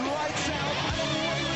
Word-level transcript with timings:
lights 0.00 0.50
out, 0.50 1.53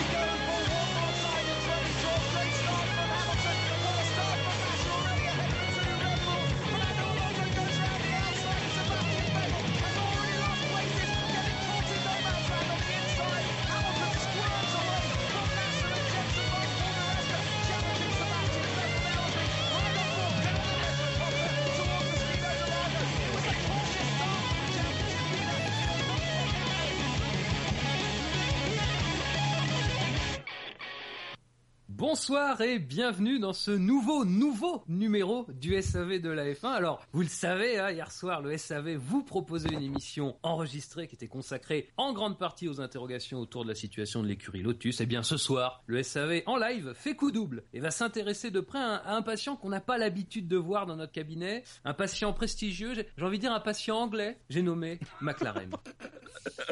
Bonsoir 32.11 32.63
et 32.63 32.79
bienvenue 32.79 33.39
dans 33.39 33.53
ce 33.53 33.71
nouveau, 33.71 34.25
nouveau 34.25 34.83
numéro 34.89 35.45
du 35.51 35.79
SAV 35.83 36.23
de 36.23 36.31
la 36.31 36.47
F1. 36.55 36.69
Alors, 36.69 37.05
vous 37.13 37.21
le 37.21 37.29
savez, 37.29 37.79
hein, 37.79 37.91
hier 37.91 38.11
soir, 38.11 38.41
le 38.41 38.57
SAV 38.57 38.95
vous 38.95 39.23
proposait 39.23 39.69
une 39.69 39.83
émission 39.83 40.35
enregistrée 40.43 41.07
qui 41.07 41.17
était 41.17 41.29
consacrée 41.29 41.91
en 41.99 42.15
grande 42.15 42.39
partie 42.39 42.67
aux 42.67 42.81
interrogations 42.81 43.41
autour 43.41 43.65
de 43.65 43.69
la 43.69 43.75
situation 43.75 44.23
de 44.23 44.29
l'écurie 44.29 44.63
Lotus. 44.63 45.03
Et 45.03 45.07
bien, 45.07 45.23
ce 45.23 45.37
soir, 45.37 45.83
le 45.85 46.03
SAV 46.03 46.45
en 46.47 46.57
live 46.57 46.95
fait 46.95 47.15
coup 47.15 47.31
double 47.31 47.63
et 47.75 47.81
va 47.81 47.91
s'intéresser 47.91 48.51
de 48.51 48.61
près 48.61 48.79
à 48.79 49.15
un, 49.15 49.21
patient 49.21 49.57
qu'on 49.57 49.69
n'a 49.69 49.83
pas 49.83 49.99
l'habitude 49.99 50.49
de 50.49 50.57
voir 50.57 50.87
dans 50.87 50.97
notre 50.97 51.13
cabinet. 51.13 51.63
Un 51.85 51.93
patient 51.93 52.33
prestigieux, 52.33 52.95
j'ai 52.95 53.25
envie 53.25 53.37
de 53.37 53.43
dire 53.43 53.53
un 53.53 53.61
patient 53.61 53.99
anglais, 53.99 54.39
j'ai 54.49 54.63
nommé 54.63 54.99
McLaren. 55.21 55.69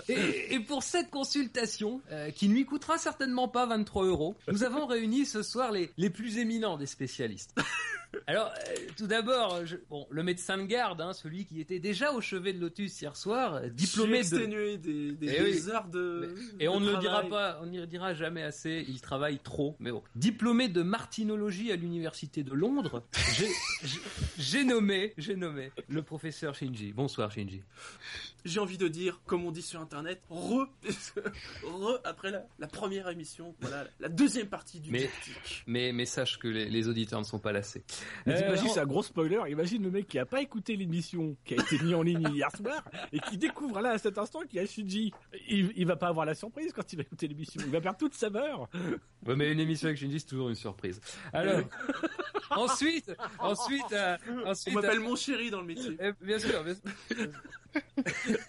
Et, 0.09 0.55
et 0.55 0.61
pour 0.61 0.83
cette 0.83 1.11
consultation, 1.11 2.01
euh, 2.11 2.31
qui 2.31 2.49
ne 2.49 2.55
lui 2.55 2.65
coûtera 2.65 2.99
certainement 2.99 3.49
pas 3.49 3.67
23 3.67 4.05
euros, 4.05 4.37
nous 4.51 4.63
avons 4.65 4.87
réuni 4.87 5.27
ce 5.27 5.43
soir 5.43 5.73
les, 5.73 5.91
les 5.97 6.11
plus 6.11 6.39
éminents 6.39 6.77
des 6.77 6.87
spécialistes. 6.87 7.55
Alors, 8.27 8.53
euh, 8.69 8.75
tout 8.97 9.07
d'abord, 9.07 9.65
je- 9.67 9.77
bon, 9.91 10.07
le 10.11 10.23
médecin 10.23 10.59
de 10.59 10.65
garde, 10.65 11.01
hein, 11.01 11.13
celui 11.13 11.45
qui 11.45 11.61
était 11.61 11.79
déjà 11.79 12.13
au 12.13 12.21
chevet 12.21 12.53
de 12.53 12.61
Lotus 12.61 13.01
hier 13.01 13.17
soir, 13.17 13.55
euh, 13.55 13.69
diplômé 13.69 14.13
de... 14.15 14.19
exténué 14.19 14.79
des, 14.79 15.13
des, 15.13 15.35
Eh 15.39 15.43
oui. 15.43 15.53
des 15.53 15.69
heures 15.69 15.89
de. 15.89 16.35
Et 16.61 16.69
on 16.69 16.81
ne 16.81 16.91
le 16.93 16.99
dira 16.99 17.23
pas, 17.25 17.59
on 17.63 17.67
ne 17.67 17.81
le 17.81 17.87
dira 17.87 18.15
jamais 18.15 18.43
assez, 18.43 18.85
il 18.89 19.01
travaille 19.01 19.39
trop, 19.39 19.77
mais 19.81 19.91
bon. 19.93 20.03
Diplômé 20.15 20.69
de 20.69 20.83
martinologie 20.83 21.73
à 21.73 21.77
l'université 21.77 22.43
de 22.43 22.53
Londres, 22.53 23.03
j'ai- 24.39 24.65
nommé, 24.65 25.13
j'ai 25.19 25.37
nommé 25.37 25.71
le 25.89 26.03
professeur 26.03 26.55
Shinji. 26.55 26.93
Bonsoir 26.93 27.31
Shinji. 27.31 27.63
J'ai 28.45 28.61
envie 28.61 28.79
de 28.79 28.89
dire, 28.89 29.21
comme 29.27 29.45
on 29.45 29.51
dit 29.51 29.63
sur 29.63 29.81
internet, 29.81 30.21
re, 30.31 30.67
re 31.65 32.01
après 32.05 32.31
la, 32.31 32.47
la 32.59 32.67
première 32.69 33.09
émission, 33.09 33.55
voilà, 33.61 33.87
la 34.01 34.09
deuxième 34.09 34.47
partie 34.49 34.81
du 34.81 34.91
Mais-. 34.91 35.11
Mais, 35.67 35.93
mais 35.93 36.07
sache 36.07 36.39
que 36.39 36.49
les, 36.49 36.69
les 36.69 36.89
auditeurs 36.89 37.19
ne 37.21 37.25
sont 37.25 37.39
pas 37.41 37.53
lassés. 37.53 37.83
Mais 38.27 38.35
Euh, 38.35 38.39
t'imagines, 38.43 38.69
c'est 38.69 38.81
un 38.81 38.87
gros 38.87 39.03
spoiler. 39.03 39.41
Imagine 39.49 39.83
le 39.83 39.91
mec 39.91 40.07
qui 40.09 40.19
a 40.19 40.27
pas 40.27 40.41
écouté 40.43 40.77
l'émission 40.77 41.37
qui 41.45 41.55
a 41.55 41.63
été 41.63 41.79
mise 41.79 41.95
en 41.95 42.03
ligne 42.03 42.29
hier 42.33 42.51
soir 42.57 42.85
et 43.13 43.19
qui 43.21 43.39
découvre 43.39 43.81
là 43.81 43.91
à 43.93 43.99
cet 43.99 44.19
instant 44.19 44.41
qu'il 44.49 44.61
y 44.61 44.63
a 44.63 44.67
Shinji. 44.67 45.13
Il, 45.49 45.73
il 45.77 45.87
va 45.87 45.97
pas 45.97 46.09
avoir 46.09 46.27
la 46.27 46.35
surprise 46.35 46.73
quand 46.73 46.93
il 46.93 46.97
va 46.97 47.03
écouter 47.03 47.29
l'émission. 47.29 47.61
Il 47.65 47.71
va 47.71 47.81
perdre 47.81 47.99
toute 47.99 48.15
saveur. 48.15 48.69
Ouais, 49.27 49.37
mais 49.37 49.51
une 49.53 49.61
émission 49.61 49.87
avec 49.89 49.99
Shinji, 49.99 50.21
c'est 50.21 50.27
toujours 50.27 50.49
une 50.49 50.55
surprise. 50.55 51.01
Alors, 51.33 51.61
ensuite, 52.51 53.13
ensuite, 53.39 53.93
euh, 53.93 54.17
On 54.69 54.73
m'appelle 54.73 54.99
euh, 54.99 55.03
mon 55.03 55.17
chéri 55.17 55.51
dans 55.51 55.61
le 55.61 55.67
métier. 55.67 55.97
eh, 56.01 56.13
bien 56.25 56.39
sûr, 56.39 56.63
bien 56.65 56.75
sûr. 56.75 57.31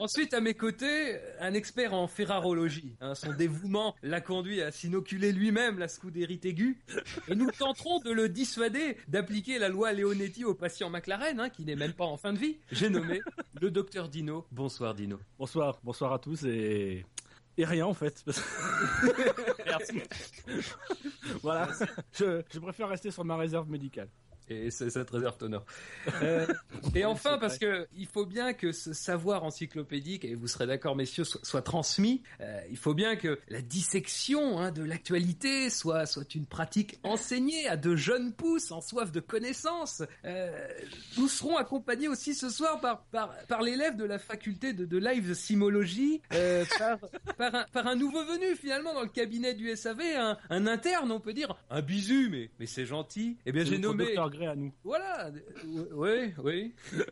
Ensuite, 0.00 0.34
à 0.34 0.40
mes 0.40 0.54
côtés, 0.54 1.18
un 1.40 1.54
expert 1.54 1.94
en 1.94 2.08
ferrarologie. 2.08 2.94
hein. 3.00 3.14
son 3.14 3.32
dévouement 3.32 3.94
l'a 4.02 4.20
conduit 4.20 4.60
à 4.62 4.70
s'inoculer 4.72 5.32
lui-même 5.32 5.78
la 5.78 5.86
Scuderie 5.88 6.40
aiguë. 6.42 6.78
Et 7.28 7.34
nous 7.34 7.50
tenterons 7.50 8.00
de 8.00 8.10
le 8.10 8.27
dissuader 8.28 8.96
d'appliquer 9.08 9.58
la 9.58 9.68
loi 9.68 9.92
Leonetti 9.92 10.44
au 10.44 10.54
patient 10.54 10.90
McLaren, 10.90 11.40
hein, 11.40 11.48
qui 11.48 11.64
n'est 11.64 11.76
même 11.76 11.92
pas 11.92 12.04
en 12.04 12.16
fin 12.16 12.32
de 12.32 12.38
vie. 12.38 12.58
J'ai 12.70 12.90
nommé 12.90 13.20
le 13.60 13.70
docteur 13.70 14.08
Dino. 14.08 14.46
Bonsoir 14.52 14.94
Dino. 14.94 15.18
Bonsoir, 15.38 15.80
bonsoir 15.82 16.12
à 16.12 16.18
tous 16.18 16.44
et 16.44 17.04
et 17.56 17.64
rien 17.64 17.86
en 17.86 17.94
fait. 17.94 18.24
Merci. 19.66 20.00
voilà. 21.42 21.68
Je, 22.12 22.42
je 22.52 22.58
préfère 22.60 22.88
rester 22.88 23.10
sur 23.10 23.24
ma 23.24 23.36
réserve 23.36 23.68
médicale. 23.68 24.08
Et 24.50 24.70
c'est 24.70 24.90
cette 24.90 25.10
réserve 25.10 25.38
d'honneur. 25.38 25.64
Euh, 26.22 26.46
et 26.94 27.04
enfin, 27.04 27.38
parce 27.38 27.58
que 27.58 27.86
il 27.96 28.06
faut 28.06 28.26
bien 28.26 28.52
que 28.52 28.72
ce 28.72 28.92
savoir 28.92 29.44
encyclopédique, 29.44 30.24
et 30.24 30.34
vous 30.34 30.46
serez 30.48 30.66
d'accord, 30.66 30.96
messieurs, 30.96 31.24
soit, 31.24 31.44
soit 31.44 31.62
transmis. 31.62 32.22
euh, 32.40 32.60
il 32.70 32.76
faut 32.76 32.94
bien 32.94 33.16
que 33.16 33.38
la 33.48 33.60
dissection 33.60 34.58
hein, 34.58 34.70
de 34.70 34.82
l'actualité 34.82 35.70
soit 35.70 36.06
soit 36.06 36.34
une 36.34 36.46
pratique 36.46 36.98
enseignée 37.02 37.68
à 37.68 37.76
de 37.76 37.96
jeunes 37.96 38.32
pousses 38.32 38.70
en 38.70 38.80
soif 38.80 39.12
de 39.12 39.20
connaissances. 39.20 40.02
Euh, 40.24 40.68
nous 41.16 41.28
serons 41.28 41.56
accompagnés 41.56 42.08
aussi 42.08 42.34
ce 42.34 42.48
soir 42.48 42.80
par 42.80 43.02
par, 43.06 43.34
par 43.48 43.62
l'élève 43.62 43.96
de 43.96 44.04
la 44.04 44.18
faculté 44.18 44.72
de, 44.72 44.84
de 44.84 44.98
live 44.98 45.34
simologie, 45.34 46.20
euh, 46.32 46.64
par 46.78 46.98
par 47.36 47.54
un, 47.54 47.64
par 47.72 47.86
un 47.86 47.96
nouveau 47.96 48.24
venu 48.24 48.56
finalement 48.56 48.94
dans 48.94 49.02
le 49.02 49.08
cabinet 49.08 49.54
du 49.54 49.74
SAV, 49.76 50.00
un, 50.16 50.36
un 50.50 50.66
interne, 50.66 51.10
on 51.12 51.20
peut 51.20 51.32
dire, 51.32 51.56
un 51.70 51.80
bisu, 51.82 52.28
mais 52.30 52.50
mais 52.58 52.66
c'est 52.66 52.86
gentil. 52.86 53.36
Eh 53.46 53.52
bien, 53.52 53.64
j'ai 53.64 53.78
nommé. 53.78 54.14
À 54.46 54.54
nous. 54.54 54.72
Voilà, 54.84 55.26
euh, 55.28 55.88
oui, 55.92 56.32
oui. 56.38 56.74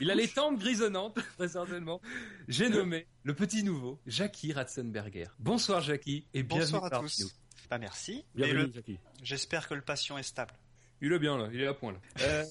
Il 0.00 0.10
a 0.10 0.14
les 0.14 0.28
tempes 0.28 0.58
grisonnantes, 0.58 1.18
très 1.38 1.48
certainement. 1.48 2.00
J'ai 2.48 2.68
nommé 2.68 3.06
le 3.22 3.34
petit 3.34 3.62
nouveau, 3.64 3.98
Jackie 4.06 4.52
Ratzenberger. 4.52 5.28
Bonsoir 5.38 5.80
Jackie, 5.80 6.26
et 6.34 6.42
bienvenue 6.42 6.64
Bonsoir 6.72 6.84
à 6.84 6.90
parmi 6.90 7.08
tous. 7.08 7.22
nous. 7.22 7.30
Bah 7.70 7.78
merci. 7.78 8.24
Bienvenue, 8.34 8.66
le- 8.66 8.72
Jackie. 8.72 8.98
J'espère 9.22 9.68
que 9.68 9.74
le 9.74 9.80
patient 9.80 10.18
est 10.18 10.22
stable. 10.22 10.52
Il 11.00 11.12
est 11.12 11.18
bien 11.18 11.36
là, 11.38 11.48
il 11.52 11.60
est 11.60 11.66
à 11.66 11.74
point 11.74 11.92
là. 11.92 11.98
Euh, 12.22 12.44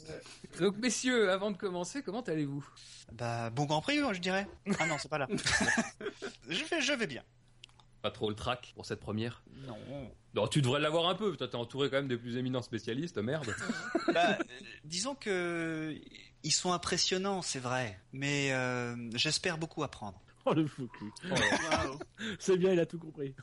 donc 0.60 0.78
messieurs, 0.78 1.32
avant 1.32 1.52
de 1.52 1.58
commencer, 1.58 2.02
comment 2.04 2.22
allez-vous? 2.22 2.66
Bah 3.12 3.50
bon 3.52 3.66
Grand 3.66 3.82
Prix, 3.82 4.00
je 4.14 4.20
dirais. 4.20 4.48
Ah 4.80 4.88
non, 4.88 4.96
c'est 5.00 5.10
pas 5.10 5.18
là. 5.20 5.28
je 6.50 6.64
vais, 6.66 6.82
je 6.82 6.94
vais 6.94 7.08
bien. 7.08 7.24
Pas 8.06 8.12
trop 8.12 8.30
le 8.30 8.36
trac 8.36 8.72
pour 8.76 8.86
cette 8.86 9.00
première 9.00 9.42
Non. 9.66 10.12
Non, 10.36 10.48
tu 10.48 10.62
devrais 10.62 10.80
l'avoir 10.80 11.10
un 11.10 11.16
peu, 11.16 11.36
toi 11.36 11.48
t'es 11.48 11.56
entouré 11.56 11.90
quand 11.90 11.96
même 11.96 12.08
des 12.08 12.18
plus 12.18 12.38
éminents 12.38 12.62
spécialistes, 12.62 13.18
merde. 13.18 13.52
Bah, 14.14 14.38
euh, 14.40 14.44
disons 14.84 15.16
que 15.16 16.00
ils 16.44 16.52
sont 16.52 16.72
impressionnants, 16.72 17.42
c'est 17.42 17.58
vrai, 17.58 18.00
mais 18.14 18.54
euh, 18.54 18.96
j'espère 19.16 19.58
beaucoup 19.58 19.82
apprendre. 19.82 20.22
Oh 20.46 20.54
le 20.54 20.68
fou 20.68 20.88
cul. 20.88 21.12
Waouh. 21.32 21.98
C'est 22.40 22.58
bien, 22.58 22.74
il 22.74 22.80
a 22.80 22.86
tout 22.86 23.00
compris. 23.00 23.34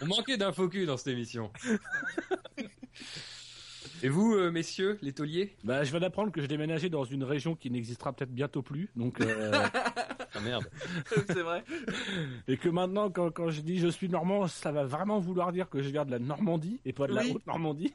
On 0.00 0.06
manquait 0.06 0.36
d'un 0.36 0.52
faux 0.52 0.68
cul 0.68 0.86
dans 0.86 0.96
cette 0.96 1.08
émission. 1.08 1.52
Et 4.02 4.08
vous, 4.08 4.34
euh, 4.34 4.50
messieurs, 4.50 4.98
les 5.02 5.12
tauliers 5.12 5.56
Bah, 5.64 5.82
je 5.84 5.90
viens 5.90 6.00
d'apprendre 6.00 6.30
que 6.30 6.40
j'ai 6.40 6.48
déménagé 6.48 6.88
dans 6.90 7.04
une 7.04 7.24
région 7.24 7.54
qui 7.54 7.70
n'existera 7.70 8.12
peut-être 8.12 8.32
bientôt 8.32 8.62
plus. 8.62 8.88
Donc, 8.96 9.20
euh, 9.20 9.52
Ah 10.34 10.40
merde. 10.40 10.68
c'est 11.28 11.42
vrai. 11.42 11.64
et 12.48 12.56
que 12.58 12.68
maintenant, 12.68 13.10
quand, 13.10 13.30
quand 13.30 13.48
je 13.50 13.60
dis 13.62 13.78
je 13.78 13.88
suis 13.88 14.08
normand, 14.08 14.46
ça 14.48 14.70
va 14.70 14.84
vraiment 14.84 15.18
vouloir 15.18 15.50
dire 15.52 15.68
que 15.70 15.80
je 15.82 15.88
viens 15.88 16.04
de 16.04 16.10
la 16.10 16.18
Normandie 16.18 16.80
et 16.84 16.92
pas 16.92 17.06
de 17.06 17.14
la 17.14 17.22
Oui. 17.22 17.32
haute 17.34 17.46
Normandie. 17.46 17.94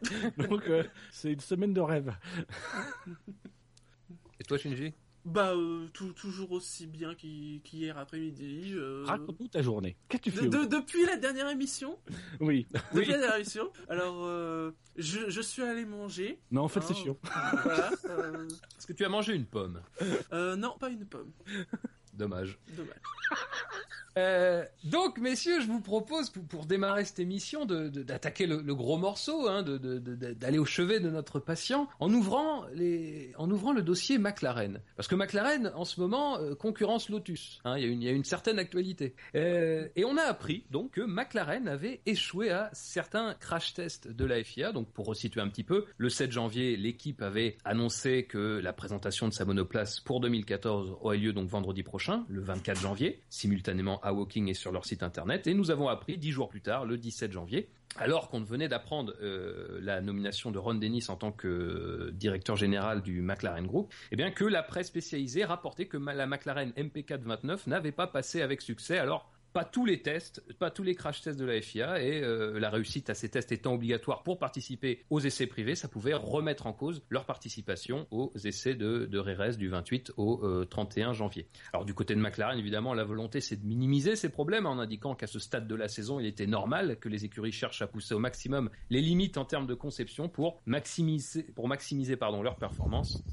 Donc, 0.49 0.63
euh, 0.67 0.83
c'est 1.11 1.31
une 1.33 1.39
semaine 1.39 1.73
de 1.73 1.81
rêve. 1.81 2.11
Et 4.39 4.43
toi 4.43 4.57
Shinji? 4.57 4.93
Bah, 5.23 5.53
euh, 5.55 5.87
tout, 5.93 6.13
toujours 6.13 6.51
aussi 6.51 6.87
bien 6.87 7.13
qu'hi- 7.13 7.61
qu'hier 7.63 7.97
après-midi. 7.97 8.71
euh, 8.73 9.03
Raconte-nous 9.05 9.47
ta 9.49 9.61
journée. 9.61 9.95
Qu'as-tu 10.09 10.31
fait 10.31 10.47
de- 10.47 10.65
depuis 10.65 11.05
la 11.05 11.15
dernière 11.17 11.47
émission, 11.49 11.99
Oui. 12.39 12.65
depuis 12.95 13.11
la 13.11 13.17
dernière 13.19 13.35
émission. 13.35 13.71
Alors, 13.87 14.23
euh, 14.25 14.71
je, 14.97 15.29
je 15.29 15.41
suis 15.41 15.61
allé 15.61 15.85
manger. 15.85 16.39
Non, 16.51 16.63
en 16.63 16.67
fait, 16.67 16.81
c'est 16.81 16.93
Oh. 16.93 17.03
chiant. 17.03 17.17
Voilà. 17.63 17.91
euh, 18.09 18.47
Est-ce 18.77 18.87
que 18.87 18.93
tu 18.93 19.05
as 19.05 19.09
mangé 19.09 19.35
une 19.35 19.45
pomme? 19.45 19.81
Euh, 20.33 20.55
non, 20.55 20.75
pas 20.79 20.89
une 20.89 21.05
pomme. 21.05 21.31
Dommage. 22.13 22.57
Dommage. 22.75 22.95
Euh, 24.17 24.65
donc, 24.83 25.19
messieurs, 25.19 25.61
je 25.61 25.67
vous 25.67 25.79
propose 25.79 26.29
pour, 26.31 26.43
pour 26.43 26.65
démarrer 26.65 27.05
cette 27.05 27.19
émission 27.19 27.65
de 27.65 27.87
de- 27.87 28.03
d'attaquer 28.03 28.45
le, 28.45 28.61
le 28.61 28.75
gros 28.75 28.97
morceau, 28.97 29.47
hein, 29.47 29.63
de- 29.63 29.77
de- 29.77 29.99
de- 29.99 30.33
d'aller 30.33 30.57
au 30.57 30.65
chevet 30.65 30.99
de 30.99 31.09
notre 31.09 31.39
patient 31.39 31.87
en 32.01 32.13
ouvrant 32.13 32.65
les, 32.73 33.31
en 33.37 33.49
ouvrant 33.49 33.71
le 33.71 33.81
dossier 33.81 34.17
McLaren, 34.17 34.81
parce 34.97 35.07
que 35.07 35.15
McLaren 35.15 35.71
en 35.75 35.85
ce 35.85 36.01
moment 36.01 36.37
euh, 36.39 36.55
concurrence 36.55 37.07
Lotus. 37.07 37.61
Hein, 37.63 37.77
il 37.77 37.85
y 37.85 37.87
a 37.87 37.89
une, 37.89 38.01
il 38.01 38.05
y 38.05 38.09
a 38.09 38.11
une 38.11 38.25
certaine 38.25 38.59
actualité. 38.59 39.15
Euh, 39.35 39.87
et 39.95 40.03
on 40.03 40.17
a 40.17 40.23
appris 40.23 40.65
donc 40.71 40.91
que 40.91 41.01
McLaren 41.01 41.69
avait 41.69 42.01
échoué 42.05 42.49
à 42.51 42.69
certains 42.73 43.33
crash 43.35 43.73
tests 43.75 44.09
de 44.09 44.25
la 44.25 44.43
FIA. 44.43 44.73
Donc, 44.73 44.91
pour 44.91 45.05
resituer 45.05 45.39
un 45.39 45.47
petit 45.47 45.63
peu, 45.63 45.85
le 45.97 46.09
7 46.09 46.33
janvier, 46.33 46.75
l'équipe 46.75 47.21
avait 47.21 47.55
annoncé 47.63 48.25
que 48.25 48.59
la 48.61 48.73
présentation 48.73 49.29
de 49.29 49.33
sa 49.33 49.45
monoplace 49.45 50.01
pour 50.01 50.19
2014 50.19 50.97
aurait 50.99 51.15
lieu 51.17 51.31
donc 51.31 51.47
vendredi 51.47 51.81
prochain, 51.81 52.00
le 52.27 52.41
24 52.41 52.81
janvier, 52.81 53.21
simultanément 53.29 53.99
à 54.01 54.13
Woking 54.13 54.47
et 54.47 54.53
sur 54.53 54.71
leur 54.71 54.85
site 54.85 55.03
internet. 55.03 55.47
Et 55.47 55.53
nous 55.53 55.71
avons 55.71 55.87
appris 55.87 56.17
dix 56.17 56.31
jours 56.31 56.49
plus 56.49 56.61
tard, 56.61 56.85
le 56.85 56.97
17 56.97 57.31
janvier, 57.31 57.69
alors 57.97 58.29
qu'on 58.29 58.41
venait 58.41 58.67
d'apprendre 58.67 59.13
euh, 59.21 59.79
la 59.81 60.01
nomination 60.01 60.51
de 60.51 60.57
Ron 60.57 60.75
Dennis 60.75 61.05
en 61.09 61.15
tant 61.15 61.31
que 61.31 61.47
euh, 61.47 62.11
directeur 62.13 62.55
général 62.55 63.01
du 63.01 63.21
McLaren 63.21 63.67
Group, 63.67 63.93
eh 64.11 64.15
bien 64.15 64.31
que 64.31 64.45
la 64.45 64.63
presse 64.63 64.87
spécialisée 64.87 65.43
rapportait 65.43 65.85
que 65.85 65.97
la 65.97 66.25
McLaren 66.25 66.71
MP429 66.71 67.67
n'avait 67.67 67.91
pas 67.91 68.07
passé 68.07 68.41
avec 68.41 68.61
succès. 68.61 68.97
Alors 68.97 69.31
pas 69.53 69.65
tous 69.65 69.85
les 69.85 70.01
tests, 70.01 70.41
pas 70.53 70.71
tous 70.71 70.83
les 70.83 70.95
crash 70.95 71.21
tests 71.21 71.39
de 71.39 71.45
la 71.45 71.61
FIA 71.61 72.01
et 72.01 72.21
euh, 72.23 72.59
la 72.59 72.69
réussite 72.69 73.09
à 73.09 73.13
ces 73.13 73.29
tests 73.29 73.51
étant 73.51 73.73
obligatoire 73.73 74.23
pour 74.23 74.39
participer 74.39 75.03
aux 75.09 75.19
essais 75.19 75.47
privés, 75.47 75.75
ça 75.75 75.87
pouvait 75.87 76.13
remettre 76.13 76.67
en 76.67 76.73
cause 76.73 77.03
leur 77.09 77.25
participation 77.25 78.07
aux 78.11 78.31
essais 78.43 78.75
de, 78.75 79.05
de 79.05 79.19
RRS 79.19 79.57
du 79.57 79.67
28 79.69 80.13
au 80.17 80.45
euh, 80.45 80.65
31 80.65 81.13
janvier. 81.13 81.47
Alors 81.73 81.85
du 81.85 81.93
côté 81.93 82.15
de 82.15 82.19
McLaren, 82.19 82.57
évidemment, 82.57 82.93
la 82.93 83.03
volonté 83.03 83.41
c'est 83.41 83.61
de 83.61 83.65
minimiser 83.65 84.15
ces 84.15 84.29
problèmes 84.29 84.65
en 84.65 84.79
indiquant 84.79 85.15
qu'à 85.15 85.27
ce 85.27 85.39
stade 85.39 85.67
de 85.67 85.75
la 85.75 85.87
saison, 85.87 86.19
il 86.19 86.25
était 86.25 86.47
normal 86.47 86.97
que 86.99 87.09
les 87.09 87.25
écuries 87.25 87.51
cherchent 87.51 87.81
à 87.81 87.87
pousser 87.87 88.13
au 88.13 88.19
maximum 88.19 88.69
les 88.89 89.01
limites 89.01 89.37
en 89.37 89.45
termes 89.45 89.67
de 89.67 89.73
conception 89.73 90.29
pour 90.29 90.61
maximiser, 90.65 91.43
pour 91.43 91.67
maximiser 91.67 92.17
leur 92.41 92.55
performance. 92.55 93.23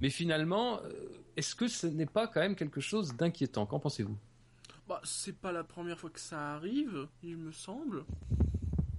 Mais 0.00 0.10
finalement, 0.10 0.80
euh, 0.82 0.90
est-ce 1.36 1.54
que 1.54 1.68
ce 1.68 1.86
n'est 1.86 2.06
pas 2.06 2.26
quand 2.26 2.40
même 2.40 2.56
quelque 2.56 2.80
chose 2.80 3.14
d'inquiétant? 3.14 3.66
Qu'en 3.66 3.78
pensez-vous? 3.78 4.16
Bah, 4.88 5.00
c'est 5.04 5.36
pas 5.38 5.52
la 5.52 5.64
première 5.64 5.98
fois 5.98 6.08
que 6.10 6.18
ça 6.20 6.54
arrive, 6.54 7.06
il 7.22 7.36
me 7.36 7.52
semble, 7.52 8.04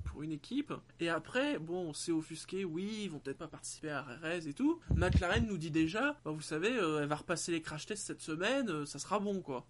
pour 0.06 0.22
une 0.22 0.32
équipe. 0.32 0.72
Et 1.00 1.10
après, 1.10 1.58
bon, 1.58 1.94
c'est 1.94 2.12
offusqué, 2.12 2.64
oui, 2.64 3.02
ils 3.06 3.10
vont 3.10 3.18
peut-être 3.20 3.40
pas 3.40 3.48
participer 3.48 3.90
à 3.90 4.04
RRS 4.04 4.48
et 4.48 4.54
tout. 4.54 4.80
McLaren 4.96 5.48
nous 5.48 5.58
dit 5.58 5.72
déjà, 5.72 6.16
bah, 6.24 6.32
vous 6.32 6.42
savez, 6.42 6.72
euh, 6.78 7.02
elle 7.02 7.08
va 7.08 7.16
repasser 7.16 7.52
les 7.52 7.62
crash 7.62 7.88
tests 7.88 8.06
cette 8.06 8.22
semaine, 8.22 8.70
euh, 8.70 8.86
ça 8.86 9.00
sera 9.00 9.20
bon, 9.20 9.42
quoi. 9.42 9.66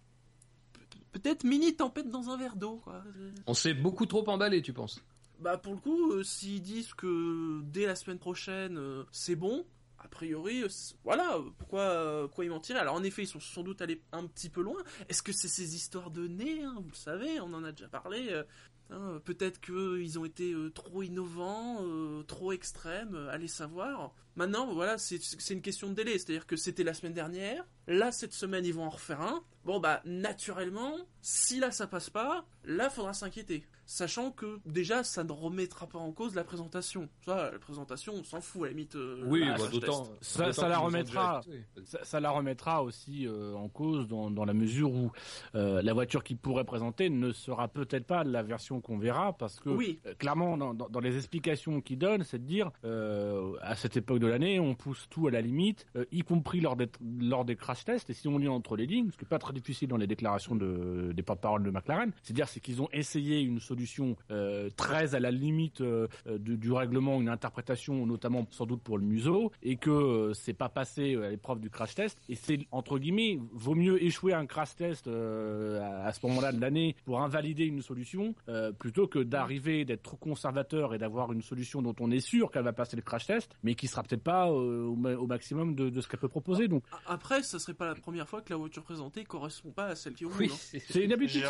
Pe- 0.74 0.98
Peut-être 1.20 1.44
mini 1.44 1.74
tempête 1.74 2.10
dans 2.10 2.28
un 2.28 2.36
verre 2.36 2.56
d'eau, 2.56 2.76
quoi. 2.84 3.02
On 3.46 3.54
s'est 3.54 3.74
beaucoup 3.74 4.04
trop 4.06 4.28
emballé, 4.28 4.60
tu 4.62 4.72
penses? 4.74 5.02
Bah 5.38 5.56
pour 5.56 5.72
le 5.72 5.80
coup, 5.80 6.12
euh, 6.12 6.22
s'ils 6.22 6.60
disent 6.60 6.92
que 6.92 7.62
dès 7.62 7.86
la 7.86 7.94
semaine 7.94 8.18
prochaine 8.18 8.78
c'est 9.10 9.36
bon, 9.36 9.64
a 10.02 10.08
priori, 10.08 10.62
euh, 10.62 10.68
voilà, 11.04 11.36
euh, 11.36 11.50
pourquoi, 11.58 11.80
euh, 11.80 12.26
pourquoi 12.26 12.44
ils 12.44 12.50
mentiraient? 12.50 12.80
Alors 12.80 12.94
en 12.94 13.02
effet, 13.02 13.22
ils 13.22 13.28
sont 13.28 13.40
sans 13.40 13.62
doute 13.62 13.82
allés 13.82 14.02
un 14.12 14.26
petit 14.26 14.48
peu 14.48 14.62
loin. 14.62 14.82
Est-ce 15.08 15.22
que 15.22 15.32
c'est 15.32 15.48
ces 15.48 15.74
histoires 15.74 16.10
de 16.10 16.26
nez 16.26 16.62
hein, 16.62 16.76
Vous 16.82 16.90
le 16.90 16.96
savez, 16.96 17.40
on 17.40 17.52
en 17.52 17.64
a 17.64 17.72
déjà 17.72 17.88
parlé. 17.88 18.42
hein, 18.90 19.20
Peut-être 19.24 19.60
qu'ils 19.60 20.18
ont 20.18 20.24
été 20.24 20.54
trop 20.74 21.02
innovants, 21.02 21.84
trop 22.26 22.52
extrêmes, 22.52 23.14
allez 23.30 23.48
savoir. 23.48 24.14
Maintenant, 24.40 24.72
voilà, 24.72 24.96
c'est 24.96 25.20
une 25.50 25.60
question 25.60 25.90
de 25.90 25.92
délai. 25.94 26.12
C'est-à-dire 26.18 26.46
que 26.46 26.56
c'était 26.56 26.82
la 26.82 26.94
semaine 26.94 27.12
dernière. 27.12 27.62
Là, 27.86 28.10
cette 28.10 28.32
semaine, 28.32 28.64
ils 28.64 28.72
vont 28.72 28.84
en 28.84 28.88
refaire 28.88 29.20
un. 29.20 29.42
Bon, 29.66 29.80
bah, 29.80 30.00
naturellement, 30.06 30.94
si 31.20 31.60
là, 31.60 31.70
ça 31.70 31.86
passe 31.86 32.08
pas, 32.08 32.46
là, 32.64 32.88
faudra 32.88 33.12
s'inquiéter. 33.12 33.64
Sachant 33.84 34.30
que, 34.30 34.60
déjà, 34.66 35.02
ça 35.02 35.24
ne 35.24 35.32
remettra 35.32 35.88
pas 35.88 35.98
en 35.98 36.12
cause 36.12 36.36
la 36.36 36.44
présentation. 36.44 37.08
Ça, 37.24 37.50
la 37.50 37.58
présentation, 37.58 38.14
on 38.14 38.22
s'en 38.22 38.40
fout, 38.40 38.62
à 38.62 38.64
la 38.66 38.70
limite. 38.70 38.94
euh, 38.94 39.20
Oui, 39.26 39.40
bah, 39.44 39.56
bah, 39.58 39.64
d'autant. 39.68 40.04
Ça- 40.20 40.46
la 40.46 40.52
qu'ils 40.52 40.84
remettra. 40.84 41.40
Ça, 41.84 41.98
ça 42.04 42.20
la 42.20 42.30
remettra 42.30 42.84
aussi 42.84 43.26
euh, 43.26 43.52
en 43.54 43.68
cause 43.68 44.06
dans, 44.06 44.30
dans 44.30 44.44
la 44.44 44.54
mesure 44.54 44.92
où 44.92 45.10
euh, 45.56 45.82
la 45.82 45.92
voiture 45.92 46.22
qui 46.22 46.36
pourrait 46.36 46.62
présenter 46.64 47.10
ne 47.10 47.32
sera 47.32 47.66
peut-être 47.66 48.06
pas 48.06 48.22
la 48.22 48.44
version 48.44 48.80
qu'on 48.80 48.96
verra 48.96 49.32
parce 49.36 49.58
que 49.58 49.70
Oui. 49.70 49.98
euh, 50.06 50.14
clairement 50.14 50.56
dans, 50.56 50.72
dans- 50.72 50.88
dans 50.88 51.00
les 51.00 51.16
explications 51.16 51.80
qu'il 51.80 51.98
donne, 51.98 52.22
c'est 52.22 52.38
de 52.38 52.46
dire 52.46 52.70
euh, 52.84 53.54
à 53.60 53.74
cette 53.74 53.96
époque 53.96 54.20
de 54.20 54.28
l'année 54.30 54.60
on 54.60 54.74
pousse 54.74 55.06
tout 55.10 55.26
à 55.26 55.30
la 55.30 55.40
limite, 55.40 55.86
euh, 55.96 56.04
y 56.12 56.22
compris 56.22 56.60
lors 56.60 56.76
des, 56.76 56.88
lors 57.20 57.44
des 57.44 57.56
crash 57.56 57.84
tests 57.84 58.10
et 58.10 58.14
si 58.14 58.28
on 58.28 58.38
lit 58.38 58.48
entre 58.48 58.76
les 58.76 58.86
lignes, 58.86 59.10
ce 59.10 59.16
qui 59.16 59.24
est 59.24 59.28
pas 59.28 59.38
très 59.38 59.52
difficile 59.52 59.88
dans 59.88 59.96
les 59.96 60.06
déclarations 60.06 60.54
de, 60.56 61.12
des 61.14 61.22
porte-parole 61.22 61.62
de 61.62 61.70
McLaren, 61.70 62.12
c'est 62.22 62.32
dire 62.32 62.48
c'est 62.48 62.60
qu'ils 62.60 62.82
ont 62.82 62.88
essayé 62.92 63.40
une 63.40 63.60
solution 63.60 64.16
euh, 64.30 64.70
très 64.76 65.14
à 65.14 65.20
la 65.20 65.30
limite 65.30 65.80
euh, 65.80 66.06
du, 66.26 66.72
règlement, 66.72 67.20
une 67.20 67.28
interprétation 67.28 68.06
notamment 68.06 68.46
sans 68.50 68.66
doute 68.66 68.82
pour 68.82 68.98
le 68.98 69.04
museau 69.04 69.52
et 69.62 69.76
que 69.76 70.32
c'est 70.34 70.52
pas 70.54 70.68
passé 70.68 71.16
à 71.16 71.30
l'épreuve 71.30 71.60
du 71.60 71.70
crash 71.70 71.94
test 71.94 72.18
et 72.28 72.34
c'est 72.34 72.60
entre 72.70 72.98
guillemets 72.98 73.38
vaut 73.52 73.74
mieux 73.74 74.02
échouer 74.02 74.32
un 74.32 74.46
crash 74.46 74.76
test 74.76 75.06
à, 75.08 76.12
ce 76.12 76.26
moment-là 76.26 76.52
de 76.52 76.60
l'année 76.60 76.96
pour 77.04 77.20
invalider 77.20 77.64
une 77.64 77.82
solution 77.82 78.34
plutôt 78.78 79.06
que 79.06 79.18
d'arriver 79.18 79.84
d'être 79.84 80.02
trop 80.02 80.16
conservateur 80.16 80.94
et 80.94 80.98
d'avoir 80.98 81.32
une 81.32 81.42
solution 81.42 81.82
dont 81.82 81.94
on 82.00 82.10
est 82.10 82.20
sûr 82.20 82.50
qu'elle 82.50 82.64
va 82.64 82.72
passer 82.72 82.96
le 82.96 83.02
crash 83.02 83.26
test 83.26 83.56
mais 83.62 83.74
qui 83.74 83.86
sera 83.88 84.02
peut-être 84.10 84.22
pas 84.24 84.48
euh, 84.48 84.84
au, 84.84 84.96
ma- 84.96 85.14
au 85.14 85.26
maximum 85.26 85.74
de, 85.74 85.88
de 85.90 86.00
ce 86.00 86.08
qu'elle 86.08 86.20
peut 86.20 86.28
proposer 86.28 86.68
donc 86.68 86.82
Après, 87.06 87.42
ça 87.42 87.58
serait 87.58 87.74
pas 87.74 87.86
la 87.86 87.94
première 87.94 88.28
fois 88.28 88.42
que 88.42 88.50
la 88.50 88.56
voiture 88.56 88.82
présentée 88.82 89.24
correspond 89.24 89.70
pas 89.70 89.86
à 89.86 89.94
celle 89.96 90.14
qui 90.14 90.24
roule. 90.24 90.34
Oui, 90.38 90.50
hein. 90.52 90.56
c'est- 90.58 90.82
c'est 90.90 91.04
une 91.04 91.12
habitude 91.12 91.44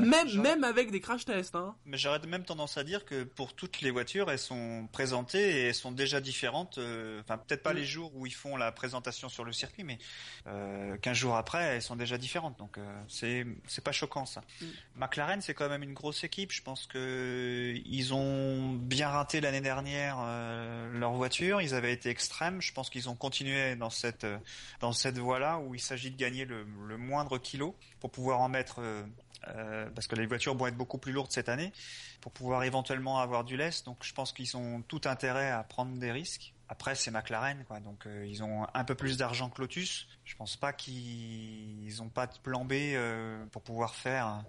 même 0.00 0.40
même 0.42 0.64
avec 0.64 0.90
des 0.90 1.00
crash 1.00 1.24
tests, 1.24 1.54
hein. 1.54 1.74
Mais 1.84 1.96
j'aurais 1.98 2.20
même 2.26 2.44
tendance 2.44 2.76
à 2.76 2.84
dire 2.84 3.04
que 3.04 3.24
pour 3.24 3.54
toutes 3.54 3.80
les 3.80 3.90
voitures, 3.90 4.30
elles 4.30 4.38
sont 4.38 4.88
présentées 4.92 5.50
et 5.50 5.66
elles 5.68 5.74
sont 5.74 5.92
déjà 5.92 6.20
différentes. 6.20 6.78
euh, 6.78 7.20
Enfin, 7.20 7.38
peut-être 7.38 7.62
pas 7.62 7.72
Mm. 7.72 7.76
les 7.76 7.84
jours 7.84 8.12
où 8.16 8.26
ils 8.26 8.34
font 8.34 8.56
la 8.56 8.72
présentation 8.72 9.28
sur 9.28 9.44
le 9.44 9.52
circuit, 9.52 9.84
mais 9.84 9.98
euh, 10.46 10.96
15 10.98 11.16
jours 11.16 11.36
après, 11.36 11.62
elles 11.62 11.82
sont 11.82 11.96
déjà 11.96 12.18
différentes. 12.18 12.58
Donc 12.58 12.78
euh, 12.78 13.02
c'est 13.08 13.46
c'est 13.66 13.82
pas 13.84 13.92
choquant 13.92 14.26
ça. 14.26 14.42
Mm. 14.60 14.64
McLaren, 14.96 15.40
c'est 15.40 15.54
quand 15.54 15.68
même 15.68 15.82
une 15.82 15.94
grosse 15.94 16.24
équipe. 16.24 16.52
Je 16.52 16.62
pense 16.62 16.86
que 16.86 17.74
ils 17.84 18.12
ont 18.14 18.74
bien 18.74 19.08
raté 19.08 19.40
l'année 19.40 19.60
dernière 19.60 20.16
euh, 20.20 20.90
leur 20.98 21.12
voiture. 21.12 21.60
Ils 21.62 21.74
avaient 21.74 21.79
été 21.88 22.10
extrêmes. 22.10 22.60
Je 22.60 22.72
pense 22.72 22.90
qu'ils 22.90 23.08
ont 23.08 23.14
continué 23.14 23.76
dans 23.76 23.90
cette 23.90 24.24
euh, 24.24 24.38
dans 24.80 24.92
cette 24.92 25.18
voie-là 25.18 25.58
où 25.58 25.74
il 25.74 25.80
s'agit 25.80 26.10
de 26.10 26.16
gagner 26.16 26.44
le, 26.44 26.64
moindre 26.98 27.38
kilo 27.38 27.74
pour 28.00 28.10
pouvoir 28.10 28.40
en 28.40 28.48
mettre. 28.48 28.80
euh, 28.80 29.02
euh, 29.48 29.88
parce 29.94 30.06
que 30.06 30.16
les 30.16 30.26
voitures 30.26 30.54
vont 30.54 30.66
être 30.66 30.76
beaucoup 30.76 30.98
plus 30.98 31.12
lourdes 31.12 31.32
cette 31.32 31.48
année 31.48 31.72
pour 32.20 32.30
pouvoir 32.30 32.62
éventuellement 32.64 33.20
avoir 33.20 33.42
du 33.42 33.56
lest. 33.56 33.86
Donc 33.86 33.96
je 34.02 34.12
pense 34.12 34.34
qu'ils 34.34 34.54
ont 34.58 34.82
tout 34.82 35.00
intérêt 35.06 35.50
à 35.50 35.62
prendre 35.62 35.96
des 35.98 36.12
risques. 36.12 36.52
Après 36.68 36.94
c'est 36.94 37.10
McLaren 37.10 37.64
donc 37.82 38.06
ils 38.26 38.42
ont 38.44 38.66
un 38.74 38.84
peu 38.84 38.94
plus 38.94 39.16
d'argent 39.16 39.48
que 39.48 39.62
Lotus. 39.62 40.06
Je 40.30 40.36
pense 40.36 40.56
pas 40.56 40.72
qu'ils 40.72 42.00
ont 42.02 42.08
pas 42.08 42.28
de 42.28 42.38
plan 42.38 42.64
B 42.64 42.72
euh, 42.72 43.44
pour 43.50 43.62
pouvoir 43.62 43.96
faire 43.96 44.44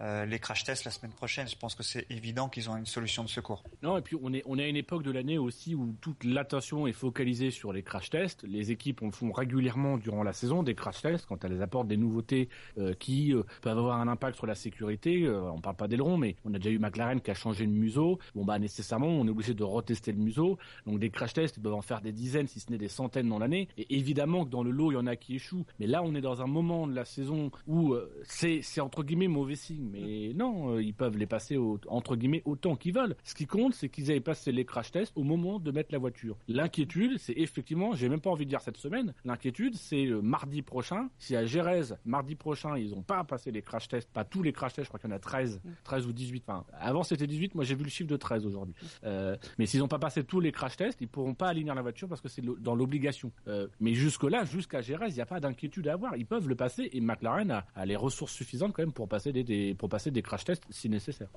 euh, 0.00 0.24
les 0.26 0.38
crash 0.38 0.64
tests 0.64 0.84
la 0.84 0.90
semaine 0.90 1.12
prochaine. 1.12 1.48
Je 1.48 1.56
pense 1.56 1.74
que 1.74 1.82
c'est 1.82 2.06
évident 2.10 2.48
qu'ils 2.48 2.70
ont 2.70 2.76
une 2.76 2.86
solution 2.86 3.24
de 3.24 3.28
secours. 3.28 3.64
Non, 3.82 3.96
et 3.96 4.02
puis 4.02 4.16
on 4.22 4.32
est, 4.32 4.42
on 4.46 4.58
est 4.58 4.64
à 4.64 4.68
une 4.68 4.76
époque 4.76 5.02
de 5.02 5.10
l'année 5.10 5.38
aussi 5.38 5.74
où 5.74 5.96
toute 6.00 6.24
l'attention 6.24 6.86
est 6.86 6.92
focalisée 6.92 7.50
sur 7.50 7.72
les 7.72 7.82
crash 7.82 8.10
tests. 8.10 8.44
Les 8.44 8.70
équipes 8.70 9.02
en 9.02 9.10
font 9.10 9.32
régulièrement 9.32 9.98
durant 9.98 10.22
la 10.22 10.32
saison 10.32 10.62
des 10.62 10.74
crash 10.74 11.02
tests 11.02 11.26
quand 11.26 11.44
elles 11.44 11.60
apportent 11.62 11.88
des 11.88 11.96
nouveautés 11.96 12.48
euh, 12.78 12.94
qui 12.94 13.34
euh, 13.34 13.42
peuvent 13.62 13.76
avoir 13.78 14.00
un 14.00 14.08
impact 14.08 14.36
sur 14.36 14.46
la 14.46 14.54
sécurité. 14.54 15.24
Euh, 15.24 15.50
on 15.50 15.60
parle 15.60 15.76
pas 15.76 15.88
d'aileron, 15.88 16.16
mais 16.16 16.36
on 16.44 16.54
a 16.54 16.58
déjà 16.58 16.70
eu 16.70 16.78
McLaren 16.78 17.20
qui 17.20 17.30
a 17.30 17.34
changé 17.34 17.64
le 17.64 17.72
museau. 17.72 18.18
Bon 18.34 18.44
bah 18.44 18.58
nécessairement, 18.58 19.08
on 19.08 19.26
est 19.26 19.30
obligé 19.30 19.54
de 19.54 19.64
retester 19.64 20.12
le 20.12 20.18
museau. 20.18 20.58
Donc 20.86 21.00
des 21.00 21.10
crash 21.10 21.32
tests, 21.32 21.56
ils 21.56 21.62
peuvent 21.62 21.74
en 21.74 21.82
faire 21.82 22.00
des 22.00 22.12
dizaines, 22.12 22.46
si 22.46 22.60
ce 22.60 22.70
n'est 22.70 22.78
des 22.78 22.88
centaines 22.88 23.28
dans 23.28 23.38
l'année. 23.38 23.68
Et 23.76 23.96
évidemment 23.96 24.44
que 24.44 24.50
dans 24.50 24.62
le 24.62 24.70
lot, 24.70 24.92
il 24.92 24.94
y 24.94 24.98
en 24.98 25.06
a 25.06 25.16
qui 25.18 25.34
échouent. 25.34 25.66
Mais 25.78 25.86
là, 25.86 26.02
on 26.02 26.14
est 26.14 26.20
dans 26.22 26.40
un 26.42 26.46
moment 26.46 26.86
de 26.86 26.94
la 26.94 27.04
saison 27.04 27.50
où 27.66 27.92
euh, 27.92 28.10
c'est, 28.24 28.62
entre 28.80 29.02
guillemets 29.04 29.28
mauvais 29.28 29.54
signe. 29.56 29.88
Mais 29.92 30.32
non, 30.34 30.72
euh, 30.74 30.82
ils 30.82 30.94
peuvent 30.94 31.18
les 31.18 31.26
passer 31.26 31.56
au- 31.56 31.78
entre 31.88 32.16
guillemets 32.16 32.42
autant 32.46 32.76
qu'ils 32.76 32.94
veulent. 32.94 33.16
Ce 33.24 33.34
qui 33.34 33.46
compte, 33.46 33.74
c'est 33.74 33.88
qu'ils 33.88 34.10
aient 34.10 34.20
passé 34.20 34.52
les 34.52 34.64
crash 34.64 34.90
tests 34.90 35.12
au 35.16 35.22
moment 35.24 35.58
de 35.58 35.70
mettre 35.70 35.90
la 35.92 35.98
voiture. 35.98 36.36
L'inquiétude, 36.48 37.18
c'est 37.18 37.34
effectivement, 37.36 37.94
j'ai 37.94 38.08
même 38.08 38.20
pas 38.20 38.30
envie 38.30 38.44
de 38.44 38.50
dire 38.50 38.60
cette 38.60 38.76
semaine, 38.78 39.14
l'inquiétude, 39.24 39.74
c'est 39.74 40.06
mardi 40.06 40.62
prochain. 40.62 41.08
Si 41.18 41.36
à 41.36 41.44
Gérèse, 41.44 41.98
mardi 42.04 42.34
prochain, 42.34 42.76
ils 42.78 42.94
ont 42.94 43.02
pas 43.02 43.24
passé 43.24 43.50
les 43.50 43.62
crash 43.62 43.88
tests, 43.88 44.10
pas 44.12 44.24
tous 44.24 44.42
les 44.42 44.52
crash 44.52 44.72
tests, 44.74 44.84
je 44.86 44.88
crois 44.88 45.00
qu'il 45.00 45.10
y 45.10 45.12
en 45.12 45.16
a 45.16 45.20
13, 45.20 45.60
13 45.84 46.06
ou 46.06 46.12
18. 46.12 46.44
Enfin, 46.46 46.64
avant 46.78 47.02
c'était 47.02 47.26
18, 47.26 47.54
moi 47.54 47.64
j'ai 47.64 47.74
vu 47.74 47.84
le 47.84 47.90
chiffre 47.90 48.08
de 48.10 48.16
13 48.16 48.46
aujourd'hui. 48.46 48.74
Euh, 49.04 49.36
mais 49.58 49.66
s'ils 49.66 49.80
n'ont 49.80 49.88
pas 49.88 49.98
passé 49.98 50.24
tous 50.24 50.40
les 50.40 50.52
crash 50.52 50.76
tests, 50.76 51.00
ils 51.00 51.08
pourront 51.08 51.34
pas 51.34 51.48
aligner 51.48 51.72
la 51.74 51.82
voiture 51.82 52.08
parce 52.08 52.20
que 52.20 52.28
c'est 52.28 52.42
dans 52.60 52.74
l'obligation. 52.74 53.32
Mais 53.80 53.94
jusque-là, 53.94 54.44
jusqu'à 54.44 54.80
Gérèse, 54.80 54.97
il 55.06 55.14
n'y 55.14 55.20
a 55.20 55.26
pas 55.26 55.38
d'inquiétude 55.38 55.86
à 55.88 55.92
avoir. 55.92 56.16
Ils 56.16 56.26
peuvent 56.26 56.48
le 56.48 56.56
passer 56.56 56.88
et 56.92 57.00
McLaren 57.00 57.50
a, 57.50 57.66
a 57.76 57.86
les 57.86 57.96
ressources 57.96 58.32
suffisantes 58.32 58.72
quand 58.72 58.82
même 58.82 58.92
pour 58.92 59.08
passer 59.08 59.32
des, 59.32 59.44
des- 59.44 59.74
pour 59.74 59.88
passer 59.88 60.10
des 60.10 60.22
crash 60.22 60.44
tests 60.44 60.64
si 60.70 60.88
nécessaire. 60.88 61.28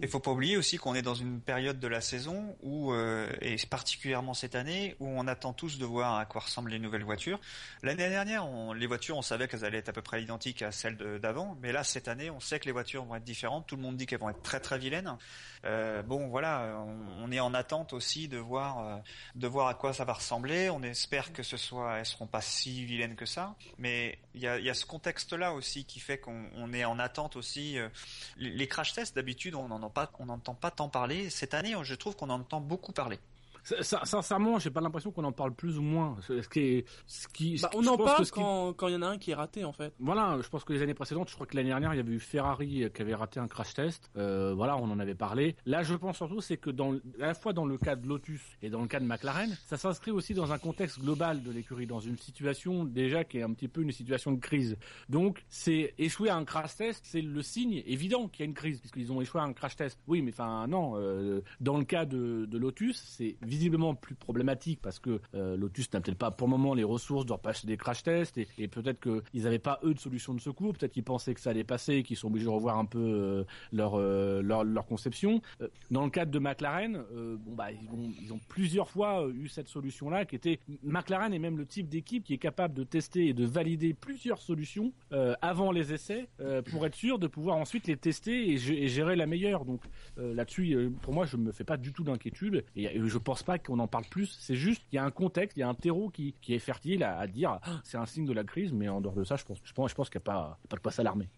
Il 0.00 0.08
faut 0.08 0.20
pas 0.20 0.30
oublier 0.30 0.56
aussi 0.56 0.76
qu'on 0.76 0.94
est 0.94 1.02
dans 1.02 1.14
une 1.14 1.40
période 1.40 1.80
de 1.80 1.88
la 1.88 2.00
saison 2.00 2.56
où, 2.62 2.92
euh, 2.92 3.28
et 3.40 3.56
particulièrement 3.68 4.34
cette 4.34 4.54
année, 4.54 4.94
où 5.00 5.06
on 5.08 5.26
attend 5.26 5.52
tous 5.52 5.78
de 5.78 5.84
voir 5.84 6.16
à 6.18 6.26
quoi 6.26 6.42
ressemblent 6.42 6.70
les 6.70 6.78
nouvelles 6.78 7.04
voitures. 7.04 7.40
L'année 7.82 8.08
dernière, 8.08 8.46
on- 8.46 8.72
les 8.72 8.86
voitures, 8.86 9.16
on 9.16 9.22
savait 9.22 9.48
qu'elles 9.48 9.64
allaient 9.64 9.78
être 9.78 9.88
à 9.88 9.92
peu 9.92 10.02
près 10.02 10.22
identiques 10.22 10.62
à 10.62 10.70
celles 10.70 10.96
d'avant, 11.20 11.56
mais 11.62 11.72
là, 11.72 11.82
cette 11.84 12.08
année, 12.08 12.30
on 12.30 12.40
sait 12.40 12.58
que 12.60 12.66
les 12.66 12.72
voitures 12.72 13.04
vont 13.04 13.14
être 13.16 13.24
différentes. 13.24 13.66
Tout 13.66 13.76
le 13.76 13.82
monde 13.82 13.96
dit 13.96 14.06
qu'elles 14.06 14.20
vont 14.20 14.30
être 14.30 14.42
très 14.42 14.60
très 14.60 14.78
vilaines. 14.78 15.16
Euh, 15.64 16.02
bon, 16.02 16.28
voilà, 16.28 16.84
on, 16.86 17.24
on 17.24 17.32
est 17.32 17.40
en 17.40 17.54
attente 17.54 17.92
aussi 17.92 18.28
de 18.28 18.38
voir, 18.38 18.78
euh, 18.86 18.96
de 19.34 19.46
voir 19.48 19.66
à 19.68 19.74
quoi 19.74 19.92
ça 19.92 20.04
va 20.04 20.12
ressembler. 20.12 20.70
On 20.70 20.82
espère 20.82 21.32
que 21.32 21.42
ce 21.42 21.56
soit, 21.56 21.98
elles 21.98 22.06
seront 22.06 22.26
pas 22.26 22.40
si 22.40 22.84
vilaines 22.84 23.07
que 23.16 23.26
ça, 23.26 23.54
mais 23.78 24.18
il 24.34 24.40
y 24.40 24.46
a, 24.46 24.74
ce 24.74 24.86
contexte-là 24.86 25.52
aussi 25.52 25.84
qui 25.84 26.00
fait 26.00 26.18
qu'on 26.18 26.48
on 26.56 26.72
est 26.72 26.84
en 26.84 26.98
attente 26.98 27.36
aussi. 27.36 27.78
euh, 27.78 27.88
les, 28.36 28.68
crash 28.68 28.92
tests, 28.92 29.14
d'habitude, 29.14 29.54
on 29.54 29.68
n'en 29.68 29.90
pas, 29.90 30.10
on 30.18 30.26
n'entend 30.26 30.54
pas 30.54 30.70
tant 30.70 30.88
parler. 30.88 31.30
Cette 31.30 31.54
année, 31.54 31.74
je 31.82 31.94
trouve 31.94 32.16
qu'on 32.16 32.30
en 32.30 32.40
entend 32.40 32.60
beaucoup 32.60 32.92
parler. 32.92 33.18
Sincèrement, 33.62 34.58
j'ai 34.58 34.70
pas 34.70 34.80
l'impression 34.80 35.10
qu'on 35.10 35.24
en 35.24 35.32
parle 35.32 35.54
plus 35.54 35.78
ou 35.78 35.82
moins. 35.82 36.16
Ce 36.20 36.48
qui 36.48 36.60
est, 36.60 36.84
ce 37.06 37.28
qui, 37.28 37.58
Bah, 37.60 37.68
qui- 37.72 37.78
on 37.78 37.86
en 37.86 37.96
parle 37.96 38.24
qui- 38.24 38.30
quand 38.32 38.74
il 38.88 38.92
y 38.92 38.96
en 38.96 39.02
a 39.02 39.08
un 39.08 39.18
qui 39.18 39.30
est 39.30 39.34
raté 39.34 39.64
en 39.64 39.72
fait. 39.72 39.94
Voilà, 39.98 40.38
je 40.42 40.48
pense 40.48 40.64
que 40.64 40.72
les 40.72 40.82
années 40.82 40.94
précédentes, 40.94 41.28
je 41.28 41.34
crois 41.34 41.46
que 41.46 41.56
l'année 41.56 41.68
dernière, 41.70 41.94
il 41.94 41.96
y 41.96 42.00
avait 42.00 42.12
eu 42.12 42.20
Ferrari 42.20 42.84
euh, 42.84 42.88
qui 42.88 43.02
avait 43.02 43.14
raté 43.14 43.40
un 43.40 43.48
crash 43.48 43.74
test. 43.74 44.10
Euh, 44.16 44.54
voilà, 44.54 44.76
on 44.76 44.90
en 44.90 44.98
avait 44.98 45.14
parlé. 45.14 45.56
Là, 45.66 45.82
je 45.82 45.94
pense 45.94 46.16
surtout, 46.16 46.40
c'est 46.40 46.56
que 46.56 46.70
dans, 46.70 46.94
à 46.94 47.26
la 47.28 47.34
fois 47.34 47.52
dans 47.52 47.66
le 47.66 47.78
cas 47.78 47.96
de 47.96 48.06
Lotus 48.06 48.40
et 48.62 48.70
dans 48.70 48.80
le 48.82 48.88
cas 48.88 49.00
de 49.00 49.04
McLaren, 49.06 49.56
ça 49.66 49.76
s'inscrit 49.76 50.10
aussi 50.10 50.34
dans 50.34 50.52
un 50.52 50.58
contexte 50.58 51.00
global 51.00 51.42
de 51.42 51.50
l'écurie, 51.50 51.86
dans 51.86 52.00
une 52.00 52.18
situation 52.18 52.84
déjà 52.84 53.24
qui 53.24 53.38
est 53.38 53.42
un 53.42 53.52
petit 53.52 53.68
peu 53.68 53.82
une 53.82 53.92
situation 53.92 54.32
de 54.32 54.40
crise. 54.40 54.76
Donc, 55.08 55.44
c'est 55.48 55.94
échouer 55.98 56.28
à 56.30 56.36
un 56.36 56.44
crash 56.44 56.76
test, 56.76 57.04
c'est 57.04 57.20
le 57.22 57.42
signe 57.42 57.82
évident 57.86 58.28
qu'il 58.28 58.40
y 58.40 58.42
a 58.42 58.46
une 58.46 58.54
crise, 58.54 58.80
puisqu'ils 58.80 59.12
ont 59.12 59.20
échoué 59.20 59.40
à 59.40 59.44
un 59.44 59.52
crash 59.52 59.76
test. 59.76 59.98
Oui, 60.06 60.22
mais 60.22 60.32
enfin 60.32 60.66
non. 60.66 60.94
euh, 60.96 61.42
dans 61.60 61.76
le 61.78 61.84
cas 61.84 62.04
de, 62.04 62.46
de 62.46 62.58
Lotus, 62.58 63.02
c'est 63.06 63.36
visiblement 63.48 63.94
plus 63.94 64.14
problématique 64.14 64.80
parce 64.82 64.98
que 64.98 65.20
euh, 65.34 65.56
Lotus 65.56 65.92
n'a 65.92 66.00
peut-être 66.00 66.18
pas 66.18 66.30
pour 66.30 66.46
le 66.46 66.52
moment 66.52 66.74
les 66.74 66.84
ressources 66.84 67.26
de 67.26 67.32
repasser 67.32 67.66
des 67.66 67.76
crash 67.76 68.02
tests 68.02 68.38
et, 68.38 68.68
peut-être 68.68 69.00
qu'ils 69.00 69.42
n'avaient 69.42 69.58
pas 69.58 69.80
eux 69.84 69.94
de 69.94 69.98
solution 69.98 70.34
de 70.34 70.40
secours. 70.40 70.74
Peut-être 70.74 70.92
qu'ils 70.92 71.02
pensaient 71.04 71.34
que 71.34 71.40
ça 71.40 71.50
allait 71.50 71.64
passer 71.64 71.94
et 71.94 72.02
qu'ils 72.02 72.16
sont 72.16 72.28
obligés 72.28 72.44
de 72.44 72.50
revoir 72.50 72.78
un 72.78 72.84
peu 72.84 72.98
euh, 72.98 73.44
leur, 73.72 73.94
euh, 73.94 74.42
leur 74.42 74.64
leur 74.64 74.86
conception. 74.86 75.40
Euh, 75.62 75.68
dans 75.90 76.04
le 76.04 76.10
cadre 76.10 76.30
de 76.30 76.38
McLaren, 76.38 77.02
bon 77.38 77.54
bah 77.54 77.68
ils 77.72 78.32
ont, 78.32 78.38
plusieurs 78.48 78.88
fois 78.90 79.26
eu 79.32 79.48
cette 79.48 79.68
solution-là 79.68 80.24
qui 80.26 80.36
était 80.36 80.60
McLaren 80.82 81.32
est 81.32 81.38
même 81.38 81.56
le 81.56 81.66
type 81.66 81.88
d'équipe 81.88 82.24
qui 82.24 82.34
est 82.34 82.38
capable 82.38 82.74
de 82.74 82.84
tester 82.84 83.28
et 83.28 83.32
de 83.32 83.44
valider 83.44 83.94
plusieurs 83.94 84.40
solutions 84.42 84.92
avant 85.40 85.72
les 85.72 85.92
essais 85.92 86.28
pour 86.70 86.84
être 86.86 86.94
sûr 86.94 87.18
de 87.18 87.26
pouvoir 87.26 87.56
ensuite 87.56 87.86
les 87.86 87.96
tester 87.96 88.50
et, 88.52 88.56
gé- 88.56 88.78
et 88.82 88.88
gérer 88.88 89.16
la 89.16 89.26
meilleure. 89.26 89.64
Donc 89.64 89.82
là-dessus, 90.16 90.90
pour 91.02 91.14
moi, 91.14 91.24
je 91.26 91.36
me 91.36 91.52
fais 91.52 91.64
pas 91.64 91.76
du 91.76 91.92
tout 91.92 92.04
d'inquiétude 92.04 92.64
et 92.76 93.00
je 93.02 93.18
pense 93.18 93.37
pas 93.42 93.58
qu'on 93.58 93.78
en 93.78 93.86
parle 93.86 94.04
plus. 94.04 94.36
C'est 94.40 94.54
juste 94.54 94.82
il 94.92 94.96
y 94.96 94.98
a 94.98 95.04
un 95.04 95.10
contexte, 95.10 95.56
il 95.56 95.60
y 95.60 95.62
a 95.62 95.68
un 95.68 95.74
terreau 95.74 96.10
qui, 96.10 96.34
qui 96.40 96.54
est 96.54 96.58
fertile 96.58 97.02
à, 97.02 97.18
à 97.18 97.26
dire 97.26 97.58
Ah, 97.62 97.80
c'est 97.84 97.98
un 97.98 98.06
signe 98.06 98.26
de 98.26 98.32
la 98.32 98.44
crise, 98.44 98.72
mais 98.72 98.88
en 98.88 99.00
dehors 99.00 99.14
de 99.14 99.24
ça, 99.24 99.36
je 99.36 99.44
pense, 99.44 99.58
je 99.62 99.72
pense, 99.72 99.90
je 99.90 99.94
pense 99.94 100.10
qu'il 100.10 100.18
n'y 100.18 100.22
a 100.22 100.32
pas, 100.32 100.58
pas 100.68 100.76
de 100.76 100.82
quoi 100.82 100.92
s'alarmer. 100.92 101.28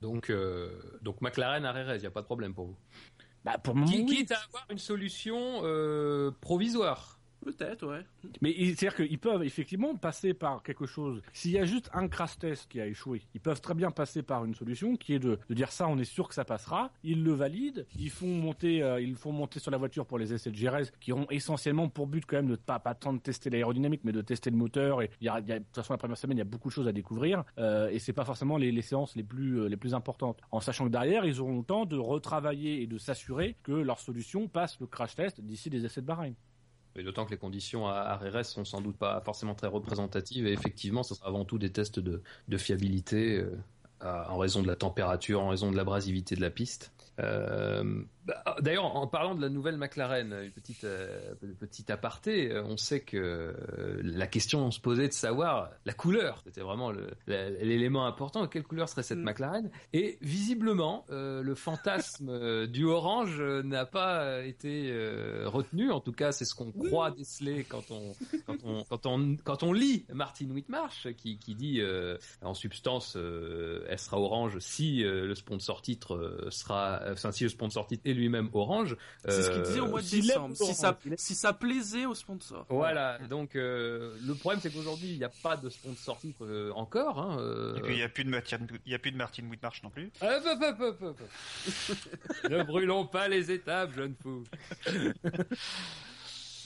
Donc, 0.00 0.30
euh, 0.30 0.80
donc 1.02 1.20
McLaren 1.20 1.64
à 1.64 1.72
Rérez, 1.72 1.96
il 1.96 2.00
n'y 2.00 2.06
a 2.06 2.10
pas 2.10 2.20
de 2.20 2.26
problème 2.26 2.54
pour 2.54 2.66
vous? 2.66 2.76
Bah, 3.44 3.58
pour 3.58 3.74
oui. 3.74 4.04
Quitte 4.06 4.32
à 4.32 4.38
avoir 4.46 4.66
une 4.70 4.78
solution 4.78 5.60
euh, 5.62 6.30
provisoire. 6.40 7.17
Peut-être, 7.44 7.86
ouais. 7.86 8.04
Mais 8.40 8.52
c'est-à-dire 8.52 8.96
qu'ils 8.96 9.18
peuvent 9.18 9.44
effectivement 9.44 9.94
passer 9.94 10.34
par 10.34 10.62
quelque 10.62 10.86
chose. 10.86 11.22
S'il 11.32 11.52
y 11.52 11.58
a 11.58 11.64
juste 11.64 11.88
un 11.92 12.08
crash 12.08 12.38
test 12.38 12.68
qui 12.68 12.80
a 12.80 12.86
échoué, 12.86 13.22
ils 13.34 13.40
peuvent 13.40 13.60
très 13.60 13.74
bien 13.74 13.90
passer 13.90 14.22
par 14.22 14.44
une 14.44 14.54
solution 14.54 14.96
qui 14.96 15.14
est 15.14 15.18
de, 15.18 15.38
dire 15.50 15.70
ça, 15.70 15.88
on 15.88 15.98
est 15.98 16.04
sûr 16.04 16.28
que 16.28 16.34
ça 16.34 16.44
passera. 16.44 16.90
Ils 17.04 17.22
le 17.22 17.32
valident, 17.32 17.84
ils 17.98 18.10
font 18.10 18.26
monter, 18.26 18.82
euh, 18.82 19.00
ils 19.00 19.14
font 19.16 19.32
monter 19.32 19.60
sur 19.60 19.70
la 19.70 19.78
voiture 19.78 20.04
pour 20.04 20.18
les 20.18 20.32
essais 20.34 20.50
de 20.50 20.56
GRS, 20.56 20.90
qui 21.00 21.12
ont 21.12 21.26
essentiellement 21.30 21.88
pour 21.88 22.06
but 22.06 22.24
quand 22.26 22.36
même 22.36 22.48
de 22.48 22.56
pas 22.56 22.78
pas 22.78 22.94
tant 22.94 23.12
de 23.12 23.18
tester 23.18 23.50
l'aérodynamique, 23.50 24.02
mais 24.04 24.12
de 24.12 24.20
tester 24.20 24.50
le 24.50 24.56
moteur. 24.56 25.02
Et 25.02 25.08
de 25.08 25.58
toute 25.58 25.74
façon 25.74 25.92
la 25.92 25.98
première 25.98 26.18
semaine, 26.18 26.38
il 26.38 26.40
y 26.40 26.42
a 26.42 26.44
beaucoup 26.44 26.68
de 26.68 26.74
choses 26.74 26.88
à 26.88 26.92
découvrir, 26.92 27.44
euh, 27.58 27.88
et 27.88 27.98
c'est 27.98 28.12
pas 28.12 28.24
forcément 28.24 28.56
les, 28.56 28.72
les 28.72 28.82
séances 28.82 29.14
les 29.16 29.22
plus 29.22 29.60
euh, 29.60 29.68
les 29.68 29.76
plus 29.76 29.94
importantes. 29.94 30.40
En 30.50 30.60
sachant 30.60 30.84
que 30.86 30.90
derrière, 30.90 31.24
ils 31.24 31.40
auront 31.40 31.58
le 31.58 31.64
temps 31.64 31.86
de 31.86 31.96
retravailler 31.96 32.82
et 32.82 32.86
de 32.86 32.98
s'assurer 32.98 33.56
que 33.62 33.72
leur 33.72 34.00
solution 34.00 34.48
passe 34.48 34.78
le 34.80 34.86
crash 34.86 35.14
test 35.14 35.40
d'ici 35.40 35.70
les 35.70 35.84
essais 35.84 36.00
de 36.00 36.06
Bahreïn. 36.06 36.34
Et 36.98 37.02
D'autant 37.04 37.24
que 37.24 37.30
les 37.30 37.36
conditions 37.36 37.86
à, 37.86 37.92
à 37.92 38.16
RRS 38.16 38.44
sont 38.44 38.64
sans 38.64 38.80
doute 38.80 38.96
pas 38.96 39.20
forcément 39.20 39.54
très 39.54 39.68
représentatives 39.68 40.46
et 40.46 40.52
effectivement, 40.52 41.02
ce 41.02 41.14
sera 41.14 41.28
avant 41.28 41.44
tout 41.44 41.58
des 41.58 41.70
tests 41.70 42.00
de, 42.00 42.22
fiabilité 42.56 43.38
euh, 43.38 43.56
en 44.00 44.38
raison 44.38 44.62
de 44.62 44.66
la 44.66 44.76
température, 44.76 45.40
en 45.40 45.48
raison 45.48 45.70
de 45.70 45.76
l'abrasivité 45.76 46.34
de 46.34 46.40
la 46.40 46.50
piste. 46.50 46.92
Euh, 47.20 48.02
D'ailleurs, 48.60 48.96
en 48.96 49.06
parlant 49.06 49.34
de 49.34 49.40
la 49.40 49.48
nouvelle 49.48 49.76
McLaren, 49.76 50.32
une 50.44 50.50
petite 50.50 50.84
euh, 50.84 51.34
petite 51.58 51.90
aparté, 51.90 52.50
euh, 52.50 52.62
on 52.64 52.76
sait 52.76 53.00
que 53.00 53.16
euh, 53.16 54.00
la 54.02 54.26
question 54.26 54.70
se 54.70 54.80
posait 54.80 55.08
de 55.08 55.12
savoir 55.12 55.70
la 55.84 55.92
couleur. 55.92 56.42
C'était 56.44 56.60
vraiment 56.60 56.92
l'élément 57.26 58.06
important. 58.06 58.46
Quelle 58.46 58.64
couleur 58.64 58.88
serait 58.88 59.02
cette 59.02 59.18
Mm. 59.18 59.24
McLaren? 59.24 59.70
Et 59.92 60.18
visiblement, 60.22 61.04
euh, 61.10 61.42
le 61.42 61.54
fantasme 61.54 62.66
du 62.66 62.84
orange 62.84 63.40
n'a 63.40 63.84
pas 63.86 64.42
été 64.44 64.92
retenu. 65.46 65.90
En 65.90 66.00
tout 66.00 66.12
cas, 66.12 66.32
c'est 66.32 66.44
ce 66.44 66.54
qu'on 66.54 66.72
croit 66.72 67.10
déceler 67.10 67.64
quand 67.64 67.90
on 67.90 68.14
quand 68.46 68.56
on 68.64 68.84
quand 68.84 69.06
on 69.06 69.36
quand 69.42 69.62
on 69.62 69.72
lit 69.72 70.06
Martin 70.12 70.50
Whitmarsh 70.50 71.08
qui 71.16 71.38
qui 71.38 71.54
dit 71.54 71.82
en 72.42 72.54
substance, 72.54 73.16
elle 73.16 73.98
sera 73.98 74.20
orange 74.20 74.58
si 74.60 75.02
le 75.02 75.34
sponsor 75.34 75.82
titre 75.82 76.46
sera, 76.50 77.00
enfin 77.10 77.32
si 77.32 77.44
le 77.44 77.50
sponsor 77.50 77.86
titre 77.86 78.02
est 78.04 78.14
lui-même 78.18 78.50
orange. 78.52 78.96
C'est 79.24 79.42
ce 79.42 79.50
qu'il 79.50 79.60
Euh, 79.60 79.64
disait 79.64 79.80
au 79.80 79.88
mois 79.88 80.02
de 80.02 80.08
décembre. 80.10 80.56
Si 80.56 80.74
ça, 80.74 80.98
si 81.16 81.36
plaisait 81.58 82.06
aux 82.06 82.14
sponsors. 82.14 82.66
Voilà, 82.68 83.18
donc 83.30 83.56
euh, 83.56 84.14
le 84.26 84.34
problème 84.34 84.60
c'est 84.62 84.70
qu'aujourd'hui 84.70 85.08
il 85.08 85.18
n'y 85.18 85.24
a 85.24 85.30
pas 85.42 85.56
de 85.56 85.68
sponsor 85.70 86.18
titre 86.18 86.44
euh, 86.44 86.70
encore. 86.74 87.18
Hein, 87.18 87.38
euh, 87.40 87.76
Et 87.76 87.80
puis 87.80 87.94
il 87.94 87.96
n'y 87.96 88.02
a 88.02 88.08
plus 88.08 88.24
de 88.24 88.30
Martin, 88.30 88.58
il 88.84 88.92
y 88.92 88.94
a 88.94 88.98
plus 88.98 89.12
de 89.12 89.16
Martin 89.16 89.44
Whitmarsh 89.48 89.82
non 89.82 89.90
plus. 89.90 90.10
Hop, 90.20 90.30
hop, 90.44 90.58
hop, 90.62 90.80
hop, 90.80 91.02
hop, 91.02 91.20
hop. 91.20 91.96
ne 92.50 92.62
brûlons 92.64 93.06
pas 93.06 93.28
les 93.28 93.50
étapes, 93.50 93.94
jeune 93.94 94.14
fou. 94.22 94.44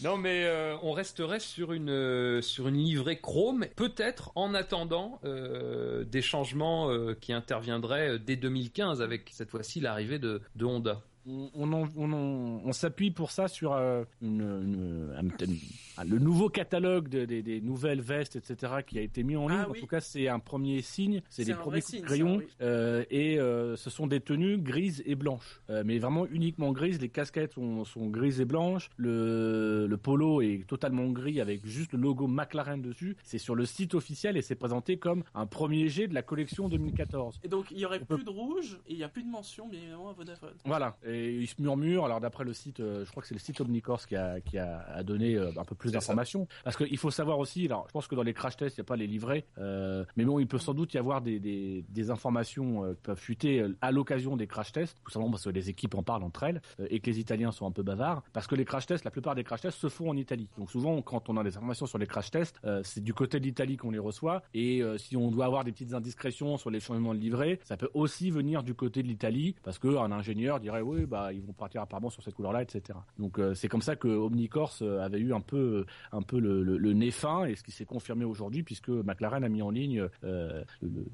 Non, 0.03 0.17
mais 0.17 0.47
euh, 0.47 0.77
on 0.83 0.91
resterait 0.93 1.39
sur 1.39 1.73
une 1.73 1.91
euh, 1.91 2.43
sur 2.43 2.67
une 2.67 2.77
livrée 2.77 3.21
chrome, 3.21 3.67
peut-être 3.77 4.33
en 4.35 4.53
attendant 4.53 5.21
euh, 5.25 6.03
des 6.03 6.23
changements 6.23 6.91
euh, 6.91 7.15
qui 7.15 7.33
interviendraient 7.33 8.19
dès 8.19 8.35
2015 8.35 9.01
avec 9.01 9.31
cette 9.33 9.51
fois-ci 9.51 9.79
l'arrivée 9.79 10.19
de, 10.19 10.41
de 10.57 10.65
Honda. 10.65 11.03
On, 11.27 11.51
on, 11.55 11.73
en- 11.73 11.89
on, 11.97 12.13
en- 12.13 12.63
on 12.65 12.73
s'appuie 12.73 13.11
pour 13.11 13.31
ça 13.31 13.49
sur 13.49 13.73
euh, 13.75 14.05
une, 14.21 14.41
une- 14.41 15.15
un- 15.17 16.01
un- 16.01 16.05
le 16.05 16.19
nouveau 16.19 16.49
catalogue 16.49 17.09
de- 17.09 17.25
des- 17.25 17.43
des 17.43 17.61
nouvelles 17.61 18.01
vestes, 18.01 18.37
etc., 18.37 18.73
qui 18.87 18.99
a 18.99 19.03
été 19.03 19.23
mis 19.23 19.37
en 19.37 19.49
ligne. 19.49 19.59
Ah 19.63 19.69
En 19.69 19.73
oui. 19.73 19.81
tout 19.81 19.87
cas, 19.87 20.01
c'est 20.01 20.29
un 20.29 20.39
premier 20.39 20.81
signe, 20.83 21.23
c'est 21.31 21.45
des 21.45 21.55
premiers 21.55 21.81
coups 21.83 22.01
de 22.01 22.07
crayon, 22.07 22.39
ça, 22.39 22.45
oui. 22.45 22.51
euh, 22.63 23.05
et 23.11 23.39
euh, 23.39 23.77
ce 23.77 23.91
sont 23.91 24.07
des 24.07 24.21
tenues 24.21 24.59
grises 24.59 25.03
et 25.07 25.15
blanches, 25.15 25.61
mais 25.85 25.99
vraiment 25.99 26.27
uniquement 26.27 26.73
grises. 26.73 27.01
Les 27.01 27.09
casquettes 27.09 27.53
sont, 27.53 27.85
sont 27.85 28.07
grises 28.09 28.41
et 28.41 28.45
blanches. 28.45 28.91
Le, 28.97 29.87
le 29.89 29.97
polo 29.97 30.41
est 30.41 30.65
totalement 30.67 31.09
gris 31.11 31.41
avec 31.41 31.65
juste 31.67 31.93
le 31.93 31.99
logo 32.01 32.27
McLaren 32.27 32.81
dessus. 32.81 33.17
C'est 33.23 33.39
sur 33.39 33.55
le 33.55 33.65
site 33.67 33.95
officiel 33.95 34.37
et 34.37 34.43
c'est 34.43 34.55
présenté 34.55 34.97
comme 34.97 35.23
un 35.35 35.47
premier 35.47 35.89
jet 35.89 36.09
de 36.09 36.15
la 36.15 36.23
collection 36.23 36.69
2014. 36.69 37.41
Et 37.45 37.49
donc, 37.49 37.67
il 37.71 37.79
y 37.79 37.85
aurait 37.87 38.01
peut- 38.01 38.17
plus 38.17 38.25
de 38.25 38.31
rouge 38.31 38.79
et 38.89 38.93
il 38.93 38.99
y 38.99 39.05
a 39.05 39.09
plus 39.09 39.23
de 39.23 39.29
mention, 39.31 39.69
bien 39.69 39.81
évidemment, 39.81 40.11
à 40.11 40.13
Vodafone. 40.13 40.55
Voilà, 40.65 40.97
et 41.07 41.12
il 41.13 41.47
se 41.47 41.61
murmure. 41.61 42.05
Alors 42.05 42.21
d'après 42.21 42.45
le 42.45 42.53
site, 42.53 42.81
euh, 42.81 43.05
je 43.05 43.11
crois 43.11 43.23
que 43.23 43.29
c'est 43.29 43.35
le 43.35 43.41
site 43.41 43.61
Omnicourse 43.61 44.07
qui 44.07 44.17
a 44.17 44.41
qui 44.41 44.59
a, 44.59 45.03
donné 45.03 45.35
euh, 45.35 45.51
un 45.57 45.65
peu 45.65 45.75
plus 45.75 45.93
d'informations. 45.93 46.47
Parce 46.65 46.77
qu'il 46.77 46.99
faut 46.99 47.11
savoir 47.11 47.39
aussi. 47.39 47.67
Alors 47.67 47.87
je 47.89 47.93
pense 47.93 48.07
que 48.07 48.15
dans 48.15 48.23
les 48.23 48.35
crash 48.35 48.57
tests, 48.57 48.77
il 48.77 48.81
n'y 48.81 48.87
a 48.87 48.89
pas 48.89 48.97
les 48.97 49.07
livrets, 49.07 49.47
euh, 49.59 50.05
mais 50.17 50.25
bon, 50.25 50.39
il 50.39 50.47
peut 50.47 50.59
sans 50.59 50.75
doute 50.75 50.95
y 50.95 50.99
avoir 50.99 51.21
des 51.21 51.39
des, 51.41 51.85
des 51.89 52.11
informations 52.11 52.95
qui 52.95 53.01
peuvent 53.03 53.19
fuiter 53.19 53.65
à 53.81 53.91
l'occasion 53.93 54.37
des 54.37 54.47
crash 54.47 54.73
tests. 54.73 54.97
Tout 55.05 55.11
simplement 55.11 55.33
parce 55.33 55.45
que 55.45 55.51
les 55.51 55.71
équipes 55.71 55.95
en 55.95 56.03
parlent 56.03 56.23
entre 56.23 56.43
elles 56.45 56.61
et 56.89 57.01
que 57.01 57.11
les 57.11 57.21
Italiens 57.21 57.53
sont 57.53 57.67
un 57.67 57.73
peu 57.73 57.83
bavards. 57.83 58.23
Parce 58.33 58.47
que 58.47 58.55
les 58.55 58.65
crash 58.65 58.87
tests, 58.87 59.05
la 59.05 59.11
plupart 59.11 59.35
des 59.35 59.45
crash 59.45 59.63
tests 59.63 59.79
se 59.79 59.89
font 59.89 60.11
en 60.11 60.17
Italie. 60.17 60.49
Donc 60.59 60.71
souvent, 60.71 61.01
quand 61.03 61.29
on 61.29 61.37
a 61.37 61.45
des 61.45 61.57
informations 61.57 61.87
sur 61.87 61.99
les 61.99 62.07
crash 62.07 62.31
tests, 62.31 62.57
euh, 62.65 62.81
c'est 62.85 63.03
du 63.03 63.15
côté 63.15 63.41
de 63.41 63.45
l'Italie 63.45 63.77
qu'on 63.77 63.91
les 63.91 63.99
reçoit. 63.99 64.43
Et 64.55 64.83
euh, 64.83 64.99
si 64.99 65.17
on 65.17 65.31
doit 65.31 65.47
avoir 65.47 65.65
des 65.65 65.73
petites 65.73 65.95
indiscrétions 65.95 66.57
sur 66.57 66.71
les 66.71 66.81
changements 66.81 67.15
de 67.15 67.19
livret, 67.19 67.59
ça 67.65 67.77
peut 67.77 67.91
aussi 67.95 68.31
venir 68.31 68.63
du 68.63 68.75
côté 68.75 69.03
de 69.03 69.09
l'Italie, 69.09 69.55
parce 69.63 69.79
que 69.79 69.89
un 69.89 70.13
ingénieur 70.13 70.61
dirait 70.61 70.81
oui, 70.81 71.02
bah 71.07 71.33
ils 71.33 71.43
vont 71.43 71.53
partir 71.53 71.83
apparemment 71.83 72.11
sur 72.11 72.23
cette 72.23 72.35
couleur-là, 72.35 72.63
etc. 72.63 72.99
Donc 73.19 73.39
euh, 73.39 73.55
c'est 73.55 73.69
comme 73.69 73.83
ça 73.83 73.97
que 73.97 74.09
Omnicorse 74.09 74.83
euh, 74.83 75.01
avait 75.01 75.19
eu 75.21 75.33
un 75.35 75.41
peu, 75.41 75.85
un 76.13 76.23
peu 76.23 76.39
le, 76.39 76.63
le, 76.63 76.79
le 76.79 76.93
nez 76.93 77.11
fin, 77.11 77.45
et 77.45 77.55
ce 77.57 77.63
qui 77.63 77.73
s'est 77.73 77.85
confirmé 77.85 78.25
aujourd'hui, 78.25 78.63
puisque 78.63 78.89
McLaren 78.89 79.45
a 79.45 79.49
mis 79.49 79.63
en 79.63 79.71
ligne 79.71 80.09
euh, 80.25 80.65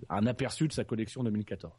un 0.08 0.26
aperçu 0.26 0.68
de 0.68 0.72
sa 0.72 0.84
collection 0.84 1.22
2014. 1.24 1.72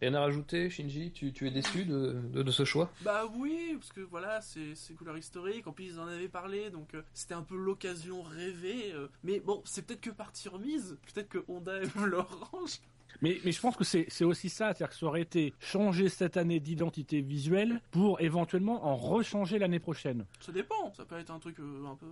Rien 0.00 0.14
à 0.14 0.20
rajouter, 0.20 0.68
Shinji? 0.70 1.10
Tu, 1.12 1.32
tu 1.32 1.46
es 1.46 1.50
déçu 1.50 1.84
de, 1.84 2.20
de, 2.32 2.42
de 2.42 2.50
ce 2.50 2.64
choix? 2.64 2.90
Bah 3.04 3.22
oui, 3.36 3.74
parce 3.78 3.90
que 3.92 4.00
voilà, 4.00 4.40
c'est 4.40 4.74
c'est 4.74 4.94
couleur 4.94 5.16
historique. 5.16 5.66
En 5.66 5.72
plus, 5.72 5.86
ils 5.86 5.98
en 5.98 6.06
avaient 6.06 6.28
parlé, 6.28 6.70
donc 6.70 6.94
euh, 6.94 7.02
c'était 7.14 7.34
un 7.34 7.42
peu 7.42 7.56
l'occasion 7.56 8.22
rêvée. 8.22 8.92
euh. 8.92 9.08
mais 9.24 9.40
bon, 9.40 9.62
c'est 9.64 9.86
peut-être 9.86 10.00
que 10.02 10.10
partie 10.10 10.48
remise. 10.48 10.98
Peut-être 11.14 11.28
que 11.28 11.44
Honda 11.48 11.76
aime 11.82 12.06
l'orange. 12.06 12.80
Mais, 13.22 13.38
je 13.44 13.60
pense 13.60 13.76
que 13.76 13.84
c'est 13.84 14.06
c'est 14.08 14.24
aussi 14.24 14.48
ça, 14.48 14.66
c'est-à-dire 14.66 14.90
que 14.90 14.94
ça 14.94 15.06
aurait 15.06 15.22
été 15.22 15.52
changer 15.60 16.08
cette 16.08 16.36
année 16.36 16.60
d'identité 16.60 17.20
visuelle 17.20 17.80
pour 17.90 18.20
éventuellement 18.20 18.86
en 18.86 18.96
rechanger 18.96 19.58
l'année 19.58 19.80
prochaine. 19.80 20.24
Ça 20.40 20.52
dépend. 20.52 20.92
Ça 20.94 21.04
peut 21.04 21.18
être 21.18 21.30
un 21.30 21.38
truc 21.38 21.58
euh, 21.60 21.86
un 21.86 21.96
peu. 21.96 22.06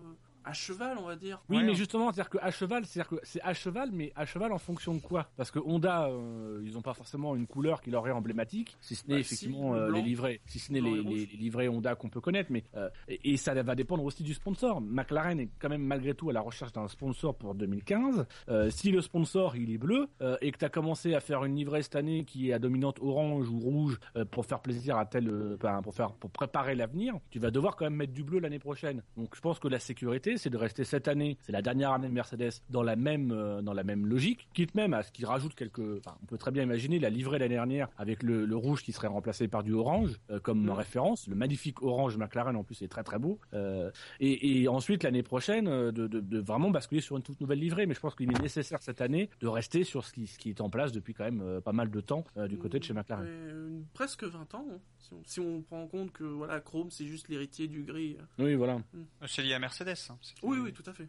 À 0.47 0.53
cheval, 0.53 0.97
on 0.99 1.07
va 1.07 1.17
dire. 1.17 1.43
Oui, 1.49 1.57
Ouais, 1.59 1.65
mais 1.65 1.73
on- 1.73 1.75
justement, 1.75 2.13
c'est-à-dire 2.13 2.31
que 2.31 2.39
à 2.41 2.51
cheval, 2.51 2.87
c'est-à-dire 2.87 3.11
que 3.11 3.21
c'est 3.25 3.43
à 3.43 3.53
cheval, 3.53 3.91
mais 3.93 4.13
à 4.17 4.25
cheval 4.25 4.53
en 4.53 4.59
fonction 4.59 4.95
de 4.95 5.01
quoi? 5.01 5.29
Parce 5.37 5.51
que 5.51 5.59
Honda, 5.59 6.07
euh, 6.09 6.63
ils 6.65 6.79
ont 6.79 6.83
pas 6.83 6.95
forcément 6.95 7.35
une 7.37 7.47
couleur 7.47 7.83
qui 7.83 7.91
leur 7.91 8.07
est 8.07 8.13
emblématique, 8.13 8.77
si 8.81 8.95
ce 8.95 9.07
n'est 9.09 9.15
Bah, 9.15 9.21
effectivement 9.21 9.75
si, 9.75 9.79
le 9.81 9.85
euh, 9.87 9.93
les 9.93 10.03
livrets, 10.03 10.41
si 10.47 10.59
ce 10.59 10.73
n'est 10.73 10.81
les, 10.81 11.27
livrets 11.27 11.69
Honda 11.69 11.95
qu'on 11.97 12.09
peut 12.09 12.21
connaître, 12.21 12.51
mais 12.53 12.65
euh, 12.77 12.89
et, 13.09 13.33
et 13.33 13.37
ça 13.37 13.55
va 13.61 13.75
dépendre 13.75 14.05
aussi 14.05 14.23
du 14.23 14.35
sponsor. 14.35 14.81
McLaren 14.81 15.41
est 15.41 15.49
quand 15.59 15.69
même 15.69 15.83
malgré 15.83 16.15
tout 16.15 16.31
à 16.31 16.33
la 16.33 16.41
recherche 16.41 16.73
d'un 16.73 16.89
sponsor 16.89 17.35
pour 17.37 17.55
2015. 17.55 18.27
Euh, 18.49 18.71
si 18.71 18.91
le 18.93 19.01
sponsor 19.03 19.57
il 19.57 19.71
est 19.73 19.79
bleu 19.79 20.09
et 20.41 20.53
que 20.53 20.59
tu 20.59 20.65
as 20.65 20.69
commencé 20.69 21.15
à 21.15 21.21
faire 21.21 21.45
une 21.45 21.57
livrée 21.57 21.83
cette 21.83 21.97
année 21.97 22.25
qui 22.25 22.51
est 22.51 22.53
à 22.53 22.59
dominante 22.59 22.99
orange 23.01 23.49
ou 23.49 23.59
rouge 23.59 23.99
pour 24.31 24.47
faire 24.47 24.61
plaisir 24.61 24.97
à 24.97 25.07
tel, 25.07 25.57
pour 25.83 25.95
faire 25.95 26.13
pour 26.13 26.31
préparer 26.31 26.75
l'avenir, 26.75 27.15
tu 27.31 27.39
vas 27.39 27.51
devoir 27.51 27.77
quand 27.77 27.85
même 27.87 27.97
mettre 27.97 28.13
du 28.13 28.23
bleu 28.23 28.39
l'année 28.39 28.59
prochaine. 28.59 29.03
Donc 29.17 29.35
je 29.35 29.41
pense 29.41 29.59
que 29.59 29.69
la 29.69 29.79
sécurité, 29.79 30.36
c'est 30.39 30.51
de 30.51 30.57
rester 30.57 30.85
cette 30.85 31.09
année, 31.09 31.37
c'est 31.43 31.53
la 31.53 31.63
dernière 31.63 31.93
année 31.93 32.09
de 32.09 32.13
Mercedes 32.13 32.51
dans 32.71 32.83
la 32.83 32.97
même 32.97 33.31
euh, 33.33 33.63
dans 33.63 33.73
la 33.73 33.85
même 33.85 34.07
logique, 34.07 34.49
quitte 34.55 34.75
même 34.75 34.95
à 34.95 35.03
ce 35.03 35.13
qu'ils 35.13 35.27
rajoutent 35.27 35.55
quelques. 35.55 35.79
Enfin, 35.99 36.17
on 36.23 36.27
peut 36.27 36.39
très 36.39 36.51
bien 36.51 36.63
imaginer 36.63 36.99
la 36.99 37.11
livrée 37.11 37.39
l'année 37.39 37.55
dernière 37.55 37.89
avec 37.99 38.23
le, 38.23 38.45
le 38.47 38.57
rouge 38.57 38.83
qui 38.83 38.93
serait 38.93 39.07
remplacé 39.09 39.49
par 39.49 39.63
du 39.63 39.73
orange 39.73 40.19
euh, 40.31 40.39
comme 40.41 40.63
Mhm. 40.65 40.71
référence. 40.71 41.27
Le 41.29 41.35
magnifique 41.35 41.83
orange 41.83 42.17
McLaren 42.17 42.57
en 42.57 42.65
plus 42.65 42.83
est 42.83 42.89
très 42.89 43.03
très 43.05 43.19
beau. 43.19 43.39
Euh, 43.55 43.91
et, 44.21 44.63
et 44.63 44.69
ensuite 44.69 45.03
l'année 45.03 45.23
prochaine 45.23 45.67
de, 45.67 45.91
de, 45.91 46.21
de 46.21 46.39
vraiment 46.39 46.71
basculer 46.71 47.01
sur 47.01 47.17
une 47.17 47.23
toute 47.23 47.41
nouvelle 47.41 47.59
livrée. 47.61 47.87
Mais 47.87 47.95
je 47.95 48.01
pense 48.01 48.15
qu'il 48.15 48.31
est 48.31 48.41
nécessaire 48.43 48.83
cette 48.83 49.01
année 49.01 49.31
de 49.41 49.49
rester 49.49 49.85
sur 49.85 50.05
ce 50.05 50.13
qui, 50.13 50.27
ce 50.27 50.39
qui 50.39 50.51
est 50.51 50.61
en 50.61 50.71
place 50.71 50.93
depuis 50.93 51.15
quand 51.15 51.25
même 51.25 51.41
euh, 51.43 51.61
pas 51.61 51.73
mal 51.73 51.91
de 51.91 52.01
temps 52.01 52.25
euh, 52.37 52.49
du 52.49 52.57
côté 52.59 52.79
de 52.79 52.85
chez 52.85 52.93
McLaren. 52.95 53.25
Ouais, 53.25 53.31
euh, 53.31 53.81
presque 53.95 54.25
20 54.25 54.55
ans, 54.55 54.67
hein, 54.73 54.79
si, 54.99 55.13
on, 55.13 55.21
si 55.25 55.41
on 55.41 55.63
prend 55.63 55.83
en 55.83 55.87
compte 55.87 56.13
que 56.13 56.25
voilà, 56.25 56.61
Chrome 56.61 56.91
c'est 56.91 57.07
juste 57.07 57.29
l'héritier 57.29 57.69
du 57.69 57.83
gris. 57.83 58.17
Oui, 58.39 58.55
voilà. 58.55 58.79
C'est 59.27 59.43
lié 59.43 59.55
à 59.55 59.59
Mercedes. 59.59 59.95
hein. 60.11 60.17
Oui, 60.43 60.59
oui, 60.59 60.73
tout 60.73 60.83
à 60.87 60.93
fait. 60.93 61.07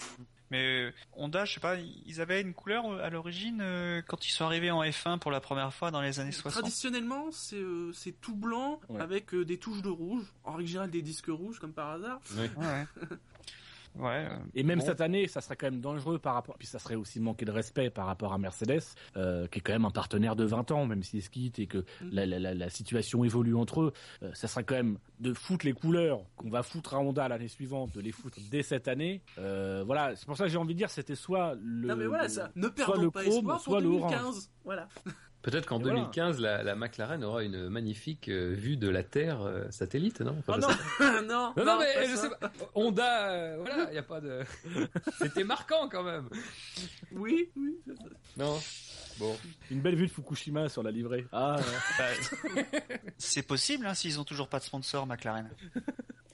Mais 0.52 0.66
euh, 0.88 0.92
Honda, 1.14 1.44
je 1.46 1.54
sais 1.56 1.60
pas, 1.60 1.76
ils 1.78 2.22
avaient 2.22 2.42
une 2.42 2.54
couleur 2.54 2.86
euh, 2.90 3.04
à 3.04 3.10
l'origine 3.10 3.60
euh, 3.62 4.02
quand 4.08 4.26
ils 4.26 4.32
sont 4.32 4.46
arrivés 4.46 4.72
en 4.72 4.82
F1 4.84 5.20
pour 5.20 5.30
la 5.32 5.42
première 5.42 5.74
fois 5.74 5.92
dans 5.92 6.02
les 6.02 6.20
années 6.20 6.32
60. 6.32 6.62
Traditionnellement, 6.62 7.32
c'est 7.32 7.58
euh, 7.58 7.92
c'est 7.94 8.14
tout 8.22 8.36
blanc 8.36 8.80
Ouais. 8.90 9.02
avec 9.02 9.34
euh, 9.34 9.44
des 9.44 9.58
touches 9.58 9.82
de 9.82 9.90
rouge. 9.90 10.24
En 10.46 10.54
règle 10.54 10.68
générale, 10.70 10.90
des 10.92 11.02
disques 11.02 11.28
rouges 11.28 11.60
comme 11.60 11.74
par 11.74 11.90
hasard. 11.92 12.22
Ouais. 12.38 12.50
ouais. 12.58 12.86
Euh, 14.00 14.38
Et 14.56 14.64
même 14.64 14.80
bon. 14.80 14.86
cette 14.86 15.02
année, 15.02 15.28
ça 15.28 15.42
serait 15.42 15.56
quand 15.56 15.68
même 15.72 15.82
dangereux 15.82 16.20
par 16.20 16.34
rapport. 16.36 16.56
Puis 16.58 16.68
ça 16.68 16.80
serait 16.80 16.96
aussi 16.96 17.20
manquer 17.20 17.46
de 17.46 17.52
respect 17.52 17.90
par 17.90 18.06
rapport 18.06 18.34
à 18.34 18.38
Mercedes, 18.38 18.82
euh, 19.16 19.48
qui 19.48 19.60
est 19.60 19.62
quand 19.62 19.74
même 19.74 19.86
un 19.86 19.92
partenaire 19.92 20.36
de 20.36 20.44
20 20.46 20.72
ans, 20.72 20.86
même 20.86 21.04
s'ils 21.04 21.22
se 21.24 21.30
quittent 21.30 21.60
et 21.60 21.68
que 21.68 21.84
la, 22.12 22.26
la, 22.26 22.40
la, 22.40 22.54
la 22.54 22.70
situation 22.70 23.24
évolue 23.24 23.56
entre 23.56 23.82
eux. 23.82 23.94
euh, 24.24 24.32
ça 24.34 24.48
serait 24.48 24.64
quand 24.64 24.76
même 24.76 24.98
de 25.20 25.34
foutre 25.34 25.66
les 25.66 25.74
couleurs 25.74 26.22
qu'on 26.36 26.50
va 26.50 26.64
foutre 26.64 26.94
à 26.94 27.00
Honda 27.00 27.28
l'année 27.28 27.48
suivante, 27.48 27.94
de 27.96 28.02
les 28.02 28.12
foutre 28.12 28.38
dès 28.52 28.62
cette 28.64 28.88
année. 28.88 29.22
Euh, 29.40 29.84
voilà, 29.86 30.16
c'est 30.16 30.26
pour 30.26 30.38
ça 30.38 30.44
que 30.46 30.50
j'ai 30.52 30.58
envie 30.58 30.74
de 30.74 30.78
dire, 30.80 30.90
c'était 30.90 31.16
soit 31.16 31.56
le. 31.64 31.88
non 31.88 31.96
mais 31.96 32.06
voilà, 32.06 32.30
ça. 32.30 32.52
Ne 32.56 32.68
perdons 32.68 33.02
le 33.02 33.12
pas 33.12 33.24
chrome, 33.24 33.38
espoir 33.38 33.60
soit 33.62 33.80
pour 33.80 33.90
le 33.90 33.96
orange. 33.98 34.12
2015. 34.12 34.52
Voilà. 34.66 34.88
Peut-être 35.50 35.66
qu'en 35.66 35.80
Et 35.80 35.84
voilà. 35.84 36.00
2015, 36.02 36.42
la, 36.42 36.62
la 36.62 36.76
McLaren 36.76 37.24
aura 37.24 37.42
une 37.42 37.70
magnifique 37.70 38.28
euh, 38.28 38.54
vue 38.54 38.76
de 38.76 38.90
la 38.90 39.02
Terre 39.02 39.42
euh, 39.44 39.64
satellite, 39.72 40.20
non? 40.20 40.36
Enfin, 40.40 40.60
Oh 40.62 40.68
non, 41.02 41.22
non, 41.22 41.54
non, 41.56 41.66
non, 41.66 41.80
mais 41.80 41.94
pas 41.94 42.06
je 42.06 42.16
ça. 42.16 42.22
sais 42.24 42.30
pas. 42.38 42.52
Honda, 42.76 43.30
euh, 43.32 43.56
voilà, 43.60 43.88
il 43.90 43.96
y 43.96 43.98
a 43.98 44.04
pas 44.04 44.20
de. 44.20 44.42
C'était 45.20 45.46
marquant 45.46 45.88
quand 45.88 46.04
même. 46.04 46.28
Oui, 47.14 47.50
oui. 47.56 47.78
c'est 47.88 47.96
ça. 47.96 48.04
Non. 48.36 48.60
Bon. 49.20 49.38
Une 49.72 49.80
belle 49.80 49.96
vue 49.96 50.08
de 50.08 50.12
Fukushima 50.12 50.68
sur 50.68 50.84
la 50.84 50.92
livrée. 50.92 51.26
Ah, 51.32 51.56
ouais. 52.00 52.64
C'est 53.18 53.42
possible 53.42 53.86
hein, 53.88 53.94
s'ils 53.94 54.20
ont 54.20 54.26
toujours 54.26 54.50
pas 54.50 54.60
de 54.60 54.64
sponsor 54.66 55.08
McLaren. 55.08 55.50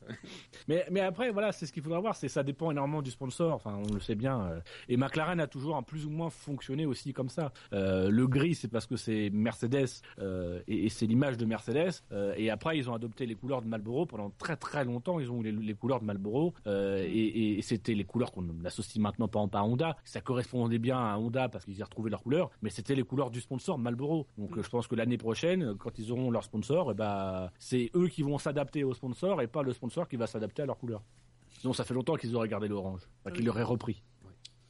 Mais, 0.67 0.99
après, 1.01 1.31
voilà, 1.31 1.51
c'est 1.51 1.65
ce 1.65 1.73
qu'il 1.73 1.83
faudra 1.83 1.99
voir. 1.99 2.15
Ça 2.15 2.43
dépend 2.43 2.71
énormément 2.71 3.01
du 3.01 3.11
sponsor. 3.11 3.53
Enfin, 3.53 3.79
on 3.89 3.93
le 3.93 3.99
sait 3.99 4.15
bien. 4.15 4.41
euh. 4.41 4.59
Et 4.89 4.97
McLaren 4.97 5.39
a 5.39 5.47
toujours 5.47 5.75
un 5.75 5.83
plus 5.83 6.05
ou 6.05 6.09
moins 6.09 6.29
fonctionné 6.29 6.85
aussi 6.85 7.13
comme 7.13 7.29
ça. 7.29 7.51
Euh, 7.73 8.09
le 8.09 8.27
gris, 8.27 8.55
c'est 8.55 8.67
parce 8.67 8.85
que 8.85 8.95
c'est 8.95 9.29
Mercedes 9.31 10.01
euh, 10.19 10.61
et, 10.67 10.85
et 10.85 10.89
c'est 10.89 11.05
l'image 11.05 11.37
de 11.37 11.45
Mercedes. 11.45 11.91
Et 12.37 12.49
après, 12.49 12.77
ils 12.77 12.89
ont 12.89 12.93
adopté 12.93 13.25
les 13.25 13.35
couleurs 13.35 13.61
de 13.61 13.67
Marlboro 13.67 14.05
pendant 14.05 14.31
très 14.37 14.55
très 14.55 14.85
longtemps. 14.85 15.19
Ils 15.19 15.31
ont 15.31 15.41
eu 15.41 15.51
les, 15.51 15.73
couleurs 15.73 15.99
de 15.99 16.05
Marlboro 16.05 16.53
et, 16.65 17.57
et 17.57 17.61
c'était 17.61 17.93
les 17.93 18.03
couleurs 18.03 18.31
qu'on 18.31 18.45
associe 18.65 19.01
maintenant 19.01 19.27
par 19.27 19.43
à 19.53 19.63
Honda. 19.63 19.97
Ça 20.03 20.21
correspondait 20.21 20.79
bien 20.79 20.97
à 20.97 21.17
Honda 21.17 21.49
parce 21.49 21.65
qu'ils 21.65 21.77
y 21.77 21.83
retrouvaient 21.83 22.09
leurs 22.09 22.23
couleurs, 22.23 22.49
mais 22.61 22.69
c'était 22.69 22.95
les 22.95 23.03
couleurs 23.03 23.29
du 23.29 23.41
sponsor 23.41 23.77
Marlboro. 23.77 24.27
Donc, 24.37 24.61
je 24.61 24.69
pense 24.69 24.87
que 24.87 24.95
l'année 24.95 25.17
prochaine, 25.17 25.75
quand 25.77 25.97
ils 25.99 26.11
auront 26.11 26.31
leur 26.31 26.43
sponsor, 26.43 26.91
eh 26.91 26.93
ben, 26.93 27.49
c'est 27.59 27.91
eux 27.95 28.07
qui 28.07 28.23
vont 28.23 28.37
s'adapter 28.37 28.83
au 28.83 28.93
sponsor 28.93 29.41
et 29.41 29.47
pas 29.47 29.63
le 29.63 29.73
sponsor 29.73 29.92
qui 30.09 30.15
va 30.15 30.27
s'adapter 30.27 30.61
à 30.61 30.65
leur 30.65 30.77
couleur. 30.77 31.03
Sinon, 31.59 31.73
ça 31.73 31.83
fait 31.83 31.93
longtemps 31.93 32.15
qu'ils 32.15 32.35
auraient 32.35 32.47
gardé 32.47 32.67
l'orange, 32.67 33.01
enfin, 33.23 33.33
qu'ils 33.33 33.45
l'auraient 33.45 33.63
repris. 33.63 34.03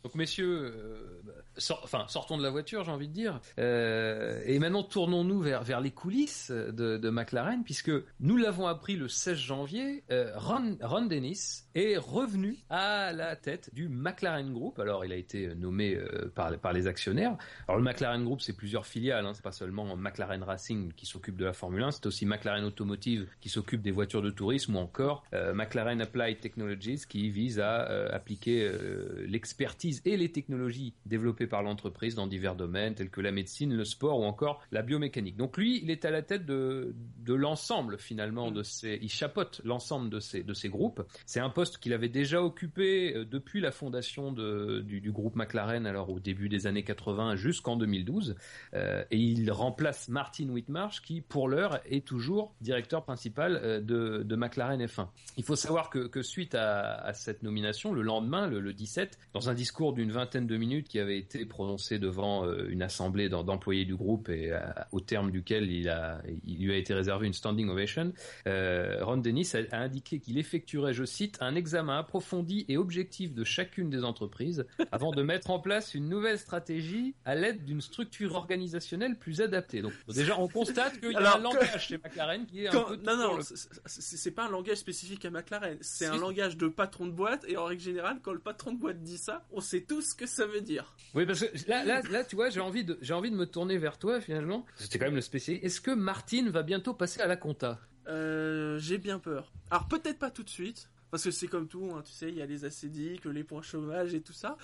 Donc 0.04 0.16
messieurs, 0.16 0.74
euh, 0.76 1.22
enfin 1.84 2.06
sortons 2.08 2.38
de 2.38 2.44
la 2.44 2.50
voiture, 2.50 2.84
j'ai 2.84 2.92
envie 2.92 3.08
de 3.08 3.14
dire. 3.14 3.40
Euh, 3.60 4.42
et 4.46 4.60
maintenant 4.60 4.84
tournons-nous 4.84 5.42
vers 5.42 5.64
vers 5.64 5.82
les 5.82 5.92
coulisses 5.92 6.52
de, 6.52 7.10
McLaren, 7.10 7.64
puisque 7.64 7.92
nous 8.20 8.38
l'avons 8.38 8.68
appris 8.68 8.96
le 8.96 9.08
16 9.08 9.38
janvier. 9.38 10.04
euh, 10.12 10.34
Ron, 10.36 11.06
Dennis 11.06 11.64
est 11.76 11.98
revenu 11.98 12.58
à 12.70 13.14
la 13.14 13.36
tête 13.36 13.70
du 13.74 13.88
McLaren 13.88 14.52
Group. 14.52 14.80
Alors 14.80 15.06
il 15.06 15.12
a 15.12 15.16
été 15.16 15.54
nommé 15.56 15.96
euh, 15.96 16.32
par 16.34 16.58
par 16.60 16.74
les 16.74 16.88
actionnaires. 16.88 17.38
Alors 17.68 17.78
le 17.78 17.84
McLaren 17.84 18.24
Group 18.24 18.42
c'est 18.42 18.56
plusieurs 18.56 18.86
filiales, 18.86 19.26
hein, 19.26 19.34
c'est 19.34 19.44
pas 19.44 19.52
seulement 19.52 19.96
McLaren 19.96 20.44
Racing 20.44 20.94
qui 20.94 21.06
s'occupe 21.06 21.36
de 21.38 21.46
la 21.46 21.54
Formule 21.54 21.84
1, 21.84 21.92
c'est 21.92 22.06
aussi 22.06 22.26
McLaren 22.26 22.64
Automotive 22.64 23.28
qui 23.42 23.50
s'occupe 23.50 23.82
des 23.82 23.92
voitures 23.92 24.22
de 24.22 24.30
tourisme 24.30 24.76
ou 24.76 24.80
encore 24.80 25.24
McLaren 25.54 26.02
Applied 26.02 26.40
Technologies 26.40 27.04
qui 27.08 27.30
vise 27.30 27.60
à 27.60 27.84
appliquer 28.14 28.72
l'expertise 29.28 30.02
et 30.06 30.18
les 30.18 30.32
technologies 30.32 30.94
développées 31.06 31.43
par 31.48 31.64
l'entreprise 31.64 32.16
dans 32.16 32.28
divers 32.28 32.56
domaines 32.56 32.96
tels 32.96 33.10
que 33.10 33.22
la 33.22 33.32
médecine, 33.32 33.74
le 33.74 33.86
sport 33.86 34.20
ou 34.20 34.24
encore 34.24 34.62
la 34.72 34.82
biomécanique. 34.82 35.38
Donc 35.38 35.58
lui, 35.58 35.80
il 35.84 35.92
est 35.92 36.06
à 36.06 36.12
la 36.12 36.22
tête 36.22 36.46
de, 36.46 36.96
de 37.20 37.34
l'ensemble 37.34 37.98
finalement 37.98 38.52
de 38.52 38.64
ces, 38.64 39.00
il 39.02 39.10
chapeaute 39.10 39.62
l'ensemble 39.64 40.10
de 40.10 40.20
ces, 40.20 40.44
de 40.44 40.54
ces 40.54 40.70
groupes. 40.70 41.04
C'est 41.26 41.40
un 41.40 41.50
poste 41.50 41.78
qu'il 41.78 41.94
avait 41.94 42.10
déjà 42.10 42.42
occupé 42.42 43.16
euh, 43.16 43.26
depuis 43.26 43.62
la 43.62 43.72
fondation 43.72 44.32
de, 44.32 44.82
du, 44.82 45.12
groupe 45.12 45.36
McLaren, 45.36 45.86
alors 45.86 46.10
au 46.10 46.20
début 46.20 46.50
des 46.50 46.68
années 46.68 46.84
80 46.84 47.36
jusqu'en 47.36 47.76
2012, 47.76 48.36
euh, 48.74 49.04
et 49.12 49.18
il 49.18 49.52
remplace 49.52 50.10
Martin 50.10 50.50
Whitmarsh 50.50 51.02
qui, 51.02 51.22
pour 51.22 51.48
l'heure, 51.48 51.80
est 51.86 52.06
toujours 52.06 52.56
directeur 52.62 53.04
principal 53.04 53.60
euh, 53.64 53.80
de, 53.80 54.24
de 54.24 54.36
McLaren 54.36 54.84
F1. 54.84 55.08
Il 55.38 55.44
faut 55.44 55.56
savoir 55.56 55.90
que, 55.90 56.08
que 56.08 56.22
suite 56.22 56.56
à, 56.56 56.96
à 56.96 57.14
cette 57.14 57.44
nomination, 57.44 57.94
le 57.94 58.02
lendemain, 58.02 58.48
le, 58.48 58.60
le 58.60 58.74
17, 58.74 59.20
dans 59.34 59.50
un 59.50 59.54
discours 59.54 59.94
d'une 59.94 60.12
vingtaine 60.12 60.48
de 60.48 60.58
minutes 60.58 60.88
qui 60.88 61.00
avait 61.00 61.18
été 61.18 61.33
prononcé 61.46 62.00
devant 62.00 62.46
euh, 62.46 62.68
une 62.70 62.82
assemblée 62.82 63.30
d'em- 63.30 63.44
d'employés 63.44 63.86
du 63.86 63.96
groupe 63.96 64.30
et 64.30 64.52
euh, 64.52 64.60
au 64.92 65.00
terme 65.00 65.32
duquel 65.32 65.70
il, 65.72 65.90
a, 65.90 66.22
il 66.46 66.66
lui 66.66 66.74
a 66.74 66.78
été 66.78 66.94
réservé 66.94 67.28
une 67.28 67.34
standing 67.34 67.70
ovation, 67.70 68.14
euh, 68.48 69.04
Ron 69.04 69.18
Dennis 69.18 69.52
a, 69.56 69.76
a 69.76 69.80
indiqué 69.82 70.20
qu'il 70.20 70.38
effectuerait, 70.38 70.94
je 70.94 71.04
cite, 71.06 71.38
un 71.42 71.56
examen 71.56 71.98
approfondi 72.00 72.66
et 72.70 72.78
objectif 72.78 73.34
de 73.34 73.44
chacune 73.44 73.90
des 73.90 74.04
entreprises 74.04 74.66
avant 74.92 75.12
de 75.12 75.22
mettre 75.24 75.50
en 75.50 75.60
place 75.60 75.94
une 75.96 76.08
nouvelle 76.10 76.38
stratégie 76.40 77.16
à 77.26 77.36
l'aide 77.36 77.66
d'une 77.66 77.82
structure 77.82 78.36
organisationnelle 78.36 79.18
plus 79.18 79.42
adaptée. 79.42 79.82
Donc 79.82 79.94
déjà, 80.14 80.40
on 80.40 80.48
constate 80.48 81.00
qu'il 81.00 81.12
y 81.12 81.16
a 81.16 81.20
Alors, 81.20 81.36
un 81.36 81.40
langage 81.40 81.88
chez 81.88 81.98
McLaren 81.98 82.46
qui 82.46 82.64
est 82.64 82.68
un 82.68 82.72
Quand- 82.72 82.84
peu 82.86 82.96
non, 82.98 83.18
non, 83.18 83.38
le- 83.38 83.44
c'est- 83.44 84.32
pas 84.32 84.46
un 84.48 84.50
langage 84.52 84.78
spécifique 84.78 85.26
à 85.26 85.30
McLaren. 85.30 85.78
C'est 85.82 86.06
un 86.06 86.18
langage 86.18 86.58
de 86.58 86.68
patron 86.68 87.06
de 87.06 87.12
boîte, 87.12 87.46
et 87.48 87.58
en 87.58 87.66
règle 87.66 87.82
générale, 87.82 88.20
quand 88.24 88.34
le 88.34 88.40
patron 88.40 88.72
de 88.74 88.80
boîte 88.80 89.04
dit 89.04 89.18
ça, 89.18 89.46
on 89.52 89.60
sait 89.62 89.82
tous 89.82 90.02
ce 90.12 90.16
que 90.16 90.26
ça 90.26 90.46
veut 90.46 90.62
dire. 90.62 90.96
Oui, 91.14 91.23
parce 91.26 91.42
que 91.42 91.70
là, 91.70 91.84
là, 91.84 92.02
là, 92.10 92.24
tu 92.24 92.36
vois, 92.36 92.50
j'ai 92.50 92.60
envie 92.60 92.84
de, 92.84 92.98
j'ai 93.02 93.14
envie 93.14 93.32
de 93.32 93.36
me 93.36 93.46
tourner 93.46 93.78
vers 93.78 93.98
toi 93.98 94.20
finalement. 94.22 94.66
C'était 94.76 95.00
quand 95.00 95.06
même 95.06 95.16
le 95.16 95.22
spécialiste. 95.22 95.64
Est-ce 95.66 95.82
que 95.82 95.92
Martine 95.92 96.50
va 96.50 96.64
bientôt 96.64 96.94
passer 96.94 97.22
à 97.22 97.28
la 97.28 97.36
compta? 97.36 97.80
Euh, 98.08 98.78
J'ai 98.80 98.98
bien 98.98 99.20
peur. 99.20 99.52
Alors 99.72 99.88
peut-être 99.88 100.20
pas 100.20 100.30
tout 100.32 100.44
de 100.44 100.50
suite, 100.50 100.90
parce 101.12 101.24
que 101.24 101.32
c'est 101.32 101.48
comme 101.48 101.68
tout, 101.68 101.92
hein, 101.96 102.02
tu 102.06 102.12
sais, 102.12 102.30
il 102.30 102.36
y 102.36 102.42
a 102.42 102.46
les 102.46 102.66
acédiques, 102.66 103.26
les 103.26 103.44
points 103.44 103.62
chômage 103.62 104.14
et 104.14 104.22
tout 104.22 104.34
ça. 104.34 104.58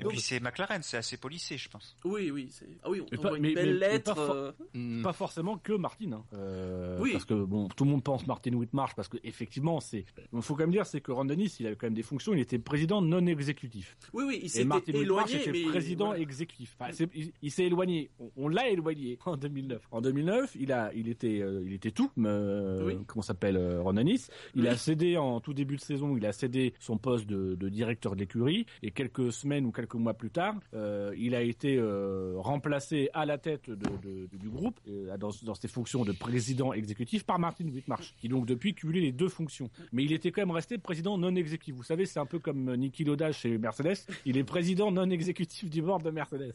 Et 0.00 0.04
puis 0.04 0.20
c'est 0.20 0.40
McLaren, 0.40 0.82
c'est 0.82 0.96
assez 0.96 1.16
policé, 1.16 1.56
je 1.56 1.68
pense. 1.68 1.96
Oui, 2.04 2.30
oui, 2.30 2.48
c'est. 2.50 2.66
Ah 2.82 2.90
oui, 2.90 3.00
on 3.00 3.06
Mais 3.12 3.18
pas- 3.18 3.36
une 3.36 3.42
mais- 3.42 3.54
belle 3.54 3.74
mais- 3.74 3.86
mais 3.86 3.92
lettre. 3.92 4.14
pas 4.14 4.26
for- 4.26 4.34
euh, 4.34 4.52
Hmm. 4.74 5.02
Pas 5.02 5.12
forcément 5.12 5.58
que 5.58 5.72
Martin, 5.72 6.12
hein. 6.12 6.24
Euh, 6.34 6.98
Oui. 7.00 7.12
parce 7.12 7.24
que 7.24 7.34
bon, 7.34 7.68
tout 7.68 7.84
le 7.84 7.90
monde 7.90 8.02
pense 8.02 8.26
Martin 8.26 8.52
Whitmarsh 8.52 8.94
parce 8.94 9.08
que 9.08 9.16
effectivement, 9.24 9.80
c'est. 9.80 10.04
Il 10.32 10.42
faut 10.42 10.54
quand 10.54 10.62
même 10.64 10.70
dire, 10.70 10.86
c'est 10.86 11.00
que 11.00 11.12
Ron 11.12 11.24
Dennis, 11.24 11.56
il 11.60 11.66
avait 11.66 11.76
quand 11.76 11.86
même 11.86 11.94
des 11.94 12.02
fonctions. 12.02 12.32
Il 12.34 12.40
était 12.40 12.58
président 12.58 13.00
non 13.02 13.24
exécutif. 13.26 13.96
Oui, 14.12 14.24
oui, 14.26 14.38
il 14.42 14.44
Et 14.46 14.48
s'était 14.48 14.64
Martin 14.64 14.92
Whitmarsh 14.92 15.30
éloigné, 15.30 15.40
était 15.40 15.52
mais 15.52 15.70
président 15.70 16.06
voilà. 16.06 16.20
exécutif. 16.20 16.76
Enfin, 16.80 16.92
il 17.14 17.32
il 17.42 17.50
s'est 17.50 17.64
éloigné. 17.64 18.10
On, 18.18 18.30
on 18.36 18.48
l'a 18.48 18.68
éloigné 18.68 19.18
en 19.24 19.36
2009. 19.36 19.82
En 19.90 20.00
2009, 20.00 20.56
il 20.58 20.72
a, 20.72 20.92
il 20.94 21.08
était, 21.08 21.40
euh, 21.42 21.62
il 21.64 21.72
était 21.72 21.90
tout. 21.90 22.10
mais, 22.16 22.28
euh, 22.28 22.84
Oui. 22.86 22.98
Comment 23.06 23.22
s'appelle 23.22 23.56
euh, 23.56 23.82
Ron 23.82 23.94
Dennis 23.94 24.28
Il 24.54 24.62
Oui. 24.62 24.68
a 24.68 24.76
cédé 24.76 25.16
en 25.16 25.40
tout 25.40 25.54
début 25.54 25.76
de 25.76 25.80
saison. 25.80 26.16
Il 26.16 26.24
a 26.26 26.32
cédé 26.32 26.74
son 26.78 26.98
poste 26.98 27.26
de, 27.26 27.54
de 27.54 27.68
directeur 27.68 28.14
de 28.14 28.20
l'écurie 28.20 28.66
et 28.82 28.90
quelques 28.90 29.32
semaines 29.32 29.66
ou 29.66 29.70
quelques 29.76 29.94
mois 29.94 30.14
plus 30.14 30.30
tard, 30.30 30.54
euh, 30.74 31.14
il 31.18 31.34
a 31.34 31.42
été 31.42 31.76
euh, 31.76 32.34
remplacé 32.38 33.10
à 33.14 33.26
la 33.26 33.38
tête 33.38 33.68
de, 33.70 33.74
de- 33.76 34.36
du 34.36 34.48
groupe, 34.48 34.80
euh, 34.88 35.16
dans, 35.18 35.30
dans 35.42 35.54
ses 35.54 35.68
fonctions 35.68 36.04
de 36.04 36.12
président 36.12 36.72
exécutif, 36.72 37.24
par 37.24 37.38
Martin 37.38 37.66
Whitmarsh, 37.66 38.14
qui 38.18 38.28
donc 38.28 38.46
depuis 38.46 38.74
cumulé 38.74 39.00
les 39.00 39.12
deux 39.12 39.28
fonctions. 39.28 39.68
Mais 39.92 40.02
il 40.04 40.12
était 40.12 40.30
quand 40.32 40.40
même 40.42 40.50
resté 40.50 40.78
président 40.78 41.18
non 41.18 41.34
exécutif. 41.36 41.74
Vous 41.74 41.82
savez, 41.82 42.06
c'est 42.06 42.18
un 42.18 42.26
peu 42.26 42.38
comme 42.38 42.74
Niki 42.76 43.04
Loda 43.04 43.32
chez 43.32 43.58
Mercedes. 43.58 43.98
Il 44.24 44.36
est 44.38 44.44
président 44.44 44.90
non 44.90 45.08
exécutif 45.10 45.68
du 45.70 45.82
board 45.82 46.02
de 46.02 46.10
Mercedes. 46.10 46.54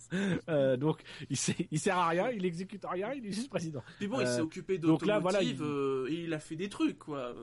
Donc, 0.79 1.01
il, 1.29 1.37
il 1.71 1.79
sert 1.79 1.97
à 1.97 2.09
rien, 2.09 2.29
il 2.31 2.45
exécute 2.45 2.83
rien, 2.85 3.13
il 3.13 3.25
est 3.25 3.31
juste 3.31 3.49
président. 3.49 3.81
Puis 3.99 4.07
bon, 4.07 4.19
il 4.21 4.27
s'est 4.27 4.41
occupé 4.41 4.77
là, 4.79 5.19
voilà, 5.19 5.39
d'automotive 5.39 5.63
il- 6.09 6.13
et 6.15 6.23
il 6.25 6.33
a 6.33 6.39
fait 6.39 6.55
des 6.55 6.69
trucs, 6.69 6.97
quoi, 6.99 7.33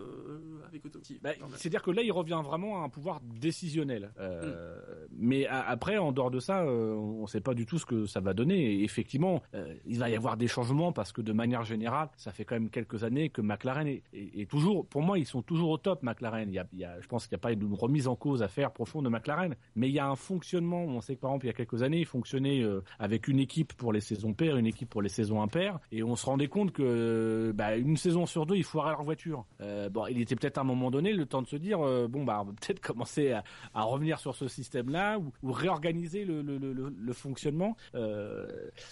avec 0.66 0.84
automotive. 0.84 1.18
Bah. 1.22 1.30
C'est-à-dire 1.56 1.82
que 1.82 1.90
là, 1.90 2.02
il 2.02 2.12
revient 2.12 2.40
vraiment 2.44 2.82
à 2.82 2.84
un 2.84 2.88
pouvoir 2.88 3.20
décisionnel. 3.22 4.10
Euh, 4.18 4.80
Mais 5.16 5.46
a- 5.46 5.67
après, 5.68 5.98
en 5.98 6.12
dehors 6.12 6.30
de 6.30 6.40
ça, 6.40 6.62
euh, 6.62 6.94
on 6.94 7.22
ne 7.22 7.26
sait 7.26 7.42
pas 7.42 7.52
du 7.52 7.66
tout 7.66 7.78
ce 7.78 7.84
que 7.84 8.06
ça 8.06 8.20
va 8.20 8.32
donner. 8.32 8.58
Et 8.58 8.84
effectivement, 8.84 9.42
euh, 9.54 9.74
il 9.86 9.98
va 9.98 10.08
y 10.08 10.16
avoir 10.16 10.36
des 10.36 10.48
changements 10.48 10.92
parce 10.92 11.12
que 11.12 11.20
de 11.20 11.32
manière 11.32 11.62
générale, 11.62 12.08
ça 12.16 12.32
fait 12.32 12.44
quand 12.44 12.54
même 12.54 12.70
quelques 12.70 13.04
années 13.04 13.28
que 13.28 13.42
McLaren 13.42 13.86
est, 13.86 14.50
toujours, 14.50 14.86
pour 14.86 15.02
moi, 15.02 15.18
ils 15.18 15.26
sont 15.26 15.42
toujours 15.42 15.70
au 15.70 15.78
top, 15.78 16.02
McLaren. 16.02 16.48
Il 16.48 16.54
y 16.78 16.84
a, 16.84 17.00
je 17.00 17.06
pense 17.06 17.26
qu'il 17.26 17.34
n'y 17.36 17.40
a 17.40 17.42
pas 17.42 17.52
une 17.52 17.74
remise 17.74 18.08
en 18.08 18.16
cause 18.16 18.42
à 18.42 18.48
faire 18.48 18.72
profonde 18.72 19.04
de 19.04 19.10
McLaren, 19.10 19.54
mais 19.76 19.88
il 19.88 19.94
y 19.94 19.98
a 19.98 20.08
un 20.08 20.16
fonctionnement. 20.16 20.84
On 20.84 21.00
sait 21.02 21.16
que 21.16 21.20
par 21.20 21.30
exemple, 21.32 21.46
il 21.46 21.48
y 21.48 21.50
a 21.50 21.54
quelques 21.54 21.82
années, 21.82 22.00
ils 22.00 22.06
fonctionnaient 22.06 22.62
euh, 22.62 22.82
avec 22.98 23.28
une 23.28 23.38
équipe 23.38 23.74
pour 23.74 23.92
les 23.92 24.00
saisons 24.00 24.32
paires, 24.32 24.56
une 24.56 24.66
équipe 24.66 24.88
pour 24.88 25.02
les 25.02 25.10
saisons 25.10 25.42
impaires, 25.42 25.78
et 25.92 26.02
on 26.02 26.16
se 26.16 26.24
rendait 26.24 26.48
compte 26.48 26.72
que 26.72 27.52
bah, 27.54 27.76
une 27.76 27.98
saison 27.98 28.24
sur 28.24 28.46
deux, 28.46 28.56
ils 28.56 28.64
foiraient 28.64 28.92
leur 28.92 29.02
voiture. 29.02 29.44
Bon, 29.90 30.06
il 30.06 30.20
était 30.20 30.34
peut-être 30.34 30.58
à 30.58 30.62
un 30.62 30.64
moment 30.64 30.90
donné 30.90 31.12
le 31.12 31.26
temps 31.26 31.42
de 31.42 31.46
se 31.46 31.56
dire 31.56 31.78
bon 32.08 32.24
bah 32.24 32.38
on 32.40 32.44
va 32.44 32.52
peut-être 32.52 32.80
commencer 32.88 33.32
à, 33.74 33.82
revenir 33.82 34.18
sur 34.18 34.34
ce 34.34 34.48
système-là 34.48 35.18
réorganiser 35.52 36.24
le, 36.24 37.12
fonctionnement, 37.12 37.76
euh, 37.94 38.46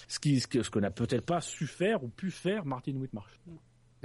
ce 0.09 0.19
qui 0.19 0.40
ce 0.40 0.47
que 0.47 0.79
n'a 0.79 0.90
peut-être 0.90 1.25
pas 1.25 1.40
su 1.40 1.66
faire 1.66 2.03
ou 2.05 2.09
pu 2.09 2.31
faire 2.31 2.64
Martin 2.64 2.97
Whitmarsh. 2.97 3.40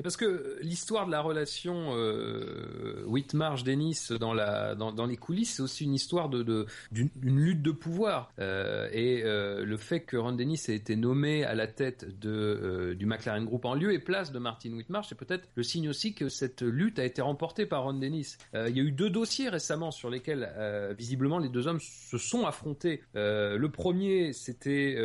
Parce 0.04 0.18
que 0.18 0.58
l'histoire 0.62 1.06
de 1.06 1.12
la 1.12 1.22
relation 1.22 1.96
euh, 1.96 3.04
Whitmarsh-Dennis 3.06 4.12
dans, 4.20 4.34
la, 4.34 4.76
dans, 4.76 4.92
dans 4.92 5.06
les 5.06 5.18
coulisses, 5.18 5.56
c'est 5.56 5.62
aussi 5.62 5.86
une 5.86 5.94
histoire 5.94 6.30
de, 6.30 6.66
d'une 6.92 7.10
lutte 7.24 7.62
de 7.62 7.72
pouvoir. 7.72 8.32
Euh, 8.40 8.90
et 8.92 9.22
euh, 9.24 9.66
le 9.66 9.78
fait 9.78 10.02
que 10.02 10.18
Ron 10.18 10.34
Dennis 10.34 10.66
ait 10.70 10.76
été 10.76 10.96
nommé 10.96 11.44
à 11.44 11.56
la 11.56 11.68
tête 11.68 12.20
de, 12.20 12.30
euh, 12.30 12.96
du 12.96 13.06
McLaren 13.06 13.46
Group 13.46 13.66
en 13.66 13.76
lieu 13.76 13.94
et 13.94 14.00
place 14.00 14.32
de 14.32 14.40
Martin 14.40 14.72
Whitmarsh, 14.74 15.08
c'est 15.10 15.18
peut-être 15.18 15.48
le 15.56 15.64
signe 15.64 15.90
aussi 15.90 16.14
que 16.14 16.30
cette 16.30 16.62
lutte 16.62 17.00
a 17.00 17.06
été 17.06 17.22
remportée 17.22 17.66
par 17.66 17.84
Ron 17.84 17.94
Dennis. 17.94 18.38
Il 18.54 18.76
y 18.76 18.80
a 18.80 18.84
eu 18.84 18.92
deux 18.92 19.10
dossiers 19.10 19.50
récemment 19.50 19.92
sur 19.92 20.10
lesquels 20.10 20.50
visiblement 20.98 21.40
les 21.40 21.50
deux 21.50 21.68
hommes 21.68 21.80
se 21.80 22.18
sont 22.18 22.46
affrontés. 22.46 23.02
Le 23.14 23.68
premier, 23.68 24.34
c'était 24.34 24.98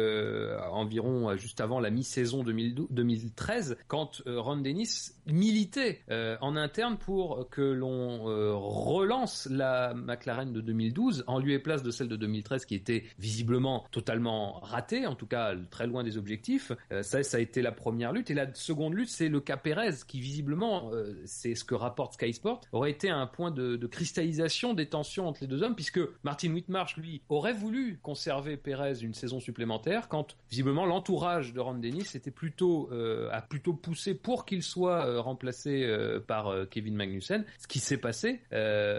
environ 0.70 1.36
juste 1.36 1.60
avant 1.60 1.80
la 1.80 1.90
mi-saison 1.90 2.42
2012 2.42 2.86
2013, 2.90 3.76
quand 3.88 4.22
Ron 4.26 4.58
Dennis 4.58 4.85
militait 5.26 6.00
euh, 6.10 6.36
en 6.40 6.56
interne 6.56 6.96
pour 6.96 7.48
que 7.50 7.62
l'on 7.62 8.28
euh, 8.28 8.54
relance 8.54 9.48
la 9.50 9.92
McLaren 9.94 10.52
de 10.52 10.60
2012 10.60 11.24
en 11.26 11.38
lieu 11.38 11.52
et 11.52 11.58
place 11.58 11.82
de 11.82 11.90
celle 11.90 12.08
de 12.08 12.16
2013 12.16 12.64
qui 12.64 12.74
était 12.74 13.04
visiblement 13.18 13.84
totalement 13.90 14.60
ratée, 14.60 15.06
en 15.06 15.14
tout 15.14 15.26
cas 15.26 15.54
très 15.70 15.86
loin 15.86 16.04
des 16.04 16.16
objectifs. 16.16 16.72
Euh, 16.92 17.02
ça, 17.02 17.22
ça 17.22 17.38
a 17.38 17.40
été 17.40 17.62
la 17.62 17.72
première 17.72 18.12
lutte. 18.12 18.30
Et 18.30 18.34
la 18.34 18.52
seconde 18.54 18.94
lutte, 18.94 19.08
c'est 19.08 19.28
le 19.28 19.40
cas 19.40 19.56
Perez 19.56 19.90
qui 20.06 20.20
visiblement, 20.20 20.90
c'est 21.24 21.54
ce 21.54 21.64
que 21.64 21.74
rapporte 21.74 22.14
Sky 22.14 22.32
Sport, 22.32 22.60
aurait 22.72 22.90
été 22.90 23.10
un 23.10 23.26
point 23.26 23.50
de, 23.50 23.76
cristallisation 23.86 24.74
des 24.74 24.86
tensions 24.86 25.26
entre 25.26 25.40
les 25.42 25.46
deux 25.46 25.62
hommes, 25.62 25.74
puisque 25.74 26.00
Martin 26.22 26.52
Whitmarsh, 26.52 26.96
lui, 26.96 27.22
aurait 27.28 27.52
voulu 27.52 27.98
conserver 28.02 28.56
Perez 28.56 29.02
une 29.02 29.14
saison 29.14 29.40
supplémentaire, 29.40 30.08
quand 30.08 30.36
visiblement 30.50 30.86
l'entourage 30.86 31.52
de 31.52 31.60
Ron 31.60 31.74
Dennis 31.74 32.10
était 32.14 32.30
plutôt 32.30 32.90
a 33.32 33.40
plutôt 33.42 33.74
poussé 33.74 34.14
pour 34.14 34.44
qu'il 34.44 34.62
soit 34.66 35.06
euh, 35.06 35.20
remplacé 35.20 35.84
euh, 35.84 36.20
par 36.20 36.48
euh, 36.48 36.64
Kevin 36.66 36.94
Magnussen. 36.94 37.44
Ce 37.58 37.66
qui 37.66 37.78
s'est 37.78 37.98
passé, 37.98 38.40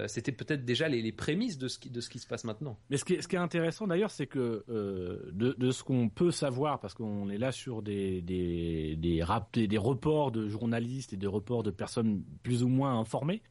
c'était 0.08 0.32
peut-être 0.32 0.66
déjà 0.66 0.88
les, 0.88 1.12
prémices 1.12 1.58
de 1.58 1.68
ce 1.68 1.80
qui 1.80 2.20
se 2.20 2.28
passe 2.28 2.44
maintenant. 2.44 2.78
Mais 2.90 2.98
ce 2.98 3.06
qui 3.06 3.14
est, 3.14 3.36
intéressant 3.36 3.88
d'ailleurs, 3.88 4.12
c'est 4.12 4.28
que 4.28 4.66
de, 4.68 5.72
ce 5.72 5.84
qu'on 5.84 6.10
peut 6.10 6.32
savoir, 6.32 6.80
parce 6.80 6.94
qu'on 6.94 7.30
est 7.30 7.38
là 7.38 7.52
sur 7.52 7.82
des 7.82 8.22
des 8.22 8.96
des, 8.98 9.78
reports 9.78 10.32
de 10.32 10.48
journalistes 10.48 11.14
et 11.14 11.18
des 11.18 11.28
reports 11.28 11.64
de 11.64 11.72
personnes 11.72 12.24
plus 12.44 12.64
ou 12.64 12.68
moins 12.68 13.00
informées, 13.00 13.42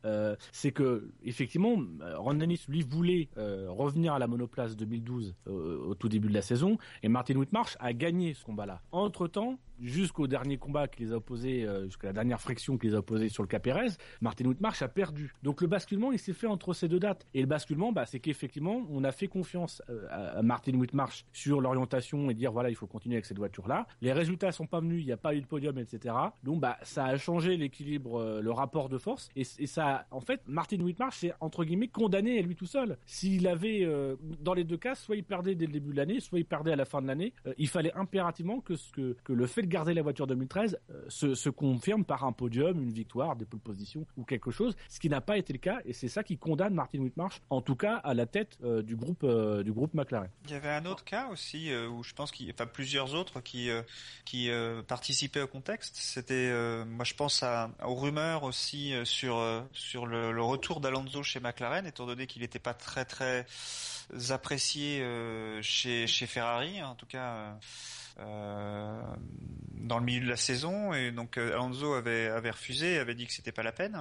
c'est 0.53 0.73
que 0.73 1.11
effectivement, 1.25 1.77
Ron 2.17 2.35
Dennis 2.35 2.65
lui 2.69 2.83
voulait 2.83 3.29
revenir 3.37 4.15
à 4.15 4.19
la 4.19 4.27
monoplace 4.27 4.77
2012 4.77 5.35
euh, 5.49 5.79
au 5.87 5.95
tout 5.95 6.09
début 6.09 6.29
de 6.29 6.35
la 6.35 6.43
saison, 6.43 6.79
et 7.03 7.09
Martin 7.09 7.37
Whitmarsh 7.37 7.77
a 7.81 7.93
gagné 7.93 8.35
ce 8.35 8.45
combat-là. 8.45 8.81
Entre 8.93 9.29
temps, 9.29 9.59
jusqu'au 9.81 10.27
dernier 10.27 10.57
combat 10.57 10.89
qui 10.89 11.05
les 11.05 11.13
a 11.13 11.17
opposés, 11.17 11.65
euh, 11.65 11.85
jusqu'à 11.85 12.09
la 12.09 12.13
dernière 12.13 12.41
friction 12.41 12.79
qui 12.79 12.89
les 12.89 12.95
a 12.95 12.99
opposés 12.99 13.29
sur 13.29 13.43
le 13.43 13.49
cas 13.49 13.59
Pérez, 13.59 13.89
Martin 14.21 14.47
Whitmarsh 14.47 14.83
a 14.83 14.89
perdu. 14.89 15.35
Donc 15.43 15.61
le 15.61 15.67
basculement, 15.67 16.13
il 16.13 16.19
s'est 16.19 16.33
fait 16.33 16.47
entre 16.47 16.73
ces 16.73 16.89
deux 16.89 16.99
dates. 16.99 17.27
Et 17.35 17.41
le 17.41 17.47
basculement, 17.47 17.93
bah, 17.93 18.07
c'est 18.07 18.21
qu'effectivement, 18.21 18.87
on 18.91 19.05
a 19.05 19.13
fait 19.13 19.29
confiance 19.29 19.83
euh, 19.91 20.07
à, 20.11 20.43
Martin 20.43 20.75
Whitmarsh 20.75 21.25
sur 21.33 21.61
l'orientation 21.61 22.31
et 22.31 22.35
dire 22.35 22.53
voilà, 22.53 22.71
il 22.71 22.77
faut 22.77 22.87
continuer 22.87 23.17
avec 23.17 23.27
cette 23.27 23.39
voiture-là. 23.39 23.87
Les 24.01 24.13
résultats 24.13 24.53
sont 24.53 24.67
pas 24.67 24.81
venus, 24.81 25.03
il 25.03 25.07
n'y 25.07 25.13
a 25.13 25.17
pas 25.17 25.35
eu 25.35 25.41
de 25.41 25.47
podium, 25.47 25.79
etc. 25.79 26.15
Donc 26.43 26.61
bah, 26.61 26.79
ça 26.83 27.05
a 27.05 27.17
changé 27.17 27.57
l'équilibre, 27.57 28.21
euh, 28.21 28.41
le 28.41 28.51
rapport 28.51 28.89
de 28.89 28.99
force. 28.99 29.29
Et, 29.37 29.45
ça, 29.45 30.07
en 30.11 30.21
fait, 30.21 30.43
Martin 30.47 30.79
Whitmarsh 30.79 31.19
s'est 31.19 31.33
entre 31.41 31.65
guillemets 31.65 31.89
condamné 31.89 32.39
à 32.39 32.43
lui 32.43 32.55
tout 32.55 32.67
seul. 32.67 32.97
S'il 33.07 33.47
avait, 33.49 33.87
dans 34.41 34.55
les 34.55 34.65
deux 34.65 34.77
cas, 34.77 34.95
soit 34.95 35.17
il 35.17 35.25
perdait 35.25 35.55
dès 35.55 35.67
le 35.67 35.73
début 35.73 35.91
de 35.91 35.97
l'année, 35.97 36.21
soit 36.21 36.39
il 36.39 36.45
perdait 36.45 36.73
à 36.73 36.77
la 36.77 36.85
fin 36.85 37.03
de 37.03 37.07
l'année. 37.07 37.33
Il 37.59 37.69
fallait 37.69 37.93
impérativement 37.95 38.61
que, 38.61 38.77
ce 38.77 38.93
que, 38.93 39.17
que 39.25 39.33
le 39.33 39.47
fait 39.47 39.66
de 39.67 39.71
garder 39.71 39.95
la 39.95 40.03
voiture 40.03 40.27
2013 40.27 40.79
euh, 40.91 41.35
se, 41.35 41.49
confirme 41.51 42.05
par 42.05 42.25
un 42.25 42.33
podium, 42.33 42.81
une 42.81 42.93
victoire, 42.93 43.37
des 43.37 43.45
pole 43.45 43.61
positions 43.61 44.07
ou 44.17 44.25
quelque 44.25 44.51
chose, 44.51 44.77
ce 44.89 45.01
qui 45.01 45.09
n'a 45.09 45.21
pas 45.21 45.37
été 45.37 45.53
le 45.53 45.59
cas. 45.59 45.81
Et 45.85 45.93
c'est 45.93 46.09
ça 46.09 46.23
qui 46.23 46.39
condamne 46.39 46.75
Martin 46.75 47.01
Whitmarsh, 47.01 47.41
en 47.51 47.61
tout 47.61 47.77
cas 47.77 47.97
à 47.97 48.15
la 48.15 48.27
tête 48.27 48.59
euh, 48.63 48.83
du 48.83 48.97
groupe 48.97 49.23
euh, 49.25 49.63
du 49.63 49.73
groupe 49.73 49.95
McLaren. 49.95 50.31
Il 50.45 50.51
y 50.53 50.55
avait 50.55 50.71
un 50.71 50.87
autre 50.87 51.05
cas 51.05 51.29
aussi 51.29 51.73
où 51.75 52.03
je 52.03 52.15
pense 52.15 52.31
qu'il, 52.31 52.51
enfin 52.51 52.67
plusieurs 52.67 53.15
autres 53.15 53.41
qui 53.41 53.69
qui 54.25 54.51
participaient 54.87 55.43
au 55.43 55.47
contexte. 55.47 55.97
C'était, 55.97 56.53
moi 56.85 57.05
je 57.05 57.15
pense 57.15 57.45
aux 57.85 57.95
rumeurs 57.95 58.45
aussi 58.45 58.95
sur 59.05 59.43
sur 59.73 60.07
le, 60.07 60.33
le 60.33 60.43
retour 60.43 60.81
d'Alonso 60.81 61.23
chez 61.23 61.41
McLaren, 61.41 61.87
étant 61.87 62.07
donné 62.07 62.27
qu'il 62.27 62.43
n'était 62.43 62.59
pas 62.59 62.75
très 62.75 63.05
très 63.05 63.47
apprécié 64.31 65.05
chez 65.63 66.07
chez 66.07 66.27
Ferrari, 66.27 66.83
en 66.83 66.95
tout 66.95 67.07
cas. 67.07 67.59
Euh, 68.19 69.01
dans 69.75 69.99
le 69.99 70.05
milieu 70.05 70.25
de 70.25 70.29
la 70.29 70.37
saison 70.37 70.93
et 70.93 71.13
donc 71.13 71.39
euh, 71.39 71.53
Alonso 71.53 71.95
avait 71.95 72.27
avait 72.27 72.51
refusé, 72.51 72.99
avait 72.99 73.15
dit 73.15 73.27
que 73.27 73.33
c'était 73.33 73.53
pas 73.53 73.63
la 73.63 73.73
peine. 73.73 73.97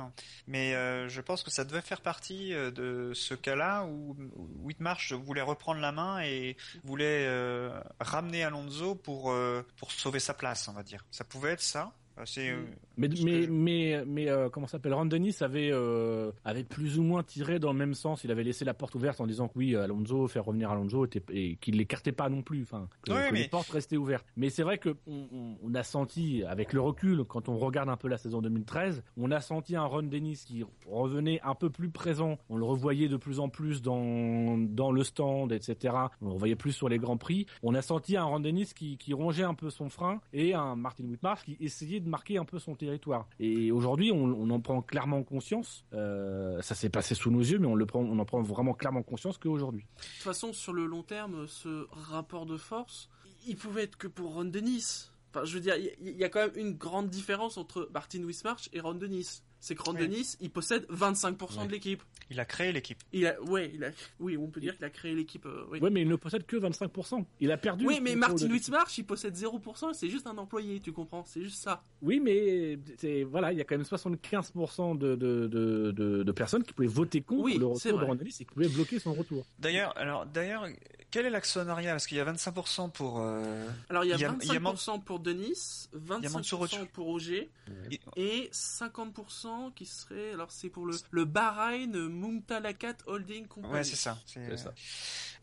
Mais 0.48 0.74
euh, 0.74 1.08
je 1.10 1.22
pense 1.22 1.44
que 1.44 1.52
ça 1.52 1.64
devait 1.64 1.82
faire 1.82 2.02
partie 2.02 2.54
euh, 2.54 2.72
de 2.72 3.14
ce 3.14 3.34
cas-là 3.34 3.86
où 3.86 4.16
où 4.36 4.68
Whitmarsh 4.68 5.14
voulait 5.14 5.42
reprendre 5.42 5.82
la 5.82 5.92
main 5.92 6.22
et 6.22 6.58
voulait 6.84 7.26
euh, 7.28 7.80
ramener 8.00 8.44
Alonso 8.44 8.96
pour 8.96 9.32
euh, 9.32 9.66
pour 9.78 9.92
sauver 9.92 10.20
sa 10.20 10.34
place, 10.34 10.68
on 10.68 10.74
va 10.74 10.84
dire. 10.84 11.06
Ça 11.12 11.24
pouvait 11.24 11.52
être 11.52 11.62
ça. 11.62 11.92
C'est 12.24 12.50
euh, 12.52 12.64
Mais 12.98 13.10
mais 13.24 13.48
mais 13.48 14.04
mais 14.06 14.30
euh, 14.30 14.50
comment 14.50 14.68
ça 14.68 14.74
s'appelle 14.74 14.94
Ron 14.94 15.06
Dennis 15.06 15.36
avait 15.42 15.70
euh, 15.72 16.32
avait 16.46 16.64
plus 16.64 16.98
ou 16.98 17.04
moins 17.04 17.24
tiré 17.24 17.60
dans 17.60 17.74
le 17.74 17.78
même 17.78 17.94
sens. 17.94 18.24
Il 18.24 18.32
avait 18.32 18.44
laissé 18.44 18.64
la 18.64 18.74
porte 18.74 18.96
ouverte 18.96 19.20
en 19.20 19.28
disant 19.28 19.48
que 19.50 19.58
oui, 19.58 19.76
Alonso 19.76 20.28
faire 20.28 20.46
revenir 20.46 20.72
Alonso 20.72 21.06
était, 21.06 21.22
et 21.32 21.58
qu'il 21.58 21.78
l'écartait 21.78 22.14
pas 22.14 22.30
non 22.30 22.42
plus. 22.42 22.62
Enfin, 22.64 22.88
que, 23.04 23.12
Oui, 23.12 23.18
que 23.28 23.34
mais- 23.34 23.42
les 23.44 23.48
portes 23.50 23.70
restaient 23.70 23.98
ouvertes. 23.98 24.26
Mais 24.38 24.50
c'est 24.50 24.64
vrai 24.64 24.78
que 24.78 24.96
on 25.08 25.74
a 25.76 25.84
senti 25.84 26.44
avec 26.46 26.72
le 26.72 26.80
recul 26.80 27.24
quand 27.26 27.50
on 27.50 27.58
regarde 27.58 27.90
un 27.90 27.98
peu 27.98 28.08
la 28.08 28.18
saison 28.18 28.42
2013, 28.42 29.04
on 29.18 29.30
a 29.32 29.42
senti 29.42 29.76
un 29.76 29.84
Ron 29.84 30.04
Dennis 30.04 30.44
qui 30.46 30.64
revenait 30.88 31.42
un 31.44 31.56
peu 31.56 31.70
plus 31.70 31.90
présent. 31.90 32.38
On 32.50 32.56
le 32.56 32.64
revoyait 32.66 33.10
de 33.10 33.18
plus 33.18 33.40
en 33.42 33.50
plus 33.50 33.82
dans 33.82 34.58
dans 34.58 34.92
le 34.92 35.04
stand, 35.04 35.52
etc. 35.52 35.94
On 36.22 36.28
le 36.28 36.32
revoyait 36.32 36.56
plus 36.56 36.72
sur 36.72 36.88
les 36.88 36.98
grands 36.98 37.18
prix. 37.18 37.46
On 37.62 37.76
a 37.76 37.82
senti 37.82 38.16
un 38.16 38.24
Ron 38.24 38.40
Dennis 38.40 38.72
qui 38.74 38.98
qui 38.98 39.14
rongeait 39.14 39.44
un 39.44 39.54
peu 39.54 39.70
son 39.70 39.90
frein 39.90 40.22
et 40.32 40.54
un 40.54 40.76
Martin 40.78 41.04
Whitmarsh 41.06 41.44
qui 41.44 41.58
essayait 41.60 42.00
de 42.06 42.10
marquer 42.10 42.38
un 42.38 42.46
peu 42.46 42.60
son 42.60 42.76
territoire. 42.76 43.28
Et 43.40 43.72
aujourd'hui, 43.72 44.12
on, 44.12 44.50
en 44.50 44.60
prend 44.62 44.82
clairement 44.82 45.24
conscience. 45.24 45.86
Euh, 45.94 46.62
ça 46.62 46.76
s'est 46.76 46.90
passé 46.90 47.16
sous 47.16 47.32
nos 47.32 47.42
yeux, 47.42 47.60
mais 47.60 47.68
on 47.68 47.76
le 47.76 47.86
prend, 47.86 48.00
on 48.00 48.18
en 48.18 48.26
prend 48.26 48.42
vraiment 48.42 48.74
clairement 48.74 49.04
conscience 49.04 49.38
qu'aujourd'hui. 49.38 49.82
De 49.82 50.02
toute 50.02 50.24
façon, 50.24 50.54
sur 50.54 50.74
le 50.74 50.86
long 50.86 51.04
terme, 51.04 51.48
ce 51.48 51.88
rapport 51.92 52.46
de 52.46 52.58
force, 52.58 53.10
il 53.48 53.58
pouvait 53.58 53.84
être 53.84 53.98
que 53.98 54.08
pour 54.08 54.34
Ron 54.34 54.46
Dennis. 54.46 55.12
Enfin, 55.32 55.44
je 55.44 55.56
veux 55.56 55.60
dire, 55.60 55.76
il 55.76 55.86
y, 56.08 56.12
il 56.12 56.18
y 56.18 56.24
a 56.24 56.30
quand 56.30 56.40
même 56.40 56.56
une 56.56 56.74
grande 56.74 57.10
différence 57.10 57.58
entre 57.58 57.90
Martin 57.94 58.24
Wismarch 58.24 58.70
et 58.72 58.80
Ron 58.80 58.94
Dennis. 58.94 59.44
C'est 59.66 59.74
que 59.74 59.82
Ron 59.82 59.94
Oui. 59.94 60.02
Dennis, 60.08 60.38
il 60.42 60.52
possède 60.52 60.86
25% 60.92 61.62
Ouais. 61.62 61.66
de 61.66 61.72
l'équipe. 61.72 62.04
il 62.30 62.40
a 62.40 62.46
créé 62.46 62.72
l'équipe. 62.72 63.00
Il 63.14 63.26
a, 63.26 63.42
ouais, 63.42 63.72
il 63.74 63.84
a, 63.84 63.90
oui, 64.20 64.38
on 64.38 64.46
peut 64.46 64.60
dire 64.62 64.76
qu'il 64.76 64.86
a 64.86 64.92
créé 64.92 65.16
l'équipe. 65.16 65.44
euh, 65.48 65.66
oui. 65.72 65.80
Ouais, 65.80 65.90
mais 65.90 66.04
il 66.04 66.08
ne 66.08 66.16
possède 66.18 66.46
que 66.46 66.56
25%. 66.56 67.26
Il 67.40 67.52
a 67.52 67.58
perdu. 67.58 67.84
Oui, 67.88 68.00
mais 68.00 68.16
Martin 68.16 68.48
Wismarch, 68.48 68.96
il 69.00 69.06
possède 69.08 69.34
0%, 69.36 69.94
c'est 69.94 70.08
juste 70.08 70.28
un 70.28 70.38
employé, 70.38 70.80
tu 70.82 70.92
comprends 70.92 71.26
C'est 71.26 71.42
juste 71.42 71.64
ça. 71.64 71.84
Oui, 72.04 72.20
mais 72.20 72.78
c'est 73.00 73.24
voilà, 73.24 73.52
il 73.54 73.58
y 73.58 73.62
a 73.62 73.64
quand 73.64 73.76
même 73.76 73.88
75% 73.88 74.98
de, 75.00 75.16
de, 75.16 75.48
de, 75.48 75.92
de, 75.92 76.22
de 76.24 76.32
personnes 76.32 76.62
qui 76.64 76.74
pouvaient 76.74 76.88
voter 76.88 77.22
contre 77.22 77.42
Oui, 77.44 77.58
le 77.58 77.66
retour 77.66 77.98
de. 78.00 78.06
Ron 78.06 78.14
Dennis 78.16 78.36
et 78.42 78.46
qui 78.46 78.54
pouvaient 78.54 78.70
bloquer 78.70 79.00
son 79.00 79.14
retour. 79.14 79.48
D'ailleurs, 79.58 79.98
alors 79.98 80.28
d'ailleurs, 80.28 80.68
Quel 81.16 81.28
est 81.28 81.30
l'actionnariat? 81.30 81.92
Parce 81.92 82.08
qu'il 82.08 82.18
y 82.18 82.20
a 82.20 82.26
25% 82.26 82.90
pour. 82.92 83.20
euh, 83.22 83.70
Alors 83.90 84.04
il 84.04 84.10
y 84.10 84.12
a, 84.12 84.18
Il 84.18 84.20
y 84.20 84.26
a- 84.26 84.36
il 84.42 84.48
y 84.52 84.52
a 84.58 84.60
25% 84.60 85.00
pour 85.00 85.20
Denis, 85.22 85.88
25% 85.94 86.30
Mansour 86.34 86.68
pour 86.92 87.08
Auger 87.08 87.50
et- 87.90 88.02
et 88.18 88.50
50% 88.52 89.72
qui 89.74 89.86
serait 89.86 90.34
alors 90.34 90.52
c'est 90.52 90.68
pour 90.68 90.86
le 90.86 90.98
le 91.12 91.24
Bahreïn 91.24 92.10
Mumtalakat 92.10 92.96
Holding 93.08 93.48
Company. 93.48 93.74
Ouais, 93.74 93.84
c'est 93.86 93.96
ça. 93.96 94.18
C'est 94.26 94.46
C'est 94.50 94.58
ça. 94.58 94.74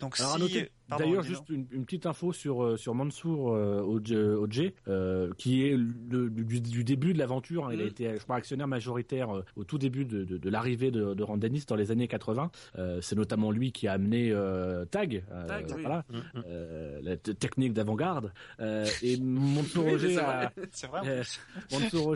Donc 0.01 0.21
Alors, 0.21 0.35
si. 0.35 0.41
noter, 0.41 0.73
D'ailleurs, 0.99 1.23
juste 1.23 1.49
une, 1.49 1.67
une 1.71 1.85
petite 1.85 2.07
info 2.07 2.33
sur 2.33 2.63
euh, 2.63 2.77
sur 2.77 2.95
Mansour 2.95 3.55
euh, 3.55 3.81
euh, 4.89 5.31
qui 5.39 5.67
est 5.67 5.77
le, 5.77 6.31
du, 6.31 6.61
du 6.61 6.85
début 6.85 7.13
de 7.15 7.19
l'aventure. 7.19 7.67
hein. 7.67 7.71
Il 7.73 7.81
a 7.81 7.85
Mhm. 7.85 7.89
été, 7.91 8.15
je 8.17 8.23
crois, 8.23 8.37
actionnaire 8.37 8.69
majoritaire 8.69 9.37
euh, 9.37 9.45
au 9.57 9.65
tout 9.65 9.79
début 9.79 10.05
de, 10.05 10.25
de, 10.25 10.39
de 10.39 10.51
l'arrivée 10.51 10.91
de, 10.91 11.15
de 11.15 11.23
Randanis 11.23 11.65
dans 11.67 11.77
les 11.77 11.91
années 11.91 12.09
80. 12.09 12.51
Euh, 12.79 13.01
c'est 13.01 13.17
notamment 13.17 13.51
lui 13.51 13.73
qui 13.73 13.89
a 13.89 13.93
amené 13.93 14.31
Tag, 14.91 15.23
Tag, 15.49 15.67
oui. 15.75 15.81
voilà, 15.83 16.05
Mhm. 16.11 16.23
euh, 16.47 17.01
la 17.03 17.17
technique 17.17 17.73
d'avant-garde. 17.73 18.33
Et 19.03 19.19
Mansour 19.21 19.85
Oui, 19.93 19.99
c'est 20.01 20.19
a, 20.19 20.23
vrai. 20.23 20.51
Mansour 21.73 22.07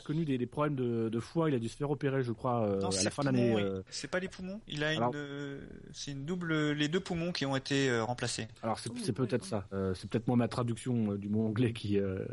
connu 0.00 0.24
des, 0.24 0.38
des 0.38 0.46
problèmes 0.46 0.74
de, 0.76 1.08
de 1.08 1.20
foie. 1.20 1.48
Il 1.48 1.54
a 1.54 1.58
dû 1.58 1.68
se 1.68 1.76
faire 1.76 1.90
opérer, 1.90 2.22
je 2.22 2.32
crois, 2.32 2.76
Non, 2.80 2.88
à 2.88 3.02
la 3.04 3.10
fin 3.10 3.22
oui. 3.54 3.62
euh, 3.62 3.82
C'est 3.90 4.10
pas 4.10 4.18
les 4.20 4.28
poumons. 4.28 4.60
Il 4.68 4.82
a 4.84 4.88
Alors- 4.88 5.14
une. 5.14 5.58
C'est 5.92 6.12
une 6.12 6.24
double. 6.24 6.72
Les 6.72 6.88
deux 6.88 7.00
poumons 7.00 7.32
qui 7.32 7.41
ont 7.46 7.56
été 7.56 7.88
euh, 7.88 8.04
remplacés. 8.04 8.48
Alors 8.62 8.78
c'est 8.78 8.90
c'est 8.98 9.12
peut-être 9.12 9.44
ça. 9.44 9.66
Euh, 9.72 9.94
c'est 9.94 10.08
peut-être 10.10 10.26
moi 10.26 10.36
ma 10.36 10.48
traduction 10.48 11.12
euh, 11.12 11.18
du 11.18 11.28
mot 11.28 11.46
anglais 11.46 11.72
qui, 11.72 11.98
euh, 11.98 12.24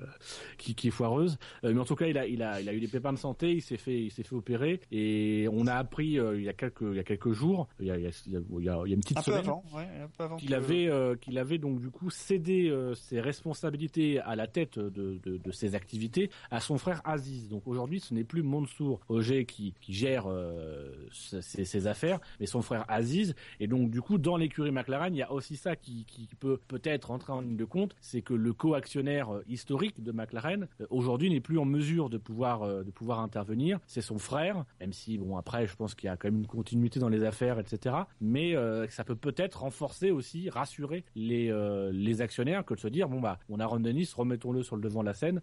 qui 0.57 0.75
qui 0.75 0.87
est 0.89 0.91
foireuse. 0.91 1.37
Euh, 1.63 1.73
mais 1.73 1.79
en 1.79 1.85
tout 1.85 1.95
cas, 1.95 2.07
il 2.07 2.17
a 2.17 2.25
il 2.27 2.41
a 2.43 2.61
il 2.61 2.69
a 2.69 2.73
eu 2.73 2.79
des 2.79 2.87
pépins 2.87 3.13
de 3.13 3.17
santé. 3.17 3.53
Il 3.53 3.61
s'est 3.61 3.77
fait 3.77 3.99
il 4.01 4.11
s'est 4.11 4.23
fait 4.23 4.35
opérer 4.35 4.79
et 4.91 5.47
on 5.51 5.67
a 5.67 5.73
appris 5.75 6.19
euh, 6.19 6.37
il 6.37 6.43
y 6.43 6.49
a 6.49 6.53
quelques 6.53 6.81
il 6.81 6.95
y 6.95 6.99
a 6.99 7.03
quelques 7.03 7.31
jours, 7.31 7.67
il 7.79 7.87
y 7.87 7.91
a 7.91 7.97
il 7.97 8.03
y 8.03 8.07
a, 8.07 8.11
il 8.27 8.33
y 8.33 8.37
a, 8.37 8.39
il 8.59 8.63
y 8.65 8.69
a- 8.69 8.81
il 8.85 8.89
y 8.89 8.93
a 8.93 8.95
une 8.95 9.01
petite 9.01 9.17
Un 9.17 9.21
peu 9.23 9.31
semaine. 9.31 9.45
avant. 9.45 9.63
Ouais, 9.73 9.87
un 10.03 10.07
peu 10.17 10.23
avant. 10.23 10.37
Qu'il 10.37 10.49
que- 10.49 10.55
avait, 10.55 10.87
euh, 10.89 11.15
qu'il 11.15 11.37
avait 11.37 11.57
donc 11.57 11.79
du 11.79 11.89
coup 11.89 12.09
cédé 12.09 12.69
euh, 12.69 12.93
ses 12.95 13.19
responsabilités 13.19 14.19
à 14.21 14.35
la 14.35 14.47
tête 14.47 14.79
de, 14.79 15.19
de, 15.23 15.37
de 15.37 15.51
ses 15.51 15.75
activités 15.75 16.29
à 16.51 16.59
son 16.59 16.77
frère 16.77 17.01
Aziz. 17.05 17.49
Donc 17.49 17.67
aujourd'hui, 17.67 17.99
ce 17.99 18.13
n'est 18.13 18.23
plus 18.23 18.43
Mansour 18.43 18.99
Oger 19.09 19.45
qui, 19.45 19.73
qui 19.81 19.93
gère 19.93 20.25
euh, 20.27 20.91
ses, 21.11 21.65
ses 21.65 21.87
affaires, 21.87 22.19
mais 22.39 22.45
son 22.45 22.61
frère 22.61 22.85
Aziz. 22.87 23.35
Et 23.59 23.67
donc 23.67 23.89
du 23.89 24.01
coup, 24.01 24.17
dans 24.17 24.37
l'écurie 24.37 24.71
McLaren, 24.89 25.13
il 25.13 25.19
y 25.19 25.23
a 25.23 25.31
aussi 25.31 25.55
ça 25.55 25.75
qui, 25.75 26.05
peut 26.39 26.59
peut-être 26.67 27.11
entrer 27.11 27.33
en 27.33 27.41
ligne 27.41 27.57
de 27.57 27.65
compte, 27.65 27.95
c'est 28.01 28.21
que 28.21 28.33
le 28.33 28.53
co-actionnaire 28.53 29.33
euh, 29.33 29.43
historique 29.47 30.01
de 30.01 30.11
McLaren 30.11 30.67
euh, 30.79 30.87
aujourd'hui 30.89 31.29
n'est 31.29 31.41
plus 31.41 31.59
en 31.59 31.65
mesure 31.65 32.09
de 32.09 32.17
pouvoir 32.17 32.63
euh, 32.63 32.83
de 32.83 32.91
pouvoir 32.91 33.19
intervenir. 33.19 33.79
C'est 33.87 34.01
son 34.01 34.17
frère, 34.17 34.65
même 34.79 34.93
si 34.93 35.17
bon 35.17 35.37
après, 35.37 35.67
je 35.67 35.75
pense 35.75 35.95
qu'il 35.95 36.07
y 36.07 36.09
a 36.09 36.17
quand 36.17 36.27
même 36.29 36.39
une 36.39 36.47
continuité 36.47 36.99
dans 36.99 37.09
les 37.09 37.23
affaires, 37.23 37.59
etc. 37.59 37.95
Mais 38.21 38.55
ça 38.89 39.03
peut 39.03 39.15
peut-être 39.15 39.61
renforcer 39.61 40.11
aussi, 40.11 40.49
rassurer 40.49 41.03
les 41.15 41.51
les 41.91 42.21
actionnaires 42.21 42.65
que 42.65 42.73
de 42.73 42.79
se 42.79 42.87
dire 42.87 43.09
bon 43.09 43.19
bah 43.19 43.39
on 43.49 43.59
a 43.59 43.65
Ron 43.65 43.81
Dennis, 43.81 44.11
remettons-le 44.15 44.63
sur 44.63 44.75
le 44.75 44.81
devant 44.81 45.01
de 45.01 45.05
la 45.05 45.13
scène 45.13 45.41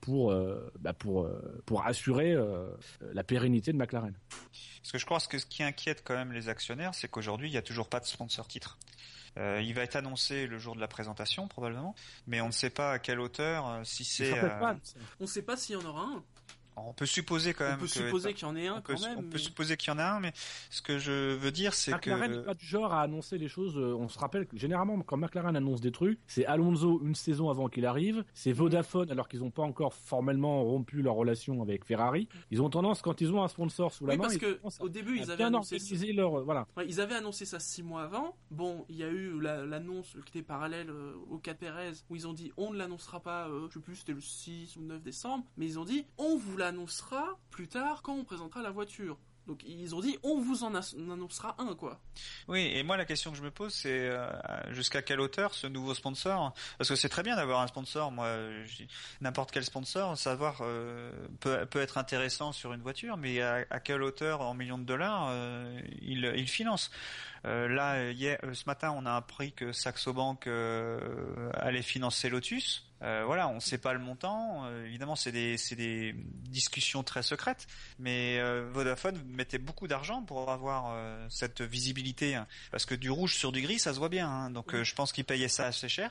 pour 0.00 0.34
bah, 0.80 0.92
pour 0.92 1.28
pour 1.64 1.84
assurer 1.84 2.36
la 3.12 3.24
pérennité 3.24 3.72
de 3.72 3.78
McLaren. 3.78 4.14
Parce 4.86 4.92
que 4.92 4.98
je 4.98 5.04
crois 5.04 5.18
que 5.18 5.38
ce 5.38 5.46
qui 5.46 5.62
inquiète 5.62 6.02
quand 6.04 6.14
même 6.14 6.32
les 6.32 6.48
actionnaires, 6.48 6.94
c'est 6.94 7.08
qu'aujourd'hui, 7.08 7.48
il 7.48 7.52
n'y 7.52 7.58
a 7.58 7.62
toujours 7.62 7.88
pas 7.88 7.98
de 7.98 8.06
sponsor 8.06 8.46
titre. 8.46 8.78
Euh, 9.38 9.60
il 9.62 9.74
va 9.74 9.82
être 9.82 9.96
annoncé 9.96 10.46
le 10.46 10.58
jour 10.58 10.74
de 10.74 10.80
la 10.80 10.88
présentation, 10.88 11.46
probablement, 11.48 11.94
mais 12.26 12.40
on 12.40 12.46
ne 12.46 12.52
sait 12.52 12.70
pas 12.70 12.92
à 12.92 12.98
quelle 12.98 13.20
hauteur, 13.20 13.68
euh, 13.68 13.80
si 13.84 14.04
c'est... 14.04 14.32
euh. 14.44 14.74
On 15.20 15.26
sait 15.26 15.42
pas 15.42 15.56
s'il 15.56 15.74
y 15.74 15.78
en 15.78 15.84
aura 15.84 16.02
un. 16.02 16.22
On 16.76 16.92
peut 16.92 17.06
supposer 17.06 17.54
quand 17.54 17.64
même 17.64 17.74
On 17.76 17.80
peut 17.80 17.86
que... 17.86 17.92
supposer 17.92 18.34
qu'il 18.34 18.46
y 18.46 18.50
en 18.50 18.56
ait 18.56 18.66
un 18.68 18.76
on 18.76 18.80
peut, 18.82 18.94
quand 18.94 19.00
même. 19.00 19.18
on 19.18 19.22
peut 19.22 19.28
mais- 19.32 19.38
supposer 19.38 19.76
qu'il 19.76 19.88
y 19.92 19.94
en 19.94 19.98
a 19.98 20.04
un, 20.04 20.20
mais 20.20 20.32
ce 20.70 20.82
que 20.82 20.98
je 20.98 21.34
veux 21.34 21.50
dire, 21.50 21.74
c'est 21.74 21.90
que... 21.92 22.10
McLaren 22.10 22.30
n'est 22.32 22.42
pas 22.42 22.54
du 22.54 22.64
genre 22.66 22.92
à 22.92 23.02
annoncer 23.02 23.38
les 23.38 23.48
choses. 23.48 23.76
euh, 23.76 23.94
On 23.98 24.08
se 24.08 24.18
rappelle 24.18 24.46
que 24.46 24.56
généralement, 24.56 25.00
quand 25.00 25.16
McLaren 25.16 25.56
annonce 25.56 25.80
des 25.80 25.92
trucs, 25.92 26.18
c'est 26.26 26.44
Alonso 26.46 27.00
une 27.04 27.14
saison 27.14 27.50
avant 27.50 27.68
qu'il 27.68 27.86
arrive, 27.86 28.24
c'est 28.34 28.52
Vodafone 28.52 29.10
alors 29.10 29.28
qu'ils 29.28 29.40
n'ont 29.40 29.50
pas 29.50 29.62
encore 29.62 29.94
formellement 29.94 30.62
rompu 30.64 31.02
leur 31.02 31.14
relation 31.14 31.62
avec 31.62 31.84
Ferrari. 31.84 32.28
Ils 32.50 32.62
ont 32.62 32.70
tendance, 32.70 33.02
quand 33.02 33.20
ils 33.20 33.32
ont 33.32 33.42
un 33.42 33.48
sponsor 33.48 33.92
sous 33.92 34.06
la 34.06 34.12
Oui, 34.14 34.18
main, 34.18 34.24
parce 34.24 34.36
que 34.38 34.58
au 34.80 34.88
début 34.88 35.18
ils 35.18 35.30
avaient 35.30 35.44
annoncé. 35.44 35.76
organiser 35.76 36.12
leur 36.12 36.38
euh, 36.40 36.42
voilà. 36.42 36.66
Ouais, 36.76 36.86
ils 36.88 37.00
avaient 37.00 37.14
annoncé 37.16 37.44
ça 37.44 37.58
six 37.60 37.82
mois 37.82 38.02
avant. 38.02 38.36
Bon, 38.50 38.84
il 38.88 38.96
y 38.96 39.02
a 39.02 39.08
eu 39.08 39.40
la- 39.40 39.64
l'annonce 39.66 40.16
qui 40.24 40.38
était 40.38 40.42
parallèle 40.46 40.90
euh, 40.90 41.12
au 41.30 41.38
cas 41.38 41.54
Perez 41.54 41.92
où 42.10 42.16
ils 42.16 42.26
ont 42.26 42.32
dit 42.32 42.52
on 42.56 42.72
ne 42.72 42.78
l'annoncera 42.78 43.20
pas, 43.20 43.48
euh, 43.48 43.66
je 43.68 43.74
sais 43.74 43.80
plus, 43.80 43.96
c'était 43.96 44.12
le 44.12 44.20
6 44.20 44.76
ou 44.76 44.82
9 44.82 45.02
décembre, 45.02 45.44
mais 45.56 45.66
ils 45.66 45.78
ont 45.78 45.84
dit 45.84 46.04
on 46.18 46.36
vous 46.36 46.56
l'annoncera 46.66 47.38
plus 47.50 47.68
tard 47.68 48.02
quand 48.02 48.14
on 48.14 48.24
présentera 48.24 48.62
la 48.62 48.70
voiture. 48.70 49.16
Donc 49.46 49.62
ils 49.64 49.94
ont 49.94 50.00
dit 50.00 50.18
on 50.24 50.40
vous 50.40 50.64
en 50.64 50.74
annoncera 50.74 51.54
un 51.58 51.74
quoi. 51.74 52.00
Oui, 52.48 52.72
et 52.74 52.82
moi 52.82 52.96
la 52.96 53.04
question 53.04 53.30
que 53.30 53.36
je 53.36 53.42
me 53.42 53.52
pose, 53.52 53.72
c'est 53.72 54.08
euh, 54.08 54.28
jusqu'à 54.72 55.02
quelle 55.02 55.20
hauteur 55.20 55.54
ce 55.54 55.68
nouveau 55.68 55.94
sponsor? 55.94 56.52
Parce 56.78 56.90
que 56.90 56.96
c'est 56.96 57.08
très 57.08 57.22
bien 57.22 57.36
d'avoir 57.36 57.60
un 57.60 57.68
sponsor. 57.68 58.10
Moi, 58.10 58.28
n'importe 59.20 59.52
quel 59.52 59.64
sponsor, 59.64 60.18
savoir 60.18 60.58
euh, 60.62 61.12
peut, 61.38 61.64
peut 61.66 61.80
être 61.80 61.96
intéressant 61.96 62.50
sur 62.50 62.72
une 62.72 62.82
voiture, 62.82 63.16
mais 63.16 63.40
à, 63.40 63.78
quelle 63.78 64.02
hauteur 64.02 64.40
en 64.40 64.54
millions 64.54 64.78
de 64.78 64.84
dollars 64.84 65.28
euh, 65.30 65.80
il, 66.02 66.24
il 66.36 66.48
finance? 66.48 66.90
Là, 67.44 68.10
hier, 68.10 68.38
euh, 68.44 68.54
ce 68.54 68.64
matin, 68.66 68.92
on 68.96 69.06
a 69.06 69.14
appris 69.14 69.52
que 69.52 69.72
Saxo 69.72 70.12
Bank 70.12 70.46
euh, 70.46 71.50
allait 71.54 71.82
financer 71.82 72.28
Lotus. 72.28 72.82
Euh, 73.02 73.24
voilà, 73.26 73.46
on 73.48 73.56
ne 73.56 73.60
sait 73.60 73.76
pas 73.78 73.92
le 73.92 73.98
montant. 73.98 74.64
Euh, 74.64 74.86
évidemment, 74.86 75.16
c'est 75.16 75.30
des, 75.30 75.56
des 75.76 76.14
discussions 76.16 77.02
très 77.02 77.22
secrètes, 77.22 77.66
mais 77.98 78.38
euh, 78.38 78.68
Vodafone 78.72 79.22
mettait 79.28 79.58
beaucoup 79.58 79.86
d'argent 79.86 80.22
pour 80.22 80.50
avoir 80.50 80.92
euh, 80.94 81.26
cette 81.28 81.60
visibilité, 81.60 82.34
hein. 82.36 82.46
parce 82.70 82.86
que 82.86 82.94
du 82.94 83.10
rouge 83.10 83.34
sur 83.34 83.52
du 83.52 83.60
gris, 83.60 83.78
ça 83.78 83.92
se 83.92 83.98
voit 83.98 84.08
bien. 84.08 84.28
hein. 84.28 84.50
donc, 84.50 84.74
euh, 84.74 84.82
je 84.82 84.94
pense 84.94 85.12
qu'ils 85.12 85.26
payaient 85.26 85.48
ça 85.48 85.66
assez 85.66 85.88
cher. 85.90 86.10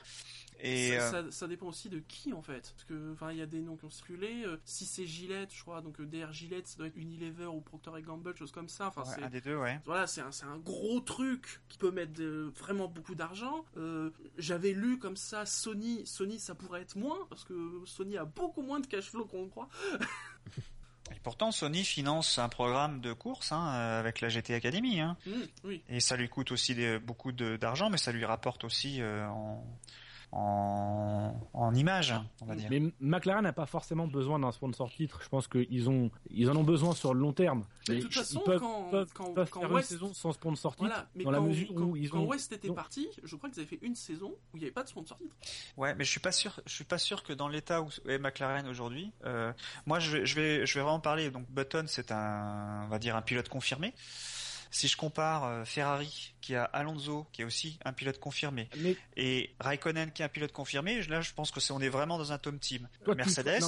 Et 0.60 0.88
ça, 0.90 0.94
euh, 0.94 1.10
ça- 1.24 1.30
ça 1.30 1.46
dépend 1.48 1.66
aussi 1.66 1.88
de 1.88 1.98
qui 2.00 2.32
en 2.32 2.42
fait. 2.42 2.72
Parce 2.74 2.84
que 2.84 3.12
enfin 3.12 3.30
il 3.32 3.38
y 3.38 3.42
a 3.42 3.46
des 3.46 3.60
noms 3.60 3.76
qui 3.76 3.84
ont 3.84 3.90
circulé. 3.90 4.44
euh, 4.44 4.56
si 4.64 4.86
c'est 4.86 5.06
Gillette, 5.06 5.52
je 5.54 5.60
crois, 5.62 5.80
donc 5.82 6.00
euh, 6.00 6.06
DR 6.06 6.32
Gillette, 6.32 6.66
ça 6.66 6.78
doit 6.78 6.86
être 6.86 6.96
Unilever 6.96 7.46
ou 7.46 7.60
Procter 7.60 7.90
Gamble, 8.02 8.34
chose 8.36 8.52
comme 8.52 8.68
ça. 8.68 8.86
Enfin 8.88 9.02
ouais, 9.02 9.14
c'est 9.16 9.22
un 9.24 9.28
des 9.30 9.40
deux, 9.40 9.56
ouais. 9.56 9.80
Voilà, 9.84 10.06
c'est 10.06 10.22
un, 10.22 10.30
un 10.50 10.56
gros 10.58 11.00
truc 11.00 11.60
qui 11.68 11.76
peut 11.78 11.90
mettre 11.90 12.12
de- 12.14 12.52
vraiment 12.56 12.88
beaucoup 12.88 13.14
d'argent. 13.14 13.64
Euh, 13.76 14.10
J'avais 14.38 14.72
lu 14.72 14.98
comme 14.98 15.16
ça 15.16 15.44
Sony, 15.46 16.06
Sony 16.06 16.38
ça 16.38 16.54
pourrait 16.54 16.82
être 16.82 16.96
moins 16.96 17.18
parce 17.28 17.44
que 17.44 17.82
Sony 17.84 18.16
a 18.16 18.24
beaucoup 18.24 18.62
moins 18.62 18.80
de 18.80 18.86
cash 18.86 19.10
flow 19.10 19.24
qu'on 19.26 19.42
le 19.42 19.48
croit. 19.48 19.68
Et 21.14 21.20
pourtant, 21.22 21.52
Sony 21.52 21.84
finance 21.84 22.38
un 22.38 22.48
programme 22.48 23.00
de 23.00 23.12
course 23.12 23.52
hein, 23.52 23.64
avec 23.64 24.20
la 24.20 24.28
GT 24.28 24.54
Academy, 24.54 25.00
hein. 25.00 25.16
Oui. 25.62 25.80
et 25.88 26.00
ça 26.00 26.16
lui 26.16 26.28
coûte 26.28 26.50
aussi 26.50 26.74
des- 26.74 26.98
beaucoup 26.98 27.30
d'argent, 27.30 27.90
mais 27.90 27.96
ça 27.98 28.10
lui 28.10 28.24
rapporte 28.24 28.64
aussi 28.64 29.00
euh, 29.00 29.24
en, 29.28 29.64
en, 30.32 31.34
en 31.52 31.74
image, 31.74 32.14
on 32.42 32.46
va 32.46 32.54
dire. 32.54 32.68
Mais 32.70 32.80
McLaren 33.00 33.42
n'a 33.42 33.52
pas 33.52 33.66
forcément 33.66 34.06
besoin 34.06 34.38
d'un 34.38 34.52
sponsor 34.52 34.90
titre. 34.90 35.20
Je 35.22 35.28
pense 35.28 35.48
qu'ils 35.48 35.88
ont 35.88 36.10
ils 36.30 36.50
en 36.50 36.56
ont 36.56 36.64
besoin 36.64 36.92
sur 36.94 37.14
le 37.14 37.20
long 37.20 37.32
terme. 37.32 37.64
Mais 37.88 37.96
de 37.96 38.02
toute 38.02 38.14
façon, 38.14 38.40
ils 38.40 38.44
peuvent, 38.44 38.60
quand- 38.60 38.90
peuvent- 38.90 39.12
quand- 39.14 39.32
peuvent 39.34 39.50
quand 39.50 39.60
faire 39.60 39.72
West- 39.72 39.90
une 39.92 39.98
saison 39.98 40.14
sans 40.14 40.32
sponsor 40.32 40.74
titre 40.76 40.88
Voilà, 40.88 41.08
mais 41.14 41.24
dans 41.24 41.30
quand, 41.30 41.36
la 41.36 41.40
mesure 41.40 41.68
quand- 41.74 41.82
où 41.82 41.96
ils 41.96 42.10
quand 42.10 42.18
ont 42.20 42.26
West 42.26 42.52
était 42.52 42.70
parti, 42.72 43.08
je 43.22 43.36
crois 43.36 43.48
qu'ils 43.50 43.60
avaient 43.60 43.68
fait 43.68 43.78
une 43.82 43.94
saison 43.94 44.28
où 44.52 44.56
il 44.56 44.60
n'y 44.60 44.64
avait 44.64 44.72
pas 44.72 44.82
de 44.82 44.88
sponsor 44.88 45.16
titre. 45.18 45.34
Ouais, 45.76 45.94
mais 45.94 46.04
je 46.04 46.10
suis 46.10 46.20
pas 46.20 46.32
sûr. 46.32 46.60
Je 46.66 46.72
suis 46.74 46.84
pas 46.84 46.98
sûr 46.98 47.22
que 47.22 47.32
dans 47.32 47.48
l'état 47.48 47.82
où 47.82 47.88
est 48.08 48.18
McLaren 48.18 48.66
aujourd'hui, 48.68 49.12
euh, 49.24 49.52
moi 49.86 49.98
je 50.00 50.10
vais, 50.18 50.26
je 50.26 50.34
vais, 50.34 50.66
je 50.66 50.74
vais 50.74 50.80
vraiment 50.82 51.00
parler. 51.00 51.30
Donc 51.30 51.46
Button, 51.50 51.84
c'est 51.86 52.10
un, 52.12 52.82
on 52.84 52.88
va 52.88 52.98
dire 52.98 53.16
un 53.16 53.22
pilote 53.22 53.48
confirmé. 53.48 53.94
Si 54.76 54.88
je 54.88 54.96
compare 54.98 55.44
euh, 55.44 55.64
Ferrari, 55.64 56.34
qui 56.42 56.54
a 56.54 56.64
Alonso, 56.64 57.26
qui 57.32 57.40
est 57.40 57.44
aussi 57.46 57.78
un 57.86 57.94
pilote 57.94 58.18
confirmé, 58.20 58.68
Mais 58.82 58.94
et 59.16 59.48
Raikkonen, 59.58 60.10
qui 60.12 60.20
est 60.20 60.26
un 60.26 60.28
pilote 60.28 60.52
confirmé, 60.52 61.00
là 61.08 61.22
je 61.22 61.32
pense 61.32 61.50
que 61.50 61.60
c'est, 61.60 61.72
on 61.72 61.80
est 61.80 61.88
vraiment 61.88 62.18
dans 62.18 62.30
un 62.30 62.36
tom 62.36 62.58
team. 62.58 62.86
Toi, 63.02 63.14
Mercedes. 63.14 63.58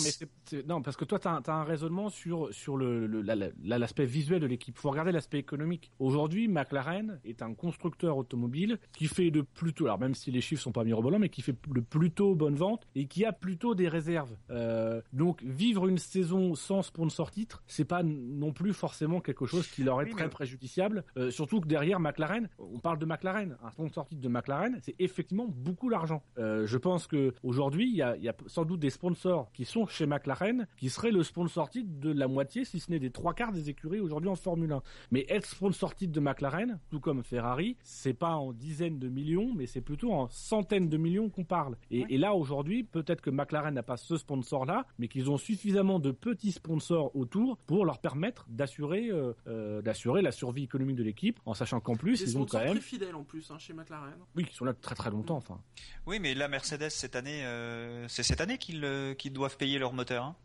non, 0.66 0.76
mais 0.76 0.82
parce 0.84 0.98
que 0.98 1.06
toi, 1.06 1.18
tu 1.18 1.26
as, 1.28 1.40
un 1.54 1.64
raisonnement 1.64 2.10
sur, 2.10 2.52
sur 2.52 2.76
le, 2.76 3.06
le- 3.06 3.22
la- 3.22 3.34
la- 3.36 3.48
la- 3.64 3.78
l'aspect 3.78 4.04
visuel 4.04 4.40
de 4.40 4.46
l'équipe. 4.46 4.74
Il 4.76 4.80
faut 4.80 4.90
regarder 4.90 5.10
l'aspect 5.12 5.38
économique. 5.38 5.90
Aujourd'hui, 5.98 6.46
McLaren 6.46 7.20
est 7.24 7.40
un 7.40 7.54
constructeur 7.54 8.18
automobile 8.18 8.78
qui 8.92 9.06
fait 9.06 9.30
de 9.30 9.40
plutôt, 9.40 9.86
alors 9.86 9.98
même 9.98 10.14
si 10.14 10.30
les 10.30 10.42
chiffres 10.42 10.62
sont 10.62 10.72
pas 10.72 10.84
mirobolants, 10.84 11.18
mais 11.18 11.30
qui 11.30 11.40
fait 11.40 11.56
de 11.68 11.80
plutôt 11.80 12.34
bonne 12.34 12.56
vente 12.56 12.86
et 12.94 13.06
qui 13.06 13.24
a 13.24 13.32
plutôt 13.32 13.74
des 13.74 13.88
réserves. 13.88 14.36
Euh, 14.50 15.00
donc, 15.14 15.42
vivre 15.42 15.86
une 15.88 15.96
saison 15.98 16.54
sans 16.54 16.82
sponsor 16.82 17.30
titre, 17.30 17.62
c'est 17.66 17.86
pas 17.86 18.02
non 18.02 18.52
plus 18.52 18.74
forcément 18.74 19.20
quelque 19.22 19.46
chose 19.46 19.66
qui 19.68 19.82
leur 19.84 20.02
est 20.02 20.04
Oui, 20.04 20.10
très 20.12 20.24
mais- 20.24 20.28
préjudiciable. 20.30 20.97
Euh, 21.16 21.30
surtout 21.30 21.60
que 21.60 21.68
derrière 21.68 22.00
McLaren, 22.00 22.48
on 22.58 22.78
parle 22.78 22.98
de 22.98 23.06
McLaren, 23.06 23.56
un 23.62 23.70
sponsor 23.70 24.06
titre 24.06 24.20
de 24.20 24.28
McLaren, 24.28 24.78
c'est 24.82 24.94
effectivement 24.98 25.46
beaucoup 25.48 25.90
d'argent. 25.90 26.22
Euh, 26.38 26.66
je 26.66 26.76
pense 26.78 27.06
que 27.06 27.32
aujourd'hui, 27.42 27.88
il 27.88 27.96
y 27.96 28.02
a, 28.02 28.16
il 28.16 28.22
y 28.22 28.28
a 28.28 28.34
sans 28.46 28.64
doute 28.64 28.80
des 28.80 28.90
sponsors 28.90 29.50
qui 29.52 29.64
sont 29.64 29.86
chez 29.86 30.06
McLaren 30.06 30.66
qui 30.76 30.90
seraient 30.90 31.10
le 31.10 31.22
sponsor 31.22 31.70
titre 31.70 31.90
de 32.00 32.12
la 32.12 32.28
moitié, 32.28 32.64
si 32.64 32.80
ce 32.80 32.90
n'est 32.90 32.98
des 32.98 33.10
trois 33.10 33.34
quarts 33.34 33.52
des 33.52 33.70
écuries 33.70 34.00
aujourd'hui 34.00 34.28
en 34.30 34.36
Formule 34.36 34.72
1. 34.72 34.82
Mais 35.10 35.26
être 35.28 35.46
sponsor 35.46 35.94
titre 35.94 36.12
de 36.12 36.20
McLaren, 36.20 36.78
tout 36.90 37.00
comme 37.00 37.22
Ferrari, 37.22 37.76
c'est 37.82 38.14
pas 38.14 38.34
en 38.36 38.52
dizaines 38.52 38.98
de 38.98 39.08
millions, 39.08 39.52
mais 39.54 39.66
c'est 39.66 39.80
plutôt 39.80 40.12
en 40.12 40.28
centaines 40.30 40.88
de 40.88 40.96
millions 40.96 41.28
qu'on 41.28 41.44
parle. 41.44 41.76
Et, 41.90 41.98
Ouais. 42.00 42.06
et 42.10 42.18
là 42.18 42.34
aujourd'hui, 42.34 42.84
peut-être 42.84 43.20
que 43.20 43.30
McLaren 43.30 43.74
n'a 43.74 43.82
pas 43.82 43.96
ce 43.96 44.16
sponsor-là, 44.16 44.86
mais 44.98 45.08
qu'ils 45.08 45.30
ont 45.30 45.36
suffisamment 45.36 45.98
de 45.98 46.10
petits 46.12 46.52
sponsors 46.52 47.14
autour 47.16 47.56
pour 47.66 47.84
leur 47.84 47.98
permettre 47.98 48.46
d'assurer, 48.48 49.08
euh, 49.10 49.32
euh, 49.48 49.82
d'assurer 49.82 50.22
la 50.22 50.30
survie 50.30 50.62
économique 50.64 50.77
économique 50.78 50.96
de 50.96 51.02
l'équipe, 51.02 51.38
en 51.44 51.54
sachant 51.54 51.80
qu'en 51.80 51.96
plus, 51.96 52.20
ils 52.20 52.38
ont 52.38 52.46
quand 52.46 52.58
même, 52.60 52.72
très 52.72 52.80
fidèles 52.80 53.14
en 53.14 53.24
plus 53.24 53.50
hein, 53.50 53.58
chez 53.58 53.72
McLaren. 53.72 54.14
oui, 54.36 54.44
qui 54.44 54.54
sont 54.54 54.64
là 54.64 54.72
très 54.74 54.94
très 54.94 55.10
longtemps. 55.10 55.36
Enfin, 55.36 55.60
Oui, 56.06 56.18
mais 56.20 56.34
là, 56.34 56.48
Mercedes, 56.48 56.90
cette 56.90 57.16
année, 57.16 57.44
euh, 57.44 58.06
c'est 58.08 58.22
cette 58.22 58.40
année 58.40 58.58
qu'ils 58.58 58.84
euh, 58.84 59.14
qu'ils 59.14 59.32
doivent 59.32 59.56
payer 59.56 59.78
leur 59.78 59.92
moteur. 59.92 60.24
hein. 60.24 60.36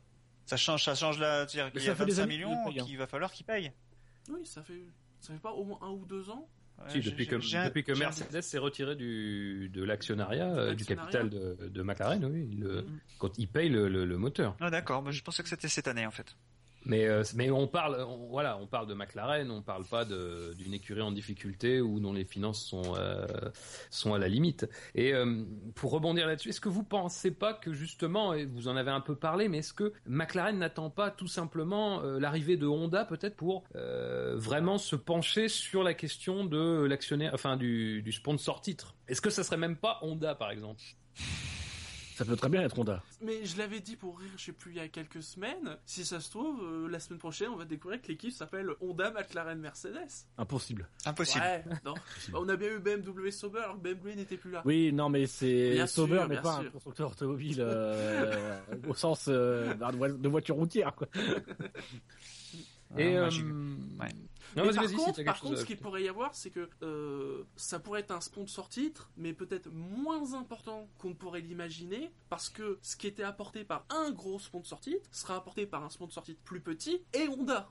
Ça 0.46 0.58
change, 0.58 0.84
ça 0.84 0.96
change 0.96 1.19
là. 1.19 1.46
Qu'il 1.46 1.60
y 1.60 1.62
a 1.62 1.65
ça 1.65 1.96
fait 1.96 2.06
des 2.06 2.12
25 2.13 2.24
années 2.24 2.34
qu'ils 2.36 2.46
millions 2.48 2.67
hein. 2.67 2.86
qu'il 2.86 2.98
va 2.98 3.08
falloir 3.08 3.32
qu'ils 3.32 3.46
payent. 3.46 3.72
Oui, 4.30 4.46
ça 4.46 4.63
fait 4.63 4.84
ça 5.19 5.34
fait 5.34 5.39
pas 5.39 5.52
au 5.54 5.63
moins 5.63 5.80
un 5.82 5.89
ou 5.91 6.06
deux 6.06 6.30
ans. 6.30 6.50
Ouais, 6.80 6.89
Si, 6.89 7.00
depuis 7.02 7.28
que, 7.28 7.36
depuis 7.65 7.84
que 7.84 7.91
Mercedes 7.91 8.41
s'est 8.41 8.58
retiré 8.58 8.96
du, 8.96 9.69
de 9.69 9.84
l'actionnariat, 9.84 10.50
euh, 10.54 10.74
du 10.74 10.84
capital 10.86 11.30
de, 11.30 11.56
de 11.72 11.82
McLaren, 11.84 12.26
oui, 12.26 12.50
il, 12.52 12.63
Mhm. 12.65 13.00
quand 13.19 13.38
il 13.38 13.48
paye 13.48 13.69
le, 13.69 13.88
le- 13.88 14.06
le 14.06 14.17
moteur. 14.17 14.58
Ah 14.60 14.72
d'accord, 14.72 15.04
mais 15.04 15.12
je 15.12 15.24
pensais 15.24 15.43
que 15.43 15.50
c'était 15.50 15.67
cette 15.69 15.88
année 15.88 16.06
en 16.06 16.12
fait. 16.12 16.36
Mais, 16.86 17.06
euh, 17.06 17.24
mais 17.36 17.50
on 17.50 17.67
parle, 17.67 18.06
voilà, 18.30 18.58
on 18.58 18.67
parle 18.67 18.88
de 18.88 18.93
McLaren, 18.93 19.50
on 19.52 19.62
parle 19.62 19.86
pas 19.86 20.06
d'une 20.06 20.74
écurie 20.74 21.02
en 21.02 21.12
difficulté 21.12 21.82
ou 21.82 22.00
dont 22.00 22.13
les 22.13 22.26
finances 22.26 22.63
sont 22.63 22.96
euh, 22.98 23.26
sont 23.89 24.13
à 24.13 24.19
la 24.19 24.28
limite. 24.28 24.67
Et 24.96 25.13
euh, 25.13 25.43
pour 25.76 25.91
rebondir 25.91 26.28
là-dessus, 26.28 26.50
est-ce 26.50 26.62
que 26.62 26.69
vous 26.69 26.84
pensez 26.84 27.32
pas 27.32 27.54
que 27.54 27.74
justement, 27.74 28.34
et 28.34 28.46
vous 28.46 28.67
en 28.67 28.76
avez 28.76 28.91
un 28.91 29.02
peu 29.02 29.15
parlé, 29.15 29.48
mais 29.48 29.60
est-ce 29.60 29.74
que 29.74 29.93
McLaren 30.06 30.58
n'attend 30.58 30.89
pas 30.89 31.12
tout 31.12 31.28
simplement 31.28 32.02
l'arrivée 32.02 32.58
de 32.58 32.67
Honda 32.67 33.06
peut-être 33.06 33.36
pour 33.36 33.63
vraiment 33.74 34.78
se 34.78 34.96
pencher 34.96 35.48
sur 35.48 35.84
la 35.84 35.93
question 35.93 36.46
de 36.46 36.86
l'actionnaire, 36.86 37.32
enfin 37.34 37.58
du, 37.58 38.02
du 38.02 38.12
sponsor 38.12 38.62
titre? 38.62 38.96
Est-ce 39.08 39.22
que 39.22 39.30
ça 39.30 39.43
serait 39.43 39.58
même 39.58 39.78
pas 39.78 40.00
Honda 40.02 40.36
par 40.36 40.52
exemple? 40.52 40.82
Ça 42.15 42.26
peut 42.26 42.36
très 42.36 42.49
bien 42.49 42.62
être 42.62 42.78
Honda. 42.80 43.02
Mais 43.21 43.45
je 43.45 43.58
l'avais 43.58 43.80
dit 43.80 43.95
pour 43.95 44.19
rire, 44.19 44.30
je 44.38 44.43
sais 44.45 44.52
plus, 44.52 44.71
il 44.71 44.78
y 44.78 44.80
a 44.80 44.88
quelques 44.88 45.21
semaines. 45.23 45.78
Si 45.86 46.06
ça 46.06 46.19
se 46.19 46.30
trouve, 46.30 46.62
euh, 46.63 46.88
la 46.89 46.99
semaine 46.99 47.19
prochaine, 47.19 47.49
on 47.49 47.56
va 47.56 47.65
découvrir 47.65 48.02
que 48.02 48.08
l'équipe 48.08 48.32
s'appelle 48.32 48.69
Honda 48.82 49.12
McLaren 49.12 49.60
Mercedes. 49.60 50.26
Impossible. 50.38 50.88
Impossible. 51.06 51.43
Ouais, 51.43 51.63
non. 51.86 51.93
Bah, 51.93 52.39
on 52.41 52.49
a 52.49 52.56
bien 52.56 52.69
eu 52.69 52.80
BMW 52.80 53.30
Sauber 53.32 53.60
alors 53.60 53.78
BMW 53.78 54.15
n'était 54.15 54.38
plus 54.38 54.52
là. 54.52 54.62
Oui, 54.65 54.91
non, 54.93 55.10
mais 55.10 55.26
c'est 55.28 55.86
Sauber 55.88 56.21
n'est 56.21 56.28
bien 56.28 56.41
pas 56.41 56.58
un 56.60 56.65
constructeur 56.65 57.12
automobile 57.12 57.58
euh, 57.60 58.60
au 58.88 58.93
sens 58.93 59.26
euh, 59.28 59.73
de 59.73 59.97
voi- 59.97 60.10
de 60.10 60.30
voiture 60.30 60.56
routière. 60.56 60.93
Quoi. 60.95 61.08
Et 62.97 63.17
Ah, 63.17 63.21
moi, 63.21 63.30
euh, 63.34 64.08
Non, 64.56 64.65
Mais 64.65 64.73
par 64.73 64.88
si 64.88 64.95
contre, 64.95 65.23
par 65.23 65.39
contre, 65.39 65.58
ce 65.60 65.65
qu'il 65.65 65.77
pourrait 65.77 66.03
y 66.03 66.10
avoir, 66.10 66.36
c'est 66.36 66.49
que 66.49 66.69
euh, 66.82 67.43
ça 67.56 67.79
pourrait 67.79 68.01
être 68.01 68.12
un 68.12 68.21
sponsor 68.21 68.69
titre, 68.69 69.12
mais 69.17 69.34
peut-être 69.34 69.69
moins 69.71 70.34
important 70.34 70.88
qu'on 70.97 71.13
pourrait 71.13 71.41
l'imaginer, 71.41 72.12
parce 72.29 72.49
que 72.49 72.79
ce 72.82 72.95
qui 72.95 73.08
était 73.08 73.23
apporté 73.23 73.63
par 73.63 73.86
un 73.89 74.12
gros 74.12 74.39
sponsor 74.39 74.79
titre 74.79 75.10
sera 75.12 75.36
apporté 75.36 75.65
par 75.65 75.84
un 75.84 75.89
sponsor 75.89 76.23
titre 76.23 76.41
plus 76.43 76.62
petit 76.62 77.03
et 77.13 77.27
Honda. 77.27 77.69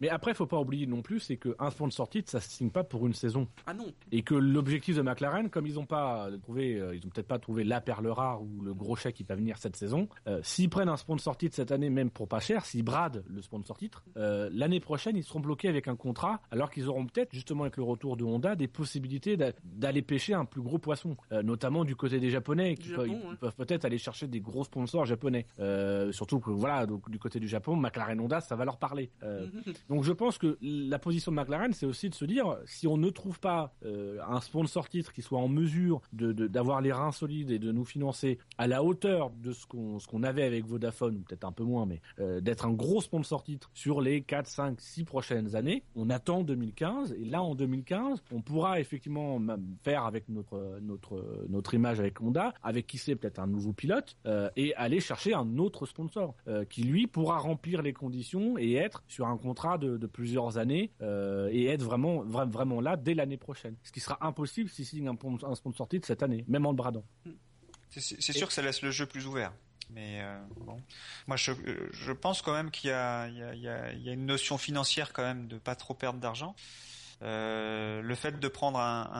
Mais 0.00 0.08
après, 0.08 0.34
faut 0.34 0.46
pas 0.46 0.58
oublier 0.60 0.86
non 0.86 1.02
plus, 1.02 1.20
c'est 1.20 1.36
qu'un 1.36 1.70
sponsor 1.70 2.08
titre, 2.08 2.30
ça 2.30 2.40
se 2.40 2.48
signe 2.50 2.70
pas 2.70 2.84
pour 2.84 3.06
une 3.06 3.14
saison. 3.14 3.48
Ah 3.66 3.74
non, 3.74 3.86
Et 4.12 4.22
que 4.22 4.34
l'objectif 4.34 4.96
de 4.96 5.02
McLaren, 5.02 5.50
comme 5.50 5.66
ils 5.66 5.78
ont 5.78 5.86
pas 5.86 6.28
trouvé, 6.42 6.74
euh, 6.80 6.94
ils 6.94 7.04
ont 7.06 7.08
peut-être 7.10 7.26
pas 7.28 7.38
trouvé 7.38 7.64
la 7.64 7.80
perle 7.80 8.06
rare 8.08 8.42
ou 8.42 8.60
le 8.62 8.74
gros 8.74 8.96
chèque 8.96 9.16
qui 9.16 9.24
va 9.24 9.34
venir 9.34 9.56
cette 9.58 9.76
saison, 9.76 10.08
euh, 10.26 10.40
s'ils 10.42 10.70
prennent 10.70 10.88
un 10.88 10.96
sponsor 10.96 11.36
titre 11.36 11.56
cette 11.56 11.72
année, 11.72 11.90
même 11.90 12.10
pour 12.10 12.28
pas 12.28 12.40
cher, 12.40 12.64
s'ils 12.64 12.84
bradent 12.84 13.24
le 13.28 13.42
sponsor 13.42 13.76
titre, 13.76 14.04
euh, 14.16 14.48
l'année 14.52 14.80
prochaine, 14.80 15.16
ils 15.16 15.24
seront 15.24 15.40
bloqués 15.40 15.68
avec 15.68 15.88
un 15.88 15.96
contrat, 15.96 16.40
alors 16.50 16.70
qu'ils 16.70 16.88
auront 16.88 17.04
peut-être, 17.06 17.32
justement 17.32 17.64
avec 17.64 17.76
le 17.76 17.82
retour 17.82 18.16
de 18.16 18.24
Honda, 18.24 18.54
des 18.56 18.68
possibilités 18.68 19.36
d'a- 19.36 19.52
d'aller 19.64 20.02
pêcher 20.02 20.34
un 20.34 20.44
plus 20.44 20.62
gros 20.62 20.78
poisson, 20.78 21.16
euh, 21.32 21.42
notamment 21.42 21.84
du 21.84 21.96
côté 21.96 22.20
des 22.20 22.30
Japonais, 22.30 22.76
qui 22.76 22.90
peuvent, 22.90 23.08
ouais. 23.08 23.50
peut-être 23.56 23.84
aller 23.84 23.98
chercher 23.98 24.26
des 24.28 24.40
gros 24.40 24.64
sponsors 24.64 25.06
japonais. 25.06 25.46
Euh, 25.58 26.12
surtout 26.12 26.38
que 26.40 26.50
voilà, 26.50 26.86
donc, 26.86 27.10
du 27.10 27.18
côté 27.18 27.40
du 27.40 27.48
Japon, 27.48 27.74
McLaren 27.76 28.20
Honda, 28.20 28.40
ça 28.40 28.54
va 28.56 28.64
leur 28.64 28.76
parler. 28.78 29.10
Donc 29.88 30.04
je 30.04 30.12
pense 30.12 30.36
que 30.38 30.58
la 30.60 30.98
position 30.98 31.32
de 31.32 31.36
McLaren, 31.36 31.72
c'est 31.72 31.86
aussi 31.86 32.10
de 32.10 32.14
se 32.14 32.24
dire, 32.24 32.58
si 32.66 32.86
on 32.86 32.96
ne 32.98 33.08
trouve 33.10 33.40
pas 33.40 33.72
euh, 33.84 34.18
un 34.28 34.40
sponsor 34.40 34.88
titre 34.88 35.12
qui 35.12 35.22
soit 35.22 35.38
en 35.38 35.48
mesure 35.48 36.02
de- 36.12 36.32
d'avoir 36.46 36.80
les 36.80 36.92
reins 36.92 37.12
solides 37.12 37.50
et 37.50 37.58
de 37.58 37.72
nous 37.72 37.84
financer 37.84 38.38
à 38.58 38.66
la 38.66 38.82
hauteur 38.84 39.30
de 39.30 39.52
ce 39.52 39.66
qu'on 39.66 39.98
ce 39.98 40.06
qu'on 40.06 40.22
avait 40.22 40.42
avec 40.44 40.66
Vodafone, 40.66 41.16
ou 41.16 41.20
peut-être 41.20 41.44
un 41.44 41.52
peu 41.52 41.64
moins, 41.64 41.86
mais 41.86 42.00
euh, 42.20 42.40
d'être 42.40 42.66
un 42.66 42.72
gros 42.72 43.00
sponsor 43.00 43.42
titre 43.42 43.70
sur 43.72 44.00
les 44.00 44.20
4, 44.22 44.46
5, 44.46 44.80
6 44.80 45.04
prochaines 45.04 45.56
années, 45.56 45.82
on 45.96 46.10
attend 46.10 46.42
2015, 46.42 47.14
et 47.14 47.24
là 47.24 47.42
en 47.42 47.54
2015, 47.54 48.22
on 48.32 48.42
pourra 48.42 48.80
effectivement 48.80 49.40
faire 49.82 50.04
avec 50.04 50.28
notre, 50.28 50.78
notre, 50.82 51.46
notre 51.48 51.72
image 51.74 51.98
avec 51.98 52.20
Honda, 52.20 52.52
avec 52.62 52.86
qui 52.86 52.98
c'est 52.98 53.16
peut-être 53.16 53.38
un 53.38 53.46
nouveau 53.46 53.72
pilote, 53.72 54.16
euh, 54.26 54.50
et 54.56 54.74
aller 54.74 55.00
chercher 55.00 55.32
un 55.34 55.56
autre 55.58 55.86
sponsor 55.86 56.34
qui 56.68 56.82
lui 56.82 57.06
pourra 57.06 57.38
remplir 57.38 57.80
les 57.82 57.92
conditions 57.92 58.58
et 58.58 58.74
être 58.74 59.02
sur 59.08 59.26
un 59.26 59.36
contrat 59.36 59.77
de, 59.78 60.06
plusieurs 60.06 60.58
années 60.58 60.92
euh, 61.02 61.48
et 61.52 61.66
être 61.66 61.82
vraiment, 61.82 62.24
vra- 62.24 62.50
vraiment 62.50 62.80
là 62.80 62.96
dès 62.96 63.14
l'année 63.14 63.36
prochaine. 63.38 63.76
Ce 63.82 63.92
qui 63.92 64.00
sera 64.00 64.18
impossible 64.26 64.68
s'il 64.68 64.84
signe 64.86 65.08
un, 65.08 65.16
un 65.46 65.54
sponsor 65.54 65.88
titre 65.88 66.06
cette 66.06 66.22
année, 66.22 66.44
même 66.48 66.66
en 66.66 66.70
le 66.70 66.76
bradant. 66.76 67.04
C'est- 67.90 68.00
C'est 68.00 68.20
c'est 68.20 68.32
sûr 68.32 68.48
que 68.48 68.52
ça 68.52 68.62
laisse 68.62 68.82
le 68.82 68.90
jeu 68.90 69.06
plus 69.06 69.26
ouvert. 69.26 69.52
Mais 69.90 70.20
euh, 70.20 70.38
bon, 70.66 70.76
moi 71.26 71.36
je, 71.38 72.12
pense 72.12 72.42
quand 72.42 72.52
même 72.52 72.70
qu'il 72.70 72.90
y 72.90 72.92
y 72.92 73.68
a 73.68 74.12
une 74.12 74.26
notion 74.26 74.58
financière 74.58 75.14
quand 75.14 75.22
même 75.22 75.48
de 75.48 75.56
pas 75.56 75.74
trop 75.74 75.94
perdre 75.94 76.20
d'argent. 76.20 76.54
Euh, 77.22 78.00
le 78.00 78.14
fait 78.14 78.38
de 78.38 78.48
prendre 78.48 78.78
un, 78.78 79.10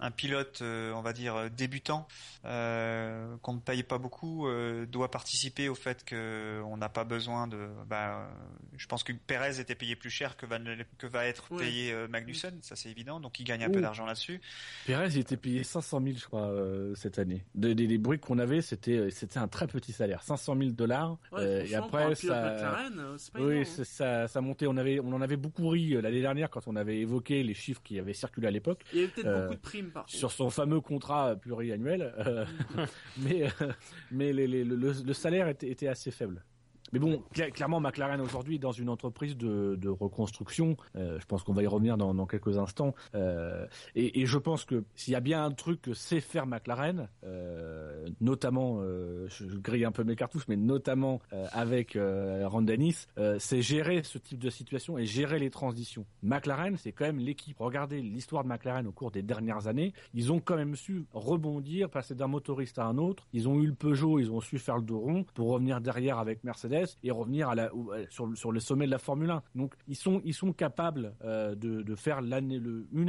un, 0.00 0.04
un 0.04 0.10
pilote, 0.10 0.58
euh, 0.62 0.92
on 0.94 1.00
va 1.00 1.12
dire 1.12 1.36
euh, 1.36 1.48
débutant, 1.48 2.08
euh, 2.44 3.36
qu'on 3.42 3.54
ne 3.54 3.60
paye 3.60 3.82
pas 3.82 3.98
beaucoup, 3.98 4.48
euh, 4.48 4.84
doit 4.86 5.10
participer 5.10 5.68
au 5.68 5.74
fait 5.76 6.04
que 6.04 6.60
on 6.66 6.76
n'a 6.76 6.88
pas 6.88 7.04
besoin 7.04 7.46
de. 7.46 7.68
Bah, 7.88 8.18
euh, 8.18 8.28
je 8.76 8.86
pense 8.86 9.04
que 9.04 9.12
Perez 9.12 9.60
était 9.60 9.74
payé 9.76 9.94
plus 9.94 10.10
cher 10.10 10.36
que 10.36 10.44
va, 10.46 10.58
que 10.98 11.06
va 11.06 11.26
être 11.26 11.54
payé 11.56 11.92
euh, 11.92 12.08
Magnussen, 12.08 12.58
ça 12.62 12.74
c'est 12.74 12.90
évident. 12.90 13.20
Donc 13.20 13.38
il 13.38 13.44
gagne 13.44 13.62
un 13.62 13.70
peu 13.70 13.80
d'argent 13.80 14.06
là-dessus. 14.06 14.40
Perez, 14.86 15.08
il 15.10 15.18
était 15.18 15.36
payé 15.36 15.62
500 15.62 16.00
000, 16.02 16.16
je 16.18 16.24
crois, 16.26 16.48
euh, 16.50 16.94
cette 16.96 17.18
année. 17.20 17.44
Des, 17.54 17.74
des, 17.76 17.86
des 17.86 17.98
bruits 17.98 18.18
qu'on 18.18 18.38
avait, 18.40 18.60
c'était 18.60 19.08
c'était 19.10 19.38
un 19.38 19.48
très 19.48 19.68
petit 19.68 19.92
salaire, 19.92 20.22
500 20.24 20.56
000 20.58 20.70
dollars. 20.70 21.16
Ouais, 21.30 21.68
et 21.68 21.74
après, 21.76 22.14
ça, 22.16 22.52
McLaren, 22.54 23.14
c'est 23.18 23.32
pas 23.32 23.38
oui, 23.40 23.52
énorme, 23.52 23.64
c'est- 23.66 23.84
ça, 23.84 24.26
ça 24.26 24.40
montait. 24.40 24.66
On 24.66 24.76
avait, 24.76 24.98
on 24.98 25.12
en 25.12 25.20
avait 25.20 25.36
beaucoup 25.36 25.68
ri 25.68 25.90
l'année 26.00 26.20
dernière 26.22 26.50
quand 26.50 26.66
on 26.66 26.74
avait 26.74 26.98
évoqué 26.98 27.19
les 27.28 27.54
chiffres 27.54 27.82
qui 27.84 27.98
avaient 27.98 28.14
circulé 28.14 28.46
à 28.48 28.50
l'époque 28.50 28.82
Il 28.92 28.98
y 29.00 29.02
avait 29.02 29.12
peut-être 29.12 29.26
euh, 29.26 29.42
beaucoup 29.42 29.54
de 29.54 29.60
primes 29.60 29.90
par 29.90 30.04
contre. 30.04 30.14
sur 30.16 30.32
son 30.32 30.48
fameux 30.50 30.80
contrat 30.80 31.36
pluriannuel, 31.36 32.14
euh, 32.26 32.44
mais 33.18 33.44
euh, 33.44 33.72
mais 34.10 34.32
les- 34.32 34.46
les- 34.46 34.64
le, 34.64 34.76
le- 34.76 34.94
le 35.04 35.12
salaire 35.12 35.48
était, 35.48 35.68
était 35.68 35.88
assez 35.88 36.10
faible. 36.10 36.42
Mais 36.92 36.98
bon, 36.98 37.22
cla- 37.34 37.50
clairement, 37.50 37.80
McLaren 37.80 38.20
aujourd'hui 38.20 38.56
est 38.56 38.58
dans 38.58 38.72
une 38.72 38.88
entreprise 38.88 39.36
de, 39.36 39.76
de 39.76 39.88
reconstruction. 39.88 40.76
Euh, 40.96 41.18
je 41.20 41.26
pense 41.26 41.42
qu'on 41.42 41.52
va 41.52 41.62
y 41.62 41.66
revenir 41.66 41.96
dans, 41.96 42.14
dans 42.14 42.26
quelques 42.26 42.58
instants. 42.58 42.94
Euh, 43.14 43.66
et, 43.94 44.20
et 44.20 44.26
je 44.26 44.38
pense 44.38 44.64
que 44.64 44.84
s'il 44.94 45.12
y 45.12 45.16
a 45.16 45.20
bien 45.20 45.44
un 45.44 45.50
truc 45.52 45.82
que 45.82 45.94
sait 45.94 46.20
faire 46.20 46.46
McLaren, 46.46 47.08
euh, 47.24 48.08
notamment, 48.20 48.78
euh, 48.80 49.26
je, 49.28 49.44
grille 49.46 49.84
un 49.84 49.92
peu 49.92 50.04
mes 50.04 50.16
cartouches, 50.16 50.48
mais 50.48 50.56
notamment 50.56 51.20
euh, 51.32 51.46
avec 51.52 51.96
euh, 51.96 52.46
Ron 52.48 52.62
Dennis, 52.62 53.06
c'est 53.38 53.62
gérer 53.62 54.02
ce 54.02 54.18
type 54.18 54.38
de 54.38 54.50
situation 54.50 54.98
et 54.98 55.06
gérer 55.06 55.38
les 55.38 55.50
transitions. 55.50 56.04
McLaren, 56.22 56.76
c'est 56.76 56.92
quand 56.92 57.04
même 57.04 57.18
l'équipe. 57.18 57.56
Regardez 57.58 58.00
l'histoire 58.02 58.42
de 58.44 58.48
McLaren 58.48 58.86
au 58.86 58.92
cours 58.92 59.10
des 59.10 59.22
dernières 59.22 59.66
années. 59.66 59.92
Ils 60.14 60.32
ont 60.32 60.40
quand 60.40 60.56
même 60.56 60.74
su 60.76 61.04
rebondir, 61.12 61.88
passer 61.90 62.14
d'un 62.14 62.26
motoriste 62.26 62.78
à 62.78 62.84
un 62.86 62.98
autre. 62.98 63.26
Ils 63.32 63.48
ont 63.48 63.60
eu 63.60 63.66
le 63.66 63.74
Peugeot, 63.74 64.18
ils 64.18 64.30
ont 64.30 64.40
su 64.40 64.58
faire 64.58 64.76
le 64.76 64.82
dos 64.82 64.98
rond 64.98 65.24
pour 65.34 65.50
revenir 65.50 65.80
derrière 65.80 66.18
avec 66.18 66.42
Mercedes 66.44 66.79
et 67.02 67.10
revenir 67.10 67.50
euh, 67.50 68.04
sur, 68.10 68.52
le- 68.52 68.60
sommet 68.60 68.86
de 68.86 68.90
la 68.90 68.98
Formule 68.98 69.30
1. 69.30 69.42
Donc 69.54 69.74
ils 69.88 69.96
sont, 69.96 70.20
capables 70.52 71.14
euh, 71.24 71.54
de, 71.54 71.94
faire 71.94 72.20
une 72.20 72.32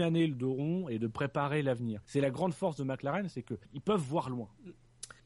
année 0.02 0.28
le 0.28 0.36
dos 0.36 0.54
rond 0.54 0.90
et 0.90 1.00
de 1.00 1.08
préparer 1.08 1.62
l'avenir. 1.62 2.02
C'est 2.06 2.22
la 2.22 2.30
grande 2.30 2.54
force 2.54 2.78
de 2.78 2.84
McLaren, 2.84 3.28
c'est 3.30 3.44
qu'ils 3.44 3.82
peuvent 3.82 4.02
voir 4.02 4.30
loin. 4.30 4.50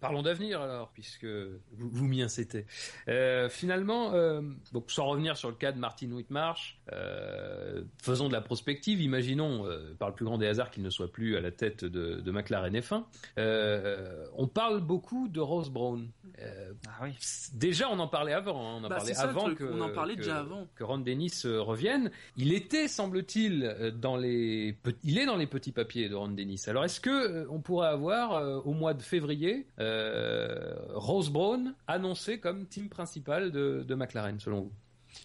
Parlons 0.01 0.21
d'avenir 0.21 0.61
alors, 0.61 0.89
puisque 0.93 1.25
vous, 1.25 1.89
vous 1.89 2.05
m'y 2.05 2.21
incitez. 2.21 2.65
Euh, 3.07 3.49
finalement, 3.49 4.13
euh, 4.13 4.41
donc 4.71 4.91
sans 4.91 5.07
revenir 5.07 5.35
sur 5.37 5.49
le 5.49 5.55
cas 5.55 5.71
de 5.71 5.79
Martin 5.79 6.11
Whitmarsh, 6.11 6.79
euh, 6.91 7.83
faisons 8.01 8.27
de 8.27 8.33
la 8.33 8.41
prospective. 8.41 9.01
Imaginons, 9.01 9.65
par 9.97 10.09
le 10.09 10.15
plus 10.15 10.25
grand 10.25 10.37
des 10.37 10.47
hasards, 10.47 10.69
qu'il 10.69 10.83
ne 10.83 10.89
soit 10.89 11.11
plus 11.11 11.37
à 11.37 11.41
la 11.41 11.51
tête 11.51 11.85
de, 11.85 12.15
de 12.21 12.31
McLaren 12.31 12.75
F1. 12.75 13.03
Euh, 13.37 14.25
on 14.35 14.47
parle 14.47 14.81
beaucoup 14.81 15.27
de 15.27 15.39
Rose 15.39 15.69
Brown. 15.69 16.07
Ah 16.87 17.03
oui. 17.03 17.11
déjà, 17.53 17.89
on 17.89 17.97
en 17.99 18.07
parlait 18.07 18.33
avant. 18.33 18.59
hein, 18.69 18.79
on 18.81 18.83
en 18.83 18.89
Bah, 18.89 18.97
parlait 18.97 19.13
c'est 19.13 19.19
ça 19.19 19.23
le 19.25 19.29
avant 19.29 19.45
truc, 19.45 19.57
que 19.59 19.63
on 19.63 19.81
en 19.81 19.89
parlait 19.89 20.15
que- 20.15 20.19
déjà 20.19 20.39
avant. 20.39 20.67
que 20.75 20.83
Ron 20.83 20.97
Dennis 20.99 21.41
revienne. 21.45 22.11
Il 22.37 22.53
était, 22.53 22.87
semble-t-il, 22.87 23.93
dans 23.99 24.17
les 24.17 24.77
il 25.03 25.17
est 25.17 25.25
dans 25.25 25.37
les 25.37 25.47
petits 25.47 25.71
papiers 25.71 26.09
de 26.09 26.15
Ron 26.15 26.29
Dennis. 26.29 26.63
Alors, 26.67 26.83
est-ce 26.85 26.99
que 26.99 27.47
on 27.49 27.59
pourrait 27.61 27.87
avoir 27.87 28.65
au 28.67 28.73
mois 28.73 28.93
de 28.93 29.01
février 29.01 29.65
Rose 30.93 31.29
Brown 31.29 31.73
annoncé 31.87 32.39
comme 32.39 32.65
team 32.65 32.89
principal 32.89 33.51
de, 33.51 33.83
de 33.87 33.95
McLaren, 33.95 34.39
selon 34.39 34.61
vous? 34.61 34.71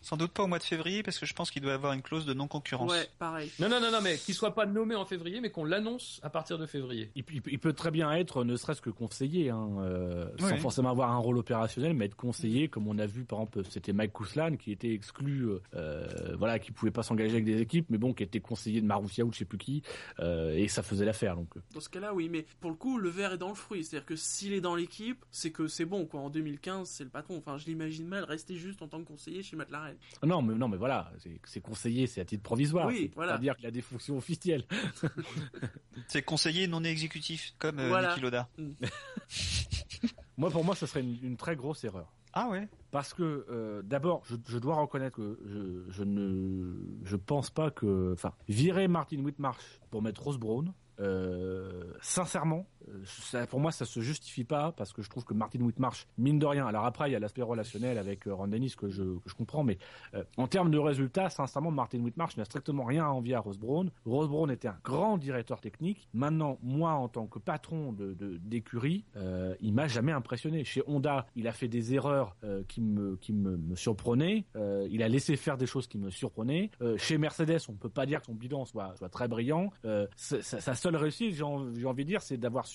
Sans 0.03 0.17
doute 0.17 0.33
pas 0.33 0.43
au 0.43 0.47
mois 0.47 0.59
de 0.59 0.65
février 0.65 1.03
parce 1.03 1.19
que 1.19 1.27
je 1.27 1.35
pense 1.35 1.51
qu'il 1.51 1.63
doit 1.63 1.75
avoir 1.75 1.93
une 1.93 2.03
clause 2.03 2.27
de 2.27 2.35
non-concurrence. 2.35 2.91
Ouais, 2.91 3.09
pareil. 3.19 3.51
Non, 3.59 3.69
non, 3.69 3.81
non, 3.81 3.91
non, 3.91 4.01
mais 4.03 4.17
qu'il 4.17 4.35
soit 4.35 4.55
pas 4.55 4.67
nommé 4.67 4.95
en 4.95 5.05
février, 5.05 5.41
mais 5.41 5.51
qu'on 5.51 5.65
l'annonce 5.65 6.21
à 6.23 6.31
partir 6.31 6.59
de 6.59 6.67
février. 6.67 7.11
Il, 7.15 7.25
il- 7.33 7.43
il 7.47 7.59
peut 7.59 7.73
très 7.73 7.91
bien 7.91 8.11
être, 8.13 8.45
ne 8.45 8.57
serait-ce 8.57 8.81
que 8.81 8.91
conseiller, 8.91 9.51
hein, 9.51 9.69
euh, 9.81 10.27
Oui. 10.41 10.49
sans 10.51 10.57
forcément 10.59 10.91
avoir 10.91 11.11
un 11.13 11.19
rôle 11.19 11.39
opérationnel, 11.39 11.95
mais 11.95 12.07
être 12.07 12.17
conseiller, 12.17 12.69
comme 12.69 12.89
on 12.89 12.99
a 12.99 13.07
vu 13.07 13.25
par 13.25 13.41
exemple, 13.41 13.63
c'était 13.71 13.93
Mike 13.93 14.13
Kouslan 14.13 14.57
qui 14.57 14.73
était 14.73 14.93
exclu, 14.93 15.47
euh, 15.49 15.59
euh, 15.75 16.37
voilà, 16.37 16.59
qui 16.59 16.73
pouvait 16.73 16.91
pas 16.91 17.03
s'engager 17.03 17.33
avec 17.33 17.45
des 17.45 17.61
équipes, 17.61 17.87
mais 17.91 17.99
bon, 17.99 18.13
qui 18.13 18.23
était 18.23 18.41
conseiller 18.41 18.81
de 18.81 18.87
Marussia 18.87 19.25
ou 19.25 19.33
je 19.33 19.39
sais 19.39 19.45
plus 19.45 19.59
qui, 19.59 19.83
euh, 20.21 20.55
et 20.55 20.69
ça 20.69 20.83
faisait 20.83 21.05
l'affaire. 21.05 21.37
Donc. 21.37 21.49
Dans 21.75 21.81
ce 21.81 21.89
cas-là, 21.89 22.15
oui, 22.15 22.29
mais 22.29 22.47
pour 22.61 22.71
le 22.71 22.77
coup, 22.77 22.99
le 22.99 23.09
verre 23.09 23.33
est 23.35 23.39
dans 23.39 23.49
le 23.49 23.55
fruit. 23.55 23.85
C'est-à-dire 23.85 24.07
que 24.07 24.17
s'il 24.17 24.53
est 24.53 24.61
dans 24.61 24.75
l'équipe, 24.75 25.25
c'est 25.31 25.51
que 25.51 25.67
c'est 25.69 25.85
bon, 25.85 26.07
quoi. 26.07 26.21
En 26.21 26.31
2015, 26.31 26.89
c'est 26.89 27.05
le 27.05 27.11
patron. 27.11 27.37
Enfin, 27.39 27.57
je 27.59 27.67
l'imagine 27.67 28.07
mal 28.07 28.25
rester 28.25 28.57
juste 28.57 28.83
en 28.83 28.89
tant 28.89 28.99
que 29.01 29.07
conseiller 29.09 29.43
chez 29.43 29.57
McLaren. 29.57 29.80
Non, 30.25 30.43
mais 30.43 30.55
non, 30.55 30.69
mais 30.69 30.77
voilà, 30.77 31.13
c'est 31.45 31.61
conseiller, 31.61 32.07
c'est 32.07 32.21
à 32.21 32.25
titre 32.25 32.43
provisoire. 32.43 32.87
Oui, 32.87 33.11
voilà. 33.15 33.33
pas 33.35 33.39
dire 33.39 33.57
qu'il 33.57 33.67
a 33.67 33.71
des 33.71 33.83
fonctions 33.83 34.17
officielles. 34.17 34.65
C'est 36.09 36.23
conseiller 36.23 36.67
non 36.67 36.83
exécutif, 36.83 37.55
comme 37.59 37.79
euh, 37.79 37.89
Voilà. 37.89 38.09
Niki 38.11 38.21
Loda. 38.21 38.49
Moi, 40.37 40.51
pour 40.51 40.65
moi, 40.65 40.75
ce 40.75 40.87
serait 40.87 41.01
une, 41.03 41.19
une 41.23 41.37
très 41.37 41.55
grosse 41.55 41.85
erreur. 41.85 42.13
Ah 42.33 42.49
ouais 42.49 42.69
Parce 42.91 43.13
que 43.13 43.45
euh, 43.51 43.83
d'abord, 43.83 44.23
je, 44.25 44.37
je 44.47 44.59
dois 44.59 44.77
reconnaître 44.77 45.17
que 45.17 45.39
je, 45.45 45.91
je 45.91 46.05
ne, 46.05 46.75
je 47.05 47.17
pense 47.17 47.51
pas 47.51 47.71
que, 47.71 48.13
enfin, 48.15 48.33
virer 48.49 48.89
Martin 48.89 49.19
Whitmarsh 49.19 49.81
pour 49.91 50.01
mettre 50.01 50.23
Rose 50.23 50.39
Brown, 50.39 50.73
euh, 51.01 51.93
sincèrement, 52.03 52.67
ça, 53.05 53.47
pour 53.47 53.61
moi, 53.61 53.73
ça 53.73 53.85
se 53.85 54.01
justifie 54.01 54.45
pas 54.45 54.73
parce 54.73 54.93
que 54.93 55.03
je 55.03 55.11
trouve 55.11 55.25
que 55.25 55.35
Martin 55.35 55.61
Whitmarsh, 55.61 56.07
mine 56.19 56.39
de 56.39 56.47
rien, 56.47 56.67
alors 56.67 56.85
après 56.85 57.09
il 57.09 57.13
y 57.13 57.17
a 57.17 57.19
l'aspect 57.19 57.43
relationnel 57.43 57.99
avec 57.99 58.27
euh, 58.27 58.35
Ron 58.35 58.49
Dennis 58.49 58.75
que 58.77 58.89
je, 58.89 59.03
comprends, 59.37 59.65
mais 59.65 59.79
euh, 60.15 60.25
en 60.37 60.47
termes 60.47 60.71
de 60.71 60.79
résultats, 60.79 61.31
sincèrement, 61.31 61.71
Martin 61.71 62.01
Whitmarsh 62.01 62.37
n'a 62.37 62.45
strictement 62.45 62.85
rien 62.85 63.05
à 63.05 63.09
envier 63.09 63.35
à 63.35 63.41
Rose 63.41 63.59
Brown. 63.59 63.91
Rose 64.05 64.29
Brown 64.29 64.51
était 64.51 64.69
un 64.69 64.79
grand 64.85 65.19
directeur 65.19 65.61
technique. 65.61 66.09
Maintenant, 66.15 66.59
moi, 66.63 66.93
en 66.93 67.09
tant 67.09 67.27
que 67.27 67.39
patron 67.39 67.93
de 67.93 68.15
de- 68.15 68.37
d'écurie, 68.39 69.05
euh, 69.17 69.55
il 69.61 69.73
m'a 69.73 69.89
jamais 69.89 70.13
impressionné. 70.13 70.65
Chez 70.65 70.83
Honda, 70.87 71.27
il 71.37 71.47
a 71.49 71.53
fait 71.53 71.69
des 71.69 71.95
erreurs 71.95 72.37
euh, 72.45 72.63
qui 72.69 72.81
me 72.81 73.17
qui 73.17 73.33
me, 73.33 73.57
me 73.57 73.77
surprenaient. 73.77 74.45
Euh, 74.57 74.87
il 74.91 75.03
a 75.03 75.09
laissé 75.09 75.37
faire 75.37 75.57
des 75.57 75.67
choses 75.67 75.87
qui 75.87 75.99
me 75.99 76.11
surprenaient. 76.11 76.71
Euh, 76.83 76.97
chez 76.97 77.19
Mercedes, 77.19 77.61
on 77.69 77.75
peut 77.75 77.89
pas 77.89 78.07
dire 78.07 78.21
que 78.21 78.27
son 78.27 78.35
bilan 78.35 78.65
soit 78.65 78.95
très 79.11 79.29
brillant. 79.29 79.71
Euh, 79.85 80.07
sa, 80.17 80.75
seule 80.75 80.97
réussite, 80.97 81.35
j'ai 81.35 81.45
envie 81.45 82.05
de 82.05 82.09
dire, 82.09 82.23
c'est 82.23 82.37
d'avoir 82.37 82.67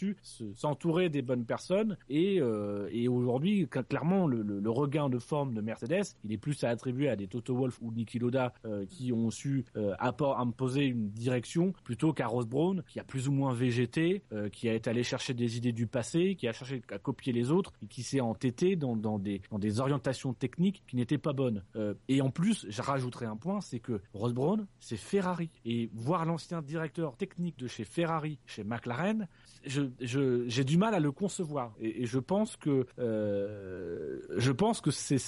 s'entourer 0.54 1.10
des 1.10 1.22
bonnes 1.22 1.46
personnes. 1.46 1.98
Et 2.10 2.40
euh, 2.42 2.88
et 2.92 3.08
aujourd'hui, 3.08 3.66
cl- 3.66 3.84
clairement, 3.84 4.28
le, 4.28 4.62
regain 4.70 5.10
de 5.10 5.20
forme 5.20 5.54
de 5.54 5.62
Mercedes, 5.62 6.04
il 6.24 6.32
est 6.34 6.38
plus 6.38 6.64
à 6.64 6.70
attribuer 6.70 7.10
à 7.10 7.16
des 7.16 7.28
Toto 7.28 7.56
Wolff 7.56 7.80
ou 7.82 7.92
Niki 7.92 8.20
Loda 8.20 8.54
euh, 8.66 8.86
qui 8.86 9.12
ont 9.14 9.30
su 9.32 9.66
euh, 9.78 9.94
imposer 10.00 10.86
une 10.86 11.10
direction 11.10 11.74
plutôt 11.84 12.14
qu'à 12.14 12.28
Rose 12.28 12.48
Brown 12.48 12.84
qui 12.88 13.00
a 13.00 13.04
plus 13.04 13.28
ou 13.28 13.32
moins 13.32 13.54
végété, 13.54 14.24
euh, 14.34 14.50
qui 14.50 14.68
a 14.70 14.74
été 14.74 14.90
allé 14.90 15.04
chercher 15.04 15.34
des 15.34 15.58
idées 15.58 15.72
du 15.72 15.88
passé, 15.88 16.36
qui 16.36 16.48
a 16.48 16.54
cherché 16.54 16.82
à 16.92 16.98
copier 17.00 17.34
les 17.34 17.52
autres 17.52 17.72
et 17.84 17.88
qui 17.88 18.04
s'est 18.04 18.22
entêté 18.22 18.76
dans, 18.76 18.96
dans 18.96 19.20
des 19.20 19.42
dans 19.52 19.60
des 19.60 19.80
orientations 19.80 20.34
techniques 20.34 20.84
qui 20.88 20.96
n'étaient 20.96 21.18
pas 21.18 21.34
bonnes. 21.34 21.64
Euh, 21.76 21.94
et 22.08 22.22
en 22.22 22.30
plus, 22.32 22.66
je 22.70 22.82
rajouterai 22.82 23.26
un 23.26 23.38
point, 23.38 23.62
c'est 23.62 23.80
que 23.80 24.02
Rose 24.14 24.34
Brown, 24.34 24.66
c'est 24.80 24.98
Ferrari 24.98 25.50
et 25.66 25.90
voir 25.94 26.26
l'ancien 26.26 26.62
directeur 26.62 27.16
technique 27.16 27.58
de 27.60 27.68
chez 27.68 27.84
Ferrari, 27.84 28.40
chez 28.46 28.64
McLaren, 28.64 29.28
je 29.66 29.82
j'ai 30.00 30.64
du 30.64 30.78
mal 30.78 30.94
à 30.94 31.00
le 31.00 31.12
concevoir. 31.12 31.74
Et, 31.80 32.06
je 32.06 32.20
pense 32.20 32.56
que 32.56 32.86
euh, 33.00 34.20
je 34.38 34.52
pense 34.52 34.82
que 34.82 34.92
c'est 34.92 35.20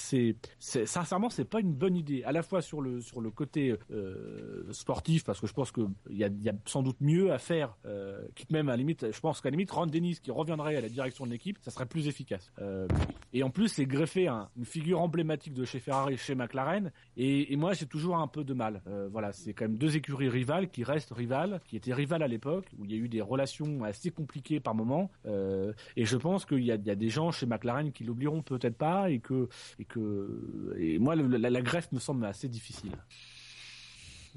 sincèrement 0.58 1.30
c'est 1.30 1.44
pas 1.44 1.60
une 1.60 1.72
bonne 1.72 1.96
idée 1.96 2.22
à 2.24 2.32
la 2.32 2.42
fois 2.42 2.62
sur 2.62 2.80
le 2.80 3.00
sur 3.00 3.20
le 3.20 3.30
côté 3.30 3.76
euh, 3.90 4.64
sportif 4.72 5.24
parce 5.24 5.40
que 5.40 5.46
je 5.46 5.52
pense 5.52 5.70
que 5.72 5.80
il 6.10 6.16
y 6.18 6.24
a, 6.24 6.30
sans 6.66 6.82
doute 6.82 7.00
mieux 7.00 7.32
à 7.32 7.38
faire 7.38 7.76
euh, 7.86 8.20
quitte 8.34 8.52
même 8.52 8.68
à 8.68 8.72
la 8.72 8.76
limite 8.76 9.06
je 9.10 9.20
pense 9.20 9.40
qu'à 9.40 9.50
limite 9.50 9.70
Ron 9.70 9.86
Dennis 9.86 10.18
qui 10.22 10.30
reviendrait 10.30 10.76
à 10.76 10.80
la 10.80 10.88
direction 10.88 11.26
de 11.26 11.30
l'équipe 11.30 11.58
ça 11.62 11.70
serait 11.70 11.86
plus 11.86 12.08
efficace. 12.08 12.52
Euh, 12.60 12.86
et 13.32 13.42
en 13.42 13.50
plus 13.50 13.68
c'est 13.68 13.86
greffé 13.86 14.28
un- 14.28 14.48
une 14.56 14.64
figure 14.64 15.00
emblématique 15.00 15.54
de 15.54 15.64
chez 15.64 15.80
Ferrari 15.80 16.16
chez 16.16 16.34
McLaren 16.34 16.90
et, 17.16 17.52
et 17.52 17.56
moi 17.56 17.72
j'ai 17.74 17.86
toujours 17.86 18.16
un 18.18 18.28
peu 18.28 18.44
de 18.44 18.54
mal. 18.54 18.82
Euh, 18.86 19.08
voilà 19.10 19.32
c'est 19.32 19.52
quand 19.52 19.64
même 19.66 19.76
deux 19.78 19.96
écuries 19.96 20.28
rivales 20.28 20.68
qui 20.70 20.84
restent 20.84 21.12
rivales 21.12 21.60
qui 21.66 21.76
étaient 21.76 21.94
rivales 21.94 22.22
à 22.22 22.28
l'époque 22.28 22.66
où 22.78 22.84
il 22.84 22.92
y 22.92 22.94
a 22.94 22.98
eu 22.98 23.08
des 23.08 23.20
relations 23.20 23.84
assez 23.84 24.10
compliquées 24.10 24.47
par 24.60 24.74
moment 24.74 25.10
euh, 25.26 25.72
et 25.96 26.04
je 26.04 26.16
pense 26.16 26.44
qu'il 26.44 26.64
y 26.64 26.72
a, 26.72 26.76
il 26.76 26.86
y 26.86 26.90
a 26.90 26.94
des 26.94 27.10
gens 27.10 27.30
chez 27.30 27.46
McLaren 27.46 27.92
qui 27.92 28.04
l'oublieront 28.04 28.42
peut-être 28.42 28.76
pas 28.76 29.10
et 29.10 29.18
que 29.20 29.48
et 29.78 29.84
que 29.84 30.74
et 30.78 30.98
moi 30.98 31.14
la, 31.14 31.50
la 31.50 31.62
greffe 31.62 31.90
me 31.92 31.98
semble 32.00 32.24
assez 32.24 32.48
difficile 32.48 32.92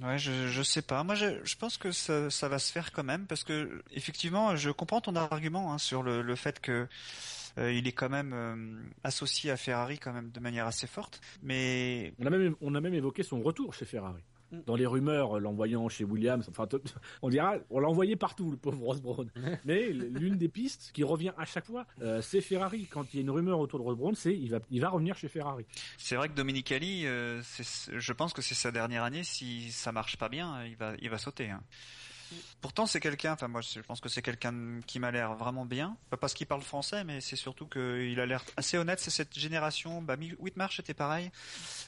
Ouais, 0.02 0.18
je, 0.18 0.48
je 0.48 0.64
sais 0.64 0.82
pas. 0.82 1.04
Moi, 1.04 1.16
je, 1.16 1.44
je 1.44 1.56
pense 1.56 1.78
que 1.78 1.92
ça, 1.92 2.30
ça 2.30 2.48
va 2.48 2.58
se 2.60 2.72
faire 2.72 2.92
quand 2.92 3.04
même 3.04 3.28
parce 3.28 3.44
que 3.44 3.84
effectivement, 3.92 4.56
je 4.56 4.72
comprends 4.72 5.02
ton 5.02 5.16
argument 5.16 5.72
hein, 5.74 5.78
sur 5.78 6.02
le, 6.02 6.22
le 6.24 6.36
fait 6.36 6.60
que 6.60 6.88
euh, 7.58 7.72
il 7.72 7.88
est 7.88 7.92
quand 7.92 8.10
même 8.10 8.32
euh, 8.34 8.82
associé 9.04 9.52
à 9.52 9.58
Ferrari 9.58 10.00
quand 10.00 10.14
même 10.14 10.32
de 10.32 10.40
manière 10.40 10.66
assez 10.66 10.88
forte. 10.88 11.20
Mais 11.44 12.14
On 12.20 12.26
a 12.26 12.30
même, 12.30 12.56
on 12.62 12.74
a 12.74 12.82
même 12.82 12.94
évoqué 12.94 13.24
son 13.24 13.42
retour 13.42 13.74
chez 13.74 13.86
Ferrari. 13.86 14.24
Mm. 14.52 14.58
Dans 14.66 14.76
les 14.76 14.86
rumeurs, 14.86 15.40
l'envoyant 15.40 15.88
chez 15.90 16.04
Williams, 16.04 16.48
enfin, 16.50 16.68
on 17.22 17.30
dira, 17.30 17.56
on 17.70 17.80
l'a 17.80 17.88
envoyé 17.88 18.16
partout, 18.16 18.52
le 18.52 18.58
pauvre 18.58 18.84
Ross 18.84 19.02
Brown. 19.02 19.30
Mais 19.66 19.90
l'une 19.92 20.38
des 20.38 20.50
pistes 20.50 20.92
qui 20.94 21.04
revient 21.04 21.32
à 21.38 21.46
chaque 21.46 21.66
fois, 21.66 21.86
euh, 22.02 22.22
c'est 22.22 22.42
Ferrari. 22.42 22.88
Quand 22.90 23.14
il 23.14 23.18
y 23.18 23.20
a 23.20 23.22
une 23.22 23.30
rumeur 23.30 23.60
autour 23.60 23.80
de 23.80 23.84
Ross 23.86 23.98
Brown, 23.98 24.16
c'est 24.16 24.34
il 24.34 24.50
va, 24.50 24.60
il 24.70 24.82
va 24.82 24.90
revenir 24.90 25.16
chez 25.18 25.28
Ferrari. 25.28 25.66
c'est 25.98 26.16
vrai 26.16 26.30
que 26.30 26.34
Dominicali, 26.34 27.06
euh, 27.06 27.42
je 27.42 28.14
pense 28.14 28.34
que 28.34 28.42
c'est 28.42 28.56
sa 28.56 28.72
dernière 28.72 29.04
année. 29.04 29.24
Si 29.24 29.72
ça 29.72 29.92
marche 29.92 30.18
pas 30.18 30.30
bien, 30.30 30.66
il 30.66 30.76
va, 30.76 30.94
il 31.02 31.10
va 31.10 31.18
sauter. 31.18 31.50
hein. 31.50 31.62
Pourtant, 32.62 32.86
c'est 32.86 33.00
quelqu'un. 33.00 33.34
Enfin, 33.34 33.48
moi, 33.48 33.62
je 33.62 33.80
pense 33.82 34.00
que 34.02 34.10
c'est 34.10 34.22
quelqu'un 34.22 34.80
qui 34.86 35.00
m'a 35.00 35.12
l'air 35.12 35.36
vraiment 35.36 35.66
bien. 35.66 35.98
Pas 36.10 36.18
parce 36.18 36.34
qu'il 36.34 36.48
parle 36.48 36.62
français, 36.62 37.04
mais 37.04 37.22
c'est 37.22 37.36
surtout 37.36 37.68
qu'il 37.68 38.20
a 38.20 38.26
l'air 38.26 38.44
assez 38.58 38.78
honnête. 38.78 39.00
C'est 39.00 39.10
cette 39.12 39.38
génération. 39.38 40.02
Bah, 40.02 40.16
Whitmarsh 40.40 40.80
était 40.80 40.94
pareil. 40.94 41.32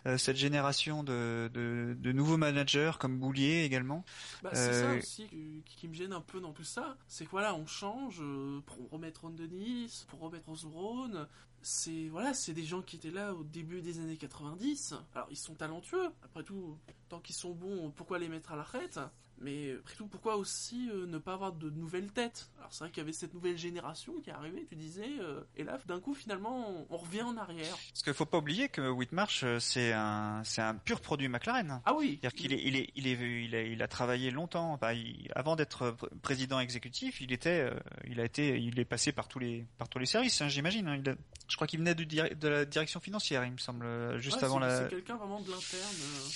Euh, 0.05 0.17
cette 0.17 0.37
génération 0.37 1.03
de, 1.03 1.49
de, 1.53 1.95
de 1.97 2.11
nouveaux 2.11 2.37
managers 2.37 2.91
comme 2.99 3.17
Boulier 3.19 3.63
également. 3.63 4.03
Bah, 4.41 4.49
c'est 4.53 4.73
ça 4.73 4.85
Euh, 4.91 4.99
aussi 4.99 5.27
qui, 5.27 5.63
qui 5.65 5.87
me 5.87 5.93
gêne 5.93 6.13
un 6.13 6.21
peu 6.21 6.39
dans 6.39 6.51
tout 6.53 6.63
ça. 6.63 6.97
C'est 7.07 7.25
que 7.25 7.31
voilà, 7.31 7.55
on 7.55 7.65
change 7.65 8.17
euh, 8.21 8.61
pour 8.65 8.89
remettre 8.89 9.21
Ron 9.21 9.29
Dennis, 9.31 10.05
pour 10.09 10.19
remettre 10.19 10.49
Osborne. 10.49 11.27
C'est 11.65 12.09
voilà, 12.09 12.33
c'est 12.33 12.53
des 12.53 12.65
gens 12.65 12.81
qui 12.81 12.97
étaient 12.97 13.09
là 13.09 13.33
au 13.33 13.43
début 13.45 13.81
des 13.81 13.99
années 13.99 14.17
90. 14.17 14.95
Alors 15.15 15.27
ils 15.31 15.37
sont 15.37 15.53
talentueux. 15.55 16.09
Après 16.23 16.43
tout, 16.43 16.77
tant 17.07 17.19
qu'ils 17.21 17.35
sont 17.35 17.51
bons, 17.53 17.89
pourquoi 17.91 18.19
les 18.19 18.27
mettre 18.27 18.51
à 18.51 18.57
la 18.57 18.63
retraite? 18.63 18.99
Mais 19.41 19.73
après 19.77 19.95
tout, 19.95 20.07
pourquoi 20.07 20.37
aussi 20.37 20.89
euh, 20.93 21.05
ne 21.05 21.17
pas 21.17 21.33
avoir 21.33 21.51
de 21.51 21.69
nouvelles 21.69 22.11
têtes? 22.11 22.49
Alors 22.59 22.71
c'est 22.71 22.83
vrai 22.85 22.91
qu'il 22.91 23.01
y 23.01 23.03
avait 23.03 23.11
cette 23.13 23.33
nouvelle 23.33 23.57
génération 23.57 24.13
qui 24.21 24.29
est 24.29 24.33
arrivée. 24.33 24.65
Tu 24.69 24.75
disais, 24.75 25.09
euh, 25.19 25.41
et 25.57 25.63
là, 25.63 25.77
d'un 25.85 25.99
coup, 25.99 26.13
finalement, 26.13 26.69
on, 26.69 26.85
on 26.89 26.97
revient 26.97 27.23
en 27.23 27.35
arrière. 27.35 27.75
Parce 27.89 28.03
qu'il 28.03 28.13
faut 28.13 28.25
pas 28.25 28.37
oublier 28.37 28.69
que 28.69 28.89
Whitmarsh, 28.89 29.43
euh, 29.43 29.59
c'est 29.59 29.91
un, 29.91 30.41
c'est 30.45 30.61
un 30.61 30.75
pur 30.75 31.01
produit 31.01 31.27
McLaren. 31.27 31.81
Ah 31.85 31.93
oui. 31.93 32.19
C'est-à-dire 32.21 32.33
qu'il 32.39 32.53
est, 32.53 32.61
il 32.63 32.75
est, 32.77 32.89
il 32.95 33.07
est, 33.07 33.43
il 33.45 33.55
a, 33.55 33.61
il 33.63 33.81
a 33.83 33.87
travaillé 33.87 34.31
longtemps. 34.31 34.77
Bah, 34.79 34.93
il- 34.93 35.29
avant 35.35 35.55
d'être 35.57 35.91
pr- 35.91 36.09
président 36.21 36.59
exécutif, 36.61 37.19
il 37.19 37.33
était, 37.33 37.69
euh, 37.69 37.79
il 38.07 38.19
a 38.21 38.25
été, 38.25 38.57
il 38.59 38.79
est 38.79 38.85
passé 38.85 39.11
par 39.11 39.27
tous 39.27 39.39
les, 39.39 39.65
par 39.77 39.89
tous 39.89 39.99
les 39.99 40.05
services, 40.05 40.39
hein, 40.41 40.47
j'imagine. 40.47 40.87
hein. 40.87 41.01
Je 41.49 41.55
crois 41.57 41.67
qu'il 41.67 41.79
venait 41.79 41.93
de 41.95 42.47
la 42.47 42.63
direction 42.65 42.99
financière, 43.01 43.43
il 43.45 43.51
me 43.51 43.57
semble, 43.57 43.85
euh, 43.85 44.17
juste 44.19 44.37
Ouais, 44.37 44.45
avant 44.45 44.59
la. 44.59 44.83
C'est 44.83 44.89
quelqu'un 44.89 45.17
vraiment 45.17 45.41
de 45.41 45.51
l'interne. 45.51 45.95
euh. 46.01 46.29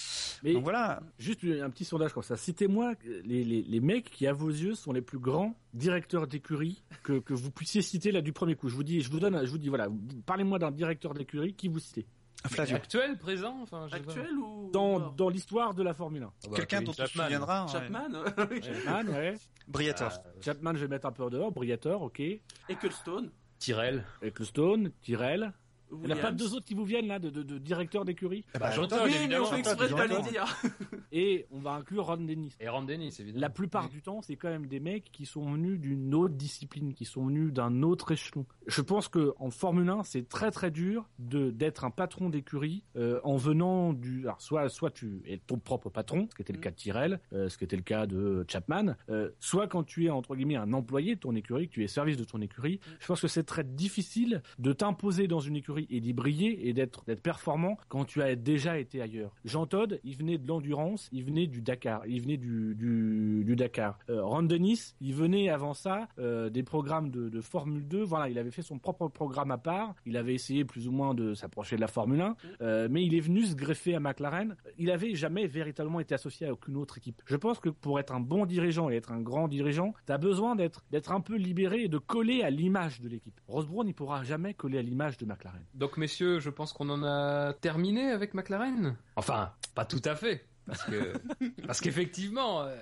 Mais 0.43 0.53
Donc 0.53 0.63
voilà. 0.63 0.99
juste 1.17 1.43
un 1.45 1.69
petit 1.71 1.85
sondage 1.85 2.13
comme 2.13 2.21
ça. 2.21 2.37
Citez-moi 2.37 2.86
les, 3.23 3.43
les, 3.43 3.61
les 3.63 3.79
mecs 3.79 4.09
qui, 4.09 4.27
à 4.27 4.33
vos 4.33 4.49
yeux, 4.49 4.75
sont 4.75 4.91
les 4.91 5.01
plus 5.01 5.19
grands 5.19 5.55
directeurs 5.73 6.27
d'écurie 6.27 6.83
que, 7.03 7.19
que 7.19 7.33
vous 7.33 7.51
puissiez 7.51 7.81
citer 7.81 8.11
là 8.11 8.21
du 8.21 8.33
premier 8.33 8.55
coup. 8.55 8.69
Je 8.69 8.75
vous 8.75 8.83
dis, 8.83 9.01
je 9.01 9.09
vous 9.09 9.19
donne, 9.19 9.45
je 9.45 9.49
vous 9.51 9.57
dis, 9.57 9.69
voilà, 9.69 9.87
parlez-moi 10.25 10.59
d'un 10.59 10.71
directeur 10.71 11.13
d'écurie 11.13 11.53
qui 11.53 11.67
vous 11.67 11.79
citez. 11.79 12.05
Flavio. 12.45 12.75
Actuel, 12.75 13.17
présent, 13.17 13.57
enfin, 13.63 13.87
je 13.87 13.95
sais 13.97 14.01
pas. 14.03 14.11
Actuel 14.11 14.37
ou 14.37 14.69
Dans, 14.71 14.99
dans 15.11 15.27
l'histoire 15.29 15.73
de 15.73 15.81
la 15.83 15.93
Formule 15.93 16.23
1. 16.23 16.25
Ah 16.27 16.47
bah, 16.49 16.55
Quelqu'un 16.57 16.81
dont 16.83 16.91
on 16.91 16.93
se 16.93 17.01
Chapman. 17.05 17.23
souviendra. 17.23 17.65
ouais. 17.65 17.71
Chapman 17.71 18.09
Chapman, 18.61 19.11
ouais. 19.11 19.33
Briator. 19.67 20.11
Chapman, 20.41 20.73
je 20.75 20.79
vais 20.81 20.87
mettre 20.87 21.07
un 21.07 21.11
peu 21.11 21.29
dehors. 21.29 21.51
Briator, 21.51 22.01
ok. 22.03 22.21
Ecclestone. 22.69 23.31
Tyrell. 23.59 24.03
Ecclestone, 24.21 24.91
Tyrell. 25.01 25.51
Il 25.91 26.07
n'y 26.07 26.11
a 26.11 26.15
pas 26.15 26.31
deux 26.31 26.53
autres 26.53 26.65
qui 26.65 26.73
vous 26.73 26.85
viennent 26.85 27.07
là, 27.07 27.19
de, 27.19 27.29
de, 27.29 27.43
de 27.43 27.57
directeurs 27.57 28.05
d'écurie 28.05 28.43
Bah, 28.59 28.71
Jean 28.71 28.87
mais 29.05 29.15
évidemment. 29.15 29.45
on 29.47 29.51
fait 29.51 29.59
exprès 29.59 29.89
de 29.89 29.93
pas 29.93 30.07
les 30.07 30.21
dire. 30.29 30.45
Et 31.11 31.45
on 31.51 31.59
va 31.59 31.71
inclure 31.71 32.05
Ron 32.07 32.17
Dennis. 32.17 32.55
Et 32.59 32.67
Ron 32.69 32.83
Dennis, 32.83 33.15
évidemment. 33.19 33.41
La 33.41 33.49
plupart 33.49 33.89
du 33.89 34.01
temps, 34.01 34.21
c'est 34.21 34.35
quand 34.35 34.49
même 34.49 34.67
des 34.67 34.79
mecs 34.79 35.11
qui 35.11 35.25
sont 35.25 35.49
venus 35.51 35.79
d'une 35.79 36.13
autre 36.13 36.33
discipline, 36.35 36.93
qui 36.93 37.05
sont 37.05 37.25
venus 37.25 37.53
d'un 37.53 37.81
autre 37.83 38.11
échelon. 38.11 38.45
Je 38.67 38.81
pense 38.81 39.07
que 39.07 39.33
en 39.39 39.49
Formule 39.49 39.89
1, 39.89 40.03
c'est 40.03 40.27
très 40.27 40.51
très 40.51 40.71
dur 40.71 41.07
de 41.19 41.49
d'être 41.51 41.85
un 41.85 41.91
patron 41.91 42.29
d'écurie 42.29 42.83
euh, 42.97 43.19
en 43.23 43.37
venant 43.37 43.93
du. 43.93 44.23
Alors 44.23 44.41
soit 44.41 44.67
soit 44.69 44.91
tu 44.91 45.21
es 45.25 45.37
ton 45.37 45.57
propre 45.59 45.89
patron, 45.89 46.27
ce 46.29 46.35
qui 46.35 46.41
était 46.41 46.53
le 46.53 46.59
cas 46.59 46.71
de 46.71 46.75
Tyrell, 46.75 47.19
euh, 47.33 47.47
ce 47.49 47.57
qui 47.57 47.63
était 47.63 47.77
le 47.77 47.83
cas 47.83 48.05
de 48.05 48.45
Chapman, 48.47 48.95
euh, 49.09 49.29
soit 49.39 49.67
quand 49.67 49.83
tu 49.83 50.05
es 50.05 50.09
entre 50.09 50.35
guillemets 50.35 50.55
un 50.57 50.73
employé 50.73 51.15
de 51.15 51.19
ton 51.21 51.35
écurie, 51.35 51.67
que 51.69 51.73
tu 51.73 51.83
es 51.83 51.87
service 51.87 52.17
de 52.17 52.23
ton 52.25 52.41
écurie. 52.41 52.79
Je 52.99 53.07
pense 53.07 53.21
que 53.21 53.27
c'est 53.27 53.43
très 53.43 53.63
difficile 53.63 54.41
de 54.59 54.73
t'imposer 54.73 55.27
dans 55.27 55.39
une 55.39 55.55
écurie 55.55 55.76
et 55.89 55.99
d'y 55.99 56.13
briller 56.13 56.67
et 56.67 56.73
d'être 56.73 57.03
performant 57.15 57.77
quand 57.89 58.05
tu 58.05 58.21
as 58.21 58.35
déjà 58.35 58.79
été 58.79 59.01
ailleurs. 59.01 59.33
Jean 59.45 59.65
Todd, 59.65 59.99
il 60.03 60.15
venait 60.17 60.37
de 60.37 60.47
l'endurance, 60.47 61.09
il 61.11 61.23
venait 61.23 61.47
du 61.47 61.61
Dakar, 61.61 62.05
il 62.07 62.21
venait 62.21 62.37
du 62.37 62.57
du, 62.75 63.55
Dakar. 63.55 63.97
Euh, 64.09 64.23
Ron 64.23 64.43
Dennis, 64.43 64.95
il 65.01 65.13
venait 65.13 65.49
avant 65.49 65.73
ça 65.73 66.07
euh, 66.19 66.49
des 66.49 66.63
programmes 66.63 67.09
de, 67.09 67.29
de 67.29 67.41
Formule 67.41 67.87
2. 67.87 68.03
Voilà, 68.03 68.29
il 68.29 68.37
avait 68.37 68.51
fait 68.51 68.61
son 68.61 68.77
propre 68.79 69.07
programme 69.07 69.51
à 69.51 69.57
part. 69.57 69.95
Il 70.05 70.17
avait 70.17 70.33
essayé 70.33 70.65
plus 70.65 70.87
ou 70.87 70.91
moins 70.91 71.13
de 71.13 71.33
s'approcher 71.33 71.75
de 71.75 71.81
la 71.81 71.87
Formule 71.87 72.21
1, 72.21 72.35
euh, 72.61 72.87
mais 72.89 73.03
il 73.03 73.15
est 73.15 73.19
venu 73.19 73.43
se 73.43 73.55
greffer 73.55 73.95
à 73.95 73.99
McLaren. 73.99 74.55
Il 74.77 74.91
avait 74.91 75.15
jamais 75.15 75.47
véritablement 75.47 75.99
été 75.99 76.13
associé 76.13 76.47
à 76.47 76.53
aucune 76.53 76.77
autre 76.77 76.97
équipe. 76.97 77.21
Je 77.25 77.35
pense 77.35 77.59
que 77.59 77.69
pour 77.69 77.99
être 77.99 78.13
un 78.13 78.19
bon 78.19 78.45
dirigeant 78.45 78.89
et 78.89 78.95
être 78.95 79.11
un 79.11 79.21
grand 79.21 79.47
dirigeant, 79.47 79.93
tu 80.05 80.11
as 80.11 80.17
besoin 80.17 80.55
d'être 80.55 80.83
d'être 80.91 81.11
un 81.11 81.21
peu 81.21 81.35
libéré 81.35 81.83
et 81.83 81.87
de 81.87 81.97
coller 81.97 82.43
à 82.43 82.49
l'image 82.49 83.01
de 83.01 83.09
l'équipe. 83.09 83.39
Ross 83.47 83.65
Brown, 83.65 83.87
il 83.87 83.93
pourra 83.93 84.23
jamais 84.23 84.53
coller 84.53 84.77
à 84.77 84.81
l'image 84.81 85.17
de 85.17 85.25
McLaren. 85.25 85.63
Donc 85.73 85.97
messieurs, 85.97 86.39
je 86.39 86.49
pense 86.49 86.73
qu'on 86.73 86.89
en 86.89 87.03
a 87.03 87.53
terminé 87.53 88.09
avec 88.11 88.33
McLaren? 88.33 88.95
Enfin, 89.15 89.51
pas 89.75 89.85
tout 89.85 90.01
à 90.05 90.15
fait, 90.15 90.45
parce 90.65 90.83
que 90.83 91.13
parce 91.67 91.81
qu'effectivement, 91.81 92.63
euh, 92.63 92.75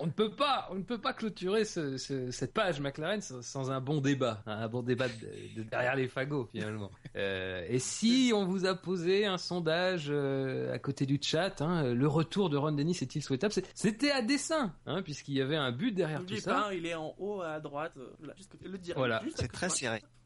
on 0.00 0.06
ne 0.06 0.10
peut 0.12 0.30
pas, 0.30 0.68
on 0.70 0.74
ne 0.74 0.82
peut 0.82 0.98
pas 1.00 1.12
clôturer 1.12 1.64
ce- 1.64 1.96
ce- 1.96 2.30
cette 2.30 2.52
page 2.52 2.78
McLaren 2.80 3.20
sans, 3.20 3.40
sans 3.42 3.70
un 3.70 3.80
bon 3.80 4.00
débat, 4.00 4.42
hein, 4.46 4.58
un 4.60 4.68
bon 4.68 4.82
débat 4.82 5.08
de, 5.08 5.56
de 5.56 5.62
derrière 5.68 5.96
les 5.96 6.08
fagots 6.08 6.46
finalement. 6.52 6.90
Euh, 7.16 7.64
et 7.68 7.78
si 7.78 8.30
on 8.34 8.44
vous 8.44 8.66
a 8.66 8.74
posé 8.74 9.24
un 9.24 9.38
sondage 9.38 10.08
euh, 10.10 10.72
à 10.74 10.78
côté 10.78 11.06
du 11.06 11.18
chat, 11.22 11.62
hein, 11.62 11.94
le 11.94 12.06
retour 12.06 12.50
de 12.50 12.56
Ron 12.56 12.72
Dennis 12.72 12.98
est-il 13.00 13.22
souhaitable? 13.22 13.52
C'est- 13.52 13.68
C'était 13.74 14.10
à 14.10 14.22
dessein, 14.22 14.74
hein, 14.86 15.02
puisqu'il 15.02 15.34
y 15.34 15.40
avait 15.40 15.56
un 15.56 15.72
but 15.72 15.92
derrière 15.92 16.20
tout 16.26 16.36
ça. 16.36 16.74
il 16.74 16.84
est 16.84 16.94
en 16.94 17.14
haut 17.18 17.40
à 17.40 17.58
droite. 17.58 17.94
Là, 18.22 18.34
juste 18.36 18.50
côté- 18.52 18.68
le 18.68 18.76
direct. 18.78 18.98
Voilà. 18.98 19.22
C'est 19.36 19.50
très 19.50 19.68
de 19.68 19.72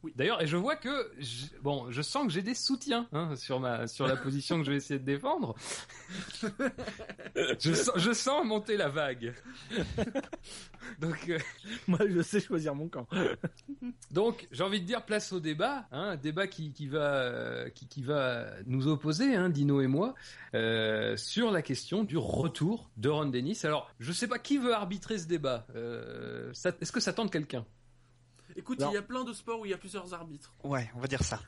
serré. 0.03 0.15
D'ailleurs, 0.17 0.43
et 0.43 0.47
je 0.47 0.57
vois 0.57 0.77
que 0.77 1.11
je- 1.19 1.47
bon, 1.63 1.91
je 1.91 2.03
sens 2.03 2.27
que 2.27 2.33
j'ai 2.33 2.43
des 2.43 2.55
soutiens 2.55 3.09
hein, 3.13 3.35
sur 3.37 3.61
ma 3.61 3.87
sur 3.87 4.07
la 4.07 4.17
position 4.17 4.59
que 4.59 4.65
je 4.65 4.71
vais 4.71 4.77
essayer 4.79 4.99
de 5.01 5.05
défendre. 5.05 5.55
je, 7.59 7.73
sens, 7.75 7.93
je 7.97 8.13
sens 8.13 8.45
monter 8.45 8.77
la 8.77 8.89
vague. 8.89 9.35
donc 11.01 11.29
euh, 11.29 11.39
Moi, 11.87 11.99
je 12.09 12.23
sais 12.23 12.41
choisir 12.41 12.75
mon 12.75 12.89
camp. 12.89 13.07
donc 14.11 14.47
j'ai 14.51 14.63
envie 14.63 14.81
de 14.81 14.87
dire 14.87 15.05
place 15.05 15.33
au 15.33 15.41
débat, 15.41 15.87
hein, 15.93 16.11
un 16.13 16.17
débat 16.17 16.47
qui 16.47 16.73
qui 16.73 16.87
va 16.89 17.71
qui 17.75 17.87
qui 17.89 18.03
va 18.03 18.47
nous 18.67 18.87
opposer, 18.89 19.35
hein, 19.35 19.49
Dino 19.49 19.81
et 19.81 19.87
moi, 19.87 20.15
euh, 20.55 21.17
sur 21.17 21.51
la 21.51 21.63
question 21.63 22.05
du 22.05 22.17
retour 22.17 22.91
de 22.97 23.09
Ron 23.09 23.27
Dennis. 23.27 23.61
Alors, 23.65 23.91
je 24.01 24.13
sais 24.13 24.27
pas 24.29 24.39
qui 24.39 24.59
veut 24.59 24.75
arbitrer 24.75 25.19
ce 25.19 25.27
débat. 25.27 25.67
Euh, 25.75 26.51
ça- 26.53 26.73
Est-ce 26.81 26.93
que 26.93 27.01
ça 27.01 27.13
tente 27.13 27.31
quelqu'un? 27.33 27.65
Écoute, 28.57 28.81
Non. 28.81 28.91
il 28.91 28.95
y 28.95 28.97
a 28.99 29.03
plein 29.03 29.25
de 29.25 29.33
sports 29.33 29.61
où 29.61 29.67
il 29.67 29.71
y 29.71 29.75
a 29.75 29.79
plusieurs 29.79 30.13
arbitres. 30.15 30.53
Ouais, 30.65 30.91
on 30.95 31.01
va 31.01 31.07
dire 31.07 31.23
ça. 31.23 31.41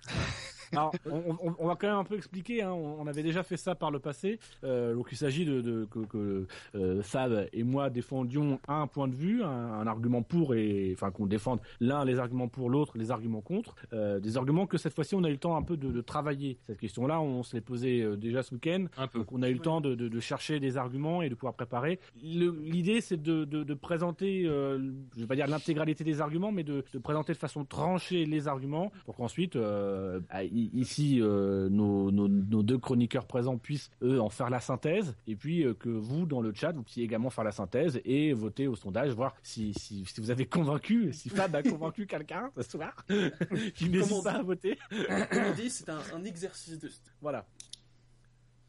Alors, 0.72 0.92
on, 1.06 1.36
on- 1.42 1.54
on 1.58 1.66
va 1.68 1.76
quand 1.76 1.86
même 1.88 1.96
un 1.96 2.04
peu 2.04 2.16
expliquer. 2.16 2.62
Hein, 2.62 2.72
on 2.72 2.94
on 3.00 3.06
avait 3.06 3.22
déjà 3.22 3.42
fait 3.42 3.56
ça 3.56 3.74
par 3.74 3.90
le 3.90 3.98
passé. 3.98 4.38
Euh, 4.62 4.94
donc, 4.94 5.08
il 5.12 5.16
s'agit 5.18 5.44
de, 5.44 5.60
de- 5.60 5.84
que, 5.90 5.98
que 6.06 6.46
euh, 6.74 7.02
Fab 7.02 7.48
et 7.52 7.62
moi 7.64 7.90
défendions 7.90 8.58
un 8.68 8.86
point 8.86 9.08
de 9.08 9.14
vue, 9.14 9.42
un, 9.42 9.48
un 9.48 9.86
argument 9.86 10.22
pour 10.22 10.54
et 10.54 10.92
enfin 10.94 11.10
qu'on 11.10 11.26
défende 11.26 11.60
l'un 11.80 12.04
les 12.04 12.18
arguments 12.18 12.48
pour, 12.48 12.70
l'autre 12.70 12.96
les 12.96 13.10
arguments 13.10 13.40
contre. 13.40 13.74
Euh, 13.92 14.20
des 14.20 14.36
arguments 14.36 14.66
que 14.66 14.78
cette 14.78 14.94
fois-ci 14.94 15.14
on 15.14 15.24
a 15.24 15.28
eu 15.28 15.32
le 15.32 15.38
temps 15.38 15.56
un 15.56 15.62
peu 15.62 15.76
de, 15.76 15.90
de 15.90 16.00
travailler. 16.00 16.56
Cette 16.66 16.78
question-là, 16.78 17.20
on 17.20 17.42
se 17.42 17.54
l'est 17.56 17.60
posée 17.60 18.02
euh, 18.02 18.16
déjà 18.16 18.42
ce 18.42 18.54
week-end. 18.54 18.86
Un 18.96 19.06
peu. 19.06 19.18
Donc 19.18 19.32
on 19.32 19.42
a 19.42 19.48
eu 19.50 19.54
le 19.54 19.58
temps 19.60 19.80
de, 19.80 19.94
de- 19.94 20.08
de 20.08 20.20
chercher 20.20 20.60
des 20.60 20.76
arguments 20.76 21.20
et 21.22 21.28
de 21.28 21.34
pouvoir 21.34 21.54
préparer. 21.54 21.98
L'idée 22.22 23.00
c'est 23.00 23.20
de, 23.20 23.44
présenter, 23.74 24.44
euh, 24.46 24.78
je 25.16 25.20
vais 25.22 25.26
pas 25.26 25.34
dire 25.36 25.46
l'intégralité 25.46 26.04
des 26.04 26.20
arguments, 26.20 26.52
mais 26.52 26.62
de, 26.64 26.84
présenter 27.02 27.32
de 27.32 27.38
façon 27.38 27.64
tranchée 27.64 28.24
les 28.24 28.48
arguments 28.48 28.92
pour 29.04 29.16
qu'ensuite, 29.16 29.56
euh, 29.56 30.20
i- 30.42 30.53
ici, 30.54 31.20
euh, 31.20 31.68
nos, 31.68 32.10
nos- 32.10 32.28
nos 32.28 32.62
deux 32.62 32.78
chroniqueurs 32.78 33.26
présents 33.26 33.58
puissent 33.58 33.90
eux 34.02 34.20
en 34.20 34.28
faire 34.28 34.50
la 34.50 34.60
synthèse 34.60 35.14
et 35.26 35.36
puis 35.36 35.64
euh, 35.64 35.74
que 35.74 35.88
vous 35.88 36.26
dans 36.26 36.40
le 36.40 36.52
chat 36.54 36.72
vous 36.72 36.82
puissiez 36.82 37.04
également 37.04 37.30
faire 37.30 37.44
la 37.44 37.52
synthèse 37.52 38.00
et 38.04 38.32
voter 38.32 38.66
au 38.66 38.76
sondage, 38.76 39.10
voir 39.12 39.34
si, 39.42 39.72
si, 39.74 40.04
si 40.04 40.20
vous 40.20 40.30
avez 40.30 40.46
convaincu, 40.46 41.12
si 41.12 41.28
Fab 41.28 41.54
a 41.56 41.62
convaincu 41.62 42.06
quelqu'un 42.08 42.50
ce 42.56 42.62
soir, 42.62 42.94
qui 43.74 43.88
n'hésite 43.88 44.22
pas 44.24 44.32
à 44.32 44.42
voter. 44.42 44.78
Comme 44.90 45.42
on 45.50 45.54
dit, 45.54 45.70
c'est 45.70 45.88
un, 45.88 46.00
un 46.14 46.24
exercice 46.24 46.78
de. 46.78 46.90
Voilà. 47.20 47.46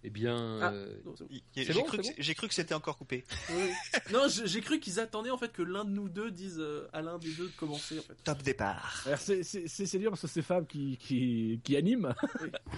Eh 0.07 0.11
bien, 0.11 0.59
Ah. 0.61 0.71
euh, 0.71 0.97
Non, 1.03 1.15
J'ai 1.55 1.73
bon, 1.73 1.81
cru, 1.83 1.97
que- 1.97 2.03
j'ai 2.19 2.35
cru 2.35 2.47
que 2.47 2.53
c'était 2.53 2.75
encore 2.75 2.95
coupé. 2.95 3.25
Oui. 3.49 3.71
non, 4.13 4.27
j'ai 4.27 4.61
cru 4.61 4.79
qu'ils 4.79 4.99
attendaient 4.99 5.31
en 5.31 5.37
fait 5.39 5.51
que 5.51 5.63
l'un 5.63 5.83
de 5.83 5.89
nous 5.89 6.09
deux 6.09 6.29
dise 6.29 6.57
euh, 6.59 6.87
à 6.93 7.01
l'un 7.01 7.17
des 7.17 7.31
deux 7.31 7.47
de 7.47 7.53
commencer 7.57 7.97
en 7.97 8.03
fait. 8.03 8.13
Top 8.23 8.43
départ. 8.43 9.01
Alors, 9.07 9.17
C'est 9.19 9.97
dur 9.97 10.11
parce 10.11 10.21
que 10.21 10.27
c'est 10.27 10.43
Fab 10.43 10.67
qui, 10.67 10.97
qui, 10.97 11.59
qui 11.63 11.75
anime. 11.75 12.13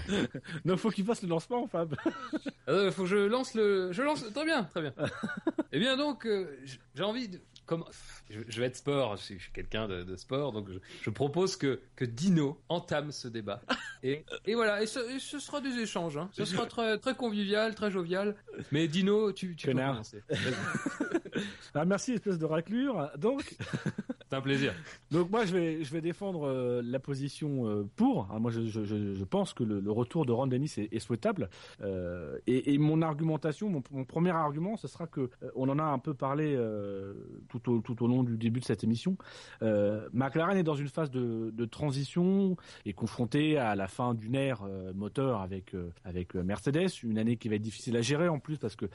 Donc 0.66 0.80
faut 0.80 0.90
qu'il 0.90 1.04
fasse 1.06 1.22
le 1.22 1.28
lancement, 1.28 1.68
Fab. 1.68 1.96
Euh, 2.70 2.92
faut 2.92 3.04
que 3.04 3.10
je 3.10 3.18
lance 3.18 3.54
le. 3.54 3.92
Je 3.92 4.02
lance. 4.04 4.24
Très 4.34 4.46
bien, 4.46 4.64
très 4.64 4.82
bien. 4.82 4.94
eh 5.74 5.80
bien 5.80 5.98
donc, 5.98 6.26
euh, 6.26 6.58
j'ai 6.96 7.04
envie 7.04 7.28
de. 7.28 7.40
Comme 7.68 7.84
je, 8.32 8.40
je 8.48 8.60
vais 8.60 8.66
être 8.68 8.78
sport, 8.78 9.16
je 9.18 9.22
suis, 9.22 9.38
quelqu'un 9.54 9.88
de, 9.88 10.04
de 10.04 10.16
sport, 10.16 10.54
donc 10.54 10.68
je, 10.72 10.80
je 11.04 11.10
propose 11.12 11.56
que 11.56 11.80
que 11.96 12.06
Dino 12.06 12.60
entame 12.70 13.12
ce 13.12 13.28
débat. 13.28 13.62
Et, 14.04 14.24
et 14.46 14.56
voilà, 14.56 14.82
et 14.82 14.88
ce, 14.88 15.00
et 15.16 15.20
ce 15.20 15.38
sera 15.38 15.62
des 15.62 15.78
échanges. 15.80 16.18
Hein. 16.18 16.30
Ce 16.32 16.46
sera 16.46 16.66
très 16.66 16.98
très 16.98 17.14
convivial, 17.16 17.76
très 17.76 17.92
jovial. 17.92 18.36
Mais 18.72 18.88
Dino, 18.88 19.32
tu, 19.34 19.56
tu 19.56 19.68
peux 19.68 19.74
commencer. 19.74 20.24
Ah, 21.76 21.86
merci 21.86 22.14
espèce 22.14 22.40
de 22.40 22.46
raclure. 22.46 23.12
Donc 23.20 23.56
C'est 24.30 24.36
un 24.36 24.42
plaisir. 24.42 24.74
donc 25.12 25.30
moi 25.30 25.46
je 25.46 25.54
vais 25.54 25.84
je 25.84 25.92
vais 25.94 26.02
défendre 26.02 26.48
euh, 26.48 26.82
la 26.84 27.00
position 27.00 27.68
euh, 27.70 27.84
pour. 27.96 28.28
Ah, 28.32 28.40
moi 28.40 28.50
je, 28.50 28.66
je, 28.66 28.84
je 29.14 29.24
pense 29.24 29.54
que 29.54 29.64
le, 29.64 29.80
le 29.80 29.92
retour 29.92 30.26
de 30.26 30.32
Ron 30.32 30.48
Dennis 30.48 30.74
est, 30.78 30.92
est 30.92 31.00
souhaitable. 31.00 31.50
Euh, 31.82 32.40
et, 32.48 32.74
et 32.74 32.78
mon 32.80 33.04
argumentation, 33.04 33.70
mon, 33.70 33.84
mon 33.92 34.06
premier 34.06 34.32
argument, 34.32 34.76
ce 34.78 34.88
sera 34.88 35.06
que 35.06 35.30
on 35.56 35.70
en 35.70 35.78
a 35.78 35.84
un 35.84 36.00
peu 36.00 36.16
parlé 36.16 36.56
euh, 36.56 37.14
tout 37.60 38.04
au 38.04 38.08
long 38.08 38.24
du 38.24 38.38
début 38.38 38.60
de 38.60 38.66
cette 38.66 38.84
émission. 38.84 39.18
Euh, 39.62 40.08
McLaren 40.14 40.58
est 40.58 40.64
dans 40.64 40.76
une 40.76 40.88
phase 40.88 41.12
de, 41.12 41.66
transition 41.66 42.56
et 42.86 42.94
confronté 42.94 43.58
à 43.58 43.76
la 43.76 43.88
fin 43.88 44.14
d'une 44.14 44.36
ère 44.36 44.62
euh, 44.64 44.94
moteur 44.94 45.42
avec 45.42 45.76
euh, 45.76 45.92
avec 46.06 46.34
Mercedes, 46.36 46.88
une 47.04 47.18
année 47.18 47.36
qui 47.36 47.50
va 47.50 47.56
être 47.56 47.62
difficile 47.62 47.98
à 47.98 48.02
gérer 48.02 48.30
en 48.30 48.40
plus 48.40 48.58
parce 48.58 48.76
que 48.76 48.86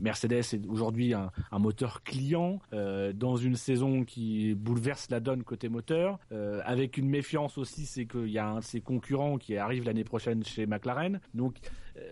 Mercedes 0.00 0.32
est 0.52 0.66
aujourd'hui 0.68 1.14
un, 1.14 1.32
un 1.50 1.58
moteur 1.58 2.02
client 2.02 2.60
dans 2.72 3.36
une 3.36 3.56
saison 3.56 4.04
qui 4.04 4.54
bouleverse 4.54 5.10
la 5.10 5.20
donne 5.20 5.42
côté 5.42 5.68
moteur, 5.68 6.18
avec 6.64 6.96
une 6.96 7.08
méfiance 7.08 7.58
aussi, 7.58 7.86
c'est 7.86 8.06
qu'il 8.06 8.30
y 8.30 8.38
a 8.38 8.48
un 8.48 8.58
de 8.60 8.64
ses 8.64 8.80
concurrents 8.80 9.38
qui 9.38 9.56
arrive 9.56 9.84
l'année 9.84 10.04
prochaine 10.04 10.44
chez 10.44 10.66
McLaren, 10.66 11.20
donc 11.34 11.56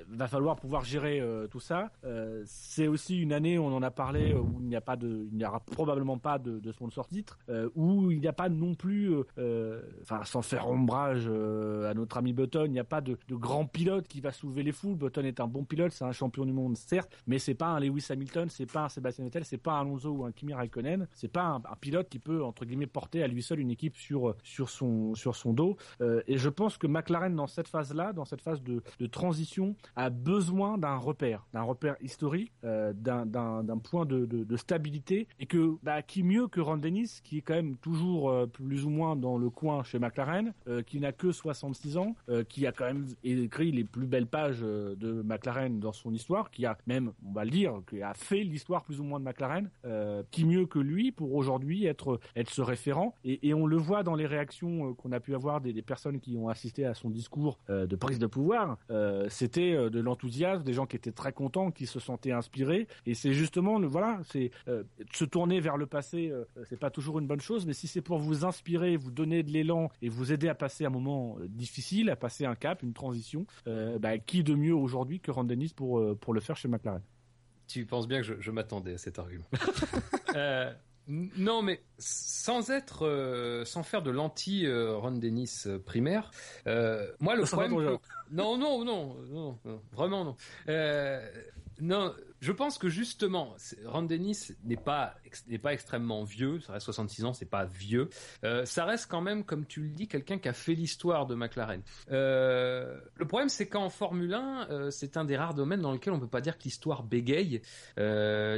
va 0.08 0.28
falloir 0.28 0.56
pouvoir 0.56 0.84
gérer 0.84 1.20
euh, 1.20 1.46
tout 1.46 1.60
ça. 1.60 1.90
Euh, 2.04 2.42
c'est 2.46 2.88
aussi 2.88 3.18
une 3.18 3.32
année, 3.32 3.58
on 3.58 3.74
en 3.74 3.82
a 3.82 3.90
parlé, 3.90 4.32
euh, 4.32 4.40
où 4.40 4.60
il 4.60 4.66
n'y 4.66 4.76
a 4.76 4.80
pas 4.80 4.96
de, 4.96 5.26
il 5.30 5.36
n'y 5.36 5.44
aura 5.44 5.60
probablement 5.60 6.18
pas 6.18 6.38
de, 6.38 6.72
sponsor 6.72 7.08
titre, 7.08 7.38
euh, 7.48 7.68
où 7.74 8.10
il 8.10 8.20
n'y 8.20 8.28
a 8.28 8.32
pas 8.32 8.48
non 8.48 8.74
plus, 8.74 9.10
euh, 9.10 9.22
euh, 9.38 9.82
enfin 10.02 10.22
sans 10.24 10.42
faire 10.42 10.68
ombrage 10.68 11.24
euh, 11.26 11.90
à 11.90 11.94
notre 11.94 12.18
ami 12.18 12.32
Button, 12.32 12.64
il 12.66 12.72
n'y 12.72 12.78
a 12.78 12.84
pas 12.84 13.00
de, 13.00 13.16
grand 13.30 13.66
pilote 13.66 14.08
qui 14.08 14.20
va 14.20 14.32
soulever 14.32 14.62
les 14.62 14.72
foules. 14.72 14.96
Button 14.96 15.24
est 15.24 15.40
un 15.40 15.46
bon 15.46 15.64
pilote, 15.64 15.92
c'est 15.92 16.04
un 16.04 16.12
champion 16.12 16.44
du 16.44 16.52
monde 16.52 16.76
certes, 16.76 17.10
mais 17.26 17.38
c'est 17.38 17.54
pas 17.54 17.68
un 17.68 17.80
Lewis 17.80 18.06
Hamilton, 18.10 18.48
c'est 18.50 18.70
pas 18.70 18.84
un 18.84 18.88
Sébastien 18.88 19.24
Vettel, 19.24 19.44
c'est 19.44 19.58
pas 19.58 19.72
un 19.72 19.80
Alonso 19.82 20.10
ou 20.10 20.24
un 20.24 20.32
Kimi 20.32 20.54
Raikkonen, 20.54 21.06
c'est 21.14 21.32
pas 21.32 21.44
un, 21.44 21.60
pilote 21.80 22.08
qui 22.08 22.18
peut 22.18 22.42
entre 22.42 22.64
guillemets 22.64 22.86
porter 22.86 23.22
à 23.22 23.28
lui 23.28 23.42
seul 23.42 23.60
une 23.60 23.70
équipe 23.70 23.96
sur 23.96 24.34
sur 24.42 24.68
son 24.68 25.14
sur 25.14 25.36
son 25.36 25.52
dos. 25.52 25.76
Euh, 26.00 26.22
et 26.26 26.38
je 26.38 26.48
pense 26.48 26.76
que 26.76 26.86
McLaren 26.86 27.34
dans 27.34 27.46
cette 27.46 27.68
phase-là, 27.68 28.12
dans 28.12 28.24
cette 28.24 28.42
phase 28.42 28.62
de 28.62 29.06
transition, 29.06 29.76
a 29.96 30.10
besoin 30.10 30.78
d'un 30.78 30.96
repère, 30.96 31.46
d'un 31.52 31.62
repère 31.62 31.96
historique, 32.02 32.52
euh, 32.64 32.92
d'un 32.94 33.78
point 33.78 34.06
de, 34.06 34.26
de, 34.26 34.56
stabilité, 34.56 35.28
et 35.40 35.46
que 35.46 35.76
bah, 35.82 36.02
qui 36.02 36.22
mieux 36.22 36.48
que 36.48 36.60
Ron 36.60 36.78
Dennis, 36.78 37.20
qui 37.22 37.38
est 37.38 37.42
quand 37.42 37.54
même 37.54 37.76
toujours 37.76 38.30
euh, 38.30 38.46
plus 38.46 38.84
ou 38.84 38.90
moins 38.90 39.16
dans 39.16 39.38
le 39.38 39.50
coin 39.50 39.82
chez 39.82 39.98
McLaren, 39.98 40.52
euh, 40.68 40.82
qui 40.82 41.00
n'a 41.00 41.12
que 41.12 41.32
66 41.32 41.96
ans, 41.96 42.14
euh, 42.28 42.44
qui 42.44 42.66
a 42.66 42.72
quand 42.72 42.84
même 42.84 43.06
écrit 43.24 43.72
les 43.72 43.84
plus 43.84 44.06
belles 44.06 44.26
pages 44.26 44.60
de 44.60 45.22
McLaren 45.22 45.80
dans 45.80 45.92
son 45.92 46.12
histoire, 46.12 46.50
qui 46.50 46.66
a 46.66 46.76
même, 46.86 47.12
on 47.26 47.32
va 47.32 47.44
le 47.44 47.50
dire, 47.50 47.80
qui 47.88 48.02
a 48.02 48.14
fait 48.14 48.42
l'histoire 48.42 48.84
plus 48.84 49.00
ou 49.00 49.04
moins 49.04 49.20
de 49.20 49.24
McLaren, 49.24 49.70
qui 50.30 50.44
mieux 50.44 50.66
que 50.66 50.78
lui 50.78 51.12
pour 51.12 51.34
aujourd'hui 51.34 51.86
être 51.86 52.20
être 52.36 52.50
ce 52.50 52.62
référent, 52.62 53.14
et, 53.24 53.54
on 53.54 53.66
le 53.66 53.76
voit 53.76 54.02
dans 54.02 54.14
les 54.14 54.26
réactions 54.26 54.94
qu'on 54.94 55.12
a 55.12 55.20
pu 55.20 55.34
avoir 55.34 55.60
des, 55.60 55.72
des 55.72 55.82
personnes 55.82 56.20
qui 56.20 56.36
ont 56.36 56.48
assisté 56.48 56.84
à 56.84 56.94
son 56.94 57.10
discours 57.10 57.58
de 57.68 57.96
prise 57.96 58.18
de 58.18 58.26
pouvoir, 58.26 58.78
c'était 59.28 59.67
euh, 59.74 59.90
de 59.90 60.00
l'enthousiasme, 60.00 60.62
des 60.62 60.72
gens 60.72 60.86
qui 60.86 60.96
étaient 60.96 61.12
très 61.12 61.32
contents, 61.32 61.70
qui 61.70 61.86
se 61.86 62.00
sentaient 62.00 62.32
inspirés, 62.32 62.86
et 63.06 63.14
c'est 63.14 63.32
justement, 63.32 63.78
le- 63.78 63.86
voilà, 63.86 64.20
c'est 64.24 64.50
euh, 64.68 64.82
se 65.12 65.24
tourner 65.24 65.60
vers 65.60 65.76
le 65.76 65.86
passé, 65.86 66.30
euh, 66.30 66.44
c'est 66.68 66.78
pas 66.78 66.90
toujours 66.90 67.18
une 67.18 67.26
bonne 67.26 67.40
chose, 67.40 67.66
mais 67.66 67.72
si 67.72 67.86
c'est 67.86 68.00
pour 68.02 68.18
vous 68.18 68.44
inspirer, 68.44 68.96
vous 68.96 69.10
donner 69.10 69.42
de 69.42 69.50
l'élan 69.50 69.90
et 70.02 70.08
vous 70.08 70.32
aider 70.32 70.48
à 70.48 70.54
passer 70.54 70.84
un 70.84 70.90
moment 70.90 71.36
euh, 71.40 71.46
difficile, 71.48 72.10
à 72.10 72.16
passer 72.16 72.44
un 72.44 72.54
cap, 72.54 72.82
une 72.82 72.92
transition, 72.92 73.46
euh, 73.66 73.98
bah, 73.98 74.18
qui 74.18 74.42
de 74.44 74.54
mieux 74.54 74.74
aujourd'hui 74.74 75.20
que 75.20 75.30
Ron 75.30 75.44
Dennis 75.44 75.72
pour 75.74 75.98
euh, 75.98 76.14
pour 76.14 76.34
le 76.34 76.40
faire 76.40 76.56
chez 76.56 76.68
McLaren? 76.68 77.02
Tu 77.66 77.84
penses 77.84 78.08
bien 78.08 78.18
que 78.20 78.26
je, 78.26 78.34
je 78.40 78.50
m'attendais 78.50 78.94
à 78.94 78.98
cet 78.98 79.18
argument. 79.18 79.44
Euh, 80.34 80.70
Non, 81.08 81.62
mais 81.62 81.80
sans 81.98 82.70
être, 82.70 83.06
euh, 83.06 83.64
sans 83.64 83.82
faire 83.82 84.02
de 84.02 84.10
l'anti 84.10 84.66
euh, 84.66 84.94
Ron 84.96 85.12
Dennis 85.12 85.62
euh, 85.66 85.78
primaire, 85.78 86.30
euh, 86.66 87.10
moi 87.18 87.34
le 87.34 87.46
Ça 87.46 87.56
problème, 87.56 87.96
que- 87.96 88.02
non, 88.30 88.58
non, 88.58 88.84
non, 88.84 89.16
non, 89.30 89.58
non, 89.64 89.80
vraiment 89.92 90.24
non. 90.24 90.36
Non, 91.80 92.12
je 92.40 92.52
pense 92.52 92.78
que 92.78 92.88
justement, 92.88 93.54
Ron 93.84 94.02
Dennis 94.02 94.52
n'est 94.64 94.76
pas 94.76 95.14
n'est 95.48 95.58
pas 95.58 95.72
extrêmement 95.72 96.24
vieux, 96.24 96.60
ça 96.60 96.72
reste 96.74 96.84
66 96.86 97.24
ans, 97.24 97.32
c'est 97.32 97.44
pas 97.50 97.64
vieux. 97.64 98.08
Euh, 98.44 98.64
ça 98.64 98.84
reste 98.84 99.10
quand 99.10 99.20
même, 99.20 99.44
comme 99.44 99.66
tu 99.66 99.80
le 99.82 99.90
dis, 99.90 100.08
quelqu'un 100.08 100.38
qui 100.38 100.48
a 100.48 100.52
fait 100.52 100.74
l'histoire 100.74 101.26
de 101.26 101.34
McLaren. 101.34 101.82
Euh, 102.10 102.98
le 103.16 103.26
problème, 103.26 103.48
c'est 103.48 103.66
qu'en 103.68 103.90
Formule 103.90 104.32
1, 104.34 104.68
euh, 104.70 104.90
c'est 104.90 105.16
un 105.16 105.24
des 105.24 105.36
rares 105.36 105.54
domaines 105.54 105.80
dans 105.82 105.92
lequel 105.92 106.12
on 106.14 106.20
peut 106.20 106.26
pas 106.28 106.40
dire 106.40 106.56
que 106.58 106.64
l'histoire 106.64 107.02
bégaye. 107.02 107.60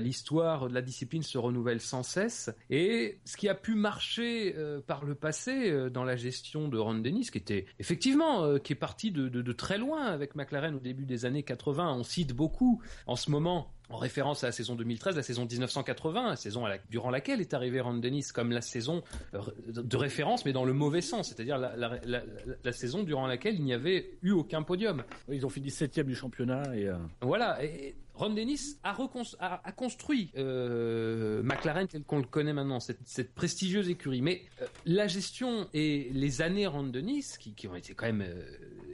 L'histoire 0.00 0.68
de 0.68 0.74
la 0.74 0.82
discipline 0.82 1.22
se 1.22 1.38
renouvelle 1.38 1.80
sans 1.80 2.02
cesse. 2.02 2.50
Et 2.70 3.18
ce 3.24 3.36
qui 3.36 3.48
a 3.48 3.54
pu 3.54 3.74
marcher 3.74 4.54
par 4.86 5.04
le 5.04 5.14
passé 5.14 5.90
dans 5.90 6.04
la 6.04 6.16
gestion 6.16 6.68
de 6.68 6.78
Ron 6.78 6.94
Dennis, 6.98 7.30
qui 7.30 7.38
était 7.38 7.66
effectivement 7.78 8.58
qui 8.58 8.72
est 8.72 8.76
parti 8.76 9.10
de- 9.10 9.28
de 9.28 9.52
très 9.52 9.78
loin 9.78 10.04
avec 10.06 10.34
McLaren 10.34 10.74
au 10.74 10.80
début 10.80 11.06
des 11.06 11.24
années 11.24 11.42
80. 11.42 11.92
On 11.94 12.02
cite 12.04 12.32
beaucoup 12.32 12.82
en 13.06 13.16
ce 13.16 13.30
moment. 13.30 13.69
En 13.90 13.96
référence 13.96 14.44
à 14.44 14.48
la 14.48 14.52
saison 14.52 14.76
2013, 14.76 15.16
la 15.16 15.22
saison 15.22 15.46
1980, 15.46 16.28
la 16.30 16.36
saison 16.36 16.64
à 16.64 16.68
la- 16.68 16.78
durant 16.90 17.10
laquelle 17.10 17.40
est 17.40 17.54
arrivé 17.54 17.80
Ron 17.80 17.94
Dennis 17.94 18.28
comme 18.32 18.52
la 18.52 18.60
saison 18.62 19.02
euh, 19.34 19.40
de 19.66 19.96
référence, 19.96 20.44
mais 20.44 20.52
dans 20.52 20.64
le 20.64 20.72
mauvais 20.72 21.00
sens, 21.00 21.28
c'est-à-dire 21.28 21.58
la, 21.58 22.72
saison 22.72 23.02
durant 23.02 23.26
laquelle 23.26 23.56
il 23.56 23.64
n'y 23.64 23.72
avait 23.74 24.16
eu 24.22 24.30
aucun 24.30 24.62
podium. 24.62 25.02
Ils 25.30 25.44
ont 25.44 25.48
fini 25.50 25.70
septième 25.70 26.06
du 26.06 26.14
championnat 26.14 26.76
et 26.76 26.88
euh, 26.88 26.94
Voilà. 27.20 27.62
Et 27.64 27.96
Ron 28.14 28.30
Dennis 28.30 28.76
a, 28.84 28.92
recon- 28.92 29.34
a- 29.40 29.66
a 29.66 29.72
construit 29.72 30.30
euh, 30.36 31.42
McLaren 31.42 31.88
tel 31.88 32.02
qu'on 32.04 32.18
le 32.18 32.24
connaît 32.24 32.52
maintenant, 32.52 32.78
cette, 32.78 33.00
cette 33.06 33.34
prestigieuse 33.34 33.88
écurie. 33.88 34.20
Mais 34.22 34.42
euh, 34.62 34.66
la 34.84 35.06
gestion 35.06 35.66
et 35.72 36.10
les 36.12 36.42
années 36.42 36.66
Ron 36.66 36.84
Dennis, 36.84 37.34
qui, 37.38 37.54
qui 37.54 37.66
ont 37.66 37.74
été 37.74 37.94
quand 37.94 38.06
même 38.06 38.24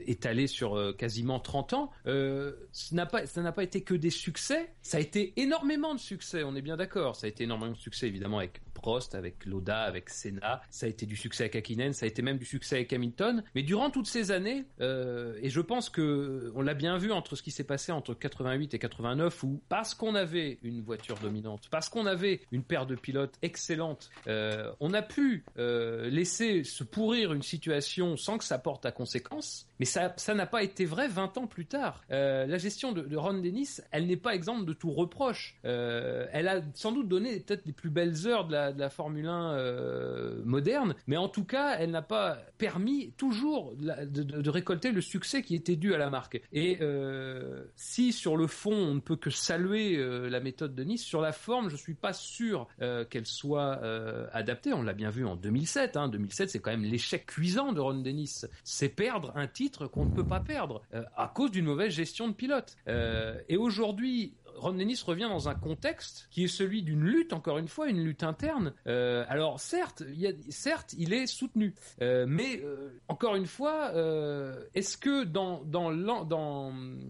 euh, 0.07 0.11
étalées 0.11 0.47
sur 0.47 0.75
euh, 0.75 0.93
quasiment 0.93 1.39
30 1.39 1.73
ans, 1.73 1.91
euh, 2.05 2.53
ça 2.71 2.95
n'a 2.95 3.05
pas, 3.05 3.25
ça 3.25 3.41
n'a 3.41 3.51
pas 3.51 3.63
été 3.63 3.81
que 3.81 3.93
des 3.93 4.09
succès. 4.09 4.71
Ça 4.81 4.97
a 4.97 4.99
été 4.99 5.33
énormément 5.37 5.93
de 5.93 5.99
succès. 5.99 6.43
On 6.43 6.55
est 6.55 6.61
bien 6.61 6.77
d'accord. 6.77 7.15
Ça 7.15 7.27
a 7.27 7.29
été 7.29 7.43
énormément 7.43 7.73
de 7.73 7.77
succès 7.77 8.07
évidemment 8.07 8.39
avec 8.39 8.61
Prost, 8.77 9.15
avec 9.15 9.45
Loda, 9.45 9.81
avec 9.81 10.09
Senna. 10.09 10.61
Ça 10.69 10.85
a 10.85 10.89
été 10.89 11.07
du 11.07 11.15
succès 11.15 11.45
avec 11.45 11.55
Hakkinen, 11.55 11.93
ça 11.93 12.05
a 12.05 12.07
été 12.07 12.21
même 12.21 12.37
du 12.37 12.45
succès 12.45 12.75
avec 12.75 12.93
Hamilton. 12.93 13.43
Mais 13.55 13.63
durant 13.63 13.89
toutes 13.89 14.07
ces 14.07 14.29
années, 14.31 14.65
euh, 14.81 15.37
et 15.41 15.49
je 15.49 15.61
pense 15.61 15.89
que 15.89 16.51
on 16.55 16.61
l'a 16.61 16.75
bien 16.75 16.97
vu 16.97 17.11
entre 17.11 17.35
ce 17.35 17.41
qui 17.41 17.49
s'est 17.49 17.63
passé 17.63 17.91
entre 17.91 18.13
88 18.13 18.75
et 18.75 18.79
89, 18.79 19.43
où 19.43 19.61
parce 19.67 19.95
qu'on 19.95 20.13
avait 20.13 20.59
une 20.61 20.81
voiture 20.81 21.17
dominante, 21.17 21.67
parce 21.71 21.89
qu'on 21.89 22.05
avait 22.05 22.41
une 22.51 22.63
paire 22.63 22.85
de 22.85 22.95
pilotes 22.95 23.35
excellente, 23.41 24.11
euh, 24.27 24.71
on 24.79 24.93
a 24.93 25.01
pu 25.01 25.43
euh, 25.57 26.09
laisser 26.09 26.63
se 26.63 26.83
pourrir 26.83 27.33
une 27.33 27.41
situation 27.41 28.15
sans 28.15 28.37
que 28.37 28.43
ça 28.43 28.59
porte 28.59 28.85
à 28.85 28.91
conséquence. 28.91 29.67
Mais 29.79 29.85
ça, 29.85 30.13
ça 30.17 30.35
n'a 30.35 30.45
pas 30.45 30.61
été 30.61 30.85
vrai 30.85 31.07
20 31.07 31.37
ans 31.37 31.47
plus 31.47 31.65
tard. 31.65 32.03
La 32.09 32.57
gestion 32.57 32.91
de, 32.91 33.01
de 33.01 33.17
Ron 33.17 33.35
Dennis, 33.35 33.81
elle 33.91 34.07
n'est 34.07 34.17
pas 34.17 34.35
exempte 34.35 34.65
de 34.65 34.73
tout 34.73 34.91
reproche. 34.91 35.57
Elle 35.63 36.47
a 36.47 36.61
sans 36.73 36.91
doute 36.91 37.07
donné 37.07 37.39
peut-être 37.39 37.65
les 37.65 37.73
plus 37.73 37.89
belles 37.89 38.27
heures 38.27 38.47
de 38.47 38.53
la, 38.53 38.66
de 38.71 38.79
la 38.79 38.89
Formule 38.89 39.27
1 39.27 39.51
euh, 39.53 40.41
moderne, 40.45 40.95
mais 41.07 41.17
en 41.17 41.29
tout 41.29 41.43
cas, 41.43 41.77
elle 41.77 41.91
n'a 41.91 42.01
pas 42.01 42.37
permis 42.57 43.11
toujours 43.17 43.73
de, 43.75 44.49
récolter 44.49 44.91
le 44.91 45.01
succès 45.01 45.41
qui 45.41 45.55
était 45.55 45.75
dû 45.75 45.93
à 45.93 45.97
la 45.97 46.09
marque. 46.09 46.41
Et 46.51 46.77
euh, 46.81 47.65
si 47.75 48.11
sur 48.13 48.37
le 48.37 48.47
fond, 48.47 48.73
on 48.73 48.95
ne 48.95 48.99
peut 48.99 49.15
que 49.15 49.29
saluer 49.29 49.97
euh, 49.97 50.29
la 50.29 50.39
méthode 50.39 50.75
de 50.75 50.83
Nice, 50.83 51.03
sur 51.03 51.21
la 51.21 51.31
forme, 51.31 51.69
je 51.69 51.75
suis 51.75 51.93
pas 51.93 52.13
sûr 52.13 52.67
qu'elle 53.09 53.25
soit 53.25 53.81
adaptée. 54.31 54.73
On 54.73 54.81
l'a 54.81 54.93
bien 54.93 55.09
vu 55.09 55.25
en 55.25 55.35
2007. 55.35 55.97
Hein. 55.97 56.07
2007, 56.07 56.49
c'est 56.49 56.59
quand 56.59 56.71
même 56.71 56.83
l'échec 56.83 57.25
cuisant 57.25 57.73
de 57.73 57.79
Ron 57.79 58.01
Dennis. 58.01 58.45
C'est 58.63 58.89
perdre 58.89 59.31
un 59.35 59.47
titre 59.47 59.87
qu'on 59.87 60.05
ne 60.05 60.11
peut 60.11 60.25
pas 60.25 60.39
perdre 60.39 60.81
à 61.15 61.31
cause 61.33 61.51
d'une 61.51 61.65
mauvaise 61.65 61.91
gestion 61.91 62.27
de 62.27 62.33
pilote. 62.33 62.75
Et 63.49 63.57
aujourd'hui, 63.57 64.33
Ron 64.57 64.73
Dennis 64.73 65.01
revient 65.05 65.27
dans 65.29 65.49
un 65.49 65.55
contexte 65.55 66.27
qui 66.31 66.43
est 66.43 66.47
celui 66.47 66.83
d'une 66.83 67.03
lutte, 67.03 67.33
encore 67.33 67.57
une 67.57 67.67
fois, 67.67 67.87
une 67.87 68.03
lutte 68.03 68.23
interne. 68.23 68.73
Euh, 68.87 69.25
alors 69.29 69.59
certes, 69.59 70.03
il 70.15 70.35
certes, 70.49 70.93
il 70.97 71.13
est 71.13 71.27
soutenu, 71.27 71.73
Euh, 72.01 72.25
mais 72.27 72.61
euh, 72.63 72.99
encore 73.07 73.35
une 73.35 73.45
fois, 73.45 73.91
est-ce 74.73 74.97
que 74.97 75.23
dans 75.23 75.63
dans 75.63 75.89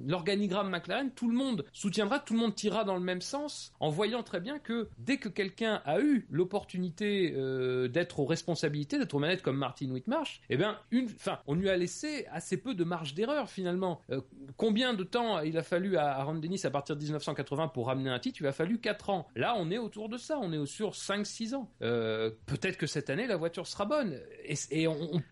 l'organigramme 0.05 0.69
McLaren, 0.69 1.11
tout 1.11 1.29
le 1.29 1.35
monde 1.35 1.65
soutiendra, 1.73 2.19
tout 2.19 2.33
le 2.33 2.39
monde 2.39 2.55
tirera 2.55 2.83
dans 2.83 2.95
le 2.95 3.01
même 3.01 3.21
sens, 3.21 3.73
en 3.79 3.89
voyant 3.89 4.23
très 4.23 4.39
bien 4.39 4.59
que 4.59 4.89
dès 4.97 5.17
que 5.17 5.29
quelqu'un 5.29 5.81
a 5.85 5.99
eu 5.99 6.27
l'opportunité 6.29 7.31
d'être 7.89 8.19
aux 8.19 8.25
responsabilités, 8.25 8.97
d'être 8.97 9.13
aux 9.13 9.19
manettes 9.19 9.41
comme 9.41 9.57
Martin 9.57 9.89
Whitmarsh, 9.91 10.41
eh 10.49 10.57
bien, 10.57 10.77
une, 10.91 11.05
enfin, 11.05 11.39
on 11.47 11.55
lui 11.55 11.69
a 11.69 11.77
laissé 11.77 12.25
assez 12.31 12.57
peu 12.57 12.73
de 12.73 12.83
marge 12.83 13.13
d'erreur 13.13 13.49
finalement. 13.49 14.01
Combien 14.55 14.93
de 14.93 15.03
temps 15.03 15.39
il 15.41 15.57
a 15.57 15.63
fallu 15.63 15.97
à, 15.97 16.23
Ron 16.23 16.35
Dennis 16.35 16.61
à 16.65 16.69
partir 16.69 16.95
de 16.95 17.01
1980 17.37 17.67
pour 17.69 17.87
ramener 17.87 18.09
un 18.09 18.19
titre 18.19 18.39
Il 18.41 18.47
a 18.47 18.51
fallu 18.51 18.79
4 18.79 19.09
ans. 19.09 19.27
Là, 19.35 19.55
on 19.57 19.69
est 19.71 19.77
autour 19.77 20.09
de 20.09 20.17
ça, 20.17 20.39
on 20.39 20.51
est 20.51 20.65
sur 20.65 20.91
5-6 20.91 21.55
ans. 21.55 21.71
Euh, 21.81 22.31
Peut-être 22.45 22.77
que 22.77 22.87
cette 22.87 23.09
année, 23.09 23.27
la 23.27 23.37
voiture 23.37 23.67
sera 23.67 23.85
bonne. 23.85 24.19
Et, 24.43 24.55
et 24.71 24.87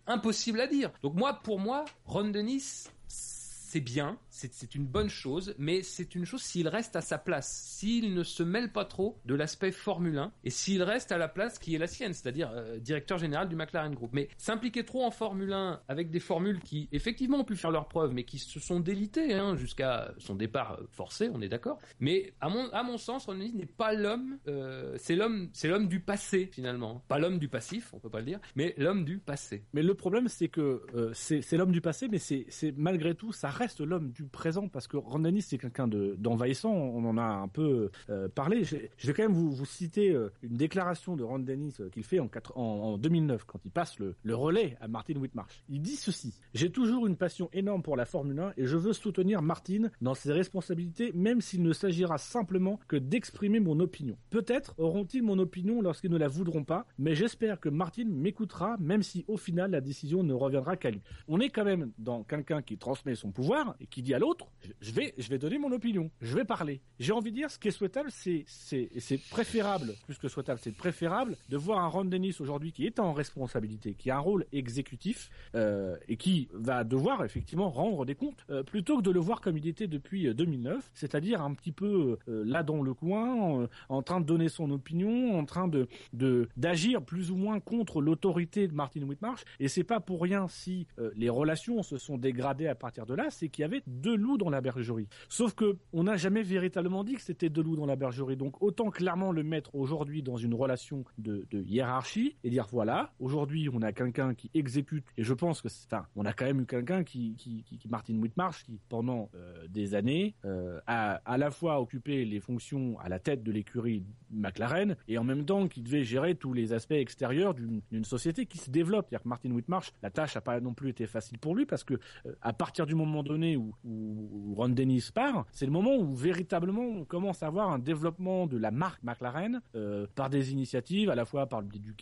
impossible 0.06 0.60
à 0.60 0.66
dire. 0.66 0.90
Donc 1.02 1.14
moi, 1.14 1.40
pour 1.42 1.58
moi, 1.58 1.84
Ron 2.04 2.28
Dennis, 2.30 2.88
c'est 3.08 3.80
bien, 3.80 4.18
c'est 4.36 4.74
une 4.74 4.86
bonne 4.86 5.08
chose, 5.08 5.54
mais 5.58 5.82
c'est 5.82 6.14
une 6.14 6.26
chose 6.26 6.42
s'il 6.42 6.68
reste 6.68 6.94
à 6.94 7.00
sa 7.00 7.16
place, 7.18 7.50
s'il 7.78 8.14
ne 8.14 8.22
se 8.22 8.42
mêle 8.42 8.70
pas 8.70 8.84
trop 8.84 9.18
de 9.24 9.34
l'aspect 9.34 9.72
Formule 9.72 10.18
1 10.18 10.32
et 10.44 10.50
s'il 10.50 10.82
reste 10.82 11.10
à 11.10 11.18
la 11.18 11.28
place 11.28 11.58
qui 11.58 11.74
est 11.74 11.78
la 11.78 11.86
sienne, 11.86 12.12
c'est-à-dire 12.12 12.50
euh, 12.54 12.78
directeur 12.78 13.18
général 13.18 13.48
du 13.48 13.56
McLaren 13.56 13.94
Group. 13.94 14.10
Mais 14.12 14.28
s'impliquer 14.36 14.84
trop 14.84 15.04
en 15.04 15.10
Formule 15.10 15.52
1 15.52 15.80
avec 15.88 16.10
des 16.10 16.20
formules 16.20 16.60
qui 16.60 16.88
effectivement 16.92 17.38
ont 17.38 17.44
pu 17.44 17.56
faire 17.56 17.70
leurs 17.70 17.88
preuves, 17.88 18.12
mais 18.12 18.24
qui 18.24 18.38
se 18.38 18.60
sont 18.60 18.80
délitées 18.80 19.34
hein, 19.34 19.56
jusqu'à 19.56 20.12
son 20.18 20.34
départ 20.34 20.72
euh, 20.72 20.86
forcé, 20.90 21.30
on 21.32 21.40
est 21.40 21.48
d'accord. 21.48 21.78
Mais 22.00 22.34
à 22.40 22.48
mon 22.48 22.68
à 22.72 22.82
mon 22.82 22.98
sens, 22.98 23.26
Ron 23.26 23.34
n'est 23.34 23.66
pas 23.66 23.94
l'homme, 23.94 24.38
euh, 24.48 24.94
c'est 24.98 25.16
l'homme 25.16 25.48
c'est 25.52 25.68
l'homme 25.68 25.88
du 25.88 26.00
passé 26.00 26.50
finalement, 26.52 27.02
pas 27.08 27.18
l'homme 27.18 27.38
du 27.38 27.48
passif, 27.48 27.94
on 27.94 27.98
peut 27.98 28.10
pas 28.10 28.20
le 28.20 28.26
dire, 28.26 28.40
mais 28.54 28.74
l'homme 28.76 29.04
du 29.04 29.18
passé. 29.18 29.64
Mais 29.72 29.82
le 29.82 29.94
problème, 29.94 30.28
c'est 30.28 30.48
que 30.48 30.82
c'est 31.14 31.52
l'homme 31.52 31.72
du 31.72 31.80
passé, 31.80 32.08
mais 32.08 32.18
c'est 32.18 32.74
malgré 32.76 33.14
tout, 33.14 33.32
ça 33.32 33.48
reste 33.48 33.80
l'homme 33.80 34.10
du 34.10 34.25
présent 34.26 34.68
parce 34.68 34.86
que 34.86 34.96
Ron 34.96 35.20
Dennis, 35.20 35.42
c'est 35.42 35.58
quelqu'un 35.58 35.88
de- 35.88 36.14
d'envahissant. 36.18 36.72
on 36.72 37.04
en 37.04 37.18
a 37.18 37.22
un 37.24 37.48
peu 37.48 37.90
euh, 38.10 38.28
parlé. 38.28 38.64
Je, 38.64 38.76
vais 39.06 39.12
quand 39.12 39.22
même 39.22 39.32
vous, 39.32 39.64
citer 39.64 40.10
euh, 40.12 40.30
une 40.42 40.56
déclaration 40.56 41.16
de 41.16 41.22
Ron 41.24 41.38
Dennis 41.40 41.74
euh, 41.80 41.88
qu'il 41.90 42.04
fait 42.04 42.18
en 42.54 42.98
2009 42.98 43.44
quand 43.44 43.60
il 43.64 43.70
passe 43.70 43.98
le, 43.98 44.14
le 44.22 44.34
relais 44.34 44.76
à 44.80 44.88
Martin 44.88 45.14
Whitmarsh. 45.16 45.62
Il 45.68 45.80
dit 45.82 45.96
ceci 45.96 46.34
J'ai 46.54 46.70
toujours 46.70 47.06
une 47.06 47.16
passion 47.16 47.48
énorme 47.52 47.82
pour 47.82 47.96
la 47.96 48.04
Formule 48.04 48.38
1 48.38 48.52
et 48.56 48.66
je 48.66 48.76
veux 48.76 48.92
soutenir 48.92 49.42
Martin 49.42 49.88
dans 50.00 50.14
ses 50.14 50.32
responsabilités, 50.32 51.12
même 51.14 51.40
s'il 51.40 51.62
ne 51.62 51.72
s'agira 51.72 52.18
simplement 52.18 52.78
que 52.88 52.96
d'exprimer 52.96 53.60
mon 53.60 53.78
opinion. 53.80 54.16
Peut-être 54.30 54.74
auront-ils 54.78 55.22
mon 55.22 55.38
opinion 55.38 55.82
lorsqu'ils 55.82 56.10
ne 56.10 56.18
la 56.18 56.28
voudront 56.28 56.64
pas, 56.64 56.86
mais 56.98 57.14
j'espère 57.14 57.60
que 57.60 57.68
Martin 57.68 58.04
m'écoutera, 58.06 58.76
même 58.78 59.02
si 59.02 59.24
au 59.28 59.36
final 59.36 59.70
la 59.70 59.80
décision 59.80 60.22
ne 60.22 60.32
reviendra 60.32 60.76
qu'à 60.76 60.90
lui. 60.90 61.00
On 61.28 61.40
est 61.40 61.50
quand 61.50 61.64
même 61.64 61.92
dans 61.98 62.22
quelqu'un 62.22 62.62
qui 62.62 62.78
transmet 62.78 63.14
son 63.14 63.30
pouvoir 63.30 63.76
et 63.80 63.86
qui 63.86 64.02
dit 64.02 64.14
l'autre 64.18 64.46
je- 64.80 64.92
vais, 64.92 65.14
je 65.18 65.28
vais 65.28 65.38
donner 65.38 65.58
mon 65.58 65.72
opinion, 65.72 66.10
je 66.20 66.34
vais 66.36 66.44
parler. 66.44 66.80
J'ai 66.98 67.12
envie 67.12 67.30
de 67.30 67.36
dire, 67.36 67.50
ce 67.50 67.58
qui 67.58 67.68
est 67.68 67.72
souhaitable, 67.72 68.10
c'est, 68.10 68.44
c'est, 68.46 68.90
c'est 68.98 69.18
préférable, 69.30 69.94
plus 70.06 70.18
que 70.18 70.28
souhaitable, 70.28 70.60
c'est 70.62 70.74
préférable 70.76 71.36
de 71.48 71.56
voir 71.56 71.78
un 71.80 71.88
Ron 71.88 72.04
Dennis 72.04 72.36
aujourd'hui 72.40 72.72
qui 72.72 72.86
est 72.86 72.98
en 72.98 73.12
responsabilité, 73.12 73.94
qui 73.94 74.10
a 74.10 74.16
un 74.16 74.20
rôle 74.20 74.46
exécutif 74.52 75.30
euh, 75.54 75.96
et 76.08 76.16
qui 76.16 76.48
va 76.52 76.84
devoir 76.84 77.24
effectivement 77.24 77.70
rendre 77.70 78.04
des 78.04 78.14
comptes, 78.14 78.44
euh, 78.50 78.62
plutôt 78.62 78.98
que 78.98 79.02
de 79.02 79.10
le 79.10 79.20
voir 79.20 79.40
comme 79.40 79.56
il 79.58 79.66
était 79.66 79.86
depuis 79.86 80.26
euh, 80.28 80.34
2009, 80.34 80.90
c'est-à-dire 80.94 81.42
un 81.42 81.54
petit 81.54 81.72
peu 81.72 82.18
euh, 82.28 82.44
là 82.44 82.62
dans 82.62 82.82
le 82.82 82.94
coin, 82.94 83.62
euh, 83.62 83.66
en 83.88 84.02
train 84.02 84.20
de 84.20 84.26
donner 84.26 84.48
son 84.48 84.70
opinion, 84.70 85.38
en 85.38 85.44
train 85.44 85.68
de, 85.68 85.88
de 86.12 86.48
d'agir 86.56 87.02
plus 87.02 87.30
ou 87.30 87.36
moins 87.36 87.58
contre 87.60 88.00
l'autorité 88.00 88.68
de 88.68 88.72
Martin 88.74 89.02
Whitmarsh. 89.02 89.42
Et 89.60 89.68
c'est 89.68 89.84
pas 89.84 90.00
pour 90.00 90.22
rien 90.22 90.46
si 90.48 90.86
euh, 90.98 91.10
les 91.16 91.28
relations 91.28 91.82
se 91.82 91.98
sont 91.98 92.18
dégradées 92.18 92.66
à 92.68 92.74
partir 92.74 93.06
de 93.06 93.14
là, 93.14 93.26
c'est 93.30 93.48
qu'il 93.48 93.62
y 93.62 93.64
avait 93.64 93.82
deux 93.86 94.05
loups 94.14 94.38
dans 94.38 94.50
la 94.50 94.60
bergerie. 94.60 95.08
Sauf 95.28 95.54
que 95.54 95.76
on 95.92 96.04
n'a 96.04 96.16
jamais 96.16 96.42
véritablement 96.42 97.04
dit 97.04 97.14
que 97.14 97.22
c'était 97.22 97.48
deux 97.48 97.62
loups 97.62 97.76
dans 97.76 97.86
la 97.86 97.96
bergerie. 97.96 98.36
Donc 98.36 98.62
autant 98.62 98.90
clairement 98.90 99.32
le 99.32 99.42
mettre 99.42 99.74
aujourd'hui 99.74 100.22
dans 100.22 100.36
une 100.36 100.54
relation 100.54 101.04
de, 101.18 101.46
hiérarchie 101.52 102.36
et 102.44 102.50
dire 102.50 102.66
voilà, 102.70 103.12
aujourd'hui 103.18 103.68
on 103.72 103.82
a 103.82 103.92
quelqu'un 103.92 104.34
qui 104.34 104.50
exécute. 104.54 105.04
Et 105.16 105.24
je 105.24 105.34
pense 105.34 105.62
que, 105.62 105.68
c'est- 105.68 105.86
enfin, 105.92 106.06
on 106.16 106.24
a 106.24 106.32
quand 106.32 106.44
même 106.44 106.60
eu 106.60 106.66
quelqu'un 106.66 107.02
qui, 107.04 107.34
qui, 107.36 107.64
qui, 107.64 107.88
Martin 107.88 108.16
Whitmarsh, 108.18 108.64
qui 108.64 108.78
pendant 108.88 109.30
euh, 109.34 109.66
des 109.68 109.94
années 109.94 110.34
euh, 110.44 110.78
a 110.86 111.20
à 111.24 111.38
la 111.38 111.50
fois 111.50 111.80
occupé 111.80 112.24
les 112.24 112.40
fonctions 112.40 112.98
à 113.00 113.08
la 113.08 113.18
tête 113.18 113.42
de 113.42 113.52
l'écurie 113.52 114.04
McLaren 114.30 114.96
et 115.08 115.18
en 115.18 115.24
même 115.24 115.44
temps 115.44 115.68
qui 115.68 115.82
devait 115.82 116.04
gérer 116.04 116.34
tous 116.34 116.52
les 116.52 116.72
aspects 116.72 116.92
extérieurs 116.92 117.54
d'une 117.54 118.04
société 118.04 118.46
qui 118.46 118.58
se 118.58 118.70
développe. 118.70 119.06
C'est-à-dire 119.08 119.22
que 119.22 119.28
Martin 119.28 119.50
Whitmarsh, 119.52 119.92
la 120.02 120.10
tâche 120.10 120.34
n'a 120.34 120.40
pas 120.40 120.60
non 120.60 120.74
plus 120.74 120.90
été 120.90 121.06
facile 121.06 121.38
pour 121.38 121.54
lui 121.54 121.66
parce 121.66 121.84
que 121.84 121.94
euh, 122.26 122.32
à 122.42 122.52
partir 122.52 122.86
du 122.86 122.94
moment 122.94 123.22
donné 123.22 123.56
où, 123.56 123.74
où 123.96 124.54
Ron 124.56 124.70
Dennis 124.70 125.10
part, 125.14 125.46
c'est 125.52 125.66
le 125.66 125.72
moment 125.72 125.96
où 125.96 126.14
véritablement 126.14 126.82
on 126.82 127.04
commence 127.04 127.42
à 127.42 127.50
voir 127.50 127.70
un 127.70 127.78
développement 127.78 128.46
de 128.46 128.56
la 128.56 128.70
marque 128.70 129.02
McLaren 129.02 129.60
euh, 129.74 130.06
par 130.14 130.30
des 130.30 130.52
initiatives, 130.52 131.10
à 131.10 131.14
la 131.14 131.24
fois 131.24 131.46
par 131.46 131.60
le 131.60 131.66
biais 131.66 131.80
du 131.80 131.94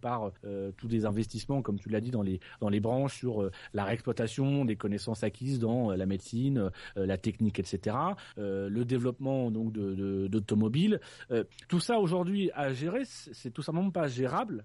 par 0.00 0.32
euh, 0.44 0.72
tous 0.76 0.88
des 0.88 1.04
investissements, 1.04 1.62
comme 1.62 1.78
tu 1.78 1.88
l'as 1.88 2.00
dit, 2.00 2.10
dans 2.10 2.22
les 2.22 2.40
les 2.70 2.80
branches 2.80 3.18
sur 3.18 3.42
euh, 3.42 3.50
la 3.74 3.84
réexploitation 3.84 4.64
des 4.64 4.76
connaissances 4.76 5.22
acquises 5.24 5.58
dans 5.58 5.90
la 5.90 6.06
médecine, 6.06 6.70
la 6.96 7.18
technique, 7.18 7.58
etc. 7.58 7.96
le 8.38 8.82
développement 8.84 9.50
donc 9.50 9.72
d'automobiles. 9.72 11.00
Tout 11.68 11.80
ça 11.80 11.98
aujourd'hui 11.98 12.50
à 12.54 12.72
gérer, 12.72 13.02
c'est 13.04 13.50
tout 13.50 13.62
simplement 13.62 13.90
pas 13.90 14.08
gérable. 14.08 14.64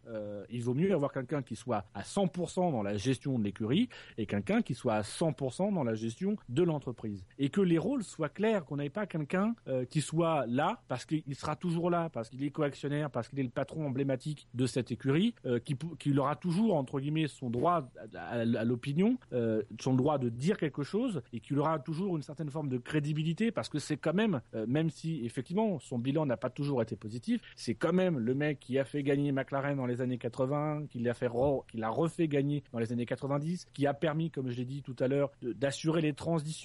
Il 0.50 0.64
vaut 0.64 0.74
mieux 0.74 0.94
avoir 0.94 1.12
quelqu'un 1.12 1.42
qui 1.42 1.56
soit 1.56 1.86
à 1.94 2.04
100% 2.04 2.72
dans 2.72 2.84
la 2.84 2.96
gestion 2.96 3.38
de 3.38 3.44
l'écurie 3.44 3.90
et 4.18 4.26
quelqu'un 4.26 4.62
qui 4.62 4.74
soit 4.74 4.94
à 4.96 5.02
100% 5.02 5.74
dans 5.74 5.84
la 5.84 5.96
gestion 5.96 6.38
de 6.50 6.64
l'entreprise. 6.68 7.26
Et 7.40 7.50
que 7.50 7.62
les 7.62 7.78
rôles 7.78 8.04
soient 8.04 8.30
clairs, 8.30 8.66
qu'on 8.66 8.78
n'ait 8.78 8.90
pas 8.90 9.06
quelqu'un 9.06 9.56
euh, 9.68 9.86
qui 9.86 10.02
soit 10.02 10.46
là 10.48 10.82
parce 10.88 11.06
qu'il 11.06 11.36
sera 11.36 11.56
toujours 11.56 11.90
là, 11.90 12.10
parce 12.10 12.30
qu'il 12.30 12.44
est 12.44 12.52
coactionnaire, 12.52 13.10
parce 13.10 13.30
qu'il 13.30 13.40
est 13.40 13.44
le 13.44 13.50
patron 13.50 13.86
emblématique 13.86 14.48
de 14.54 14.66
cette 14.66 14.92
écurie, 14.92 15.34
euh, 15.46 15.60
qui, 15.60 15.76
qui 16.00 16.18
aura 16.18 16.36
toujours, 16.36 16.76
entre 16.76 17.00
guillemets, 17.00 17.28
son 17.28 17.50
droit 17.50 17.90
à, 18.16 18.46
l'opinion, 18.46 19.18
euh, 19.34 19.62
son 19.80 19.94
droit 19.94 20.18
de 20.18 20.30
dire 20.30 20.58
quelque 20.58 20.84
chose, 20.84 21.22
et 21.34 21.40
qu'il 21.40 21.60
aura 21.60 21.80
toujours 21.80 22.16
une 22.16 22.24
certaine 22.24 22.50
forme 22.50 22.70
de 22.70 22.78
crédibilité, 22.78 23.52
parce 23.52 23.70
que 23.70 23.80
c'est 23.80 23.98
quand 23.98 24.14
même, 24.14 24.42
euh, 24.56 24.66
même 24.68 24.90
si 24.90 25.26
effectivement 25.26 25.80
son 25.80 26.00
bilan 26.00 26.26
n'a 26.26 26.38
pas 26.38 26.50
toujours 26.50 26.82
été 26.82 26.96
positif, 26.96 27.42
c'est 27.56 27.76
quand 27.76 27.94
même 27.94 28.20
le 28.20 28.34
mec 28.34 28.60
qui 28.60 28.78
a 28.80 28.86
fait 28.86 29.04
gagner 29.04 29.32
McLaren 29.32 29.78
dans 29.78 29.86
les 29.86 30.02
années 30.02 30.18
80, 30.18 30.86
qui 30.90 31.00
l'a 31.00 31.14
fait 31.14 31.28
qui 31.70 31.78
l'a 31.78 31.90
refait 31.90 32.28
gagner 32.28 32.64
dans 32.72 32.80
les 32.80 32.92
années 32.92 33.06
90, 33.06 33.68
qui 33.74 33.86
a 33.86 33.94
permis, 33.94 34.32
comme 34.32 34.50
je 34.50 34.58
l'ai 34.58 34.66
dit 34.66 34.82
tout 34.82 34.96
à 35.00 35.08
l'heure, 35.08 35.32
d'assurer 35.42 36.02
les 36.02 36.14
transitions 36.14 36.57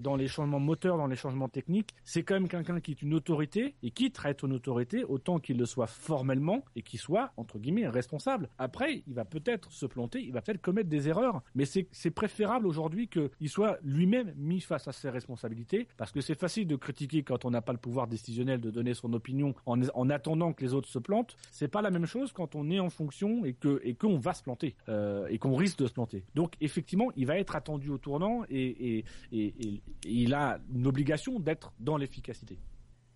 dans 0.00 0.16
les 0.16 0.28
changements 0.28 0.60
moteurs, 0.60 0.96
dans 0.96 1.06
les 1.06 1.16
changements 1.16 1.48
techniques. 1.48 1.90
C'est 2.04 2.22
quand 2.22 2.34
même 2.34 2.48
quelqu'un 2.48 2.80
qui 2.80 2.92
est 2.92 3.02
une 3.02 3.14
autorité 3.14 3.74
et 3.82 3.90
qui 3.90 4.10
traite 4.10 4.42
une 4.42 4.52
autorité 4.52 5.04
autant 5.04 5.38
qu'il 5.38 5.58
le 5.58 5.66
soit 5.66 5.86
formellement 5.86 6.64
et 6.76 6.82
qui 6.82 6.98
soit 6.98 7.32
entre 7.36 7.58
guillemets 7.58 7.88
responsable. 7.88 8.48
Après, 8.58 9.02
il 9.06 9.14
va 9.14 9.24
peut-être 9.24 9.72
se 9.72 9.86
planter, 9.86 10.22
il 10.22 10.32
va 10.32 10.42
peut-être 10.42 10.62
commettre 10.62 10.88
des 10.88 11.08
erreurs, 11.08 11.42
mais 11.54 11.64
c'est 11.64 12.10
préférable 12.10 12.66
aujourd'hui 12.66 13.08
qu'il 13.08 13.48
soit 13.48 13.78
lui-même 13.82 14.32
mis 14.36 14.60
face 14.60 14.88
à 14.88 14.92
ses 14.92 15.10
responsabilités 15.10 15.88
parce 15.96 16.12
que 16.12 16.20
c'est 16.20 16.38
facile 16.38 16.66
de 16.66 16.76
critiquer 16.76 17.22
quand 17.22 17.44
on 17.44 17.50
n'a 17.50 17.62
pas 17.62 17.72
le 17.72 17.78
pouvoir 17.78 18.06
décisionnel 18.06 18.60
de 18.60 18.70
donner 18.70 18.94
son 18.94 19.12
opinion 19.12 19.54
en, 19.66 19.80
en 19.94 20.10
attendant 20.10 20.52
que 20.52 20.64
les 20.64 20.74
autres 20.74 20.88
se 20.88 20.98
plantent. 20.98 21.36
C'est 21.50 21.68
pas 21.68 21.82
la 21.82 21.90
même 21.90 22.06
chose 22.06 22.32
quand 22.32 22.54
on 22.54 22.70
est 22.70 22.80
en 22.80 22.90
fonction 22.90 23.44
et 23.44 23.94
qu'on 23.94 24.18
va 24.18 24.34
se 24.34 24.42
planter 24.42 24.74
euh, 24.88 25.26
et 25.28 25.38
qu'on 25.38 25.54
risque 25.54 25.78
de 25.78 25.86
se 25.86 25.92
planter. 25.92 26.24
Donc 26.34 26.54
effectivement, 26.60 27.10
il 27.16 27.26
va 27.26 27.38
être 27.38 27.56
attendu 27.56 27.90
au 27.90 27.98
tournant 27.98 28.44
et, 28.48 28.98
et, 28.98 29.04
et, 29.34 29.82
il 30.04 30.34
a 30.34 30.60
une 30.72 30.86
obligation 30.86 31.38
d'être 31.40 31.72
dans 31.80 31.96
l'efficacité. 31.96 32.58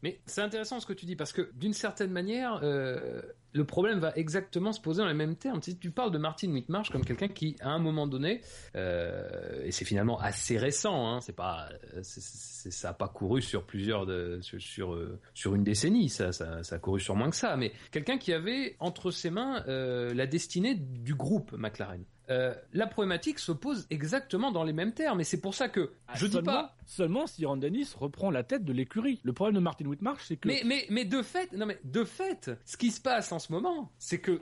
Mais 0.03 0.21
c'est 0.27 0.43
intéressant 0.43 0.79
ce 0.79 0.87
que 0.87 0.93
tu 0.93 1.07
dis 1.07 1.17
parce 1.17 1.33
que 1.33 1.51
d'une 1.55 1.73
certaine 1.73 2.13
manière, 2.13 2.61
euh, 2.63 3.21
le 3.53 3.65
problème 3.65 3.99
va 3.99 4.13
exactement 4.15 4.73
se 4.73 4.81
poser 4.81 5.03
dans 5.03 5.09
les 5.09 5.15
mêmes 5.15 5.35
termes. 5.35 5.61
Tu 5.61 5.91
parles 5.91 6.13
de 6.13 6.19
Martin 6.19 6.53
Whitmarsh 6.53 6.91
comme 6.91 7.05
quelqu'un 7.05 7.27
qui, 7.27 7.57
à 7.61 7.71
un 7.71 7.81
moment 7.81 8.07
donné, 8.07 8.41
euh, 8.77 9.65
et 9.65 9.73
c'est 9.73 9.85
finalement 9.85 10.21
assez 10.21 10.57
récent, 10.57 11.09
hein, 11.09 11.21
c'est 11.21 11.35
pas, 11.35 11.69
ça 12.03 12.91
a 12.91 12.95
pas 12.95 13.09
couru 13.09 13.43
sur 13.43 13.65
plusieurs, 13.65 14.07
sur 14.41 14.95
euh, 14.95 15.19
sur 15.35 15.57
une 15.57 15.65
décennie, 15.65 16.09
ça, 16.09 16.31
ça, 16.31 16.63
ça 16.63 16.77
a 16.77 16.79
couru 16.79 17.01
sur 17.01 17.17
moins 17.17 17.31
que 17.31 17.37
ça, 17.37 17.57
mais 17.57 17.73
quelqu'un 17.91 18.19
qui 18.19 18.33
avait 18.33 18.77
entre 18.79 19.11
ses 19.11 19.31
mains 19.31 19.65
la 19.67 20.27
destinée 20.27 20.77
du 20.77 21.17
groupe 21.17 21.53
McLaren. 21.59 22.05
Euh, 22.31 22.55
la 22.73 22.87
problématique 22.87 23.39
se 23.39 23.53
pose 23.53 23.87
exactement 23.91 24.53
dans 24.53 24.65
les 24.65 24.73
mêmes 24.73 24.93
termes, 24.93 25.21
et 25.21 25.25
c'est 25.25 25.41
pour 25.41 25.55
ça 25.55 25.69
que 25.69 25.93
je 26.15 26.27
dis 26.27 26.43
pas. 26.43 26.77
seulement 26.87 27.27
si 27.27 27.45
Ron 27.47 27.57
Dennis 27.57 27.93
reprend 27.97 28.31
la 28.31 28.43
tête 28.43 28.65
de 28.65 28.73
l'écurie. 28.73 29.21
Le 29.23 29.33
problème 29.33 29.55
de 29.57 29.61
Martin 29.61 29.87
Whitmarsh, 29.87 30.25
c'est 30.27 30.37
que 30.37 30.49
Mais, 30.49 30.63
mais, 30.65 30.87
mais 30.91 31.05
de 31.05 31.23
fait, 31.23 31.53
non 31.53 31.67
mais 31.67 31.79
de 31.85 32.05
fait, 32.05 32.51
ce 32.65 32.77
qui 32.77 32.91
se 32.91 33.01
passe 33.01 33.33
en 33.33 33.39
ce 33.39 33.53
moment, 33.53 33.91
c'est 33.99 34.19
que 34.21 34.41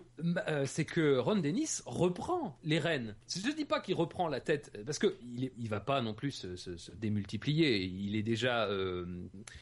euh, 0.48 0.64
c'est 0.66 0.84
que 0.84 1.18
Ron 1.18 1.36
Dennis 1.36 1.80
reprend 1.86 2.58
les 2.64 2.78
rênes. 2.78 3.14
Je 3.28 3.52
dis 3.54 3.64
pas 3.64 3.80
qu'il 3.80 3.94
reprend 3.94 4.28
la 4.28 4.40
tête 4.40 4.72
parce 4.84 4.98
que 4.98 5.16
il, 5.22 5.44
est- 5.44 5.52
il 5.58 5.68
va 5.68 5.80
pas 5.80 6.00
non 6.02 6.14
plus 6.14 6.30
se, 6.32 6.56
se- 6.56 6.76
se 6.76 6.90
démultiplier. 6.92 7.84
Il 7.84 8.16
est 8.16 8.22
déjà 8.22 8.66
euh, 8.66 9.04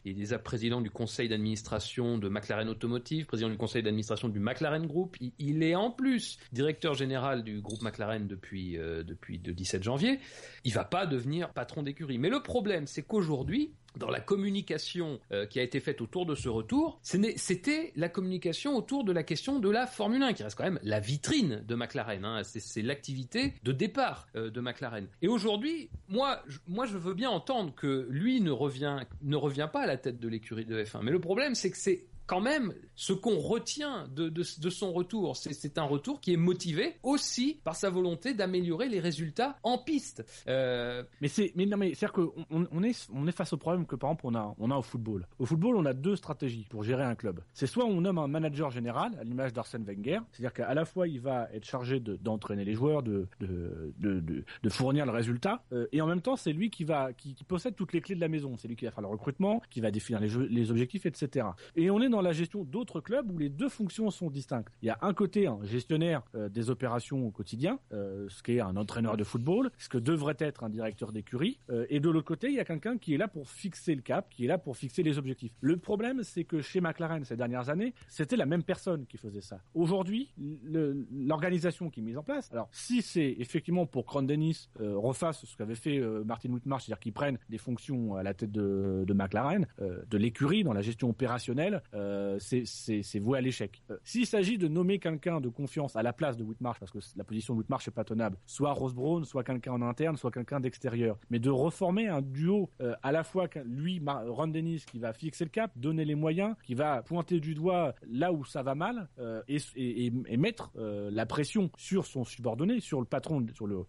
il 0.03 0.11
est 0.11 0.15
déjà 0.15 0.39
président 0.39 0.81
du 0.81 0.89
conseil 0.89 1.29
d'administration 1.29 2.17
de 2.17 2.29
McLaren 2.29 2.69
Automotive, 2.69 3.25
président 3.25 3.49
du 3.49 3.57
conseil 3.57 3.83
d'administration 3.83 4.29
du 4.29 4.39
McLaren 4.39 4.85
Group. 4.85 5.15
Il, 5.21 5.31
il 5.39 5.63
est 5.63 5.75
en 5.75 5.91
plus 5.91 6.37
directeur 6.51 6.93
général 6.93 7.43
du 7.43 7.61
groupe 7.61 7.81
McLaren 7.81 8.14
depuis 8.19 8.77
euh, 8.77 9.03
depuis 9.03 9.41
le 9.43 9.53
17 9.53 9.83
janvier. 9.83 10.19
Il 10.63 10.73
va 10.73 10.83
pas 10.83 11.05
devenir 11.05 11.49
patron 11.53 11.83
d'écurie. 11.83 12.17
Mais 12.17 12.29
le 12.29 12.41
problème, 12.41 12.87
c'est 12.87 13.03
qu'aujourd'hui 13.03 13.73
dans 13.97 14.09
la 14.09 14.19
communication 14.19 15.19
euh, 15.31 15.45
qui 15.45 15.59
a 15.59 15.63
été 15.63 15.79
faite 15.79 16.01
autour 16.01 16.25
de 16.25 16.35
ce 16.35 16.49
retour, 16.49 16.99
c'était 17.01 17.93
la 17.95 18.09
communication 18.09 18.75
autour 18.75 19.03
de 19.03 19.11
la 19.11 19.23
question 19.23 19.59
de 19.59 19.69
la 19.69 19.87
Formule 19.87 20.21
1, 20.21 20.33
qui 20.33 20.43
reste 20.43 20.57
quand 20.57 20.63
même 20.63 20.79
la 20.83 20.99
vitrine 20.99 21.63
de 21.67 21.75
McLaren. 21.75 22.25
Hein. 22.25 22.43
C'est, 22.43 22.59
c'est 22.59 22.81
l'activité 22.81 23.53
de 23.63 23.71
départ 23.71 24.27
euh, 24.35 24.49
de 24.49 24.61
McLaren. 24.61 25.07
Et 25.21 25.27
aujourd'hui, 25.27 25.89
moi, 26.09 26.41
je, 26.47 26.59
moi, 26.67 26.85
je 26.85 26.97
veux 26.97 27.13
bien 27.13 27.29
entendre 27.29 27.73
que 27.73 28.07
lui 28.09 28.41
ne 28.41 28.51
revient, 28.51 28.99
ne 29.21 29.35
revient 29.35 29.69
pas 29.71 29.83
à 29.83 29.87
la 29.87 29.97
tête 29.97 30.19
de 30.19 30.27
l'écurie 30.27 30.65
de 30.65 30.83
F1. 30.83 31.01
Mais 31.03 31.11
le 31.11 31.21
problème, 31.21 31.55
c'est 31.55 31.71
que 31.71 31.77
c'est 31.77 32.05
quand 32.27 32.41
même 32.41 32.73
ce 32.95 33.13
qu'on 33.13 33.37
retient 33.37 34.07
de, 34.07 34.29
de, 34.29 34.69
son 34.69 34.93
retour. 34.93 35.35
C'est, 35.35 35.77
un 35.77 35.83
retour 35.83 36.21
qui 36.21 36.33
est 36.33 36.37
motivé 36.37 36.95
aussi 37.03 37.59
par 37.63 37.75
sa 37.75 37.89
volonté 37.89 38.33
d'améliorer 38.33 38.87
les 38.87 38.99
résultats 38.99 39.57
en 39.63 39.77
piste. 39.77 40.25
Euh, 40.47 41.03
Mais 41.21 41.27
c'est, 41.27 41.51
mais 41.55 41.65
non, 41.65 41.77
mais 41.77 41.93
c'est-à-dire 41.93 42.13
qu'on 42.13 42.67
on, 42.71 42.83
est, 42.83 43.07
on 43.13 43.27
est 43.27 43.31
face 43.31 43.53
au 43.53 43.57
problème 43.57 43.85
que 43.85 43.95
par 43.95 44.09
exemple 44.11 44.27
on 44.27 44.35
a, 44.35 44.55
on 44.59 44.71
a 44.71 44.77
au 44.77 44.81
football. 44.81 45.27
Au 45.39 45.45
football, 45.45 45.75
on 45.75 45.85
a 45.85 45.93
deux 45.93 46.15
stratégies 46.15 46.65
pour 46.69 46.83
gérer 46.83 47.03
un 47.03 47.15
club. 47.15 47.41
C'est 47.53 47.67
soit 47.67 47.85
on 47.85 48.01
nomme 48.01 48.17
un 48.17 48.27
manager 48.27 48.71
général, 48.71 49.11
à 49.19 49.23
l'image 49.23 49.53
d'Arsène 49.53 49.83
Wenger, 49.83 50.19
c'est-à-dire 50.31 50.53
qu'à 50.53 50.73
la 50.73 50.85
fois 50.85 51.07
il 51.07 51.19
va 51.19 51.49
être 51.53 51.65
chargé 51.65 51.99
de, 51.99 52.15
d'entraîner 52.15 52.63
les 52.63 52.73
joueurs, 52.73 53.03
de, 53.03 53.27
de, 53.39 53.93
de, 53.99 54.69
fournir 54.69 55.05
le 55.05 55.11
résultat, 55.11 55.63
euh, 55.73 55.87
et 55.91 56.01
en 56.01 56.07
même 56.07 56.21
temps 56.21 56.35
c'est 56.35 56.53
lui 56.53 56.69
qui 56.69 56.83
va, 56.83 57.13
qui, 57.13 57.35
possède 57.47 57.75
toutes 57.75 57.93
les 57.93 58.01
clés 58.01 58.15
de 58.15 58.21
la 58.21 58.27
maison. 58.27 58.55
C'est 58.57 58.67
lui 58.67 58.75
qui 58.75 58.85
va 58.85 58.91
faire 58.91 59.01
le 59.01 59.07
recrutement, 59.07 59.61
qui 59.69 59.81
va 59.81 59.91
définir 59.91 60.19
les, 60.19 60.29
les 60.47 60.71
objectifs, 60.71 61.05
etc. 61.05 61.47
Et 61.75 61.89
on 61.91 62.01
est 62.01 62.09
dans 62.09 62.14
la 62.21 62.33
gestion 62.33 62.63
d'autres 62.63 63.01
clubs 63.01 63.29
où 63.31 63.37
les 63.37 63.49
deux 63.49 63.69
fonctions 63.69 64.09
sont 64.11 64.29
distinctes. 64.29 64.69
Il 64.81 64.87
y 64.87 64.91
a 64.91 64.97
un 65.01 65.13
côté 65.13 65.47
un 65.47 65.63
gestionnaire 65.63 66.23
euh, 66.35 66.49
des 66.49 66.69
opérations 66.69 67.27
au 67.27 67.31
quotidien, 67.31 67.79
euh, 67.93 68.27
ce 68.29 68.43
qui 68.43 68.53
est 68.53 68.61
un 68.61 68.75
entraîneur 68.75 69.17
de 69.17 69.23
football, 69.23 69.71
ce 69.77 69.89
que 69.89 69.97
devrait 69.97 70.35
être 70.39 70.63
un 70.63 70.69
directeur 70.69 71.11
d'écurie, 71.11 71.59
euh, 71.69 71.85
et 71.89 71.99
de 71.99 72.09
l'autre 72.09 72.27
côté, 72.27 72.47
il 72.47 72.55
y 72.55 72.59
a 72.59 72.65
quelqu'un 72.65 72.97
qui 72.97 73.13
est 73.13 73.17
là 73.17 73.27
pour 73.27 73.49
fixer 73.49 73.95
le 73.95 74.01
cap, 74.01 74.29
qui 74.29 74.45
est 74.45 74.47
là 74.47 74.57
pour 74.57 74.77
fixer 74.77 75.03
les 75.03 75.17
objectifs. 75.17 75.51
Le 75.61 75.77
problème, 75.77 76.23
c'est 76.23 76.43
que 76.43 76.61
chez 76.61 76.81
McLaren 76.81 77.23
ces 77.25 77.35
dernières 77.35 77.69
années, 77.69 77.93
c'était 78.07 78.35
la 78.35 78.45
même 78.45 78.63
personne 78.63 79.05
qui 79.05 79.17
faisait 79.17 79.41
ça. 79.41 79.59
Aujourd'hui, 79.73 80.33
l'organisation 80.37 81.89
qui 81.89 81.99
est 81.99 82.03
mise 82.03 82.17
en 82.17 82.23
place, 82.23 82.49
alors 82.51 82.69
si 82.71 83.01
c'est 83.01 83.35
effectivement 83.39 83.85
pour 83.85 84.05
que 84.05 84.11
Ron 84.11 84.23
Dennis 84.23 84.69
euh, 84.79 84.97
refasse 84.97 85.45
ce 85.45 85.55
qu'avait 85.57 85.75
fait 85.75 85.99
Martin 86.25 86.51
Whitmarsh, 86.51 86.85
c'est-à-dire 86.85 86.99
qu'il 86.99 87.13
prenne 87.13 87.37
des 87.49 87.57
fonctions 87.57 88.15
à 88.15 88.23
la 88.23 88.33
tête 88.33 88.51
de, 88.51 89.13
McLaren, 89.13 89.67
de 89.79 90.17
l'écurie 90.17 90.63
dans 90.63 90.73
la 90.73 90.81
gestion 90.81 91.09
opérationnelle, 91.09 91.81
euh, 92.05 92.37
c'est- 92.39 93.19
voué 93.19 93.37
à 93.37 93.41
l'échec. 93.41 93.81
Euh, 93.89 93.97
S'il 94.03 94.25
s'agit 94.25 94.57
de 94.57 94.67
nommer 94.67 94.99
quelqu'un 94.99 95.39
de 95.41 95.49
confiance 95.49 95.95
à 95.95 96.03
la 96.03 96.13
place 96.13 96.37
de 96.37 96.43
Whitmarsh, 96.43 96.79
parce 96.79 96.91
que 96.91 96.99
la 97.15 97.23
position 97.23 97.53
de 97.53 97.59
Whitmarsh 97.59 97.87
est 97.87 97.91
pas 97.91 98.03
tenable, 98.03 98.37
soit 98.45 98.71
Ross 98.73 98.93
Brown, 98.93 99.23
soit 99.25 99.43
quelqu'un 99.43 99.73
en 99.73 99.81
interne, 99.81 100.17
soit 100.17 100.31
quelqu'un 100.31 100.59
d'extérieur, 100.59 101.17
mais 101.29 101.39
de 101.39 101.49
reformer 101.49 102.07
un 102.07 102.21
duo 102.21 102.69
euh, 102.81 102.93
à 103.03 103.11
la 103.11 103.23
fois 103.23 103.47
lui, 103.65 103.99
Mar- 103.99 104.25
Ron 104.27 104.47
Dennis, 104.47 104.83
qui 104.89 104.99
va 104.99 105.13
fixer 105.13 105.45
le 105.45 105.49
cap, 105.49 105.71
donner 105.77 106.05
les 106.05 106.15
moyens, 106.15 106.55
qui 106.63 106.75
va 106.75 107.01
pointer 107.03 107.39
du 107.39 107.55
doigt 107.55 107.95
là 108.07 108.31
où 108.33 108.43
ça 108.45 108.61
va 108.63 108.75
mal 108.75 109.07
et, 109.47 109.57
et- 109.75 110.05
et- 110.07 110.13
et 110.27 110.37
mettre 110.37 110.71
la 110.75 111.25
pression 111.25 111.69
sur 111.77 112.05
son 112.05 112.23
subordonné, 112.23 112.79
sur 112.79 112.99
le 112.99 113.05
patron, 113.05 113.45
sur 113.53 113.67
le, 113.67 113.79